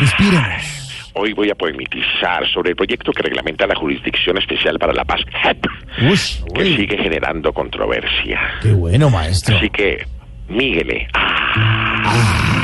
Inspírenos. 0.00 1.10
Hoy 1.14 1.32
voy 1.32 1.50
a 1.50 1.54
poemitizar 1.54 2.46
sobre 2.52 2.70
el 2.70 2.76
proyecto 2.76 3.12
que 3.12 3.22
reglamenta 3.22 3.66
la 3.66 3.74
Jurisdicción 3.74 4.38
Especial 4.38 4.78
para 4.78 4.92
la 4.92 5.04
Paz, 5.04 5.20
JEP, 5.42 5.66
Ush, 6.10 6.42
que 6.54 6.64
sigue 6.76 6.96
generando 6.96 7.52
controversia. 7.52 8.40
qué 8.62 8.72
bueno, 8.72 9.10
maestro. 9.10 9.56
Así 9.56 9.68
que, 9.70 10.06
míguele. 10.48 11.08
¿Se, 11.12 12.59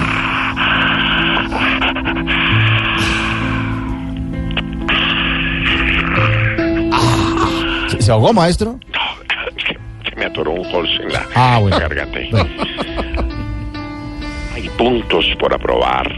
se 8.07 8.13
ahogó, 8.13 8.33
maestro? 8.33 8.79
Se 10.09 10.17
me 10.17 10.25
atoró 10.27 10.53
un 10.53 10.67
holz 10.75 10.91
en 11.01 11.13
la 11.13 11.27
Ah, 11.35 11.59
bueno. 11.61 11.79
garganta. 11.79 12.19
Hay 14.55 14.69
puntos 14.79 15.27
por 15.39 15.53
aprobar 15.53 16.11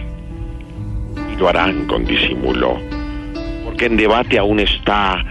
y 1.32 1.36
lo 1.36 1.48
harán 1.48 1.86
con 1.86 2.04
disimulo, 2.04 2.78
porque 3.64 3.86
en 3.86 3.96
debate 3.96 4.38
aún 4.38 4.60
está, 4.60 5.24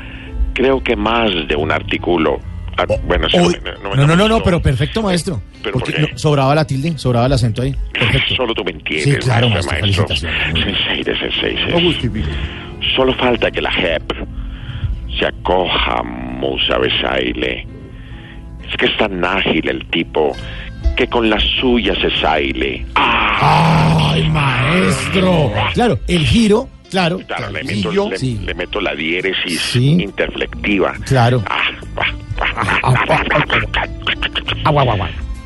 creo 0.53 0.83
que 0.83 0.95
más 0.95 1.29
de 1.47 1.55
un 1.55 1.71
artículo. 1.71 2.39
Ah, 2.77 2.85
bueno, 3.05 3.27
sí, 3.29 3.37
Hoy- 3.39 3.57
no, 3.81 3.95
No, 3.95 4.05
no, 4.07 4.15
no, 4.15 4.27
no, 4.27 4.43
pero 4.43 4.61
perfecto, 4.61 5.01
maestro. 5.01 5.41
¿Pero 5.63 5.73
Porque 5.79 5.93
por 5.93 6.11
no, 6.11 6.17
sobraba 6.17 6.53
la 6.53 6.65
tilde, 6.65 6.97
sobraba 6.97 7.25
el 7.25 7.33
acento 7.33 7.61
ahí. 7.63 7.75
Perfecto. 7.93 8.35
Solo 8.35 8.53
tú 8.53 8.63
me 8.63 8.71
entiendes, 8.71 9.03
Sí, 9.15 9.15
claro, 9.19 9.49
maestro, 9.49 9.79
maestro. 9.79 10.07
Sensei 10.15 11.03
de. 11.03 11.71
No 11.71 11.79
justifique. 11.81 12.27
Solo 12.95 13.13
falta 13.15 13.49
que 13.49 13.61
la 13.61 13.71
JEP 13.71 14.13
se 15.17 15.25
acoja, 15.25 16.03
Musa 16.37 16.77
Besaile. 16.77 17.67
Es 18.69 18.77
que 18.77 18.85
es 18.85 18.97
tan 18.97 19.23
ágil 19.23 19.67
el 19.69 19.85
tipo 19.87 20.35
que 20.95 21.07
con 21.07 21.29
la 21.29 21.39
suya 21.39 21.93
se 22.01 22.09
saile. 22.19 22.85
¡Ay, 22.95 24.29
maestro! 24.29 25.51
Claro, 25.73 25.99
el 26.07 26.25
giro, 26.25 26.67
claro. 26.89 27.19
Claro, 27.27 27.51
le 27.51 27.63
meto, 27.63 27.89
giro, 27.91 28.09
le, 28.09 28.17
sí. 28.17 28.39
le 28.43 28.53
meto 28.53 28.81
la 28.81 28.95
diéresis 28.95 29.59
Sí. 29.61 30.01
interflectiva. 30.01 30.93
Claro. 31.05 31.43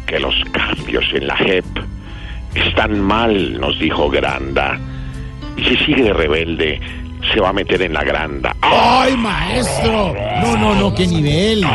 Que 0.08 0.20
los 0.20 0.36
cambios 0.52 1.06
en 1.14 1.28
la 1.28 1.36
JEP 1.38 1.66
están 2.56 3.00
mal, 3.00 3.60
nos 3.60 3.80
dijo 3.80 4.10
Granda. 4.10 4.78
Y 5.58 5.64
si 5.64 5.78
sigue 5.86 6.04
de 6.04 6.14
rebelde, 6.14 6.80
se 7.34 7.40
va 7.40 7.50
a 7.50 7.54
meter 7.54 7.82
en 7.82 7.94
la 7.94 8.04
granda. 8.04 8.56
¡Ay, 8.62 9.16
maestro! 9.18 10.16
No, 10.42 10.58
no, 10.58 10.76
no, 10.76 10.96
qué 10.96 11.08
nivel. 11.08 11.66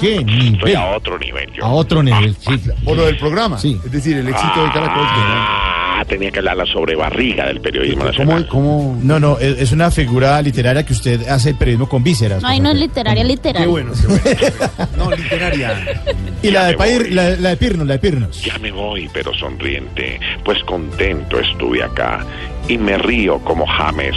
¿Qué 0.00 0.16
Estoy 0.16 0.24
nivel? 0.24 0.76
a 0.76 0.96
otro 0.96 1.18
nivel 1.18 1.52
yo. 1.52 1.64
A 1.64 1.72
otro 1.72 2.02
nivel, 2.02 2.36
sí. 2.36 2.60
Por 2.84 2.96
lo 2.96 3.06
del 3.06 3.16
programa. 3.16 3.58
Sí. 3.58 3.80
Es 3.84 3.92
decir, 3.92 4.16
el 4.18 4.28
éxito 4.28 4.64
de 4.64 4.72
Caracol. 4.72 5.04
Ah, 5.04 6.04
tenía 6.06 6.30
que 6.30 6.40
hablar 6.40 6.56
la 6.56 6.66
sobrebarriga 6.66 7.46
del 7.46 7.60
periodismo 7.60 8.04
nacional. 8.04 8.48
¿Cómo, 8.48 8.88
cómo? 8.88 9.00
No, 9.02 9.20
no, 9.20 9.38
es 9.38 9.70
una 9.72 9.90
figura 9.90 10.40
literaria 10.42 10.84
que 10.84 10.92
usted 10.92 11.28
hace 11.28 11.50
el 11.50 11.56
periodismo 11.56 11.88
con 11.88 12.02
vísceras. 12.02 12.42
Ay, 12.44 12.60
no 12.60 12.70
es 12.70 12.76
literaria, 12.78 13.22
literaria. 13.22 13.66
Qué 13.66 13.70
bueno, 13.70 13.92
qué 14.00 14.06
bueno. 14.08 14.22
No, 14.96 15.10
literaria. 15.10 16.02
Y 16.42 16.50
la 16.50 16.66
de 16.66 16.74
Pair, 16.74 17.12
la, 17.12 17.30
la 17.30 17.50
de 17.50 17.56
Pirnos, 17.56 17.86
la 17.86 17.94
de 17.94 17.98
Pirnos. 17.98 18.42
Ya 18.42 18.58
me 18.58 18.72
voy, 18.72 19.08
pero 19.12 19.32
sonriente, 19.34 20.18
pues 20.44 20.62
contento 20.64 21.38
estuve 21.38 21.82
acá 21.82 22.24
y 22.68 22.78
me 22.78 22.98
río 22.98 23.38
como 23.40 23.66
James. 23.66 24.16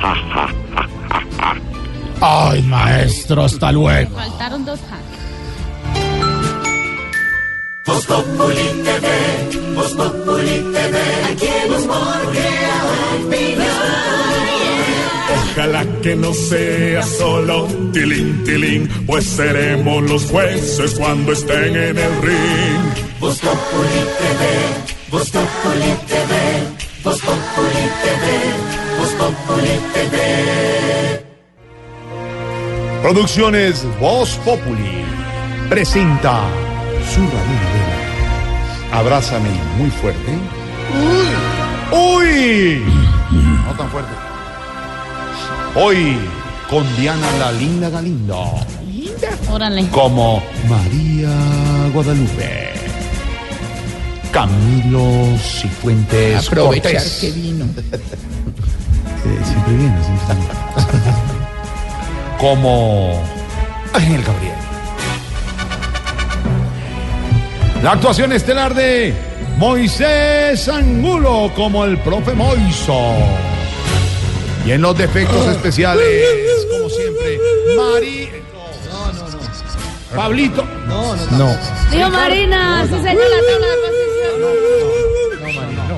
Ja, 0.00 0.14
ja, 0.14 0.46
ja, 0.74 0.88
ja, 1.10 1.22
ja. 1.38 2.50
Ay, 2.50 2.62
maestro, 2.62 3.44
hasta 3.44 3.72
luego. 3.72 4.16
Faltaron 4.16 4.64
dos 4.64 4.80
ja. 4.90 4.98
Voz 7.86 8.06
Populi 8.06 8.82
TV, 8.84 9.74
Voz 9.74 9.94
Populi 9.94 10.72
TV, 10.72 10.98
aquí 11.32 11.46
en 11.64 11.72
Humor. 11.72 12.18
Ojalá 15.58 15.84
que 16.02 16.14
no 16.14 16.32
sea 16.32 17.02
solo 17.02 17.66
tilín, 17.92 18.44
tilín, 18.44 18.88
pues 19.06 19.24
seremos 19.24 20.08
los 20.08 20.26
jueces 20.26 20.94
cuando 20.94 21.32
estén 21.32 21.74
en 21.74 21.98
el 21.98 22.22
ring. 22.22 23.18
Voz 23.18 23.40
Populi 23.40 24.04
TV, 24.18 25.10
Voz 25.10 25.30
Populi 25.30 25.94
TV, 26.06 26.77
Voz 27.08 27.22
Populi 27.22 27.84
TV, 28.02 28.24
Voz 28.98 29.12
Populi 29.14 29.80
TV. 29.94 31.24
Producciones 33.00 33.86
Voz 33.98 34.36
Populi 34.44 35.06
presenta 35.70 36.42
su 37.10 37.20
radionovela 37.20 38.92
Abrázame 38.92 39.48
muy 39.78 39.88
fuerte. 39.88 40.32
¡Uy! 41.90 41.98
¡Uy! 41.98 42.82
No 43.64 43.72
tan 43.74 43.88
fuerte. 43.90 44.12
Hoy 45.76 46.18
con 46.68 46.84
Diana 46.96 47.26
la 47.38 47.52
Linda 47.52 47.88
Galindo 47.88 48.52
Órale. 49.50 49.88
como 49.88 50.42
María 50.68 51.30
Guadalupe. 51.94 52.87
Camilo 54.30 55.36
Cifuentes 55.38 56.46
Aprovechar 56.48 56.92
Cortés. 56.92 57.18
que 57.20 57.30
vino. 57.32 57.64
Eh, 59.24 59.40
siempre 59.44 59.74
viene, 59.74 59.96
siempre 60.04 60.22
está. 60.22 60.36
Como 62.38 63.20
Ángel 63.92 64.22
Gabriel. 64.22 64.54
La 67.82 67.92
actuación 67.92 68.32
estelar 68.32 68.74
de 68.74 69.12
Moisés 69.58 70.68
Angulo 70.68 71.50
como 71.56 71.84
el 71.84 71.98
profe 71.98 72.32
Moiso. 72.32 73.12
Y 74.64 74.70
en 74.70 74.82
los 74.82 74.96
defectos 74.96 75.46
especiales, 75.48 76.24
como 76.70 76.88
siempre, 76.88 77.38
Mari. 77.76 78.28
No, 80.10 80.16
no, 80.16 80.16
no. 80.16 80.16
Pablito. 80.16 80.64
No, 80.86 81.16
no, 81.16 81.38
no. 81.38 81.56
Dijo 81.90 82.10
Marina, 82.10 82.86
su 82.88 82.96
señor 82.96 83.16
la 83.16 83.40
tabla 83.46 83.66
de 83.66 83.76
posición. 83.84 84.32
No, 84.40 84.48
Marina, 85.40 85.82
no. 85.88 85.96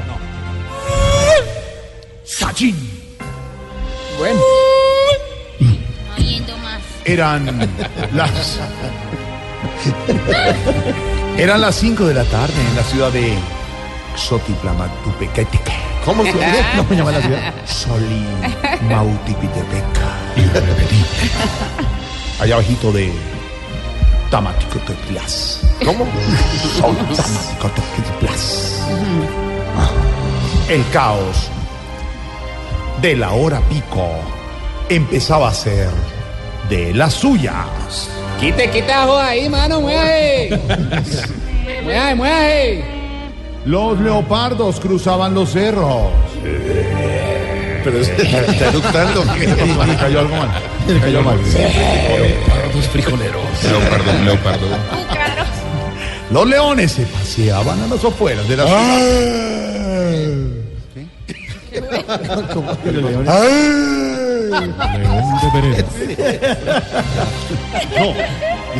Sachin. 2.24 2.76
Bueno. 4.18 4.40
Yendo 6.18 6.56
más. 6.58 6.80
Eran 7.04 7.68
las. 8.12 8.58
Eran 11.36 11.60
las 11.60 11.74
5 11.76 12.04
de 12.04 12.14
la 12.14 12.24
tarde 12.24 12.54
en 12.68 12.74
la 12.76 12.82
ciudad 12.82 13.12
de 13.12 13.34
Xotitlamacupequeteque. 14.16 15.72
¿Cómo 16.04 16.24
se 16.24 16.32
llama? 16.32 16.54
¿Cómo 16.76 16.88
se 16.88 16.96
llama 16.96 17.12
la 17.12 17.20
ciudad? 17.22 17.54
Soli 17.66 18.26
Mautipitepeca. 18.82 20.16
Allá 22.40 22.54
abajito 22.54 22.90
de 22.92 23.12
Tamaticoteplas. 24.30 25.60
¿Cómo? 25.84 26.06
Tamaticoteplas. 26.80 28.80
El 30.68 30.88
caos 30.90 31.50
de 33.02 33.16
la 33.16 33.32
hora 33.32 33.60
pico 33.68 34.08
empezaba 34.88 35.48
a 35.48 35.54
ser 35.54 35.88
de 36.68 36.94
las 36.94 37.14
suyas. 37.14 38.08
Quite, 38.38 38.70
quita 38.70 39.04
joda 39.04 39.28
ahí, 39.28 39.48
mano, 39.48 39.80
mueve. 39.80 40.60
Mueve, 41.82 42.14
mueve. 42.14 42.84
Los 43.64 43.98
leopardos 44.00 44.78
cruzaban 44.78 45.34
los 45.34 45.50
cerros. 45.50 46.12
Pero 47.82 47.98
está 47.98 48.68
eructando. 48.68 49.24
Me 49.24 49.96
cayó 49.96 50.20
algo 50.20 50.36
mal. 50.36 50.50
Me 50.86 51.00
cayó 51.00 51.22
mal. 51.22 51.38
Leopardos 52.70 52.88
frijoleros. 52.88 53.64
Leopardo, 53.64 54.12
leopardo. 54.24 54.66
Los 56.30 56.46
leones 56.46 56.92
se 56.92 57.02
paseaban 57.06 57.80
a 57.80 57.86
las 57.88 58.04
afueras 58.04 58.48
de 58.48 58.56
la 58.56 58.64
ciudad. 58.64 59.00
No, 67.96 68.14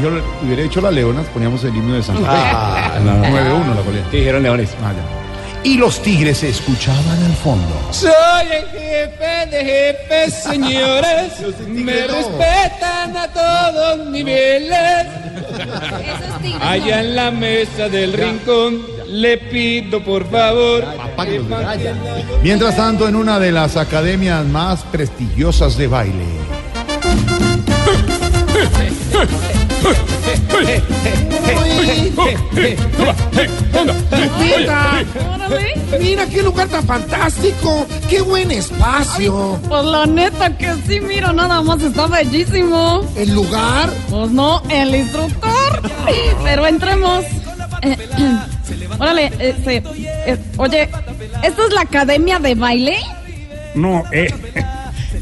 yo 0.02 0.22
hubiera 0.44 0.62
hecho 0.62 0.80
las 0.80 0.92
leonas, 0.92 1.26
poníamos 1.26 1.64
el 1.64 1.74
himno 1.74 1.94
de 1.94 2.02
Santa 2.02 2.22
Fe. 2.22 2.26
Ah, 2.30 2.98
no. 3.02 3.24
9-1 3.24 3.74
la 3.74 3.82
colina. 3.82 4.08
Dijeron 4.12 4.42
leones. 4.42 4.70
Ah, 4.82 4.92
ya. 4.92 5.29
Y 5.62 5.76
los 5.76 6.02
tigres 6.02 6.38
se 6.38 6.48
escuchaban 6.48 7.22
al 7.22 7.34
fondo. 7.34 7.88
Soy 7.90 8.10
el 8.50 8.66
jefe 8.70 9.46
de 9.50 9.64
jefes, 9.64 10.34
señores. 10.42 11.32
Me 11.68 12.06
respetan 12.06 13.16
a 13.16 13.28
todos 13.28 14.06
niveles. 14.08 15.06
Allá 16.60 17.00
en 17.00 17.14
la 17.16 17.30
mesa 17.30 17.88
del 17.88 18.12
rincón, 18.12 18.82
le 19.06 19.36
pido 19.38 20.02
por 20.02 20.28
favor. 20.30 20.84
que 21.24 21.40
Mientras 22.42 22.76
tanto, 22.76 23.06
en 23.08 23.16
una 23.16 23.38
de 23.38 23.52
las 23.52 23.76
academias 23.76 24.46
más 24.46 24.82
prestigiosas 24.84 25.76
de 25.76 25.86
baile. 25.88 26.24
Mira, 34.38 35.04
mira 35.98 36.26
qué 36.26 36.42
lugar 36.42 36.68
tan 36.68 36.84
fantástico, 36.86 37.86
qué 38.08 38.20
buen 38.20 38.50
espacio. 38.50 39.58
Pues 39.68 39.84
la 39.84 40.06
neta 40.06 40.56
que 40.56 40.74
sí, 40.86 41.00
mira, 41.00 41.32
nada 41.32 41.62
más 41.62 41.82
está 41.82 42.06
bellísimo. 42.06 43.02
¿El 43.16 43.34
lugar? 43.34 43.90
Pues 44.08 44.30
no, 44.30 44.62
el 44.68 44.94
instructor. 44.94 45.82
Pero 46.44 46.66
entremos. 46.66 47.24
Eh, 47.82 47.96
Órale, 48.98 49.32
este, 49.38 49.82
eh, 50.26 50.38
oye, 50.58 50.82
¿esta 51.42 51.66
es 51.66 51.72
la 51.72 51.80
academia 51.82 52.38
de 52.38 52.54
baile? 52.54 52.98
No, 53.74 54.04
eh, 54.12 54.32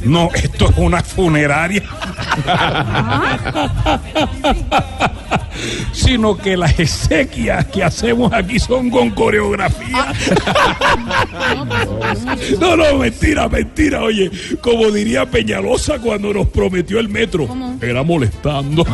no, 0.05 0.30
esto 0.35 0.70
es 0.70 0.76
una 0.76 1.02
funeraria. 1.02 1.82
Sino 5.93 6.36
que 6.36 6.57
las 6.57 6.78
exequias 6.78 7.66
que 7.66 7.82
hacemos 7.82 8.32
aquí 8.32 8.59
son 8.59 8.90
con 8.90 9.11
coreografía. 9.11 10.12
No, 12.61 12.77
no, 12.77 12.99
mentira, 12.99 13.49
mentira. 13.49 14.03
Oye, 14.03 14.31
como 14.61 14.90
diría 14.90 15.27
Peñalosa 15.27 15.99
cuando 15.99 16.32
nos 16.32 16.49
prometió 16.49 16.99
el 17.01 17.09
metro, 17.09 17.49
era 17.81 18.03
molestando. 18.03 18.82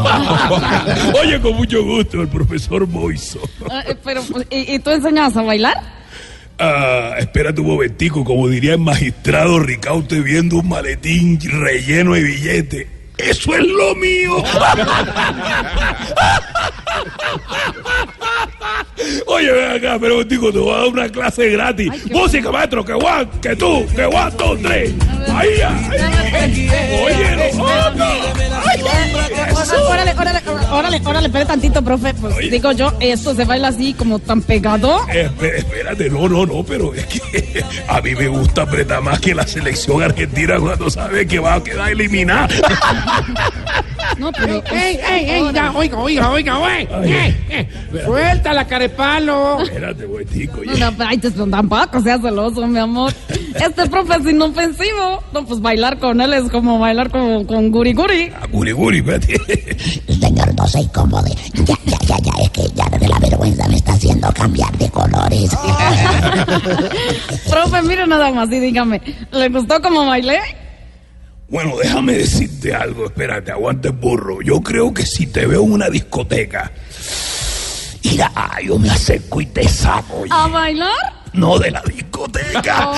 Oye, 1.21 1.41
con 1.41 1.57
mucho 1.57 1.83
gusto, 1.85 2.21
el 2.23 2.29
profesor 2.29 2.87
Moiso. 2.87 3.41
Eh, 3.87 3.97
pero, 4.03 4.23
¿y, 4.51 4.75
y 4.75 4.79
tú 4.79 4.91
enseñas 4.91 5.37
a 5.37 5.43
bailar? 5.43 5.77
Ah, 6.59 7.15
espérate 7.19 7.61
un 7.61 7.69
momentico, 7.69 8.25
como 8.25 8.49
diría 8.49 8.75
el 8.75 8.81
magistrado 8.81 9.59
Ricaute 9.59 10.21
viendo 10.21 10.59
un 10.59 10.69
maletín 10.69 11.39
relleno 11.41 12.15
de 12.15 12.23
billetes. 12.23 12.87
Eso 13.19 13.55
es 13.55 13.65
lo 13.65 13.95
mío. 13.95 14.37
Oye, 19.27 19.51
ven 19.53 19.71
acá, 19.73 19.99
pero 20.01 20.17
contigo 20.17 20.53
te 20.53 20.59
voy 20.59 20.73
a 20.73 20.79
dar 20.79 20.87
una 20.89 21.09
clase 21.09 21.51
gratis. 21.51 21.91
Música, 22.11 22.51
maestro, 22.51 22.85
que 22.85 22.93
Juan, 22.95 23.29
que 23.41 23.57
tú, 23.57 23.85
que 23.95 24.05
Juan, 24.05 24.33
dos, 24.37 24.59
tres. 24.63 24.93
Ahí, 25.35 25.49
ahí. 25.61 26.69
Oye, 27.05 27.53
no, 27.59 27.65
Órale, 29.89 30.13
órale, 30.15 30.41
órale, 30.71 31.01
órale, 31.05 31.27
espere 31.27 31.47
tantito, 31.47 31.83
profe. 31.83 32.15
Pues 32.15 32.37
digo 32.51 32.73
yo, 32.73 32.93
esto 33.01 33.35
se 33.35 33.45
baila 33.45 33.69
así 33.69 33.95
como 33.95 34.19
tan 34.19 34.43
pegado. 34.43 34.99
Espe- 35.07 35.57
Espérate, 35.57 36.11
no, 36.11 36.29
no, 36.29 36.45
no, 36.47 36.63
pero 36.65 36.93
es 36.95 37.07
que 37.07 37.65
a 37.89 38.01
mí 38.01 38.15
me 38.15 38.29
gusta 38.29 38.63
apretar 38.63 39.01
más 39.03 39.21
que 39.21 39.35
la 39.35 39.47
selección 39.47 40.03
argentina 40.03 40.59
cuando 40.59 40.91
sabe 40.91 41.27
que 41.27 41.39
va 41.39 41.55
a 41.55 41.65
quedar 41.65 41.91
eliminada. 41.91 42.49
No, 44.19 44.31
pero. 44.33 44.63
¡Ey, 44.71 45.01
ey, 45.09 45.31
ey! 45.31 45.51
Ya, 45.53 45.73
oiga, 45.73 45.99
oiga, 45.99 46.31
oiga, 46.31 46.57
güey. 46.59 46.84
¡Eh, 46.91 47.37
eh! 47.51 47.69
¡Suelta 48.05 48.53
la 48.53 48.67
carepalo! 48.67 49.61
Espérate, 49.63 50.07
güey, 50.07 50.25
tico. 50.27 50.61
No, 50.65 50.75
no, 50.77 50.93
pero 50.97 51.09
ay, 51.11 51.19
te- 51.19 51.31
tampoco 51.31 52.01
seas 52.03 52.21
celoso, 52.21 52.67
mi 52.67 52.79
amor. 52.79 53.13
Este 53.55 53.89
profe 53.89 54.15
es 54.21 54.27
inofensivo. 54.33 55.23
No, 55.33 55.45
pues 55.45 55.61
bailar 55.61 55.99
con 55.99 56.21
él 56.21 56.33
es 56.35 56.51
como 56.51 56.79
bailar 56.79 57.11
con, 57.11 57.45
con 57.45 57.71
Guri 57.71 57.93
Guri. 57.95 58.31
Guri, 58.51 58.73
guri, 58.73 58.99
espérate. 58.99 59.77
Señor, 60.21 60.55
no 60.55 60.67
se 60.67 60.81
incomode. 60.81 61.31
Ya, 61.55 61.75
ya, 61.87 61.99
ya, 62.07 62.17
ya, 62.19 62.33
es 62.43 62.51
que 62.51 62.63
ya 62.75 62.85
de 62.99 63.09
la 63.09 63.19
vergüenza 63.19 63.69
me 63.69 63.77
está 63.77 63.93
haciendo 63.93 64.33
cambiar 64.33 64.77
de 64.79 64.91
colores. 64.91 65.51
profe, 67.51 67.83
mire 67.83 68.07
nada 68.07 68.31
más 68.33 68.51
y 68.51 68.59
dígame, 68.61 69.01
¿le 69.33 69.49
gustó 69.49 69.81
como 69.81 70.07
bailé? 70.07 70.39
Bueno, 71.49 71.77
déjame 71.81 72.15
decirte 72.15 72.75
algo, 72.75 73.07
espérate, 73.07 73.53
aguante 73.53 73.89
el 73.89 73.95
burro. 73.95 74.41
Yo 74.43 74.61
creo 74.63 74.93
que 74.95 75.05
si 75.07 75.27
te 75.27 75.47
veo 75.47 75.63
en 75.65 75.73
una 75.73 75.89
discoteca, 75.91 76.73
mira, 78.03 78.33
ah, 78.35 78.59
yo 78.65 78.79
me 78.79 78.91
acerco 78.91 79.41
y 79.41 79.47
te 79.47 79.69
saco, 79.69 80.21
oye. 80.21 80.31
¿A 80.33 80.47
bailar? 80.49 80.91
no 81.35 81.59
de 81.59 81.71
la 81.73 81.83
discoteca. 81.83 82.91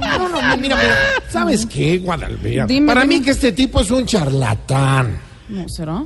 No, 0.00 0.28
no, 0.28 0.56
mira, 0.56 0.76
mira. 0.76 0.96
¿Sabes 1.28 1.66
qué, 1.66 1.98
Guadalbea? 1.98 2.66
Dime, 2.66 2.86
Para 2.88 3.02
dime. 3.02 3.18
mí 3.18 3.24
que 3.24 3.30
este 3.30 3.52
tipo 3.52 3.80
es 3.80 3.90
un 3.92 4.04
charlatán. 4.06 5.18
No, 5.48 5.68
¿será? 5.68 6.02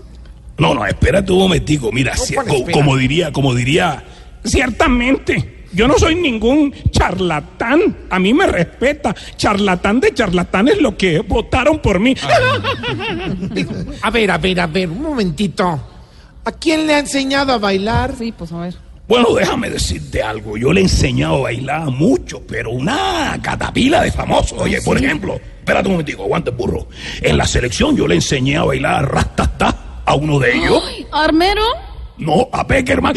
No, 0.58 0.74
no, 0.74 0.86
espérate 0.86 1.32
un 1.32 1.38
momentico, 1.38 1.90
mira, 1.90 2.16
si- 2.16 2.34
¿cuál 2.34 2.46
co- 2.48 2.54
espera? 2.56 2.72
como 2.72 2.96
diría, 2.96 3.32
como 3.32 3.54
diría, 3.54 4.04
Ciertamente, 4.44 5.55
yo 5.72 5.88
no 5.88 5.98
soy 5.98 6.14
ningún 6.14 6.72
charlatán. 6.90 7.96
A 8.10 8.18
mí 8.18 8.32
me 8.32 8.46
respeta. 8.46 9.14
Charlatán 9.36 10.00
de 10.00 10.14
charlatán 10.14 10.68
es 10.68 10.80
lo 10.80 10.96
que 10.96 11.20
votaron 11.20 11.80
por 11.80 12.00
mí. 12.00 12.14
A 14.02 14.10
ver, 14.10 14.30
a 14.30 14.38
ver, 14.38 14.60
a 14.60 14.66
ver, 14.66 14.88
un 14.88 15.02
momentito. 15.02 15.80
¿A 16.44 16.52
quién 16.52 16.86
le 16.86 16.94
ha 16.94 16.98
enseñado 17.00 17.52
a 17.52 17.58
bailar? 17.58 18.14
Sí, 18.16 18.32
pues 18.32 18.52
a 18.52 18.58
ver. 18.58 18.74
bueno, 19.08 19.34
déjame 19.34 19.68
decirte 19.68 20.22
algo, 20.22 20.56
yo 20.56 20.72
le 20.72 20.80
he 20.80 20.84
enseñado 20.84 21.36
a 21.36 21.40
bailar 21.42 21.82
a 21.82 21.90
mucho, 21.90 22.42
pero 22.46 22.70
una 22.70 23.38
catapila 23.42 24.02
de 24.02 24.12
famosos, 24.12 24.58
oye, 24.60 24.80
por 24.82 24.96
ejemplo, 24.96 25.34
espérate 25.34 25.88
un 25.88 25.94
momentico, 25.94 26.22
aguante 26.22 26.50
burro, 26.50 26.86
en 27.20 27.36
la 27.36 27.46
selección 27.46 27.96
yo 27.96 28.06
le 28.06 28.14
enseñé 28.16 28.56
a 28.56 28.64
bailar 28.64 29.12
Rastatá 29.12 30.02
a 30.04 30.14
uno 30.14 30.38
de 30.38 30.56
ellos, 30.56 30.82
Ay, 30.86 31.06
¿Armero? 31.10 31.64
No, 32.18 32.48
a 32.52 32.66
Peckerman. 32.66 33.14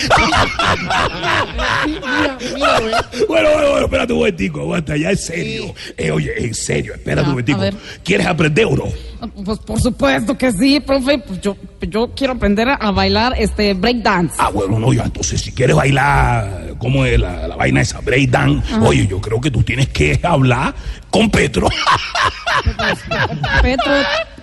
Bueno, 3.27 3.49
bueno, 3.49 3.71
bueno, 3.71 3.85
espérate 3.85 4.13
un 4.13 4.19
momentico, 4.19 4.61
aguanta, 4.61 4.97
ya 4.97 5.11
en 5.11 5.17
serio. 5.17 5.73
Eh, 5.97 6.11
oye, 6.11 6.34
en 6.45 6.53
serio, 6.53 6.93
espérate 6.93 7.21
Ya, 7.21 7.23
un 7.23 7.31
momentico. 7.31 7.61
¿Quieres 8.03 8.27
aprender 8.27 8.65
o 8.65 8.76
no? 8.76 9.19
Pues 9.44 9.60
por 9.60 9.82
supuesto 9.82 10.38
que 10.38 10.52
sí, 10.52 10.80
profe. 10.80 11.18
Pues 11.20 11.41
yo, 11.41 11.58
yo 11.82 12.12
quiero 12.16 12.34
aprender 12.34 12.70
a, 12.70 12.91
bailar 12.91 13.34
este 13.38 13.74
breakdance. 13.74 14.36
Ah, 14.38 14.50
bueno, 14.50 14.80
no, 14.80 14.94
ya, 14.94 15.04
entonces 15.04 15.41
si 15.41 15.52
quieres 15.52 15.76
bailar, 15.76 16.76
¿cómo 16.78 17.06
es 17.06 17.20
la, 17.20 17.48
la 17.48 17.56
vaina 17.56 17.82
esa? 17.82 18.00
Breakdance. 18.00 18.74
Ajá. 18.74 18.84
Oye, 18.84 19.08
yo 19.08 19.20
creo 19.20 19.41
que 19.41 19.52
tú 19.52 19.62
tienes 19.64 19.90
que 19.90 20.20
hablar 20.24 20.74
con 21.10 21.30
Petro. 21.30 21.68
Petro, 23.62 23.94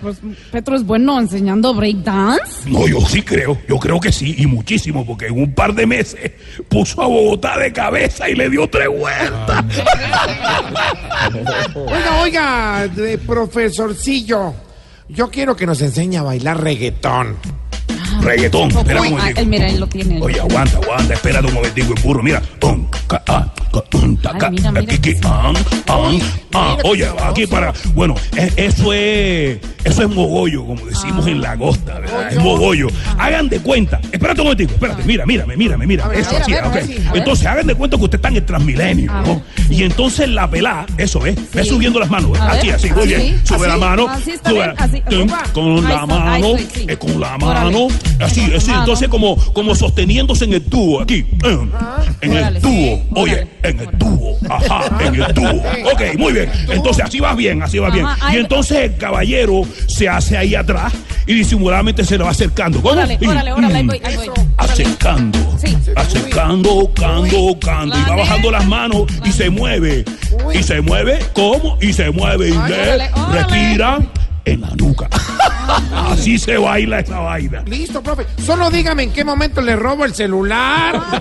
pues 0.01 0.17
Petro 0.51 0.75
es 0.75 0.83
bueno 0.83 1.19
enseñando 1.19 1.73
breakdance. 1.73 2.69
No, 2.69 2.87
yo 2.87 2.99
sí 3.01 3.21
creo, 3.21 3.57
yo 3.67 3.77
creo 3.77 3.99
que 3.99 4.11
sí, 4.11 4.35
y 4.37 4.45
muchísimo, 4.45 5.05
porque 5.05 5.27
en 5.27 5.39
un 5.41 5.53
par 5.53 5.73
de 5.73 5.85
meses 5.85 6.31
puso 6.67 7.01
a 7.01 7.07
Bogotá 7.07 7.57
de 7.57 7.71
cabeza 7.71 8.29
y 8.29 8.35
le 8.35 8.49
dio 8.49 8.69
tres 8.69 8.89
vueltas. 8.89 9.65
Oiga, 11.75 12.21
oiga, 12.21 12.87
de 12.87 13.17
profesorcillo. 13.17 14.66
Yo 15.09 15.29
quiero 15.29 15.55
que 15.55 15.65
nos 15.65 15.81
enseñe 15.81 16.17
a 16.17 16.23
bailar 16.23 16.61
reggaetón. 16.61 17.37
Reggaetón, 18.21 18.71
espera 18.71 19.01
Uy, 19.01 19.07
un 19.07 19.13
ah, 19.13 19.17
momentico. 19.17 19.39
él, 19.41 19.47
mira, 19.47 19.67
él 19.69 19.79
lo 19.79 19.87
tiene. 19.87 20.21
Oye, 20.21 20.39
aguanta, 20.39 20.77
aguanta, 20.77 21.13
espérate 21.13 21.47
un 21.47 21.53
momentico, 21.53 21.93
el 21.95 22.01
burro, 22.03 22.23
mira. 22.23 22.41
Ca, 23.07 23.23
ah, 23.27 23.53
ca, 23.71 23.81
tum, 23.89 24.17
ta, 24.17 24.37
ca, 24.37 24.49
mira, 24.49 24.71
mira. 24.71 24.83
aquí, 24.83 24.95
aquí, 24.95 25.19
ah, 25.23 25.53
ah, 25.87 26.09
ah. 26.53 26.77
Oye, 26.83 27.07
aquí 27.23 27.47
para. 27.47 27.73
Bueno, 27.93 28.15
e- 28.35 28.51
eso 28.57 28.91
es. 28.93 29.59
Eso 29.83 30.01
es 30.03 30.09
mogollo, 30.09 30.65
como 30.65 30.85
decimos 30.85 31.25
Ah. 31.25 31.29
en 31.29 31.41
la 31.41 31.55
costa, 31.57 31.99
¿verdad? 31.99 32.31
Es 32.33 32.39
mogollo. 32.39 32.87
Hagan 33.17 33.47
de 33.47 33.59
cuenta. 33.59 34.01
Espérate 34.11 34.41
un 34.41 34.47
momentico, 34.47 34.73
espérate, 34.73 35.03
mira, 35.05 35.25
mírame, 35.25 35.55
mírame, 35.55 35.87
mira. 35.87 36.09
Eso 36.13 36.35
así, 36.37 36.53
ok. 36.53 37.15
Entonces, 37.15 37.45
hagan 37.47 37.67
de 37.67 37.75
cuenta 37.75 37.95
que 37.97 38.03
usted 38.03 38.17
está 38.17 38.27
en 38.27 38.35
el 38.35 38.45
Transmilenio, 38.45 39.13
¿no? 39.25 39.41
Y 39.69 39.83
entonces 39.83 40.27
la 40.27 40.49
pelada, 40.49 40.85
eso 40.97 41.25
es, 41.25 41.37
ve 41.53 41.63
subiendo 41.63 41.99
las 41.99 42.09
manos. 42.09 42.37
Así, 42.39 42.69
así, 42.69 42.89
muy 42.91 43.03
así, 43.03 43.07
bien. 43.15 43.41
Sube 43.45 43.67
la 43.67 43.77
mano. 43.77 44.07
sube. 44.45 44.73
Con 45.53 45.83
la 45.83 46.05
mano, 46.05 46.47
eh, 46.87 46.97
con 46.97 47.19
la 47.19 47.37
mano, 47.37 47.87
así, 48.19 48.41
así. 48.55 48.71
Entonces, 48.71 49.07
como, 49.09 49.35
como 49.53 49.75
sosteniéndose 49.75 50.45
en 50.45 50.53
el 50.53 50.63
tubo, 50.63 51.01
aquí. 51.01 51.25
eh, 51.43 51.57
En 52.21 52.33
el 52.33 52.59
tubo. 52.61 53.01
Oye, 53.21 53.47
en 53.63 53.79
el 53.79 53.89
tubo. 53.97 54.37
Ajá, 54.49 54.89
en 55.05 55.15
el 55.21 55.33
tubo. 55.33 55.47
Ok, 55.93 56.01
muy 56.17 56.33
bien. 56.33 56.51
Entonces, 56.69 57.05
así 57.05 57.19
va 57.19 57.33
bien, 57.33 57.61
así 57.63 57.79
va 57.79 57.89
bien. 57.89 58.05
Y 58.33 58.37
entonces 58.37 58.77
el 58.77 58.97
caballero 58.97 59.61
se 59.87 60.07
hace 60.09 60.37
ahí 60.37 60.53
atrás 60.55 60.93
y 61.25 61.33
disimuladamente 61.33 62.03
se 62.05 62.17
le 62.17 62.23
va 62.23 62.31
acercando. 62.31 62.81
¿Cómo? 62.81 62.93
Órale, 62.95 63.17
órale, 63.25 63.51
órale, 63.53 63.75
ahí 63.77 63.83
voy, 63.85 64.01
ahí 64.03 64.15
voy. 64.17 64.29
acercando, 64.57 65.39
Sí. 65.57 65.75
acercando, 65.95 66.91
cando, 66.93 67.57
cando, 67.59 67.97
y 67.97 68.09
va 68.09 68.15
bajando 68.15 68.51
las 68.51 68.65
manos 68.67 69.03
y 69.25 69.31
se 69.31 69.49
mueve, 69.49 70.05
y 70.53 70.63
se 70.63 70.81
mueve, 70.81 71.19
¿cómo? 71.33 71.77
Y 71.81 71.93
se 71.93 72.11
mueve, 72.11 72.49
y 72.49 72.53
respira 73.33 73.99
en 74.53 74.61
la 74.61 74.69
nuca. 74.75 75.07
Así 75.93 76.37
se 76.37 76.57
baila 76.57 76.99
esa 76.99 77.19
vaina. 77.19 77.63
Listo, 77.67 78.01
profe. 78.01 78.25
Solo 78.45 78.69
dígame 78.69 79.03
en 79.03 79.11
qué 79.11 79.23
momento 79.25 79.61
le 79.61 79.75
robo 79.75 80.05
el 80.05 80.13
celular. 80.13 81.01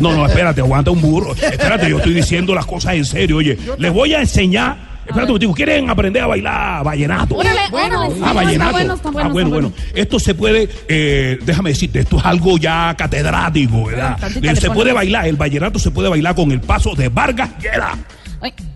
No, 0.00 0.12
no, 0.12 0.26
espérate, 0.26 0.60
aguanta 0.60 0.90
un 0.90 1.00
burro. 1.00 1.32
Espérate, 1.34 1.88
yo 1.88 1.98
estoy 1.98 2.14
diciendo 2.14 2.54
las 2.54 2.66
cosas 2.66 2.94
en 2.94 3.04
serio. 3.04 3.36
Oye, 3.36 3.56
les 3.78 3.92
voy 3.92 4.12
a 4.14 4.20
enseñar. 4.20 4.76
Espérate 5.06 5.26
un 5.30 5.34
motivo, 5.36 5.54
¿quieren 5.54 5.88
aprender 5.90 6.22
a 6.22 6.26
bailar 6.26 6.82
vallenato? 6.84 7.36
Órale, 7.36 7.60
Bueno, 7.70 8.00
órale, 8.00 8.14
sí, 8.14 8.20
Ah, 8.22 8.26
está 8.28 8.32
vallenato. 8.32 8.72
bueno, 8.72 8.94
está 8.94 9.10
bueno, 9.10 9.28
ah, 9.28 9.32
bueno, 9.32 9.48
está 9.48 9.60
bueno. 9.60 9.72
Esto 9.94 10.18
se 10.18 10.34
puede, 10.34 10.68
eh, 10.88 11.38
déjame 11.44 11.70
decirte, 11.70 12.00
esto 12.00 12.18
es 12.18 12.24
algo 12.24 12.56
ya 12.58 12.94
catedrático, 12.98 13.84
¿verdad? 13.84 14.18
Eh, 14.42 14.56
se 14.56 14.70
puede 14.70 14.92
bailar, 14.92 15.26
el 15.28 15.36
vallenato 15.36 15.78
se 15.78 15.90
puede 15.90 16.08
bailar 16.08 16.34
con 16.34 16.50
el 16.50 16.60
paso 16.60 16.94
de 16.94 17.08
Vargas 17.08 17.50
Llera. 17.60 17.94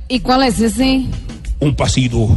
¿Y 0.06 0.20
cuál 0.20 0.44
es 0.44 0.60
ese? 0.60 1.02
Un 1.60 1.74
pasito 1.74 2.28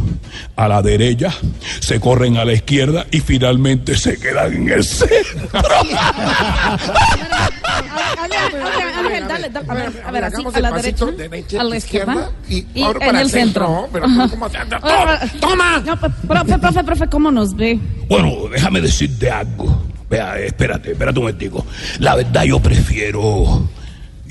a 0.56 0.66
la 0.66 0.82
derecha, 0.82 1.32
se 1.80 2.00
corren 2.00 2.36
a 2.38 2.44
la 2.44 2.54
izquierda 2.54 3.06
y 3.12 3.20
finalmente 3.20 3.96
se 3.96 4.18
quedan 4.18 4.52
en 4.54 4.68
el 4.70 4.84
centro. 4.84 5.48
A 9.68 9.74
ver, 9.74 10.02
a 10.04 10.10
ver, 10.10 10.24
así, 10.24 10.42
a 10.54 10.60
la 10.60 10.70
derecha, 10.72 11.06
a 11.60 11.64
la 11.64 11.76
izquierda 11.76 12.30
y 12.48 12.66
en 12.74 13.16
el 13.16 13.30
centro. 13.30 13.66
centro, 13.66 13.88
pero 13.92 14.06
Ajá. 14.06 14.28
¿cómo 14.28 14.48
se- 14.48 14.58
Ahora, 14.58 15.20
¡Toma! 15.40 15.40
¡Toma! 15.40 15.82
No, 15.86 16.00
pues, 16.00 16.12
profe, 16.26 16.58
profe, 16.58 16.84
profe, 16.84 17.06
¿cómo 17.08 17.30
nos 17.30 17.54
ve? 17.54 17.78
Bueno, 18.08 18.48
déjame 18.52 18.80
decirte 18.80 19.30
algo. 19.30 19.82
Vea, 20.10 20.38
espérate, 20.40 20.92
espérate 20.92 21.18
un 21.18 21.24
momentico. 21.26 21.64
La 21.98 22.16
verdad 22.16 22.42
yo 22.44 22.60
prefiero... 22.60 23.68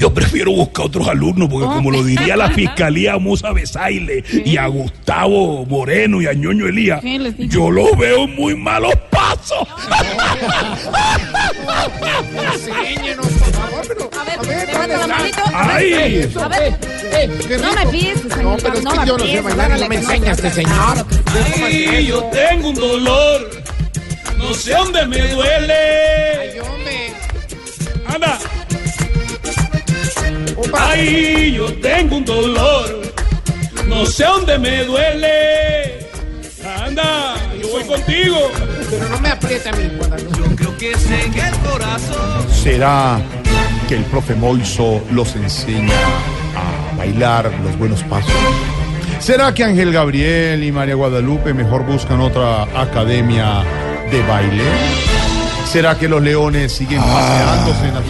Yo 0.02 0.12
prefiero 0.12 0.52
buscar 0.52 0.88
otros 0.88 1.08
alumnos 1.08 1.48
porque 1.48 1.68
como 1.68 1.92
lo 1.92 2.04
diría 2.04 2.36
la 2.36 2.50
fiscalía 2.50 3.14
a 3.14 3.20
Musa 3.20 3.52
Besaile 3.52 4.24
y 4.44 4.58
a 4.58 4.66
Gustavo 4.66 5.64
Moreno 5.68 6.20
y 6.24 6.26
a 6.26 6.34
Ñoño 6.34 6.66
Elías, 6.68 7.04
yo 7.38 7.70
los 7.70 7.96
veo 7.96 8.28
muy 8.28 8.56
malos 8.56 8.96
pasos. 9.12 9.60
Enséñenos, 12.54 13.28
por 13.28 13.52
favor, 13.54 13.86
pero. 13.88 14.10
A 14.20 14.24
ver, 14.24 14.40
A 14.40 14.42
ver, 14.42 14.68
levanta 14.68 14.98
¿dónde 14.98 15.08
la 15.08 15.26
está? 15.28 15.52
manito. 15.52 15.52
¡Ay! 15.54 16.34
A 16.42 16.48
ver, 16.48 17.62
no 17.62 17.74
me 17.74 17.86
pises, 17.92 18.26
No, 18.26 18.36
señor. 18.36 18.60
pero 18.64 18.74
es 18.74 18.84
no 18.84 18.92
que 18.92 19.08
yo 19.08 19.18
no 19.18 19.26
sé 19.26 19.42
bailar 19.42 19.70
me 19.72 19.78
que 19.78 19.88
no, 19.88 19.94
enseña 19.94 20.26
que 20.26 20.32
este 20.32 20.48
no. 20.50 20.56
señor. 20.56 21.06
Ay, 21.64 22.06
yo 22.08 22.24
tengo 22.32 22.70
un 22.70 22.76
dolor. 22.76 23.50
No 24.40 24.54
sé 24.56 24.72
dónde 24.72 25.06
me 25.06 25.20
duele. 25.28 25.74
Ay, 26.40 26.60
hombre. 26.60 27.14
Anda. 28.08 28.40
Opa. 30.56 30.92
Ay, 30.92 31.54
yo 31.54 31.74
tengo 31.76 32.18
un 32.18 32.26
dolor. 32.26 33.02
No 33.88 34.06
sé 34.06 34.24
dónde 34.24 34.58
me 34.58 34.84
duele. 34.86 36.08
Anda, 36.84 37.36
yo 37.62 37.70
voy 37.70 37.84
contigo. 37.84 38.38
Pero 38.90 39.10
no 39.10 39.20
me 39.20 39.30
aprieta 39.30 39.72
mi 39.74 39.84
Yo 40.38 40.56
creo 40.56 40.78
que 40.78 40.98
sé 40.98 41.30
que 41.34 41.42
el 41.42 41.58
corazón. 41.70 42.48
¿Será 42.52 43.20
que 43.88 43.96
el 43.96 44.04
profe 44.06 44.36
Moiso 44.36 45.02
los 45.12 45.36
enseña 45.36 45.94
a 46.56 46.96
bailar 46.98 47.52
los 47.64 47.78
buenos 47.78 48.04
pasos? 48.04 48.32
¿Será 49.20 49.54
que 49.54 49.64
Ángel 49.64 49.92
Gabriel 49.92 50.64
y 50.64 50.72
María 50.72 50.96
Guadalupe 50.96 51.54
mejor 51.54 51.86
buscan 51.86 52.22
otra 52.22 52.64
academia 52.80 53.64
de 54.10 54.22
baile? 54.24 54.64
¿Será 55.66 55.98
que 55.98 56.10
los 56.10 56.22
leones 56.22 56.72
siguen 56.72 57.02
paseándose 57.02 57.88
en 57.88 57.94
la 57.94 58.02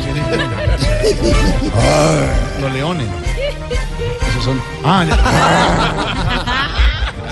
Los 2.62 2.72
leones. 2.74 3.08
Esos 4.30 4.44
son. 4.44 4.62
Ah, 4.84 5.06
ya. 5.08 5.18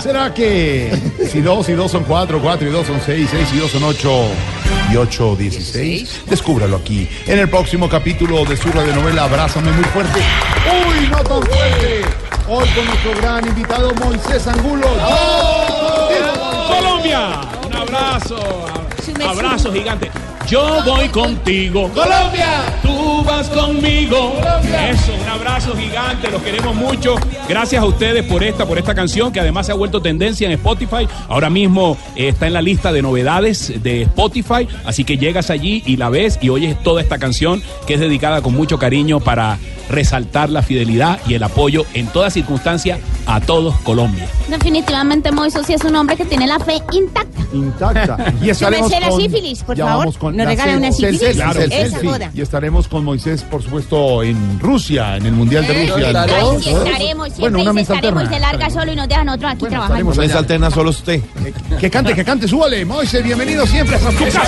¿Será 0.00 0.32
que 0.32 0.90
si 1.30 1.42
dos 1.42 1.68
y 1.68 1.72
dos 1.74 1.90
son 1.90 2.04
cuatro, 2.04 2.40
cuatro 2.40 2.66
y 2.66 2.70
dos 2.70 2.86
son 2.86 2.98
seis, 3.04 3.28
seis 3.30 3.48
y 3.52 3.58
dos 3.58 3.70
son 3.70 3.84
ocho 3.84 4.28
y 4.90 4.96
ocho 4.96 5.36
dieciséis? 5.36 6.22
Descúbralo 6.26 6.76
aquí 6.76 7.06
en 7.26 7.38
el 7.38 7.50
próximo 7.50 7.86
capítulo 7.86 8.46
de 8.46 8.56
su 8.56 8.72
radionovela 8.72 9.24
Abrázame 9.24 9.70
muy 9.72 9.84
fuerte. 9.84 10.20
¡Uy, 10.88 11.06
no 11.08 11.18
tan 11.18 11.42
fuerte! 11.42 12.00
Hoy 12.48 12.66
con 12.68 12.84
nuestro 12.86 13.14
gran 13.20 13.46
invitado 13.46 13.94
Moisés 13.96 14.46
Angulo. 14.46 14.86
Colombia, 16.66 17.42
un 17.66 17.76
abrazo, 17.76 18.66
abrazo 19.28 19.72
gigante. 19.72 20.10
Yo 20.48 20.82
voy 20.84 21.08
contigo. 21.08 21.88
Colombia. 21.94 22.62
Tú 22.82 23.22
vas 23.24 23.48
conmigo. 23.50 24.34
Eso, 24.90 25.12
un 25.22 25.28
abrazo 25.28 25.76
gigante, 25.76 26.28
los 26.30 26.42
queremos 26.42 26.74
mucho. 26.74 27.14
Gracias 27.48 27.80
a 27.82 27.86
ustedes 27.86 28.24
por 28.24 28.42
esta, 28.42 28.66
por 28.66 28.76
esta 28.78 28.94
canción 28.94 29.30
que 29.32 29.38
además 29.40 29.66
se 29.66 29.72
ha 29.72 29.76
vuelto 29.76 30.02
tendencia 30.02 30.46
en 30.46 30.52
Spotify. 30.52 31.06
Ahora 31.28 31.50
mismo 31.50 31.96
eh, 32.16 32.28
está 32.28 32.46
en 32.48 32.54
la 32.54 32.62
lista 32.62 32.90
de 32.92 33.00
novedades 33.02 33.80
de 33.82 34.02
Spotify, 34.02 34.66
así 34.84 35.04
que 35.04 35.18
llegas 35.18 35.50
allí 35.50 35.82
y 35.86 35.96
la 35.96 36.08
ves 36.08 36.38
y 36.42 36.48
oyes 36.48 36.82
toda 36.82 37.00
esta 37.00 37.18
canción 37.18 37.62
que 37.86 37.94
es 37.94 38.00
dedicada 38.00 38.42
con 38.42 38.54
mucho 38.54 38.78
cariño 38.78 39.20
para 39.20 39.58
resaltar 39.88 40.50
la 40.50 40.62
fidelidad 40.62 41.18
y 41.28 41.34
el 41.34 41.42
apoyo 41.42 41.84
en 41.94 42.06
toda 42.08 42.30
circunstancia 42.30 42.98
a 43.26 43.40
todos 43.40 43.74
Colombia. 43.80 44.26
Definitivamente 44.48 45.30
Moiso 45.32 45.62
sí 45.64 45.74
es 45.74 45.84
un 45.84 45.94
hombre 45.96 46.16
que 46.16 46.24
tiene 46.24 46.46
la 46.46 46.58
fe 46.58 46.80
intacta. 46.92 47.40
Intacta. 47.52 48.16
Y 48.42 48.50
estaremos 48.50 48.90
con- 48.92 49.20
sífilis, 49.20 49.62
por 49.64 49.76
ya 49.76 49.84
favor. 49.84 49.98
vamos 50.00 50.16
con 50.18 50.29
Nos 50.32 50.44
la 50.44 50.50
regala 50.50 50.76
una 50.76 50.88
sel- 50.88 50.94
sífilis. 51.12 51.20
sel- 51.20 51.36
sel- 51.52 51.72
Esa 51.72 51.90
selfie. 51.90 52.08
joda. 52.10 52.30
Y 52.34 52.40
estaremos 52.40 52.88
con 52.88 53.04
Moisés, 53.04 53.42
por 53.42 53.62
supuesto, 53.62 54.22
en 54.22 54.58
Rusia, 54.60 55.16
en 55.16 55.26
el 55.26 55.32
Mundial 55.32 55.66
de 55.66 55.86
Rusia. 55.86 56.24
Ay, 56.24 56.62
si 56.62 56.70
estaremos, 56.70 57.26
siempre 57.26 57.40
Bueno, 57.40 57.58
una 57.60 57.72
mesa 57.72 57.94
estaremos 57.94 58.22
y 58.24 58.26
se 58.26 58.40
larga 58.40 58.70
solo 58.70 58.92
y 58.92 58.96
nos 58.96 59.08
dejan 59.08 59.28
otros 59.28 59.50
aquí 59.52 59.60
trabajando. 59.66 59.84
Estaremos 59.94 60.16
Mesa 60.16 60.38
alterna 60.38 60.70
solo 60.70 60.90
usted. 60.90 61.20
Que 61.80 61.90
cante, 61.90 62.14
que 62.14 62.24
cante, 62.24 62.46
súbale. 62.48 62.84
Moisés, 62.84 63.22
bienvenido 63.24 63.66
siempre 63.66 63.96
a 63.96 63.98
tu 63.98 64.06
casa. 64.06 64.42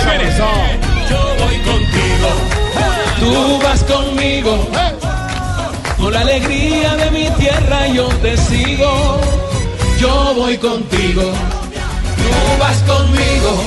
Yo 1.09 1.17
voy 1.45 1.57
contigo. 1.57 2.29
Tú 3.19 3.59
vas 3.63 3.83
conmigo. 3.83 4.67
Con 5.97 6.11
la 6.13 6.19
alegría 6.21 6.95
de 6.97 7.11
mi 7.11 7.29
tierra 7.39 7.87
yo 7.87 8.07
te 8.21 8.35
sigo. 8.37 9.21
Yo 9.99 10.33
voy 10.35 10.57
contigo. 10.57 11.21
Tú 11.23 12.59
vas 12.59 12.77
conmigo. 12.83 13.63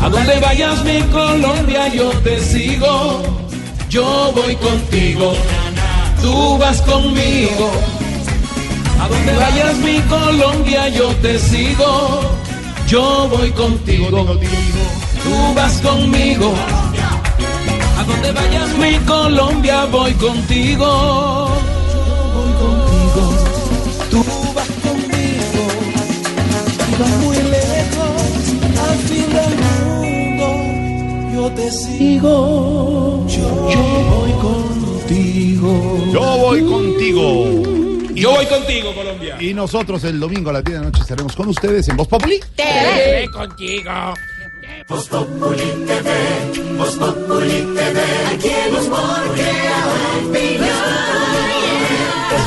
A 0.00 0.08
donde 0.08 0.38
vayas 0.40 0.84
mi 0.84 1.00
Colombia 1.02 1.88
yo 1.88 2.10
te 2.22 2.40
sigo. 2.40 3.22
Yo 3.88 4.32
voy 4.34 4.54
contigo. 4.56 5.32
Tú 6.22 6.58
vas 6.58 6.80
conmigo. 6.82 7.70
A 9.00 9.08
donde 9.08 9.32
vayas 9.36 9.76
mi 9.78 10.00
Colombia 10.02 10.88
yo 10.88 11.08
te 11.16 11.38
sigo. 11.38 12.20
Yo 12.86 13.28
voy 13.28 13.50
contigo. 13.50 14.38
Tú 15.24 15.54
vas 15.54 15.80
conmigo. 15.80 16.54
A 17.98 18.04
donde 18.04 18.32
vayas 18.32 18.68
mi 18.78 18.96
Colombia 19.06 19.86
voy 19.86 20.12
contigo. 20.14 21.48
Yo 21.92 22.04
voy 22.34 22.52
contigo. 22.62 23.22
Tú 24.10 24.24
vas 24.54 24.68
conmigo. 24.84 25.62
Vas 26.98 27.10
muy 27.24 27.36
lejos 27.36 27.55
Yo 31.46 31.52
te 31.52 31.70
sigo. 31.70 33.24
Yo, 33.28 33.48
voy 34.10 34.32
contigo. 34.32 36.12
Yo 36.12 36.20
voy 36.38 36.60
contigo. 36.64 38.12
Yo 38.14 38.30
voy 38.32 38.46
contigo, 38.46 38.92
Colombia. 38.92 39.36
Y 39.40 39.54
nosotros 39.54 40.02
el 40.02 40.18
domingo 40.18 40.50
a 40.50 40.54
las 40.54 40.64
10 40.64 40.78
de 40.78 40.84
la 40.84 40.90
noche 40.90 41.02
estaremos 41.02 41.36
con 41.36 41.48
ustedes 41.48 41.88
en 41.88 41.96
Voz 41.98 42.08
Populi. 42.08 42.40
TV 42.56 43.28
contigo. 43.30 43.92
Voz 44.88 45.08
Populi 45.08 45.84
TV, 45.86 46.10
Voz 46.76 46.96
Populi 46.96 47.62
TV, 47.76 48.00
aquí 48.34 48.48
en 48.48 48.74
Voz 48.74 48.88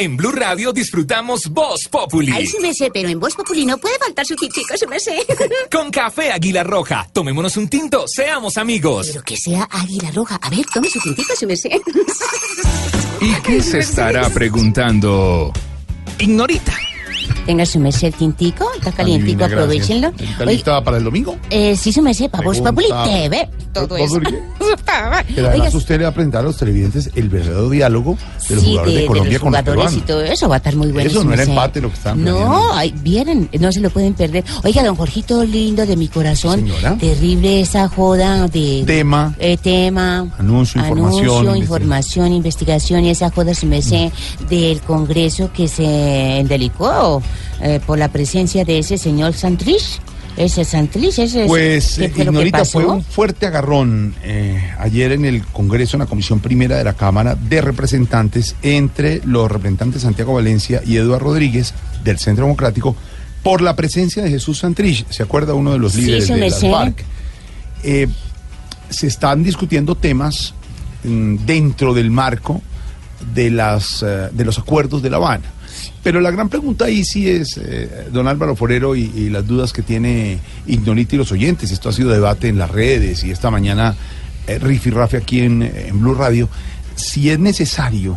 En 0.00 0.16
Blue 0.16 0.30
Radio 0.30 0.72
disfrutamos 0.72 1.48
Voz 1.48 1.88
Populi. 1.90 2.30
Ay, 2.32 2.46
sí 2.46 2.58
me 2.62 2.72
sé, 2.72 2.88
pero 2.94 3.08
en 3.08 3.18
Voz 3.18 3.34
Populi 3.34 3.66
no 3.66 3.78
puede 3.78 3.98
faltar 3.98 4.24
su 4.24 4.36
tintico, 4.36 4.76
sí 4.76 4.86
me 4.86 5.00
sé. 5.00 5.26
Con 5.72 5.90
café 5.90 6.30
Águila 6.30 6.62
Roja. 6.62 7.08
Tomémonos 7.12 7.56
un 7.56 7.66
tinto, 7.66 8.04
seamos 8.06 8.58
amigos. 8.58 9.08
Pero 9.08 9.24
que 9.24 9.36
sea 9.36 9.66
águila 9.68 10.12
roja. 10.12 10.36
A 10.40 10.50
ver, 10.50 10.64
tome 10.72 10.88
su 10.88 11.00
tintico, 11.00 11.34
sí 11.36 11.46
me 11.46 11.56
sé. 11.56 11.80
¿Y 13.20 13.34
qué 13.42 13.60
se 13.60 13.78
estará 13.80 14.30
preguntando? 14.30 15.52
Ignorita. 16.20 16.72
Tenga 17.48 17.64
su 17.64 17.80
merced 17.80 18.08
el 18.08 18.12
tintico, 18.14 18.68
está 18.76 18.92
calientico, 18.92 19.44
Adivina, 19.44 19.48
gracias. 19.48 19.60
aprovechenlo. 19.62 20.08
¿Está 20.30 20.44
Oye, 20.44 20.52
lista 20.52 20.84
para 20.84 20.98
el 20.98 21.04
domingo? 21.04 21.34
eh, 21.48 21.74
sí, 21.76 21.92
su 21.94 22.02
merced, 22.02 22.28
para 22.28 22.44
Voz 22.44 22.60
Populi 22.60 22.88
Pregunta. 22.88 23.04
TV. 23.10 23.48
Todo 23.72 23.88
¿Vos 23.88 24.00
eso. 24.00 24.14
por 24.20 24.22
qué? 24.28 24.38
Pero 24.58 25.48
Oiga, 25.48 25.48
además 25.50 25.74
usted 25.74 25.96
le 25.98 26.04
va 26.04 26.10
a 26.10 26.14
presentar 26.14 26.40
a 26.40 26.44
los 26.44 26.58
televidentes 26.58 27.10
el 27.14 27.30
verdadero 27.30 27.70
diálogo 27.70 28.18
de 28.50 28.54
los 28.54 28.64
sí, 28.64 28.70
jugadores 28.72 28.94
de, 28.96 29.06
Colombia 29.06 29.32
los 29.32 29.40
con 29.42 29.52
los 29.52 29.60
jugadores 29.62 29.92
y 29.96 30.00
peruanos. 30.00 30.06
todo 30.06 30.22
eso 30.34 30.48
va 30.50 30.54
a 30.56 30.58
estar 30.58 30.76
muy 30.76 30.92
bueno. 30.92 31.08
Eso 31.08 31.20
su 31.20 31.24
no 31.26 31.32
era 31.32 31.38
merced. 31.38 31.52
empate 31.52 31.80
lo 31.80 31.88
que 31.88 31.94
estaban 31.94 32.22
No, 32.24 32.74
ay, 32.74 32.94
vienen, 33.02 33.48
no 33.58 33.72
se 33.72 33.80
lo 33.80 33.88
pueden 33.88 34.12
perder. 34.12 34.44
Oiga, 34.64 34.84
don 34.84 34.96
Jorgito 34.96 35.42
lindo 35.44 35.86
de 35.86 35.96
mi 35.96 36.08
corazón, 36.08 36.66
terrible 37.00 37.60
esa 37.62 37.88
joda 37.88 38.46
de 38.48 38.82
Tema. 38.86 39.34
eh, 39.38 39.56
tema, 39.56 40.26
Anuncio, 40.38 40.80
información, 40.82 41.28
anuncio, 41.46 41.56
información, 41.56 42.32
investigación 42.34 43.04
y 43.06 43.10
esa 43.10 43.30
joda 43.30 43.54
se 43.54 43.64
me 43.64 43.80
sé 43.80 44.12
del 44.50 44.80
Congreso 44.82 45.50
que 45.52 45.66
se 45.66 46.38
endelicó 46.40 47.22
eh, 47.60 47.80
por 47.84 47.98
la 47.98 48.08
presencia 48.08 48.64
de 48.64 48.78
ese 48.78 48.98
señor 48.98 49.34
Santrich. 49.34 50.00
Ese 50.36 50.64
Santrich, 50.64 51.18
ese 51.18 51.46
Pues, 51.46 51.96
¿qué 51.98 52.04
eh, 52.04 52.10
fue 52.10 52.24
Ignorita, 52.24 52.64
fue 52.64 52.86
un 52.86 53.02
fuerte 53.02 53.46
agarrón 53.46 54.14
eh, 54.22 54.72
ayer 54.78 55.10
en 55.10 55.24
el 55.24 55.44
Congreso, 55.44 55.96
en 55.96 56.02
la 56.02 56.06
Comisión 56.06 56.38
Primera 56.38 56.76
de 56.76 56.84
la 56.84 56.92
Cámara 56.92 57.34
de 57.34 57.60
Representantes, 57.60 58.54
entre 58.62 59.20
los 59.24 59.50
representantes 59.50 60.02
Santiago 60.02 60.34
Valencia 60.34 60.80
y 60.86 60.96
Eduardo 60.96 61.30
Rodríguez 61.30 61.74
del 62.04 62.20
Centro 62.20 62.44
Democrático, 62.44 62.94
por 63.42 63.62
la 63.62 63.74
presencia 63.74 64.22
de 64.22 64.30
Jesús 64.30 64.58
Santrich. 64.58 65.08
¿Se 65.10 65.24
acuerda 65.24 65.54
uno 65.54 65.72
de 65.72 65.80
los 65.80 65.96
líderes 65.96 66.28
de 66.28 66.50
sé. 66.52 66.70
FARC? 66.70 67.04
Eh, 67.82 68.06
se 68.90 69.08
están 69.08 69.42
discutiendo 69.42 69.96
temas 69.96 70.54
mm, 71.02 71.38
dentro 71.46 71.94
del 71.94 72.12
marco 72.12 72.62
de, 73.34 73.50
las, 73.50 74.06
de 74.30 74.44
los 74.44 74.56
acuerdos 74.56 75.02
de 75.02 75.10
La 75.10 75.16
Habana. 75.16 75.57
Pero 76.08 76.22
la 76.22 76.30
gran 76.30 76.48
pregunta 76.48 76.86
ahí 76.86 77.04
sí 77.04 77.28
es, 77.28 77.58
eh, 77.58 78.06
don 78.10 78.28
Álvaro 78.28 78.56
Forero, 78.56 78.96
y, 78.96 79.28
las 79.28 79.46
dudas 79.46 79.74
que 79.74 79.82
tiene 79.82 80.38
Ignorita 80.66 81.14
y 81.14 81.18
los 81.18 81.32
oyentes. 81.32 81.70
Esto 81.70 81.90
ha 81.90 81.92
sido 81.92 82.08
debate 82.08 82.48
en 82.48 82.56
las 82.56 82.70
redes 82.70 83.24
y 83.24 83.30
esta 83.30 83.50
mañana 83.50 83.94
eh, 84.46 84.58
Rifi 84.58 84.88
Rafe 84.88 85.18
aquí 85.18 85.40
en, 85.40 85.60
en 85.60 86.00
Blue 86.00 86.14
Radio. 86.14 86.48
Si 86.94 87.28
es 87.28 87.38
necesario, 87.38 88.16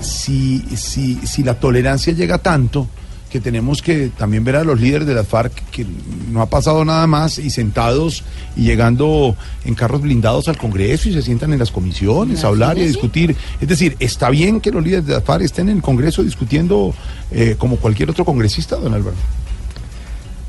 si, 0.00 0.60
si, 0.76 1.16
si 1.26 1.42
la 1.42 1.54
tolerancia 1.58 2.12
llega 2.12 2.38
tanto, 2.38 2.86
que 3.32 3.40
tenemos 3.40 3.80
que 3.80 4.10
también 4.10 4.44
ver 4.44 4.56
a 4.56 4.62
los 4.62 4.78
líderes 4.78 5.08
de 5.08 5.14
las 5.14 5.26
FARC 5.26 5.54
que 5.70 5.86
no 6.30 6.42
ha 6.42 6.50
pasado 6.50 6.84
nada 6.84 7.06
más 7.06 7.38
y 7.38 7.48
sentados 7.48 8.24
y 8.58 8.64
llegando 8.64 9.34
en 9.64 9.74
carros 9.74 10.02
blindados 10.02 10.48
al 10.48 10.58
Congreso 10.58 11.08
y 11.08 11.14
se 11.14 11.22
sientan 11.22 11.50
en 11.54 11.58
las 11.58 11.70
comisiones 11.70 12.44
a 12.44 12.48
hablar 12.48 12.76
y 12.76 12.82
a 12.82 12.84
discutir. 12.84 13.34
Es 13.58 13.66
decir, 13.66 13.96
¿está 14.00 14.28
bien 14.28 14.60
que 14.60 14.70
los 14.70 14.84
líderes 14.84 15.06
de 15.06 15.14
las 15.14 15.24
FARC 15.24 15.44
estén 15.44 15.70
en 15.70 15.76
el 15.78 15.82
Congreso 15.82 16.22
discutiendo 16.22 16.94
eh, 17.30 17.56
como 17.56 17.78
cualquier 17.78 18.10
otro 18.10 18.26
congresista, 18.26 18.76
don 18.76 18.92
Álvaro? 18.92 19.16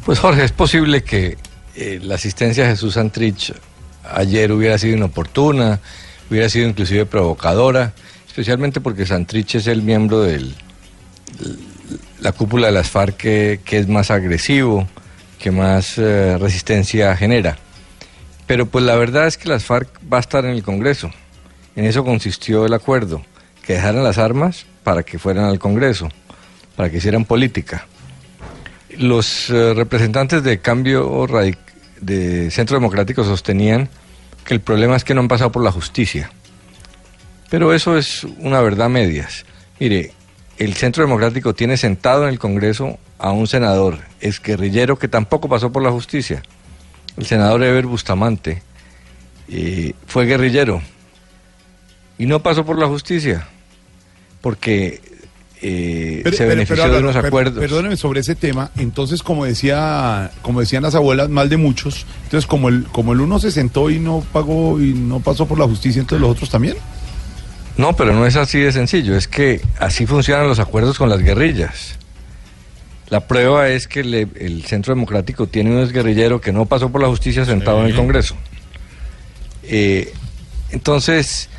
Pues 0.05 0.19
Jorge, 0.19 0.43
es 0.43 0.51
posible 0.51 1.05
que 1.05 1.37
eh, 1.75 2.01
la 2.03 2.15
asistencia 2.15 2.65
de 2.65 2.71
Jesús 2.71 2.95
Santrich 2.95 3.53
ayer 4.13 4.51
hubiera 4.51 4.77
sido 4.77 4.97
inoportuna, 4.97 5.79
hubiera 6.29 6.49
sido 6.49 6.67
inclusive 6.67 7.05
provocadora, 7.05 7.93
especialmente 8.27 8.81
porque 8.81 9.05
Santrich 9.05 9.55
es 9.55 9.67
el 9.67 9.83
miembro 9.83 10.19
de 10.19 10.51
la 12.23 12.31
cúpula 12.31 12.67
de 12.67 12.73
las 12.73 12.89
FARC 12.89 13.17
que, 13.17 13.59
que 13.63 13.77
es 13.77 13.87
más 13.87 14.09
agresivo, 14.09 14.87
que 15.39 15.51
más 15.51 15.97
eh, 15.97 16.37
resistencia 16.39 17.15
genera. 17.17 17.57
Pero 18.47 18.65
pues 18.65 18.85
la 18.85 18.95
verdad 18.95 19.27
es 19.27 19.37
que 19.37 19.49
las 19.49 19.65
FARC 19.65 19.89
va 20.11 20.17
a 20.17 20.21
estar 20.21 20.45
en 20.45 20.51
el 20.51 20.63
Congreso. 20.63 21.11
En 21.75 21.85
eso 21.85 22.05
consistió 22.05 22.65
el 22.65 22.73
acuerdo, 22.73 23.23
que 23.65 23.73
dejaran 23.73 24.03
las 24.03 24.17
armas 24.17 24.65
para 24.83 25.03
que 25.03 25.19
fueran 25.19 25.45
al 25.45 25.59
Congreso, 25.59 26.09
para 26.77 26.89
que 26.89 26.97
hicieran 26.97 27.25
política. 27.25 27.87
Los 28.97 29.49
eh, 29.49 29.73
representantes 29.73 30.43
de 30.43 30.59
cambio 30.59 31.27
radic- 31.27 31.57
de 31.99 32.49
Centro 32.51 32.77
Democrático 32.77 33.23
sostenían 33.23 33.89
que 34.45 34.53
el 34.53 34.61
problema 34.61 34.95
es 34.95 35.03
que 35.03 35.13
no 35.13 35.21
han 35.21 35.27
pasado 35.27 35.51
por 35.51 35.63
la 35.63 35.71
justicia. 35.71 36.31
Pero 37.49 37.73
eso 37.73 37.97
es 37.97 38.23
una 38.39 38.61
verdad 38.61 38.89
medias. 38.89 39.45
Mire, 39.79 40.13
el 40.63 40.73
Centro 40.75 41.03
Democrático 41.03 41.53
tiene 41.53 41.77
sentado 41.77 42.23
en 42.23 42.29
el 42.29 42.39
Congreso 42.39 42.97
a 43.19 43.31
un 43.31 43.47
senador 43.47 43.99
exguerrillero 44.21 44.97
que 44.99 45.07
tampoco 45.07 45.47
pasó 45.49 45.71
por 45.71 45.81
la 45.83 45.91
justicia. 45.91 46.43
El 47.17 47.25
senador 47.25 47.63
Eber 47.63 47.85
Bustamante 47.85 48.61
eh, 49.49 49.93
fue 50.07 50.25
guerrillero 50.25 50.81
y 52.17 52.25
no 52.25 52.41
pasó 52.41 52.65
por 52.65 52.77
la 52.79 52.87
justicia 52.87 53.47
porque 54.41 55.01
eh, 55.61 56.19
Pero- 56.23 56.35
se 56.35 56.43
pero- 56.43 56.49
benefició 56.49 56.83
pero, 56.83 56.95
de 56.95 56.99
unos 57.01 57.15
acuerdos. 57.15 57.59
Perdóneme 57.59 57.95
sobre 57.95 58.19
ese 58.19 58.35
tema. 58.35 58.71
Entonces, 58.77 59.23
como 59.23 59.45
decía, 59.45 60.31
como 60.41 60.59
decían 60.59 60.83
las 60.83 60.95
abuelas, 60.95 61.29
mal 61.29 61.47
de 61.49 61.55
muchos. 61.57 62.05
Entonces, 62.25 62.45
como 62.47 62.67
el, 62.69 62.83
como 62.85 63.13
el 63.13 63.21
uno 63.21 63.39
se 63.39 63.51
sentó 63.51 63.89
y 63.89 63.99
no 63.99 64.23
pagó 64.33 64.81
y 64.81 64.93
no 64.93 65.21
pasó 65.21 65.45
por 65.47 65.57
la 65.57 65.65
justicia, 65.65 66.01
entonces 66.01 66.21
los 66.21 66.31
otros 66.31 66.49
también. 66.49 66.75
No, 67.77 67.95
pero 67.95 68.13
no 68.13 68.25
es 68.25 68.35
así 68.35 68.59
de 68.59 68.71
sencillo, 68.71 69.15
es 69.15 69.27
que 69.27 69.61
así 69.79 70.05
funcionan 70.05 70.47
los 70.47 70.59
acuerdos 70.59 70.97
con 70.97 71.09
las 71.09 71.19
guerrillas. 71.19 71.97
La 73.09 73.27
prueba 73.27 73.67
es 73.69 73.87
que 73.87 74.03
le- 74.03 74.27
el 74.39 74.63
Centro 74.65 74.93
Democrático 74.93 75.47
tiene 75.47 75.71
un 75.71 75.81
exguerrillero 75.81 76.39
que 76.41 76.51
no 76.51 76.65
pasó 76.65 76.89
por 76.91 77.01
la 77.01 77.07
justicia 77.07 77.45
sentado 77.45 77.79
en 77.81 77.87
el 77.87 77.95
Congreso. 77.95 78.35
Eh, 79.63 80.13
entonces, 80.71 81.49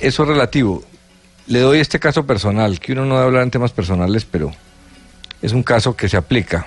eso 0.00 0.22
es 0.22 0.28
relativo. 0.28 0.82
Le 1.46 1.60
doy 1.60 1.80
este 1.80 1.98
caso 1.98 2.26
personal, 2.26 2.78
que 2.78 2.92
uno 2.92 3.04
no 3.06 3.14
debe 3.14 3.26
hablar 3.26 3.42
en 3.42 3.50
temas 3.50 3.72
personales, 3.72 4.24
pero 4.24 4.52
es 5.42 5.52
un 5.52 5.62
caso 5.62 5.96
que 5.96 6.08
se 6.08 6.16
aplica. 6.16 6.66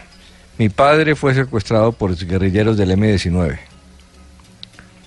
Mi 0.58 0.70
padre 0.70 1.16
fue 1.16 1.34
secuestrado 1.34 1.92
por 1.94 2.16
guerrilleros 2.16 2.78
del 2.78 2.92
M-19. 2.92 3.58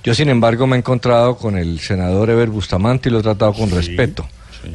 Yo, 0.06 0.14
sin 0.14 0.28
embargo, 0.28 0.68
me 0.68 0.76
he 0.76 0.78
encontrado 0.78 1.36
con 1.36 1.58
el 1.58 1.80
senador 1.80 2.30
Eber 2.30 2.48
Bustamante 2.48 3.08
y 3.08 3.12
lo 3.12 3.18
he 3.18 3.22
tratado 3.24 3.52
con 3.52 3.72
respeto. 3.72 4.24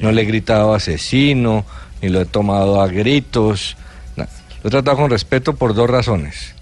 No 0.02 0.12
le 0.12 0.24
he 0.24 0.26
gritado 0.26 0.74
asesino, 0.74 1.66
ni 2.02 2.10
lo 2.10 2.20
he 2.20 2.26
tomado 2.26 2.82
a 2.82 2.88
gritos. 2.88 3.78
Lo 4.18 4.26
he 4.68 4.70
tratado 4.70 4.98
con 4.98 5.10
respeto 5.10 5.56
por 5.56 5.74
dos 5.74 5.90
razones. 5.90 6.53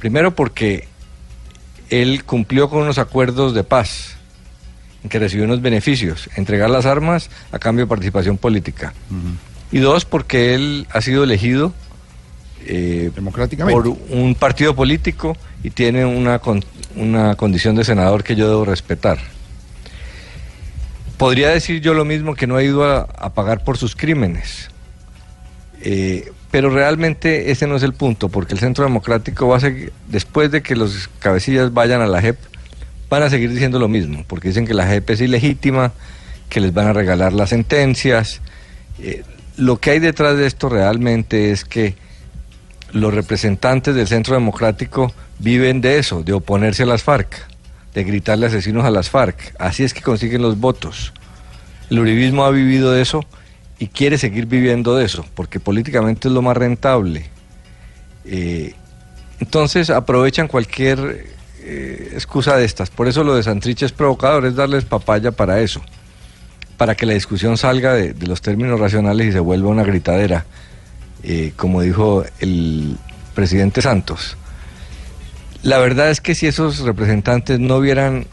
Primero, 0.00 0.34
porque 0.34 0.86
él 1.88 2.24
cumplió 2.24 2.68
con 2.68 2.82
unos 2.82 2.98
acuerdos 2.98 3.54
de 3.54 3.64
paz, 3.64 4.16
en 5.02 5.08
que 5.08 5.18
recibió 5.18 5.46
unos 5.46 5.62
beneficios, 5.62 6.28
entregar 6.36 6.68
las 6.68 6.84
armas 6.84 7.30
a 7.52 7.58
cambio 7.58 7.86
de 7.86 7.88
participación 7.88 8.36
política. 8.36 8.92
Y 9.72 9.78
dos, 9.78 10.04
porque 10.04 10.54
él 10.54 10.86
ha 10.90 11.00
sido 11.00 11.24
elegido 11.24 11.72
eh, 12.66 13.10
Democráticamente. 13.14 13.80
por 13.80 13.96
un 14.10 14.34
partido 14.34 14.74
político 14.74 15.36
y 15.62 15.70
tiene 15.70 16.04
una, 16.04 16.38
con- 16.38 16.64
una 16.96 17.34
condición 17.36 17.74
de 17.76 17.84
senador 17.84 18.22
que 18.24 18.36
yo 18.36 18.48
debo 18.48 18.64
respetar. 18.64 19.18
Podría 21.16 21.50
decir 21.50 21.80
yo 21.80 21.94
lo 21.94 22.04
mismo 22.04 22.34
que 22.34 22.46
no 22.46 22.58
he 22.58 22.64
ido 22.64 22.84
a, 22.84 23.02
a 23.02 23.32
pagar 23.34 23.62
por 23.64 23.78
sus 23.78 23.94
crímenes. 23.94 24.68
Eh, 25.82 26.30
pero 26.50 26.70
realmente 26.70 27.50
ese 27.50 27.66
no 27.66 27.76
es 27.76 27.82
el 27.82 27.94
punto, 27.94 28.28
porque 28.28 28.54
el 28.54 28.60
Centro 28.60 28.84
Democrático 28.84 29.48
va 29.48 29.56
a 29.58 29.60
seguir, 29.60 29.92
después 30.08 30.50
de 30.50 30.62
que 30.62 30.76
los 30.76 31.08
cabecillas 31.18 31.72
vayan 31.72 32.00
a 32.00 32.06
la 32.06 32.20
JEP, 32.20 32.38
van 33.10 33.22
a 33.22 33.30
seguir 33.30 33.50
diciendo 33.50 33.78
lo 33.78 33.88
mismo, 33.88 34.24
porque 34.26 34.48
dicen 34.48 34.66
que 34.66 34.74
la 34.74 34.86
JEP 34.86 35.10
es 35.10 35.20
ilegítima, 35.20 35.92
que 36.48 36.60
les 36.60 36.72
van 36.72 36.86
a 36.88 36.92
regalar 36.92 37.32
las 37.32 37.50
sentencias. 37.50 38.40
Eh, 39.00 39.22
lo 39.56 39.78
que 39.78 39.90
hay 39.90 39.98
detrás 39.98 40.36
de 40.36 40.46
esto 40.46 40.68
realmente 40.68 41.50
es 41.52 41.64
que 41.64 41.94
los 42.94 43.12
representantes 43.12 43.94
del 43.96 44.06
Centro 44.06 44.34
Democrático 44.34 45.12
viven 45.40 45.80
de 45.80 45.98
eso, 45.98 46.22
de 46.22 46.32
oponerse 46.32 46.84
a 46.84 46.86
las 46.86 47.02
FARC, 47.02 47.44
de 47.92 48.04
gritarle 48.04 48.46
asesinos 48.46 48.84
a 48.84 48.90
las 48.90 49.10
FARC. 49.10 49.52
Así 49.58 49.82
es 49.82 49.92
que 49.92 50.00
consiguen 50.00 50.42
los 50.42 50.60
votos. 50.60 51.12
El 51.90 51.98
uribismo 51.98 52.44
ha 52.44 52.50
vivido 52.50 52.92
de 52.92 53.02
eso 53.02 53.24
y 53.80 53.88
quiere 53.88 54.16
seguir 54.16 54.46
viviendo 54.46 54.96
de 54.96 55.04
eso, 55.04 55.26
porque 55.34 55.58
políticamente 55.58 56.28
es 56.28 56.34
lo 56.34 56.40
más 56.40 56.56
rentable. 56.56 57.28
Eh, 58.26 58.74
entonces 59.40 59.90
aprovechan 59.90 60.46
cualquier 60.46 61.26
eh, 61.64 62.10
excusa 62.12 62.56
de 62.56 62.64
estas. 62.64 62.90
Por 62.90 63.08
eso 63.08 63.24
lo 63.24 63.34
de 63.34 63.42
Santrich 63.42 63.82
es 63.82 63.90
provocador, 63.90 64.46
es 64.46 64.54
darles 64.54 64.84
papaya 64.84 65.32
para 65.32 65.60
eso, 65.60 65.82
para 66.76 66.94
que 66.94 67.06
la 67.06 67.14
discusión 67.14 67.56
salga 67.58 67.92
de 67.94 68.14
los 68.28 68.40
términos 68.40 68.78
racionales 68.78 69.26
y 69.26 69.32
se 69.32 69.40
vuelva 69.40 69.68
una 69.68 69.82
gritadera, 69.82 70.46
eh, 71.24 71.52
como 71.56 71.80
dijo 71.82 72.24
el 72.40 72.96
presidente 73.34 73.82
Santos. 73.82 74.36
La 75.62 75.78
verdad 75.78 76.10
es 76.10 76.20
que 76.20 76.34
si 76.34 76.46
esos 76.46 76.80
representantes 76.80 77.58
no 77.58 77.76
hubieran 77.76 78.26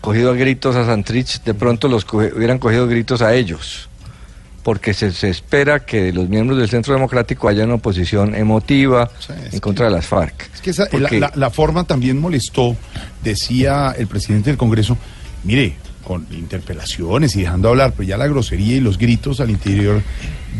cogido 0.00 0.30
a 0.30 0.34
gritos 0.34 0.76
a 0.76 0.84
Santrich, 0.84 1.42
de 1.42 1.54
pronto 1.54 1.88
los 1.88 2.06
hubieran 2.12 2.58
cogido 2.58 2.86
gritos 2.86 3.22
a 3.22 3.34
ellos, 3.34 3.88
porque 4.62 4.92
se, 4.94 5.12
se 5.12 5.30
espera 5.30 5.84
que 5.86 6.12
los 6.12 6.28
miembros 6.28 6.58
del 6.58 6.68
Centro 6.68 6.92
Democrático 6.92 7.48
haya 7.48 7.64
una 7.64 7.74
oposición 7.74 8.34
emotiva 8.34 9.10
en 9.52 9.60
contra 9.60 9.86
de 9.86 9.92
las 9.92 10.06
FARC. 10.06 10.50
Es 10.54 10.60
que 10.60 10.70
esa- 10.70 10.84
la, 10.84 10.90
Porque- 10.90 11.18
la- 11.20 11.32
la 11.34 11.50
forma 11.50 11.84
también 11.84 12.20
molestó, 12.20 12.76
decía 13.24 13.94
el 13.96 14.06
presidente 14.06 14.50
del 14.50 14.58
Congreso, 14.58 14.98
mire, 15.44 15.76
con 16.06 16.24
interpelaciones 16.30 17.34
y 17.34 17.40
dejando 17.40 17.68
hablar, 17.68 17.92
pero 17.96 18.04
ya 18.08 18.16
la 18.16 18.28
grosería 18.28 18.76
y 18.76 18.80
los 18.80 18.96
gritos 18.96 19.40
al 19.40 19.50
interior 19.50 20.02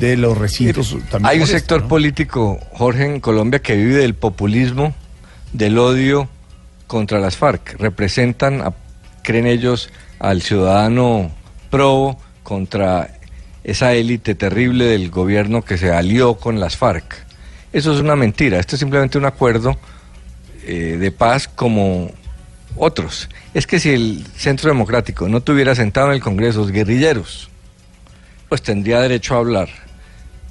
de 0.00 0.16
los 0.16 0.36
recintos 0.36 0.96
también 1.08 1.26
Hay 1.26 1.38
un 1.40 1.46
sector 1.46 1.82
¿no? 1.82 1.88
político, 1.88 2.58
Jorge, 2.72 3.04
en 3.06 3.20
Colombia 3.20 3.60
que 3.60 3.76
vive 3.76 3.94
del 3.94 4.14
populismo, 4.14 4.92
del 5.52 5.78
odio 5.78 6.28
contra 6.88 7.20
las 7.20 7.36
FARC. 7.36 7.76
Representan, 7.78 8.60
a- 8.60 8.74
creen 9.22 9.46
ellos, 9.46 9.90
al 10.18 10.42
ciudadano 10.42 11.30
probo 11.70 12.18
contra 12.42 13.14
esa 13.62 13.94
élite 13.94 14.34
terrible 14.34 14.86
del 14.86 15.10
gobierno 15.10 15.62
que 15.62 15.78
se 15.78 15.92
alió 15.92 16.34
con 16.34 16.58
las 16.58 16.76
FARC. 16.76 17.24
Eso 17.72 17.94
es 17.94 18.00
una 18.00 18.16
mentira. 18.16 18.58
Esto 18.58 18.74
es 18.74 18.80
simplemente 18.80 19.16
un 19.16 19.26
acuerdo 19.26 19.78
eh, 20.64 20.96
de 20.98 21.10
paz 21.12 21.46
como 21.46 22.10
otros. 22.76 23.28
Es 23.54 23.66
que 23.66 23.80
si 23.80 23.90
el 23.90 24.26
Centro 24.36 24.68
Democrático 24.68 25.28
no 25.28 25.40
tuviera 25.40 25.74
sentado 25.74 26.08
en 26.08 26.14
el 26.14 26.20
Congreso 26.20 26.60
los 26.60 26.72
guerrilleros, 26.72 27.48
pues 28.48 28.62
tendría 28.62 29.00
derecho 29.00 29.34
a 29.34 29.38
hablar 29.38 29.68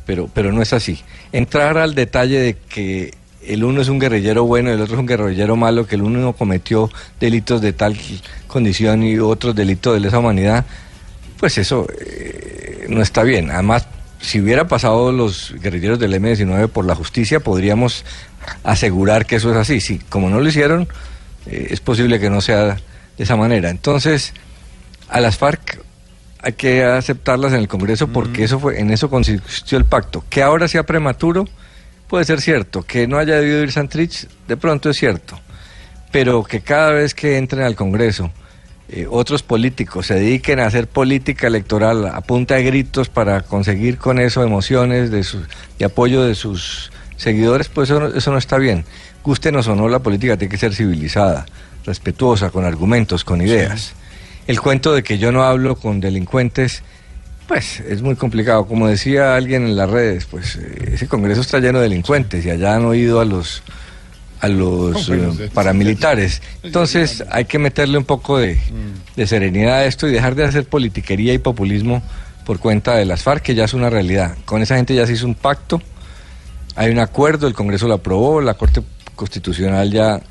pero, 0.06 0.30
pero 0.34 0.52
no 0.52 0.62
es 0.62 0.74
así. 0.74 1.00
Entrar 1.32 1.78
al 1.78 1.96
detalle 1.96 2.40
de 2.40 2.54
que 2.54 3.14
el 3.46 3.64
uno 3.64 3.82
es 3.82 3.90
un 3.90 4.00
guerrillero 4.00 4.46
bueno 4.46 4.72
el 4.72 4.82
otro 4.82 4.96
es 4.96 5.00
un 5.00 5.06
guerrillero 5.06 5.56
malo, 5.56 5.86
que 5.86 5.96
el 5.96 6.02
uno 6.02 6.34
cometió 6.34 6.90
delitos 7.20 7.62
de 7.62 7.74
tal 7.74 7.98
condición 8.48 9.04
y 9.04 9.20
otros 9.20 9.56
delitos 9.56 9.94
de 9.94 10.00
lesa 10.00 10.20
humanidad, 10.20 10.66
pues 11.40 11.58
eso 11.58 11.88
eh, 12.00 12.86
no 12.90 13.02
está 13.02 13.24
bien. 13.24 13.52
Además, 13.52 13.88
si 14.20 14.40
hubiera 14.40 14.68
pasado 14.68 15.12
los 15.12 15.54
guerrilleros 15.62 16.00
del 16.00 16.14
M-19 16.14 16.70
por 16.70 16.86
la 16.86 16.96
justicia, 16.96 17.40
podríamos 17.40 18.06
asegurar 18.64 19.26
que 19.26 19.36
eso 19.36 19.52
es 19.52 19.58
así. 19.58 19.82
Si 19.82 20.00
como 20.00 20.30
no 20.30 20.40
lo 20.40 20.48
hicieron, 20.48 20.88
eh, 21.48 21.68
es 21.70 21.80
posible 21.80 22.20
que 22.20 22.30
no 22.30 22.42
sea 22.42 22.76
de 23.18 23.24
esa 23.24 23.36
manera. 23.36 23.70
Entonces, 23.70 24.34
a 25.10 25.20
las 25.20 25.38
FARC 25.38 25.80
hay 26.42 26.54
que 26.54 26.84
aceptarlas 26.84 27.54
en 27.54 27.60
el 27.60 27.68
Congreso 27.68 28.08
porque 28.08 28.44
eso 28.44 28.60
fue, 28.60 28.80
en 28.80 28.92
eso 28.92 29.10
consistió 29.10 29.78
el 29.78 29.86
pacto. 29.86 30.24
Que 30.30 30.44
ahora 30.44 30.68
sea 30.68 30.84
prematuro, 30.84 31.46
puede 32.08 32.26
ser 32.26 32.42
cierto. 32.42 32.84
Que 32.84 33.08
no 33.08 33.18
haya 33.18 33.38
debido 33.38 33.64
ir 33.64 33.72
Santrich, 33.72 34.28
de 34.48 34.58
pronto 34.58 34.90
es 34.90 34.98
cierto. 34.98 35.40
Pero 36.12 36.44
que 36.44 36.62
cada 36.62 36.92
vez 36.92 37.14
que 37.14 37.38
entren 37.38 37.64
al 37.64 37.76
Congreso, 37.76 38.32
eh, 38.88 39.08
otros 39.10 39.42
políticos 39.42 40.06
se 40.08 40.14
dediquen 40.14 40.60
a 40.60 40.68
hacer 40.68 40.88
política 40.88 41.48
electoral 41.48 42.06
a 42.06 42.22
punta 42.22 42.56
de 42.56 42.64
gritos 42.64 43.10
para 43.10 43.42
conseguir 43.42 43.98
con 43.98 44.20
eso 44.20 44.44
emociones 44.44 45.10
de, 45.10 45.24
su, 45.24 45.42
de 45.80 45.86
apoyo 45.86 46.24
de 46.24 46.36
sus 46.36 46.92
seguidores, 47.18 47.70
pues 47.70 47.90
eso 47.90 48.00
no, 48.00 48.08
eso 48.08 48.32
no 48.32 48.38
está 48.38 48.58
bien. 48.58 48.86
Gústenos 49.24 49.68
o 49.68 49.76
no, 49.76 49.88
la 49.90 50.00
política 50.00 50.38
tiene 50.38 50.52
que 50.52 50.58
ser 50.58 50.74
civilizada, 50.76 51.46
respetuosa, 51.86 52.50
con 52.52 52.66
argumentos, 52.66 53.24
con 53.24 53.42
ideas. 53.42 53.94
El 54.48 54.62
cuento 54.62 54.94
de 54.94 55.02
que 55.04 55.18
yo 55.18 55.32
no 55.32 55.44
hablo 55.44 55.76
con 55.76 56.00
delincuentes, 56.00 56.84
pues 57.48 57.80
es 57.80 58.02
muy 58.02 58.16
complicado. 58.16 58.66
Como 58.68 58.88
decía 58.88 59.36
alguien 59.36 59.64
en 59.66 59.76
las 59.76 59.90
redes, 59.90 60.26
pues 60.26 60.56
eh, 60.58 60.92
ese 60.94 61.08
Congreso 61.08 61.42
está 61.42 61.60
lleno 61.60 61.80
de 61.80 61.90
delincuentes 61.90 62.46
y 62.46 62.50
allá 62.52 62.76
han 62.76 62.86
oído 62.86 63.20
a 63.20 63.26
los 63.26 63.64
a 64.42 64.48
los 64.50 65.10
eh, 65.10 65.30
es- 65.46 65.50
paramilitares. 65.52 66.42
Entonces 66.62 67.24
hay 67.32 67.46
que 67.46 67.58
meterle 67.58 67.98
un 67.98 68.04
poco 68.04 68.38
de, 68.38 68.60
de 69.16 69.28
serenidad 69.28 69.78
a 69.78 69.86
esto 69.86 70.08
y 70.08 70.12
dejar 70.12 70.36
de 70.36 70.44
hacer 70.44 70.66
politiquería 70.66 71.34
y 71.34 71.38
populismo 71.40 72.04
por 72.46 72.60
cuenta 72.60 72.96
de 72.96 73.06
las 73.06 73.24
FARC, 73.24 73.42
que 73.42 73.56
ya 73.56 73.64
es 73.66 73.74
una 73.74 73.90
realidad. 73.90 74.36
Con 74.46 74.62
esa 74.62 74.76
gente 74.76 74.94
ya 74.94 75.08
se 75.08 75.14
hizo 75.14 75.26
un 75.26 75.34
pacto, 75.34 75.82
hay 76.76 76.92
un 76.92 77.00
acuerdo, 77.00 77.48
el 77.48 77.54
Congreso 77.54 77.88
lo 77.88 77.96
aprobó, 77.96 78.42
la 78.42 78.56
Corte 78.56 78.82
constitucional 79.16 79.92
ya 79.92 80.22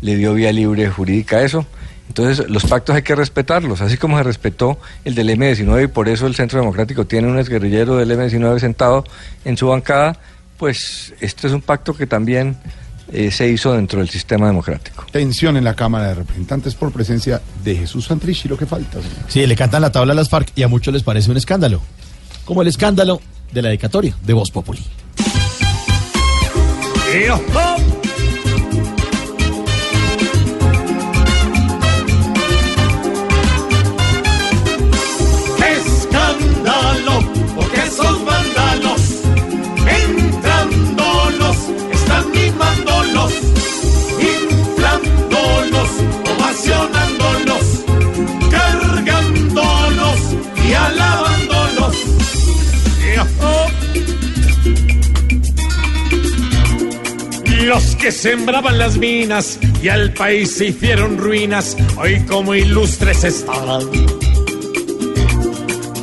le 0.00 0.16
dio 0.16 0.34
vía 0.34 0.52
libre 0.52 0.88
jurídica 0.88 1.38
a 1.38 1.42
eso. 1.42 1.66
Entonces, 2.08 2.48
los 2.50 2.64
pactos 2.66 2.94
hay 2.94 3.02
que 3.02 3.14
respetarlos, 3.14 3.80
así 3.80 3.96
como 3.96 4.18
se 4.18 4.22
respetó 4.22 4.78
el 5.04 5.14
del 5.14 5.30
M19 5.30 5.84
y 5.84 5.86
por 5.86 6.08
eso 6.08 6.26
el 6.26 6.34
Centro 6.34 6.60
Democrático 6.60 7.06
tiene 7.06 7.28
un 7.28 7.38
exguerrillero 7.38 7.96
del 7.96 8.10
M19 8.10 8.58
sentado 8.60 9.04
en 9.44 9.56
su 9.56 9.68
bancada, 9.68 10.18
pues 10.58 11.14
este 11.20 11.46
es 11.46 11.52
un 11.54 11.62
pacto 11.62 11.94
que 11.94 12.06
también 12.06 12.56
eh, 13.10 13.30
se 13.30 13.48
hizo 13.48 13.72
dentro 13.72 14.00
del 14.00 14.10
sistema 14.10 14.46
democrático. 14.46 15.06
Tensión 15.10 15.56
en 15.56 15.64
la 15.64 15.74
Cámara 15.74 16.08
de 16.08 16.14
Representantes 16.14 16.74
por 16.74 16.92
presencia 16.92 17.40
de 17.64 17.74
Jesús 17.74 18.04
Santrich 18.06 18.44
y 18.44 18.48
lo 18.48 18.58
que 18.58 18.66
falta. 18.66 19.00
señor. 19.00 19.16
Sí, 19.28 19.46
le 19.46 19.56
cantan 19.56 19.82
la 19.82 19.90
tabla 19.90 20.12
a 20.12 20.16
las 20.16 20.28
FARC 20.28 20.52
y 20.54 20.62
a 20.62 20.68
muchos 20.68 20.92
les 20.92 21.02
parece 21.02 21.30
un 21.30 21.36
escándalo. 21.36 21.80
Como 22.44 22.62
el 22.62 22.68
escándalo 22.68 23.20
de 23.52 23.62
la 23.62 23.68
dedicatoria 23.68 24.14
de 24.22 24.32
Voz 24.34 24.50
Populi. 24.50 24.84
Escándalo, 27.14 27.93
Los 57.64 57.96
que 57.96 58.12
sembraban 58.12 58.78
las 58.78 58.98
minas 58.98 59.58
y 59.82 59.88
al 59.88 60.12
país 60.12 60.54
se 60.54 60.66
hicieron 60.66 61.16
ruinas, 61.16 61.74
hoy 61.96 62.20
como 62.26 62.54
ilustres 62.54 63.24
están. 63.24 63.80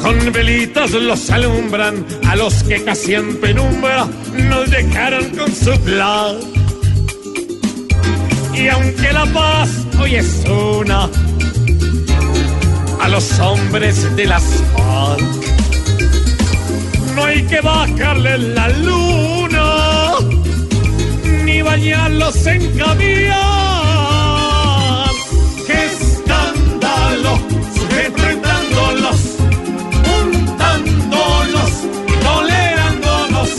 Con 0.01 0.31
velitas 0.33 0.91
los 0.91 1.29
alumbran 1.29 2.03
a 2.27 2.35
los 2.35 2.63
que 2.63 2.83
casi 2.83 3.13
en 3.13 3.39
penumbra 3.39 4.07
nos 4.33 4.71
dejaron 4.71 5.29
con 5.37 5.53
su 5.53 5.79
plan. 5.81 6.37
Y 8.55 8.67
aunque 8.67 9.13
la 9.13 9.25
paz 9.27 9.69
hoy 9.99 10.15
es 10.15 10.43
una, 10.49 11.07
a 12.99 13.07
los 13.07 13.39
hombres 13.39 14.15
de 14.15 14.25
las 14.25 14.43
FARC 14.75 15.41
no 17.15 17.25
hay 17.25 17.43
que 17.43 17.61
bajarle 17.61 18.37
la 18.39 18.69
luna 18.69 19.40
bañarlos 21.61 22.45
en 22.45 22.77
caviar. 22.77 23.41
¡Qué 25.67 25.85
escándalo! 25.85 27.39
Enfrentándolos, 28.05 29.19
juntándolos 30.05 31.71
tolerándolos, 32.23 33.49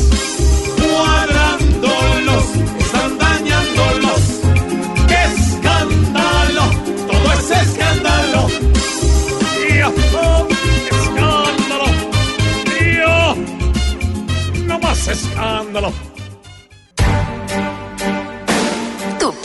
cuadrándolos, 0.81 2.45
están 2.81 3.19
dañándolos. 3.19 4.23
¡Qué 5.09 5.21
escándalo! 5.35 6.65
Todo 7.09 7.33
es 7.33 7.51
escándalo. 7.51 8.49
¡Yo! 9.79 9.89
¡Escándalo! 10.91 11.87
¡Yo! 12.97 13.37
¡No 14.67 14.79
más 14.79 15.09
escándalo! 15.09 16.12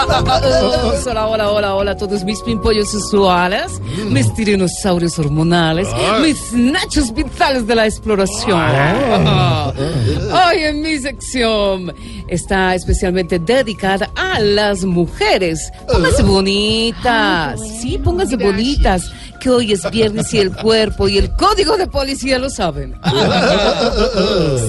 Hola, 0.00 1.26
hola, 1.26 1.50
hola, 1.50 1.74
hola 1.74 1.90
a 1.92 1.96
todos 1.96 2.22
mis 2.22 2.40
pimpollos 2.42 2.88
sexuales, 2.90 3.80
mis 4.08 4.32
tiranosaurios 4.34 5.18
hormonales, 5.18 5.88
Ah. 5.92 6.20
mis 6.22 6.52
nachos 6.52 7.12
vitales 7.12 7.66
de 7.66 7.74
la 7.74 7.84
exploración. 7.86 8.60
Ah. 8.60 9.72
Hoy 9.74 10.58
en 10.62 10.82
mi 10.82 10.98
sección 10.98 11.92
está 12.28 12.76
especialmente 12.76 13.40
dedicada 13.40 14.08
a 14.14 14.38
las 14.38 14.84
mujeres. 14.84 15.68
Pónganse 15.90 16.22
bonitas, 16.22 17.58
sí, 17.80 17.98
pónganse 17.98 18.36
bonitas, 18.36 19.10
que 19.40 19.50
hoy 19.50 19.72
es 19.72 19.90
viernes 19.90 20.32
y 20.32 20.38
el 20.38 20.52
cuerpo 20.54 21.08
y 21.08 21.18
el 21.18 21.34
código 21.34 21.76
de 21.76 21.88
policía 21.88 22.38
lo 22.38 22.50
saben. 22.50 22.94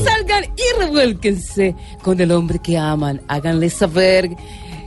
Salgan 0.05 0.45
y 0.45 0.79
revuélquense 0.79 1.75
con 2.01 2.19
el 2.19 2.31
hombre 2.31 2.57
que 2.59 2.79
aman. 2.79 3.21
Háganle 3.27 3.69
saber 3.69 4.31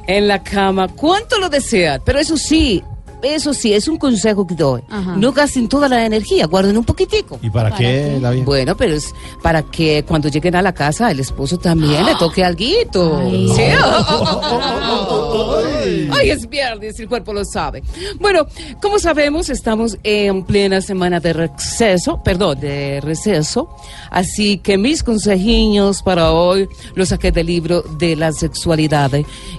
en 0.06 0.28
la 0.28 0.42
cama 0.42 0.88
cuánto 0.88 1.38
lo 1.38 1.48
desean. 1.48 2.02
Pero 2.04 2.18
eso 2.18 2.36
sí, 2.36 2.82
eso 3.22 3.54
sí, 3.54 3.72
es 3.72 3.88
un 3.88 3.98
consejo 3.98 4.46
que 4.46 4.54
doy. 4.54 4.82
No 5.16 5.32
gasten 5.32 5.68
toda 5.68 5.88
la 5.88 6.04
energía, 6.04 6.46
guarden 6.46 6.76
un 6.76 6.84
poquitico. 6.84 7.38
¿Y 7.42 7.50
para, 7.50 7.74
qué, 7.74 8.18
la? 8.20 8.32
Bueno, 8.32 8.76
pero 8.76 8.94
es 8.94 9.14
para 9.42 9.62
que 9.62 10.04
cuando 10.06 10.28
lleguen 10.28 10.56
a 10.56 10.62
la 10.62 10.72
casa 10.72 11.10
el 11.10 11.20
esposo 11.20 11.58
también 11.58 12.04
le 12.04 12.14
toque 12.16 12.44
alguito. 12.44 13.18
Ay. 13.18 13.50
Ay, 16.10 16.30
es 16.30 16.48
viernes, 16.48 16.98
el 17.00 17.08
cuerpo 17.08 17.32
lo 17.32 17.44
sabe. 17.44 17.82
Bueno, 18.18 18.46
como 18.80 18.98
sabemos, 18.98 19.50
estamos 19.50 19.98
en 20.02 20.44
plena 20.44 20.80
semana 20.80 21.20
de 21.20 21.32
receso, 21.32 22.22
perdón, 22.22 22.60
de 22.60 23.00
receso. 23.00 23.68
Así 24.10 24.58
que 24.58 24.78
mis 24.78 25.02
consejiños 25.02 26.02
para 26.02 26.32
hoy 26.32 26.68
los 26.94 27.08
saqué 27.10 27.32
del 27.32 27.46
libro 27.46 27.82
de 27.82 28.16
la 28.16 28.32
sexualidad 28.32 29.10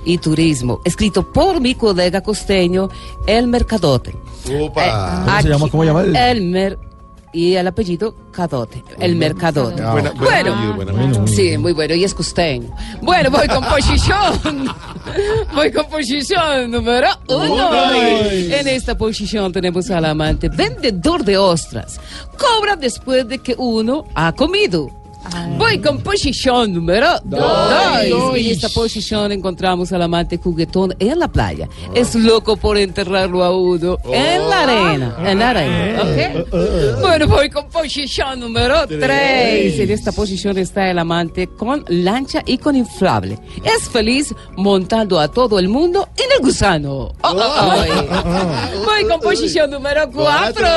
y 0.05 0.17
turismo, 0.17 0.81
escrito 0.85 1.31
por 1.31 1.59
mi 1.61 1.75
colega 1.75 2.21
costeño, 2.21 2.89
El 3.27 3.47
Mercadote. 3.47 4.15
¿Cómo 5.25 5.41
se 5.41 5.49
llama? 5.49 5.69
¿Cómo 5.69 5.83
llama 5.83 6.01
el- 6.01 6.15
El 6.15 6.41
Mer 6.43 6.77
y 7.33 7.55
el 7.55 7.67
apellido 7.67 8.15
Cadote, 8.31 8.83
el 8.99 9.15
Mercadote. 9.15 9.81
Ah, 9.81 9.91
Buena- 9.93 10.11
bueno, 10.11 10.53
apellido, 10.53 10.73
buen 10.75 10.89
apellido. 10.89 11.27
sí, 11.27 11.57
muy 11.57 11.73
bueno, 11.73 11.95
y 11.95 12.03
es 12.03 12.13
costeño. 12.13 12.69
Bueno, 13.01 13.29
voy 13.31 13.47
con 13.47 13.63
posición. 13.65 14.69
voy 15.55 15.71
con 15.71 15.85
posición 15.87 16.71
número 16.71 17.07
uno. 17.27 17.69
Uy. 17.89 18.53
En 18.53 18.67
esta 18.67 18.95
posición 18.97 19.51
tenemos 19.51 19.89
al 19.91 20.05
amante 20.05 20.47
vendedor 20.49 21.23
de 21.23 21.37
ostras. 21.37 21.99
Cobra 22.37 22.75
después 22.75 23.27
de 23.27 23.39
que 23.39 23.55
uno 23.57 24.05
ha 24.15 24.31
comido. 24.33 24.89
Voy 25.57 25.79
con 25.79 26.01
posición 26.01 26.73
número 26.73 27.07
Dos. 27.23 27.39
dos. 27.39 28.09
Dos. 28.09 28.37
En 28.37 28.45
esta 28.47 28.69
posición 28.69 29.31
encontramos 29.31 29.91
al 29.93 30.01
amante 30.01 30.37
juguetón 30.37 30.95
en 30.99 31.19
la 31.19 31.27
playa. 31.27 31.69
Es 31.93 32.15
loco 32.15 32.57
por 32.57 32.77
enterrarlo 32.77 33.43
a 33.43 33.55
uno 33.57 33.97
en 34.11 34.49
la 34.49 34.61
arena. 34.63 35.15
En 35.25 35.39
la 35.39 35.49
arena. 35.51 36.01
¿ok? 36.01 37.01
Bueno, 37.01 37.27
voy 37.27 37.49
con 37.49 37.69
posición 37.69 38.39
número 38.39 38.85
Tres. 38.87 38.99
3. 38.99 39.79
En 39.79 39.91
esta 39.91 40.11
posición 40.11 40.57
está 40.57 40.89
el 40.89 40.99
amante 40.99 41.47
con 41.47 41.83
lancha 41.87 42.41
y 42.45 42.57
con 42.57 42.75
inflable. 42.75 43.37
Es 43.63 43.89
feliz 43.89 44.33
montando 44.57 45.19
a 45.19 45.27
todo 45.29 45.59
el 45.59 45.69
mundo 45.69 46.09
en 46.17 46.25
el 46.37 46.45
gusano. 46.45 46.93
Oh, 46.93 47.13
oh, 47.21 47.33
oh. 47.33 48.85
Voy 48.85 49.05
con 49.09 49.19
posición 49.21 49.71
número 49.71 50.09
4. 50.11 50.67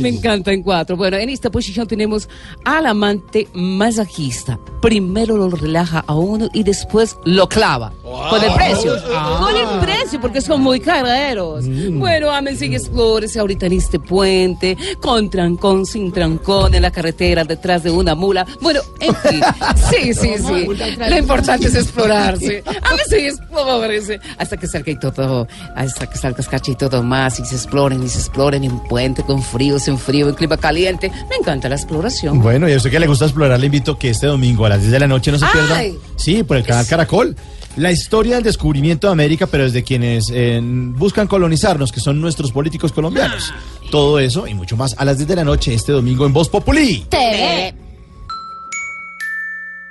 Me 0.00 0.08
encanta 0.08 0.52
en 0.52 0.62
4. 0.62 0.96
Bueno, 0.96 1.16
en 1.16 1.28
esta 1.28 1.50
posición 1.50 1.86
tenemos 1.86 2.28
al 2.64 2.86
amante 2.86 3.48
masajista. 3.82 4.60
Primero 4.80 5.36
lo 5.36 5.48
relaja 5.50 6.04
a 6.06 6.14
uno 6.14 6.48
y 6.52 6.62
después 6.62 7.16
lo 7.24 7.48
clava. 7.48 7.92
Con 8.02 8.44
el 8.44 8.52
precio. 8.54 8.94
Ah. 9.12 9.38
Con 9.40 9.56
el 9.56 9.80
precio. 9.80 10.20
porque 10.20 10.40
son 10.40 10.60
muy 10.60 10.78
careros. 10.78 11.64
Bueno, 11.90 12.30
ámense 12.30 12.66
y 12.66 12.74
explórese 12.74 13.40
ahorita 13.40 13.66
en 13.66 13.72
este 13.72 13.98
puente, 13.98 14.76
con 15.00 15.30
trancón, 15.30 15.86
sin 15.86 16.12
trancón, 16.12 16.74
en 16.74 16.82
la 16.82 16.90
carretera, 16.90 17.44
detrás 17.44 17.82
de 17.82 17.90
una 17.90 18.14
mula. 18.14 18.46
Bueno, 18.60 18.80
en 19.00 19.14
fin. 19.16 19.40
Sí, 19.90 20.14
sí, 20.14 20.34
sí. 20.38 20.66
Lo 21.10 21.18
importante 21.18 21.66
es 21.66 21.74
explorarse. 21.74 22.62
Ámense 22.82 23.20
y 23.20 23.26
explórese. 23.26 24.20
Hasta 24.38 24.56
que 24.56 24.66
salga 24.66 24.92
y 24.92 24.98
todo, 24.98 25.46
hasta 25.74 26.06
que 26.08 26.18
salga 26.18 26.42
cacho 26.44 26.72
y 26.72 26.76
todo 26.76 27.02
más, 27.02 27.38
y 27.40 27.44
se 27.44 27.56
exploren 27.56 28.02
y 28.02 28.08
se 28.08 28.18
exploren 28.18 28.64
en 28.64 28.72
un 28.72 28.84
puente 28.84 29.22
con 29.22 29.42
frío, 29.42 29.78
sin 29.78 29.98
frío, 29.98 30.28
en 30.28 30.34
clima 30.34 30.56
caliente. 30.56 31.10
Me 31.28 31.36
encanta 31.36 31.68
la 31.68 31.76
exploración. 31.76 32.40
Bueno, 32.40 32.68
y 32.68 32.72
a 32.72 32.76
usted 32.76 32.90
que 32.90 33.00
le 33.00 33.06
gusta 33.06 33.26
explorar, 33.26 33.58
le 33.58 33.66
invito 33.72 33.98
que 33.98 34.10
este 34.10 34.26
domingo 34.26 34.66
a 34.66 34.68
las 34.68 34.80
10 34.80 34.92
de 34.92 35.00
la 35.00 35.08
noche 35.08 35.32
no 35.32 35.38
se 35.38 35.46
pierda. 35.46 35.76
Ay. 35.78 35.98
Sí, 36.16 36.42
por 36.42 36.58
el 36.58 36.62
canal 36.62 36.86
Caracol. 36.86 37.34
La 37.76 37.90
historia 37.90 38.34
del 38.34 38.44
descubrimiento 38.44 39.06
de 39.06 39.14
América, 39.14 39.46
pero 39.46 39.64
desde 39.64 39.82
quienes 39.82 40.30
eh, 40.30 40.60
buscan 40.62 41.26
colonizarnos, 41.26 41.90
que 41.90 42.00
son 42.00 42.20
nuestros 42.20 42.52
políticos 42.52 42.92
colombianos. 42.92 43.50
Todo 43.90 44.18
eso 44.18 44.46
y 44.46 44.52
mucho 44.52 44.76
más 44.76 44.94
a 44.98 45.06
las 45.06 45.16
10 45.16 45.26
de 45.28 45.36
la 45.36 45.44
noche 45.44 45.72
este 45.72 45.90
domingo 45.90 46.26
en 46.26 46.34
Voz 46.34 46.50
Populi. 46.50 47.06
TV. 47.08 47.74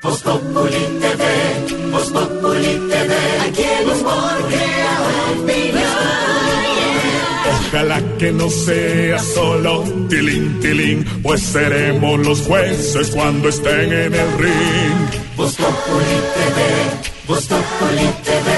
Voz 0.04 0.22
Populi 0.22 0.78
TV, 1.00 1.92
Voz 1.92 2.12
Populi 2.12 2.88
TV, 2.88 3.16
aquí 3.48 3.71
Ojalá 7.74 8.02
que 8.20 8.34
no 8.34 8.50
sea 8.50 9.18
solo 9.18 9.86
tilín, 10.10 10.60
tilín, 10.60 11.06
pues 11.24 11.42
seremos 11.42 12.20
los 12.20 12.42
jueces 12.42 13.12
cuando 13.12 13.48
estén 13.48 13.94
en 13.94 14.14
el 14.14 14.38
ring. 14.38 15.22
Voz 15.38 15.56
Populi 15.56 16.18
TV, 16.36 17.28
Voz 17.30 17.46
Populi 17.46 18.10
TV, 18.26 18.52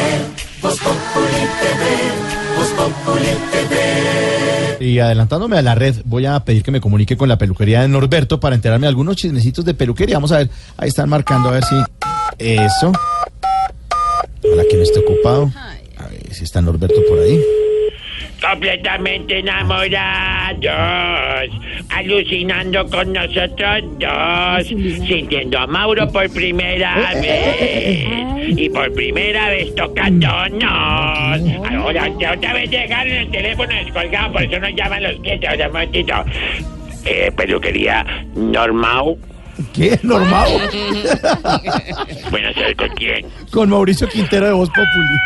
Voz 0.63 0.79
Populi 0.79 1.43
TV, 1.61 2.57
Voz 2.57 2.69
Populi 2.69 3.27
TV. 3.51 4.83
Y 4.83 4.97
adelantándome 4.97 5.59
a 5.59 5.61
la 5.61 5.75
red, 5.75 5.95
voy 6.05 6.25
a 6.25 6.39
pedir 6.39 6.63
que 6.63 6.71
me 6.71 6.81
comunique 6.81 7.15
con 7.15 7.29
la 7.29 7.37
peluquería 7.37 7.83
de 7.83 7.89
Norberto 7.89 8.39
para 8.39 8.55
enterarme 8.55 8.85
de 8.85 8.89
algunos 8.89 9.15
chismecitos 9.15 9.63
de 9.63 9.75
peluquería. 9.75 10.15
Vamos 10.15 10.31
a 10.31 10.37
ver, 10.37 10.49
ahí 10.75 10.89
están 10.89 11.07
marcando, 11.07 11.49
a 11.49 11.51
ver 11.51 11.63
si. 11.65 11.75
Eso. 12.39 12.91
Ojalá 14.43 14.63
que 14.67 14.75
no 14.75 14.81
esté 14.81 14.99
ocupado. 15.01 15.51
A 15.97 16.07
ver 16.07 16.33
si 16.33 16.45
está 16.45 16.61
Norberto 16.63 16.99
por 17.07 17.19
ahí. 17.19 17.39
Completamente 18.43 19.39
enamorados, 19.39 20.69
alucinando 21.89 22.85
con 22.89 23.13
nosotros 23.13 23.83
dos, 23.99 24.67
sintiendo 24.67 25.59
a 25.59 25.67
Mauro 25.67 26.07
por 26.11 26.29
primera 26.31 27.13
vez 27.15 28.05
y 28.57 28.69
por 28.69 28.93
primera 28.93 29.49
vez 29.49 29.73
tocándonos. 29.75 30.61
Ahora, 31.71 32.09
otra 32.09 32.53
vez 32.53 32.69
dejaron 32.69 33.13
el 33.13 33.31
teléfono 33.31 33.73
descolgado, 33.73 34.33
por 34.33 34.43
eso 34.43 34.59
nos 34.59 34.75
llaman 34.75 35.03
los 35.03 35.13
clientes. 35.21 35.49
O 35.53 35.55
sea, 35.55 35.67
un 35.67 35.73
momentito. 35.73 36.13
Eh, 37.05 37.31
peluquería 37.35 38.05
normal. 38.35 39.17
¿Qué? 39.73 39.99
¿Normal? 40.03 40.49
Buenas 42.31 42.55
tardes, 42.55 42.75
¿con 42.75 42.89
quién? 42.95 43.25
Con 43.51 43.69
Mauricio 43.69 44.07
Quintero 44.07 44.47
de 44.47 44.53
Voz 44.53 44.69
Populi. 44.69 45.17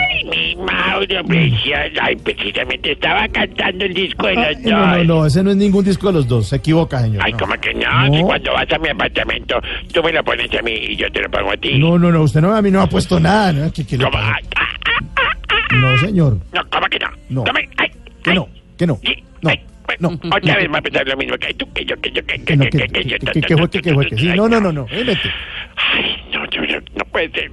Mi 0.30 0.56
Mauro 0.56 1.24
precioso. 1.24 2.00
Ay, 2.00 2.16
precisamente 2.16 2.92
estaba 2.92 3.28
cantando 3.28 3.84
el 3.84 3.94
disco 3.94 4.26
de 4.26 4.34
los 4.34 4.62
dos. 4.62 4.72
No, 4.72 4.86
no, 4.96 5.04
no, 5.04 5.26
ese 5.26 5.42
no 5.42 5.50
es 5.50 5.56
ningún 5.56 5.84
disco 5.84 6.08
de 6.08 6.12
los 6.14 6.28
dos. 6.28 6.48
Se 6.48 6.56
equivoca, 6.56 7.00
señor. 7.00 7.22
Ay, 7.24 7.32
no. 7.32 7.38
¿cómo 7.38 7.54
que 7.60 7.74
no? 7.74 8.14
Si 8.14 8.22
cuando 8.22 8.52
vas 8.52 8.72
a 8.72 8.78
mi 8.78 8.88
apartamento, 8.88 9.60
tú 9.92 10.02
me 10.02 10.12
lo 10.12 10.24
pones 10.24 10.52
a 10.54 10.62
mí 10.62 10.72
y 10.72 10.96
yo 10.96 11.10
te 11.12 11.20
lo 11.22 11.30
pongo 11.30 11.52
a 11.52 11.56
ti. 11.56 11.78
No, 11.78 11.98
no, 11.98 12.10
no, 12.10 12.22
usted 12.22 12.40
no, 12.40 12.54
a 12.54 12.62
mí 12.62 12.70
no 12.70 12.78
me 12.80 12.84
ha 12.84 12.88
puesto 12.88 13.18
nada. 13.20 13.52
¿no? 13.52 13.72
¿Qué, 13.72 13.86
qué 13.86 13.96
le 13.98 14.06
pasa? 14.10 14.36
No, 15.80 15.96
señor. 15.98 16.38
No, 16.52 16.62
¿cómo 16.70 16.86
que 16.88 16.98
no? 16.98 17.08
No. 17.28 17.44
¿Cómo? 17.44 17.58
Ay, 17.76 17.90
Que 18.22 18.34
no, 18.34 18.48
que 18.76 18.86
no. 18.86 18.98
No, 19.42 19.50
no. 20.00 20.18
Otra 20.34 20.56
vez 20.56 20.68
va 20.72 20.78
a 20.78 20.82
pensar 20.82 21.06
lo 21.06 21.16
mismo 21.16 21.36
que 21.38 21.54
tú, 21.54 21.72
que 21.72 21.84
yo, 21.84 21.94
que 22.00 22.10
yo, 22.10 22.24
que, 22.26 22.42
que, 22.44 22.56
no, 22.56 22.64
que, 22.64 22.70
que, 22.70 23.04
yo. 23.04 23.16
que, 23.18 23.26
que, 23.26 23.40
que 23.40 23.82
que, 23.82 24.06
que 24.10 24.16
sí. 24.18 24.26
No, 24.34 24.48
no, 24.48 24.60
no, 24.60 24.72
no. 24.72 24.86
eh, 24.90 25.04
vete. 25.04 25.30
Ay, 25.76 26.16
no, 26.32 26.44
yo, 26.50 26.64
yo- 26.64 26.80
no 26.96 27.04
puede 27.06 27.30
ser. 27.30 27.50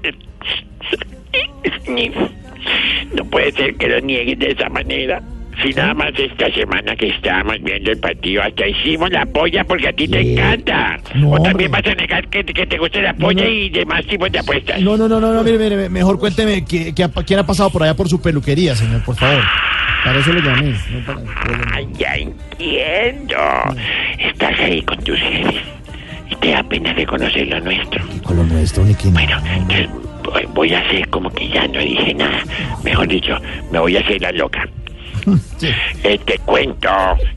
No 3.15 3.25
puede 3.25 3.51
ser 3.51 3.75
que 3.75 3.87
lo 3.87 3.99
niegues 4.01 4.39
de 4.39 4.51
esa 4.51 4.69
manera. 4.69 5.21
Si 5.61 5.69
nada 5.71 5.93
más 5.93 6.11
esta 6.17 6.51
semana 6.51 6.95
que 6.95 7.09
estábamos 7.09 7.61
viendo 7.61 7.91
el 7.91 7.99
partido, 7.99 8.41
hasta 8.41 8.67
hicimos 8.67 9.11
la 9.11 9.23
polla 9.27 9.63
porque 9.63 9.87
a 9.87 9.93
ti 9.93 10.07
te 10.07 10.33
encanta. 10.33 10.97
No, 11.13 11.29
o 11.29 11.33
hombre. 11.35 11.51
también 11.51 11.71
vas 11.71 11.85
a 11.85 11.93
negar 11.93 12.27
que, 12.27 12.43
que 12.43 12.65
te 12.65 12.77
guste 12.79 13.03
la 13.03 13.13
polla 13.13 13.47
y 13.47 13.69
demás 13.69 14.03
tipos 14.07 14.31
de 14.31 14.39
apuestas. 14.39 14.81
No, 14.81 14.97
no, 14.97 15.07
no, 15.07 15.19
no, 15.19 15.31
no, 15.31 15.43
mire, 15.43 15.59
mire, 15.59 15.89
mejor 15.89 16.17
cuénteme 16.17 16.65
qué- 16.65 16.95
qué 16.95 17.07
quién 17.27 17.39
ha 17.39 17.45
pasado 17.45 17.69
por 17.69 17.83
allá 17.83 17.93
por 17.95 18.09
su 18.09 18.19
peluquería, 18.19 18.75
señor, 18.75 19.03
por 19.03 19.15
favor. 19.15 19.43
Para 20.03 20.19
eso 20.19 20.33
lo 20.33 20.39
llamé. 20.41 20.71
no 20.71 21.05
para- 21.05 21.21
Ay, 21.75 21.87
ya 21.99 22.15
entiendo. 22.15 23.35
Estás 24.17 24.59
ahí 24.59 24.81
con 24.81 24.97
tus 25.03 25.19
jefes 25.19 25.61
y 26.31 26.35
te 26.37 26.49
da 26.49 26.63
pena 26.63 26.93
reconocer 26.93 27.47
lo 27.47 27.59
nuestro. 27.59 28.03
Con 28.23 28.37
lo 28.37 28.43
nuestro, 28.43 28.83
ni 28.85 28.95
que 28.95 29.07
Bueno, 29.09 29.37
entonces 29.55 29.87
voy- 30.53 30.73
a 30.73 30.79
hacer 30.79 31.07
como 31.09 31.29
que 31.29 31.47
ya 31.49 31.67
no 31.67 31.79
dije 31.79 32.13
nada. 32.13 32.43
Mejor 32.83 33.07
dicho, 33.07 33.37
me 33.71 33.79
voy 33.79 33.97
a 33.97 33.99
hacer 33.99 34.21
la 34.21 34.31
loca. 34.31 34.67
Eh, 36.03 36.19
te 36.25 36.37
cuento, 36.39 36.89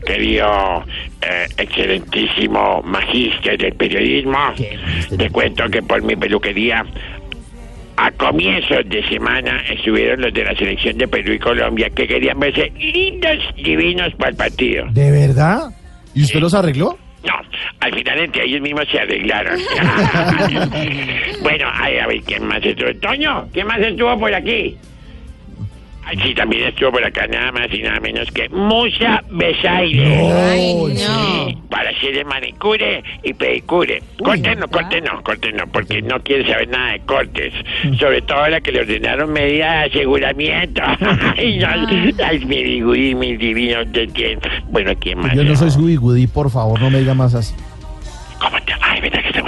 querido 0.04 0.82
eh, 1.22 1.46
excelentísimo 1.58 2.82
magíster 2.82 3.56
del 3.56 3.72
periodismo, 3.74 4.38
te 5.16 5.30
cuento 5.30 5.68
que 5.68 5.80
por 5.82 6.02
mi 6.02 6.16
peluquería 6.16 6.84
a 7.96 8.10
comienzos 8.10 8.78
de 8.88 9.06
semana 9.08 9.62
estuvieron 9.70 10.20
los 10.22 10.34
de 10.34 10.42
la 10.44 10.56
selección 10.56 10.98
de 10.98 11.06
Perú 11.06 11.34
y 11.34 11.38
Colombia 11.38 11.88
que 11.90 12.08
querían 12.08 12.40
verse 12.40 12.72
lindos, 12.76 13.38
divinos 13.56 14.12
para 14.14 14.30
el 14.30 14.36
partido. 14.36 14.86
¿De 14.90 15.10
verdad? 15.12 15.70
¿Y 16.12 16.24
usted 16.24 16.40
los 16.40 16.54
arregló? 16.54 16.98
No, 17.24 17.34
al 17.80 17.94
final 17.94 18.18
entre 18.18 18.44
ellos 18.44 18.60
mismos 18.60 18.86
se 18.90 19.00
arreglaron. 19.00 19.58
bueno, 21.42 21.68
a 21.68 22.06
ver, 22.06 22.20
¿quién 22.22 22.46
más 22.46 22.64
estuvo? 22.64 22.94
Toño, 23.00 23.48
¿quién 23.52 23.66
más 23.66 23.80
estuvo 23.80 24.18
por 24.18 24.32
aquí? 24.32 24.76
Sí, 26.22 26.34
también 26.34 26.68
estuvo 26.68 26.92
por 26.92 27.04
acá 27.04 27.26
nada 27.26 27.50
más 27.52 27.66
y 27.72 27.82
nada 27.82 27.98
menos 28.00 28.30
que 28.30 28.48
Musa 28.48 29.22
Besaire. 29.30 30.32
Ay, 30.32 30.74
no. 30.74 30.94
Sí, 30.94 31.58
para 31.68 31.90
hacer 31.90 32.16
el 32.18 32.24
manicure 32.26 33.02
y 33.24 33.34
pedicure. 33.34 34.02
Corten 34.22 34.60
no, 34.60 34.68
corten 34.68 35.04
no, 35.04 35.22
corten 35.22 35.56
no, 35.56 35.66
porque 35.66 36.00
no 36.02 36.20
quiere 36.22 36.46
saber 36.48 36.68
nada 36.68 36.92
de 36.92 37.00
cortes. 37.00 37.52
Sobre 37.98 38.22
todo 38.22 38.38
ahora 38.38 38.60
que 38.60 38.70
le 38.72 38.80
ordenaron 38.82 39.32
medidas 39.32 39.82
de 39.92 39.98
aseguramiento. 39.98 40.82
ay, 41.36 41.58
no, 41.58 41.68
ay, 42.24 42.44
mi 42.46 42.62
bigudí, 42.62 43.14
mi 43.14 43.36
divino, 43.36 43.84
¿de 43.84 44.06
quién? 44.08 44.38
Bueno, 44.68 44.92
¿quién 45.00 45.18
más? 45.18 45.34
Yo 45.34 45.42
no 45.44 45.56
soy 45.56 45.70
su 45.70 45.82
bigudí, 45.84 46.26
por 46.28 46.50
favor, 46.50 46.80
no 46.80 46.88
me 46.88 47.00
diga 47.00 47.14
más 47.14 47.34
así. 47.34 47.54
¿Cómo 48.38 48.60
te- 48.62 48.74
Ay, 48.80 49.00
verdad 49.00 49.22
que 49.22 49.28
estamos 49.28 49.45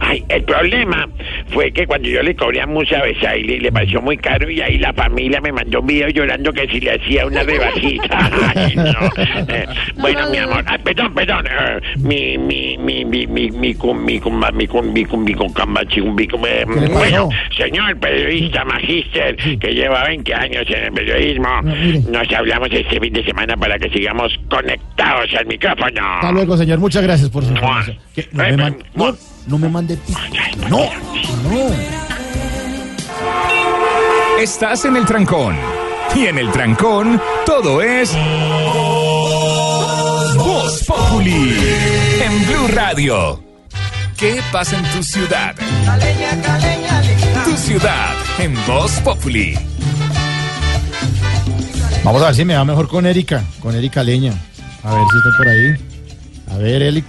ay, 0.00 0.24
el 0.28 0.42
problema 0.44 1.08
fue 1.52 1.72
que 1.72 1.86
cuando 1.86 2.08
yo 2.08 2.22
le 2.22 2.34
cobré 2.34 2.60
a 2.60 2.66
Musa 2.66 3.02
Besaile 3.02 3.58
le 3.60 3.72
pareció 3.72 4.00
muy 4.00 4.16
caro 4.16 4.50
y 4.50 4.60
ahí 4.60 4.78
la 4.78 4.92
familia 4.92 5.40
me 5.40 5.52
mandó 5.52 5.80
un 5.80 5.86
video 5.86 6.08
llorando 6.08 6.52
que 6.52 6.68
si 6.68 6.80
le 6.80 6.92
hacía 6.92 7.26
una 7.26 7.42
rebajita. 7.42 8.30
Ay, 8.54 8.74
no. 8.76 9.10
Eh, 9.48 9.66
bueno, 9.96 10.30
mi 10.30 10.38
amor, 10.38 10.64
ay, 10.66 10.78
perdón, 10.82 11.14
perdón. 11.14 11.46
eh, 11.46 11.80
mi, 11.98 12.38
mi, 12.38 12.78
mi, 12.78 13.04
mi, 13.04 13.26
mi, 13.26 13.50
mi, 13.50 13.74
cum, 13.74 14.04
mi, 14.04 14.18
cum, 14.20 14.40
mi, 14.54 14.66
cum, 14.66 14.92
mi, 14.92 15.04
cum, 15.04 15.24
mi, 15.24 15.34
cum, 15.34 15.52
camba, 15.52 15.82
mi, 15.82 16.26
cum, 16.28 16.44
eh, 16.46 16.64
¿Qué 16.66 16.80
le 16.80 16.88
pasó? 16.88 16.98
Bueno, 16.98 17.28
señor 17.56 17.96
periodista 17.98 18.64
magíster 18.64 19.36
que 19.36 19.74
lleva 19.74 20.04
20 20.04 20.34
años 20.34 20.64
en 20.68 20.84
el 20.84 20.92
periodismo, 20.92 21.62
nos 22.10 22.32
hablamos 22.32 22.68
este 22.72 23.00
fin 23.00 23.12
de 23.12 23.24
semana 23.24 23.56
para 23.56 23.78
que 23.78 23.90
sigamos 23.90 24.32
conectados 24.48 25.30
al 25.38 25.46
micrófono. 25.46 26.14
Hasta 26.14 26.32
luego, 26.32 26.56
señor. 26.56 26.78
Muchas 26.78 27.02
gracias 27.02 27.28
por 27.30 27.44
su 27.44 27.54
man- 28.60 28.76
no, 28.94 29.16
no 29.46 29.58
me 29.58 29.68
mande 29.68 29.98
No, 30.68 30.78
no. 31.48 31.70
Estás 34.40 34.84
en 34.84 34.96
el 34.96 35.04
trancón. 35.06 35.56
Y 36.14 36.26
en 36.26 36.38
el 36.38 36.50
trancón, 36.50 37.20
todo 37.46 37.82
es. 37.82 38.12
Voz 40.36 40.84
Populi. 40.86 41.56
En 42.22 42.46
Blue 42.46 42.68
Radio. 42.72 43.42
¿Qué 44.16 44.40
pasa 44.52 44.76
en 44.76 44.84
tu 44.92 45.02
ciudad? 45.02 45.54
Tu 47.44 47.56
ciudad. 47.56 48.14
En 48.38 48.54
Voz 48.66 48.92
Populi. 49.00 49.56
Vamos 52.02 52.22
a 52.22 52.26
ver 52.26 52.34
si 52.34 52.44
me 52.44 52.54
va 52.56 52.64
mejor 52.64 52.88
con 52.88 53.06
Erika, 53.06 53.42
con 53.60 53.74
Erika 53.74 54.02
Leña. 54.02 54.32
A 54.82 54.94
ver 54.94 55.02
si 55.10 55.16
está 55.18 55.30
por 55.36 55.48
ahí. 55.48 55.76
A 56.52 56.56
ver, 56.58 56.82
Eli. 56.82 57.04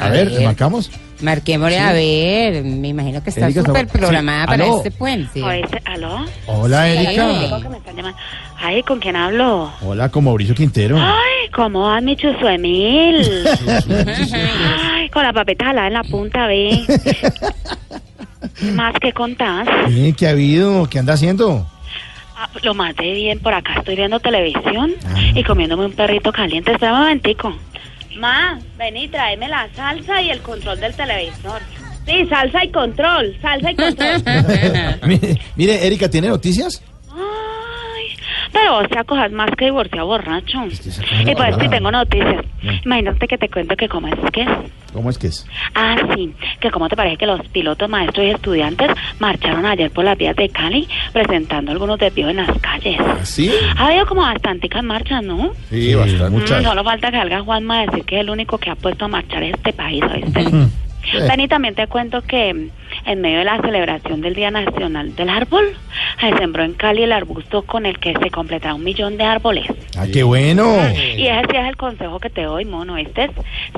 A, 0.00 0.06
A 0.06 0.10
ver, 0.10 0.28
ver. 0.30 0.38
¿le 0.40 0.44
marcamos? 0.46 0.90
Marquémosle 1.22 1.76
Sí. 1.76 1.82
a 1.82 1.92
ver. 1.92 2.64
Me 2.64 2.88
imagino 2.88 3.22
que 3.22 3.30
está 3.30 3.50
súper 3.50 3.86
programada 3.86 4.42
sí. 4.42 4.46
para 4.48 4.64
¿Aló? 4.64 4.76
este 4.78 4.90
puente. 4.90 5.42
¿Aló? 5.86 6.24
Hola, 6.46 6.84
Sí, 6.86 6.96
Erika. 7.06 7.28
digo 7.38 7.60
que 7.62 7.68
me 7.70 7.76
están 7.78 7.96
llamando. 7.96 8.18
Ay, 8.58 8.82
¿con 8.82 8.98
quién 9.00 9.16
hablo? 9.16 9.72
Hola, 9.82 10.08
con 10.10 10.24
Mauricio 10.24 10.54
Quintero. 10.54 10.96
Ay, 10.98 11.50
¿cómo 11.54 11.82
vas, 11.84 12.02
mi 12.02 12.16
chuzo 12.16 12.48
Emil? 12.48 13.24
Ay, 14.92 15.08
con 15.10 15.22
la 15.22 15.32
papeta 15.32 15.66
jalada 15.66 15.86
en 15.86 15.92
la 15.94 16.04
punta, 16.04 16.46
ve. 16.46 16.80
más 18.74 18.94
que 19.00 19.12
contás? 19.12 19.66
Eh, 19.90 20.14
¿Qué 20.16 20.26
ha 20.26 20.30
habido? 20.30 20.86
¿Qué 20.88 20.98
anda 20.98 21.14
haciendo? 21.14 21.66
Ah, 22.38 22.48
lo 22.62 22.74
más 22.74 22.94
de 22.96 23.12
bien, 23.14 23.38
por 23.40 23.54
acá 23.54 23.74
estoy 23.78 23.96
viendo 23.96 24.20
televisión 24.20 24.92
y 25.34 25.42
comiéndome 25.42 25.86
un 25.86 25.92
perrito 25.92 26.30
caliente. 26.32 26.72
Espera 26.72 26.92
un 26.92 26.98
momentico. 27.00 27.54
Ma, 28.18 28.58
vení, 28.78 29.08
tráeme 29.08 29.48
la 29.48 29.68
salsa 29.74 30.20
y 30.22 30.30
el 30.30 30.40
control 30.40 30.80
del 30.80 30.94
televisor. 30.94 31.60
Sí, 32.06 32.26
salsa 32.28 32.64
y 32.64 32.70
control, 32.70 33.36
salsa 33.42 33.70
y 33.72 33.76
control. 33.76 34.22
mire, 35.06 35.40
mire, 35.56 35.86
Erika, 35.86 36.08
¿tiene 36.08 36.28
noticias? 36.28 36.82
Pero 38.52 38.72
vos 38.72 38.88
te 38.88 38.98
acojas 38.98 39.30
más 39.32 39.50
que 39.56 39.66
divorciado 39.66 40.06
borracho. 40.06 40.64
Y 40.66 41.34
pues 41.34 41.56
sí, 41.60 41.68
tengo 41.68 41.90
noticias. 41.90 42.44
Imagínate 42.84 43.28
que 43.28 43.38
te 43.38 43.48
cuento 43.48 43.76
que 43.76 43.88
cómo 43.88 44.08
es 44.08 44.14
que 44.32 44.42
es. 44.42 44.48
¿Cómo 44.92 45.10
es 45.10 45.18
que 45.18 45.26
es? 45.26 45.46
Ah, 45.74 45.96
sí, 46.14 46.32
que 46.60 46.70
cómo 46.70 46.88
te 46.88 46.96
parece 46.96 47.18
que 47.18 47.26
los 47.26 47.46
pilotos, 47.48 47.88
maestros 47.88 48.26
y 48.26 48.30
estudiantes 48.30 48.90
marcharon 49.18 49.66
ayer 49.66 49.90
por 49.90 50.04
las 50.04 50.16
vías 50.16 50.34
de 50.36 50.48
Cali 50.48 50.88
presentando 51.12 51.72
algunos 51.72 51.98
desvíos 51.98 52.30
en 52.30 52.36
las 52.36 52.58
calles. 52.60 52.98
¿Sí? 53.22 53.52
Ha 53.76 53.88
habido 53.88 54.06
como 54.06 54.22
bastantes 54.22 54.70
marchas, 54.82 55.22
¿no? 55.22 55.52
Sí, 55.70 55.94
bastante. 55.94 56.40
Mm, 56.40 56.62
solo 56.64 56.84
falta 56.84 57.10
que 57.10 57.16
salga 57.18 57.40
Juanma 57.40 57.80
a 57.80 57.86
decir 57.86 58.04
que 58.04 58.16
es 58.16 58.20
el 58.22 58.30
único 58.30 58.58
que 58.58 58.70
ha 58.70 58.74
puesto 58.74 59.04
a 59.04 59.08
marchar 59.08 59.42
este 59.42 59.72
país, 59.72 60.02
¿oíste? 60.02 60.44
Ven, 61.12 61.40
y 61.40 61.48
también 61.48 61.74
te 61.74 61.86
cuento 61.86 62.22
que 62.22 62.70
en 63.06 63.20
medio 63.20 63.38
de 63.38 63.44
la 63.44 63.60
celebración 63.60 64.20
del 64.20 64.34
Día 64.34 64.50
Nacional 64.50 65.14
del 65.14 65.28
Árbol, 65.28 65.76
se 66.20 66.36
sembró 66.36 66.64
en 66.64 66.74
Cali 66.74 67.04
el 67.04 67.12
arbusto 67.12 67.62
con 67.62 67.86
el 67.86 67.98
que 67.98 68.14
se 68.20 68.30
completará 68.30 68.74
un 68.74 68.84
millón 68.84 69.16
de 69.16 69.24
árboles. 69.24 69.66
Ah, 69.96 70.06
qué 70.12 70.22
bueno. 70.22 70.76
Y 71.16 71.26
ese 71.26 71.46
sí 71.50 71.56
es 71.56 71.68
el 71.68 71.76
consejo 71.76 72.18
que 72.18 72.30
te 72.30 72.42
doy, 72.42 72.64
mono. 72.64 72.96
Este 72.96 73.24
es 73.24 73.30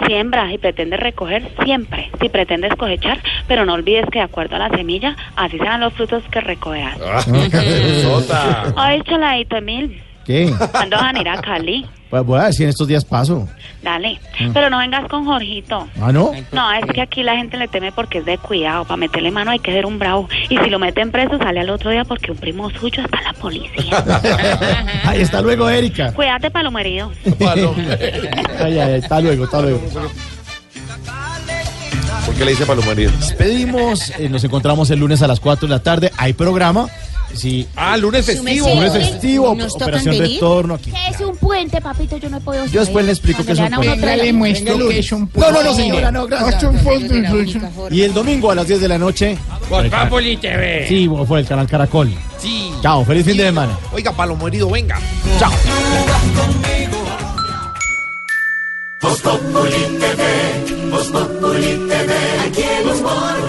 siembra 0.06 0.52
y 0.52 0.58
pretendes 0.58 0.98
recoger 1.00 1.42
siempre. 1.62 2.10
Si 2.20 2.28
pretendes 2.28 2.74
cosechar, 2.74 3.20
pero 3.46 3.64
no 3.64 3.74
olvides 3.74 4.06
que 4.10 4.18
de 4.18 4.24
acuerdo 4.24 4.56
a 4.56 4.60
la 4.60 4.70
semilla, 4.70 5.16
así 5.36 5.58
serán 5.58 5.80
los 5.80 5.92
frutos 5.92 6.22
que 6.30 6.40
recogerás. 6.40 6.96
Sota. 8.02 8.72
Ay, 8.76 9.02
chaladito, 9.02 9.56
Emil. 9.56 10.02
¿Qué? 10.24 10.52
¿Cuándo 10.72 10.96
van 10.96 11.16
a 11.16 11.20
ir 11.20 11.28
a 11.28 11.40
Cali? 11.40 11.86
Pues 12.10 12.24
voy 12.24 12.40
a 12.40 12.44
decir 12.44 12.64
en 12.64 12.70
estos 12.70 12.88
días 12.88 13.04
paso. 13.04 13.46
Dale. 13.82 14.18
Mm. 14.40 14.52
Pero 14.52 14.70
no 14.70 14.78
vengas 14.78 15.08
con 15.08 15.26
Jorgito. 15.26 15.86
¿Ah, 16.00 16.10
no? 16.10 16.32
No, 16.52 16.72
es 16.72 16.86
que 16.86 17.02
aquí 17.02 17.22
la 17.22 17.36
gente 17.36 17.56
le 17.58 17.68
teme 17.68 17.92
porque 17.92 18.18
es 18.18 18.24
de 18.24 18.38
cuidado. 18.38 18.84
Para 18.84 18.96
meterle 18.96 19.30
mano 19.30 19.50
hay 19.50 19.58
que 19.58 19.72
ser 19.72 19.84
un 19.84 19.98
bravo. 19.98 20.28
Y 20.48 20.56
si 20.56 20.70
lo 20.70 20.78
meten 20.78 21.10
preso, 21.10 21.36
sale 21.38 21.60
al 21.60 21.70
otro 21.70 21.90
día 21.90 22.04
porque 22.04 22.32
un 22.32 22.38
primo 22.38 22.70
suyo 22.70 23.02
está 23.02 23.18
en 23.18 23.24
la 23.24 23.32
policía. 23.34 24.04
Ahí 25.04 25.20
está 25.20 25.42
luego, 25.42 25.68
Erika. 25.68 26.12
Cuídate, 26.12 26.50
palomerido. 26.50 27.12
Ay, 27.40 27.66
ay, 28.60 28.78
ay, 28.78 29.00
hasta 29.02 29.20
luego, 29.20 29.44
hasta 29.44 29.60
luego. 29.62 29.80
¿Por 32.24 32.34
qué 32.34 32.44
le 32.44 32.50
dice 32.52 32.66
palomaría? 32.66 33.10
Despedimos, 33.10 34.10
eh, 34.18 34.28
nos 34.28 34.44
encontramos 34.44 34.90
el 34.90 34.98
lunes 34.98 35.22
a 35.22 35.26
las 35.26 35.40
4 35.40 35.68
de 35.68 35.74
la 35.74 35.82
tarde. 35.82 36.12
Hay 36.16 36.32
programa. 36.32 36.88
Sí. 37.34 37.68
Ah, 37.76 37.96
lunes 37.96 38.26
festivo. 38.26 38.68
Lunes 38.68 38.92
festivo, 38.92 39.54
¿Nos 39.54 39.72
tocan 39.72 39.88
operación 39.88 40.18
venir? 40.18 40.32
retorno 40.34 40.74
aquí. 40.74 40.90
¿Qué 40.90 41.08
es 41.14 41.20
un 41.20 41.36
puente, 41.36 41.80
papito? 41.80 42.16
Yo 42.16 42.28
no 42.30 42.38
he 42.38 42.40
podido 42.40 42.66
Yo 42.66 42.80
después 42.80 43.04
le 43.04 43.12
explico 43.12 43.44
qué 43.44 43.52
es 43.52 43.58
un 43.58 43.70
puente. 43.70 43.96
Venga, 43.96 44.16
le 44.16 44.32
muestro 44.32 44.88
qué 44.88 44.98
es 44.98 45.12
un 45.12 45.28
puente. 45.28 45.52
No, 45.52 45.58
no, 45.58 45.64
no, 45.70 45.74
señora, 45.74 46.10
no, 46.10 46.26
gracias. 46.26 46.64
Y 47.90 48.02
el 48.02 48.12
domingo 48.12 48.50
a 48.50 48.54
las 48.54 48.66
10 48.66 48.80
de 48.80 48.88
la 48.88 48.98
noche. 48.98 49.38
Por 49.68 49.88
Populi 49.90 50.36
TV. 50.36 50.86
Sí, 50.88 51.08
por 51.08 51.38
el 51.38 51.46
canal 51.46 51.66
Caracol. 51.66 52.12
Sí. 52.38 52.72
Chao, 52.82 53.04
feliz 53.04 53.24
fin 53.24 53.36
de 53.36 53.44
semana. 53.44 53.78
Oiga, 53.92 54.12
palomerido, 54.12 54.70
venga. 54.70 54.98
Chao. 55.38 55.52
Voz 59.00 59.20
Populi 59.20 59.98
TV, 60.00 60.90
Voz 60.90 61.06
Populi 61.08 61.88
TV, 61.88 62.14
aquí 62.46 62.64
humor 62.84 63.48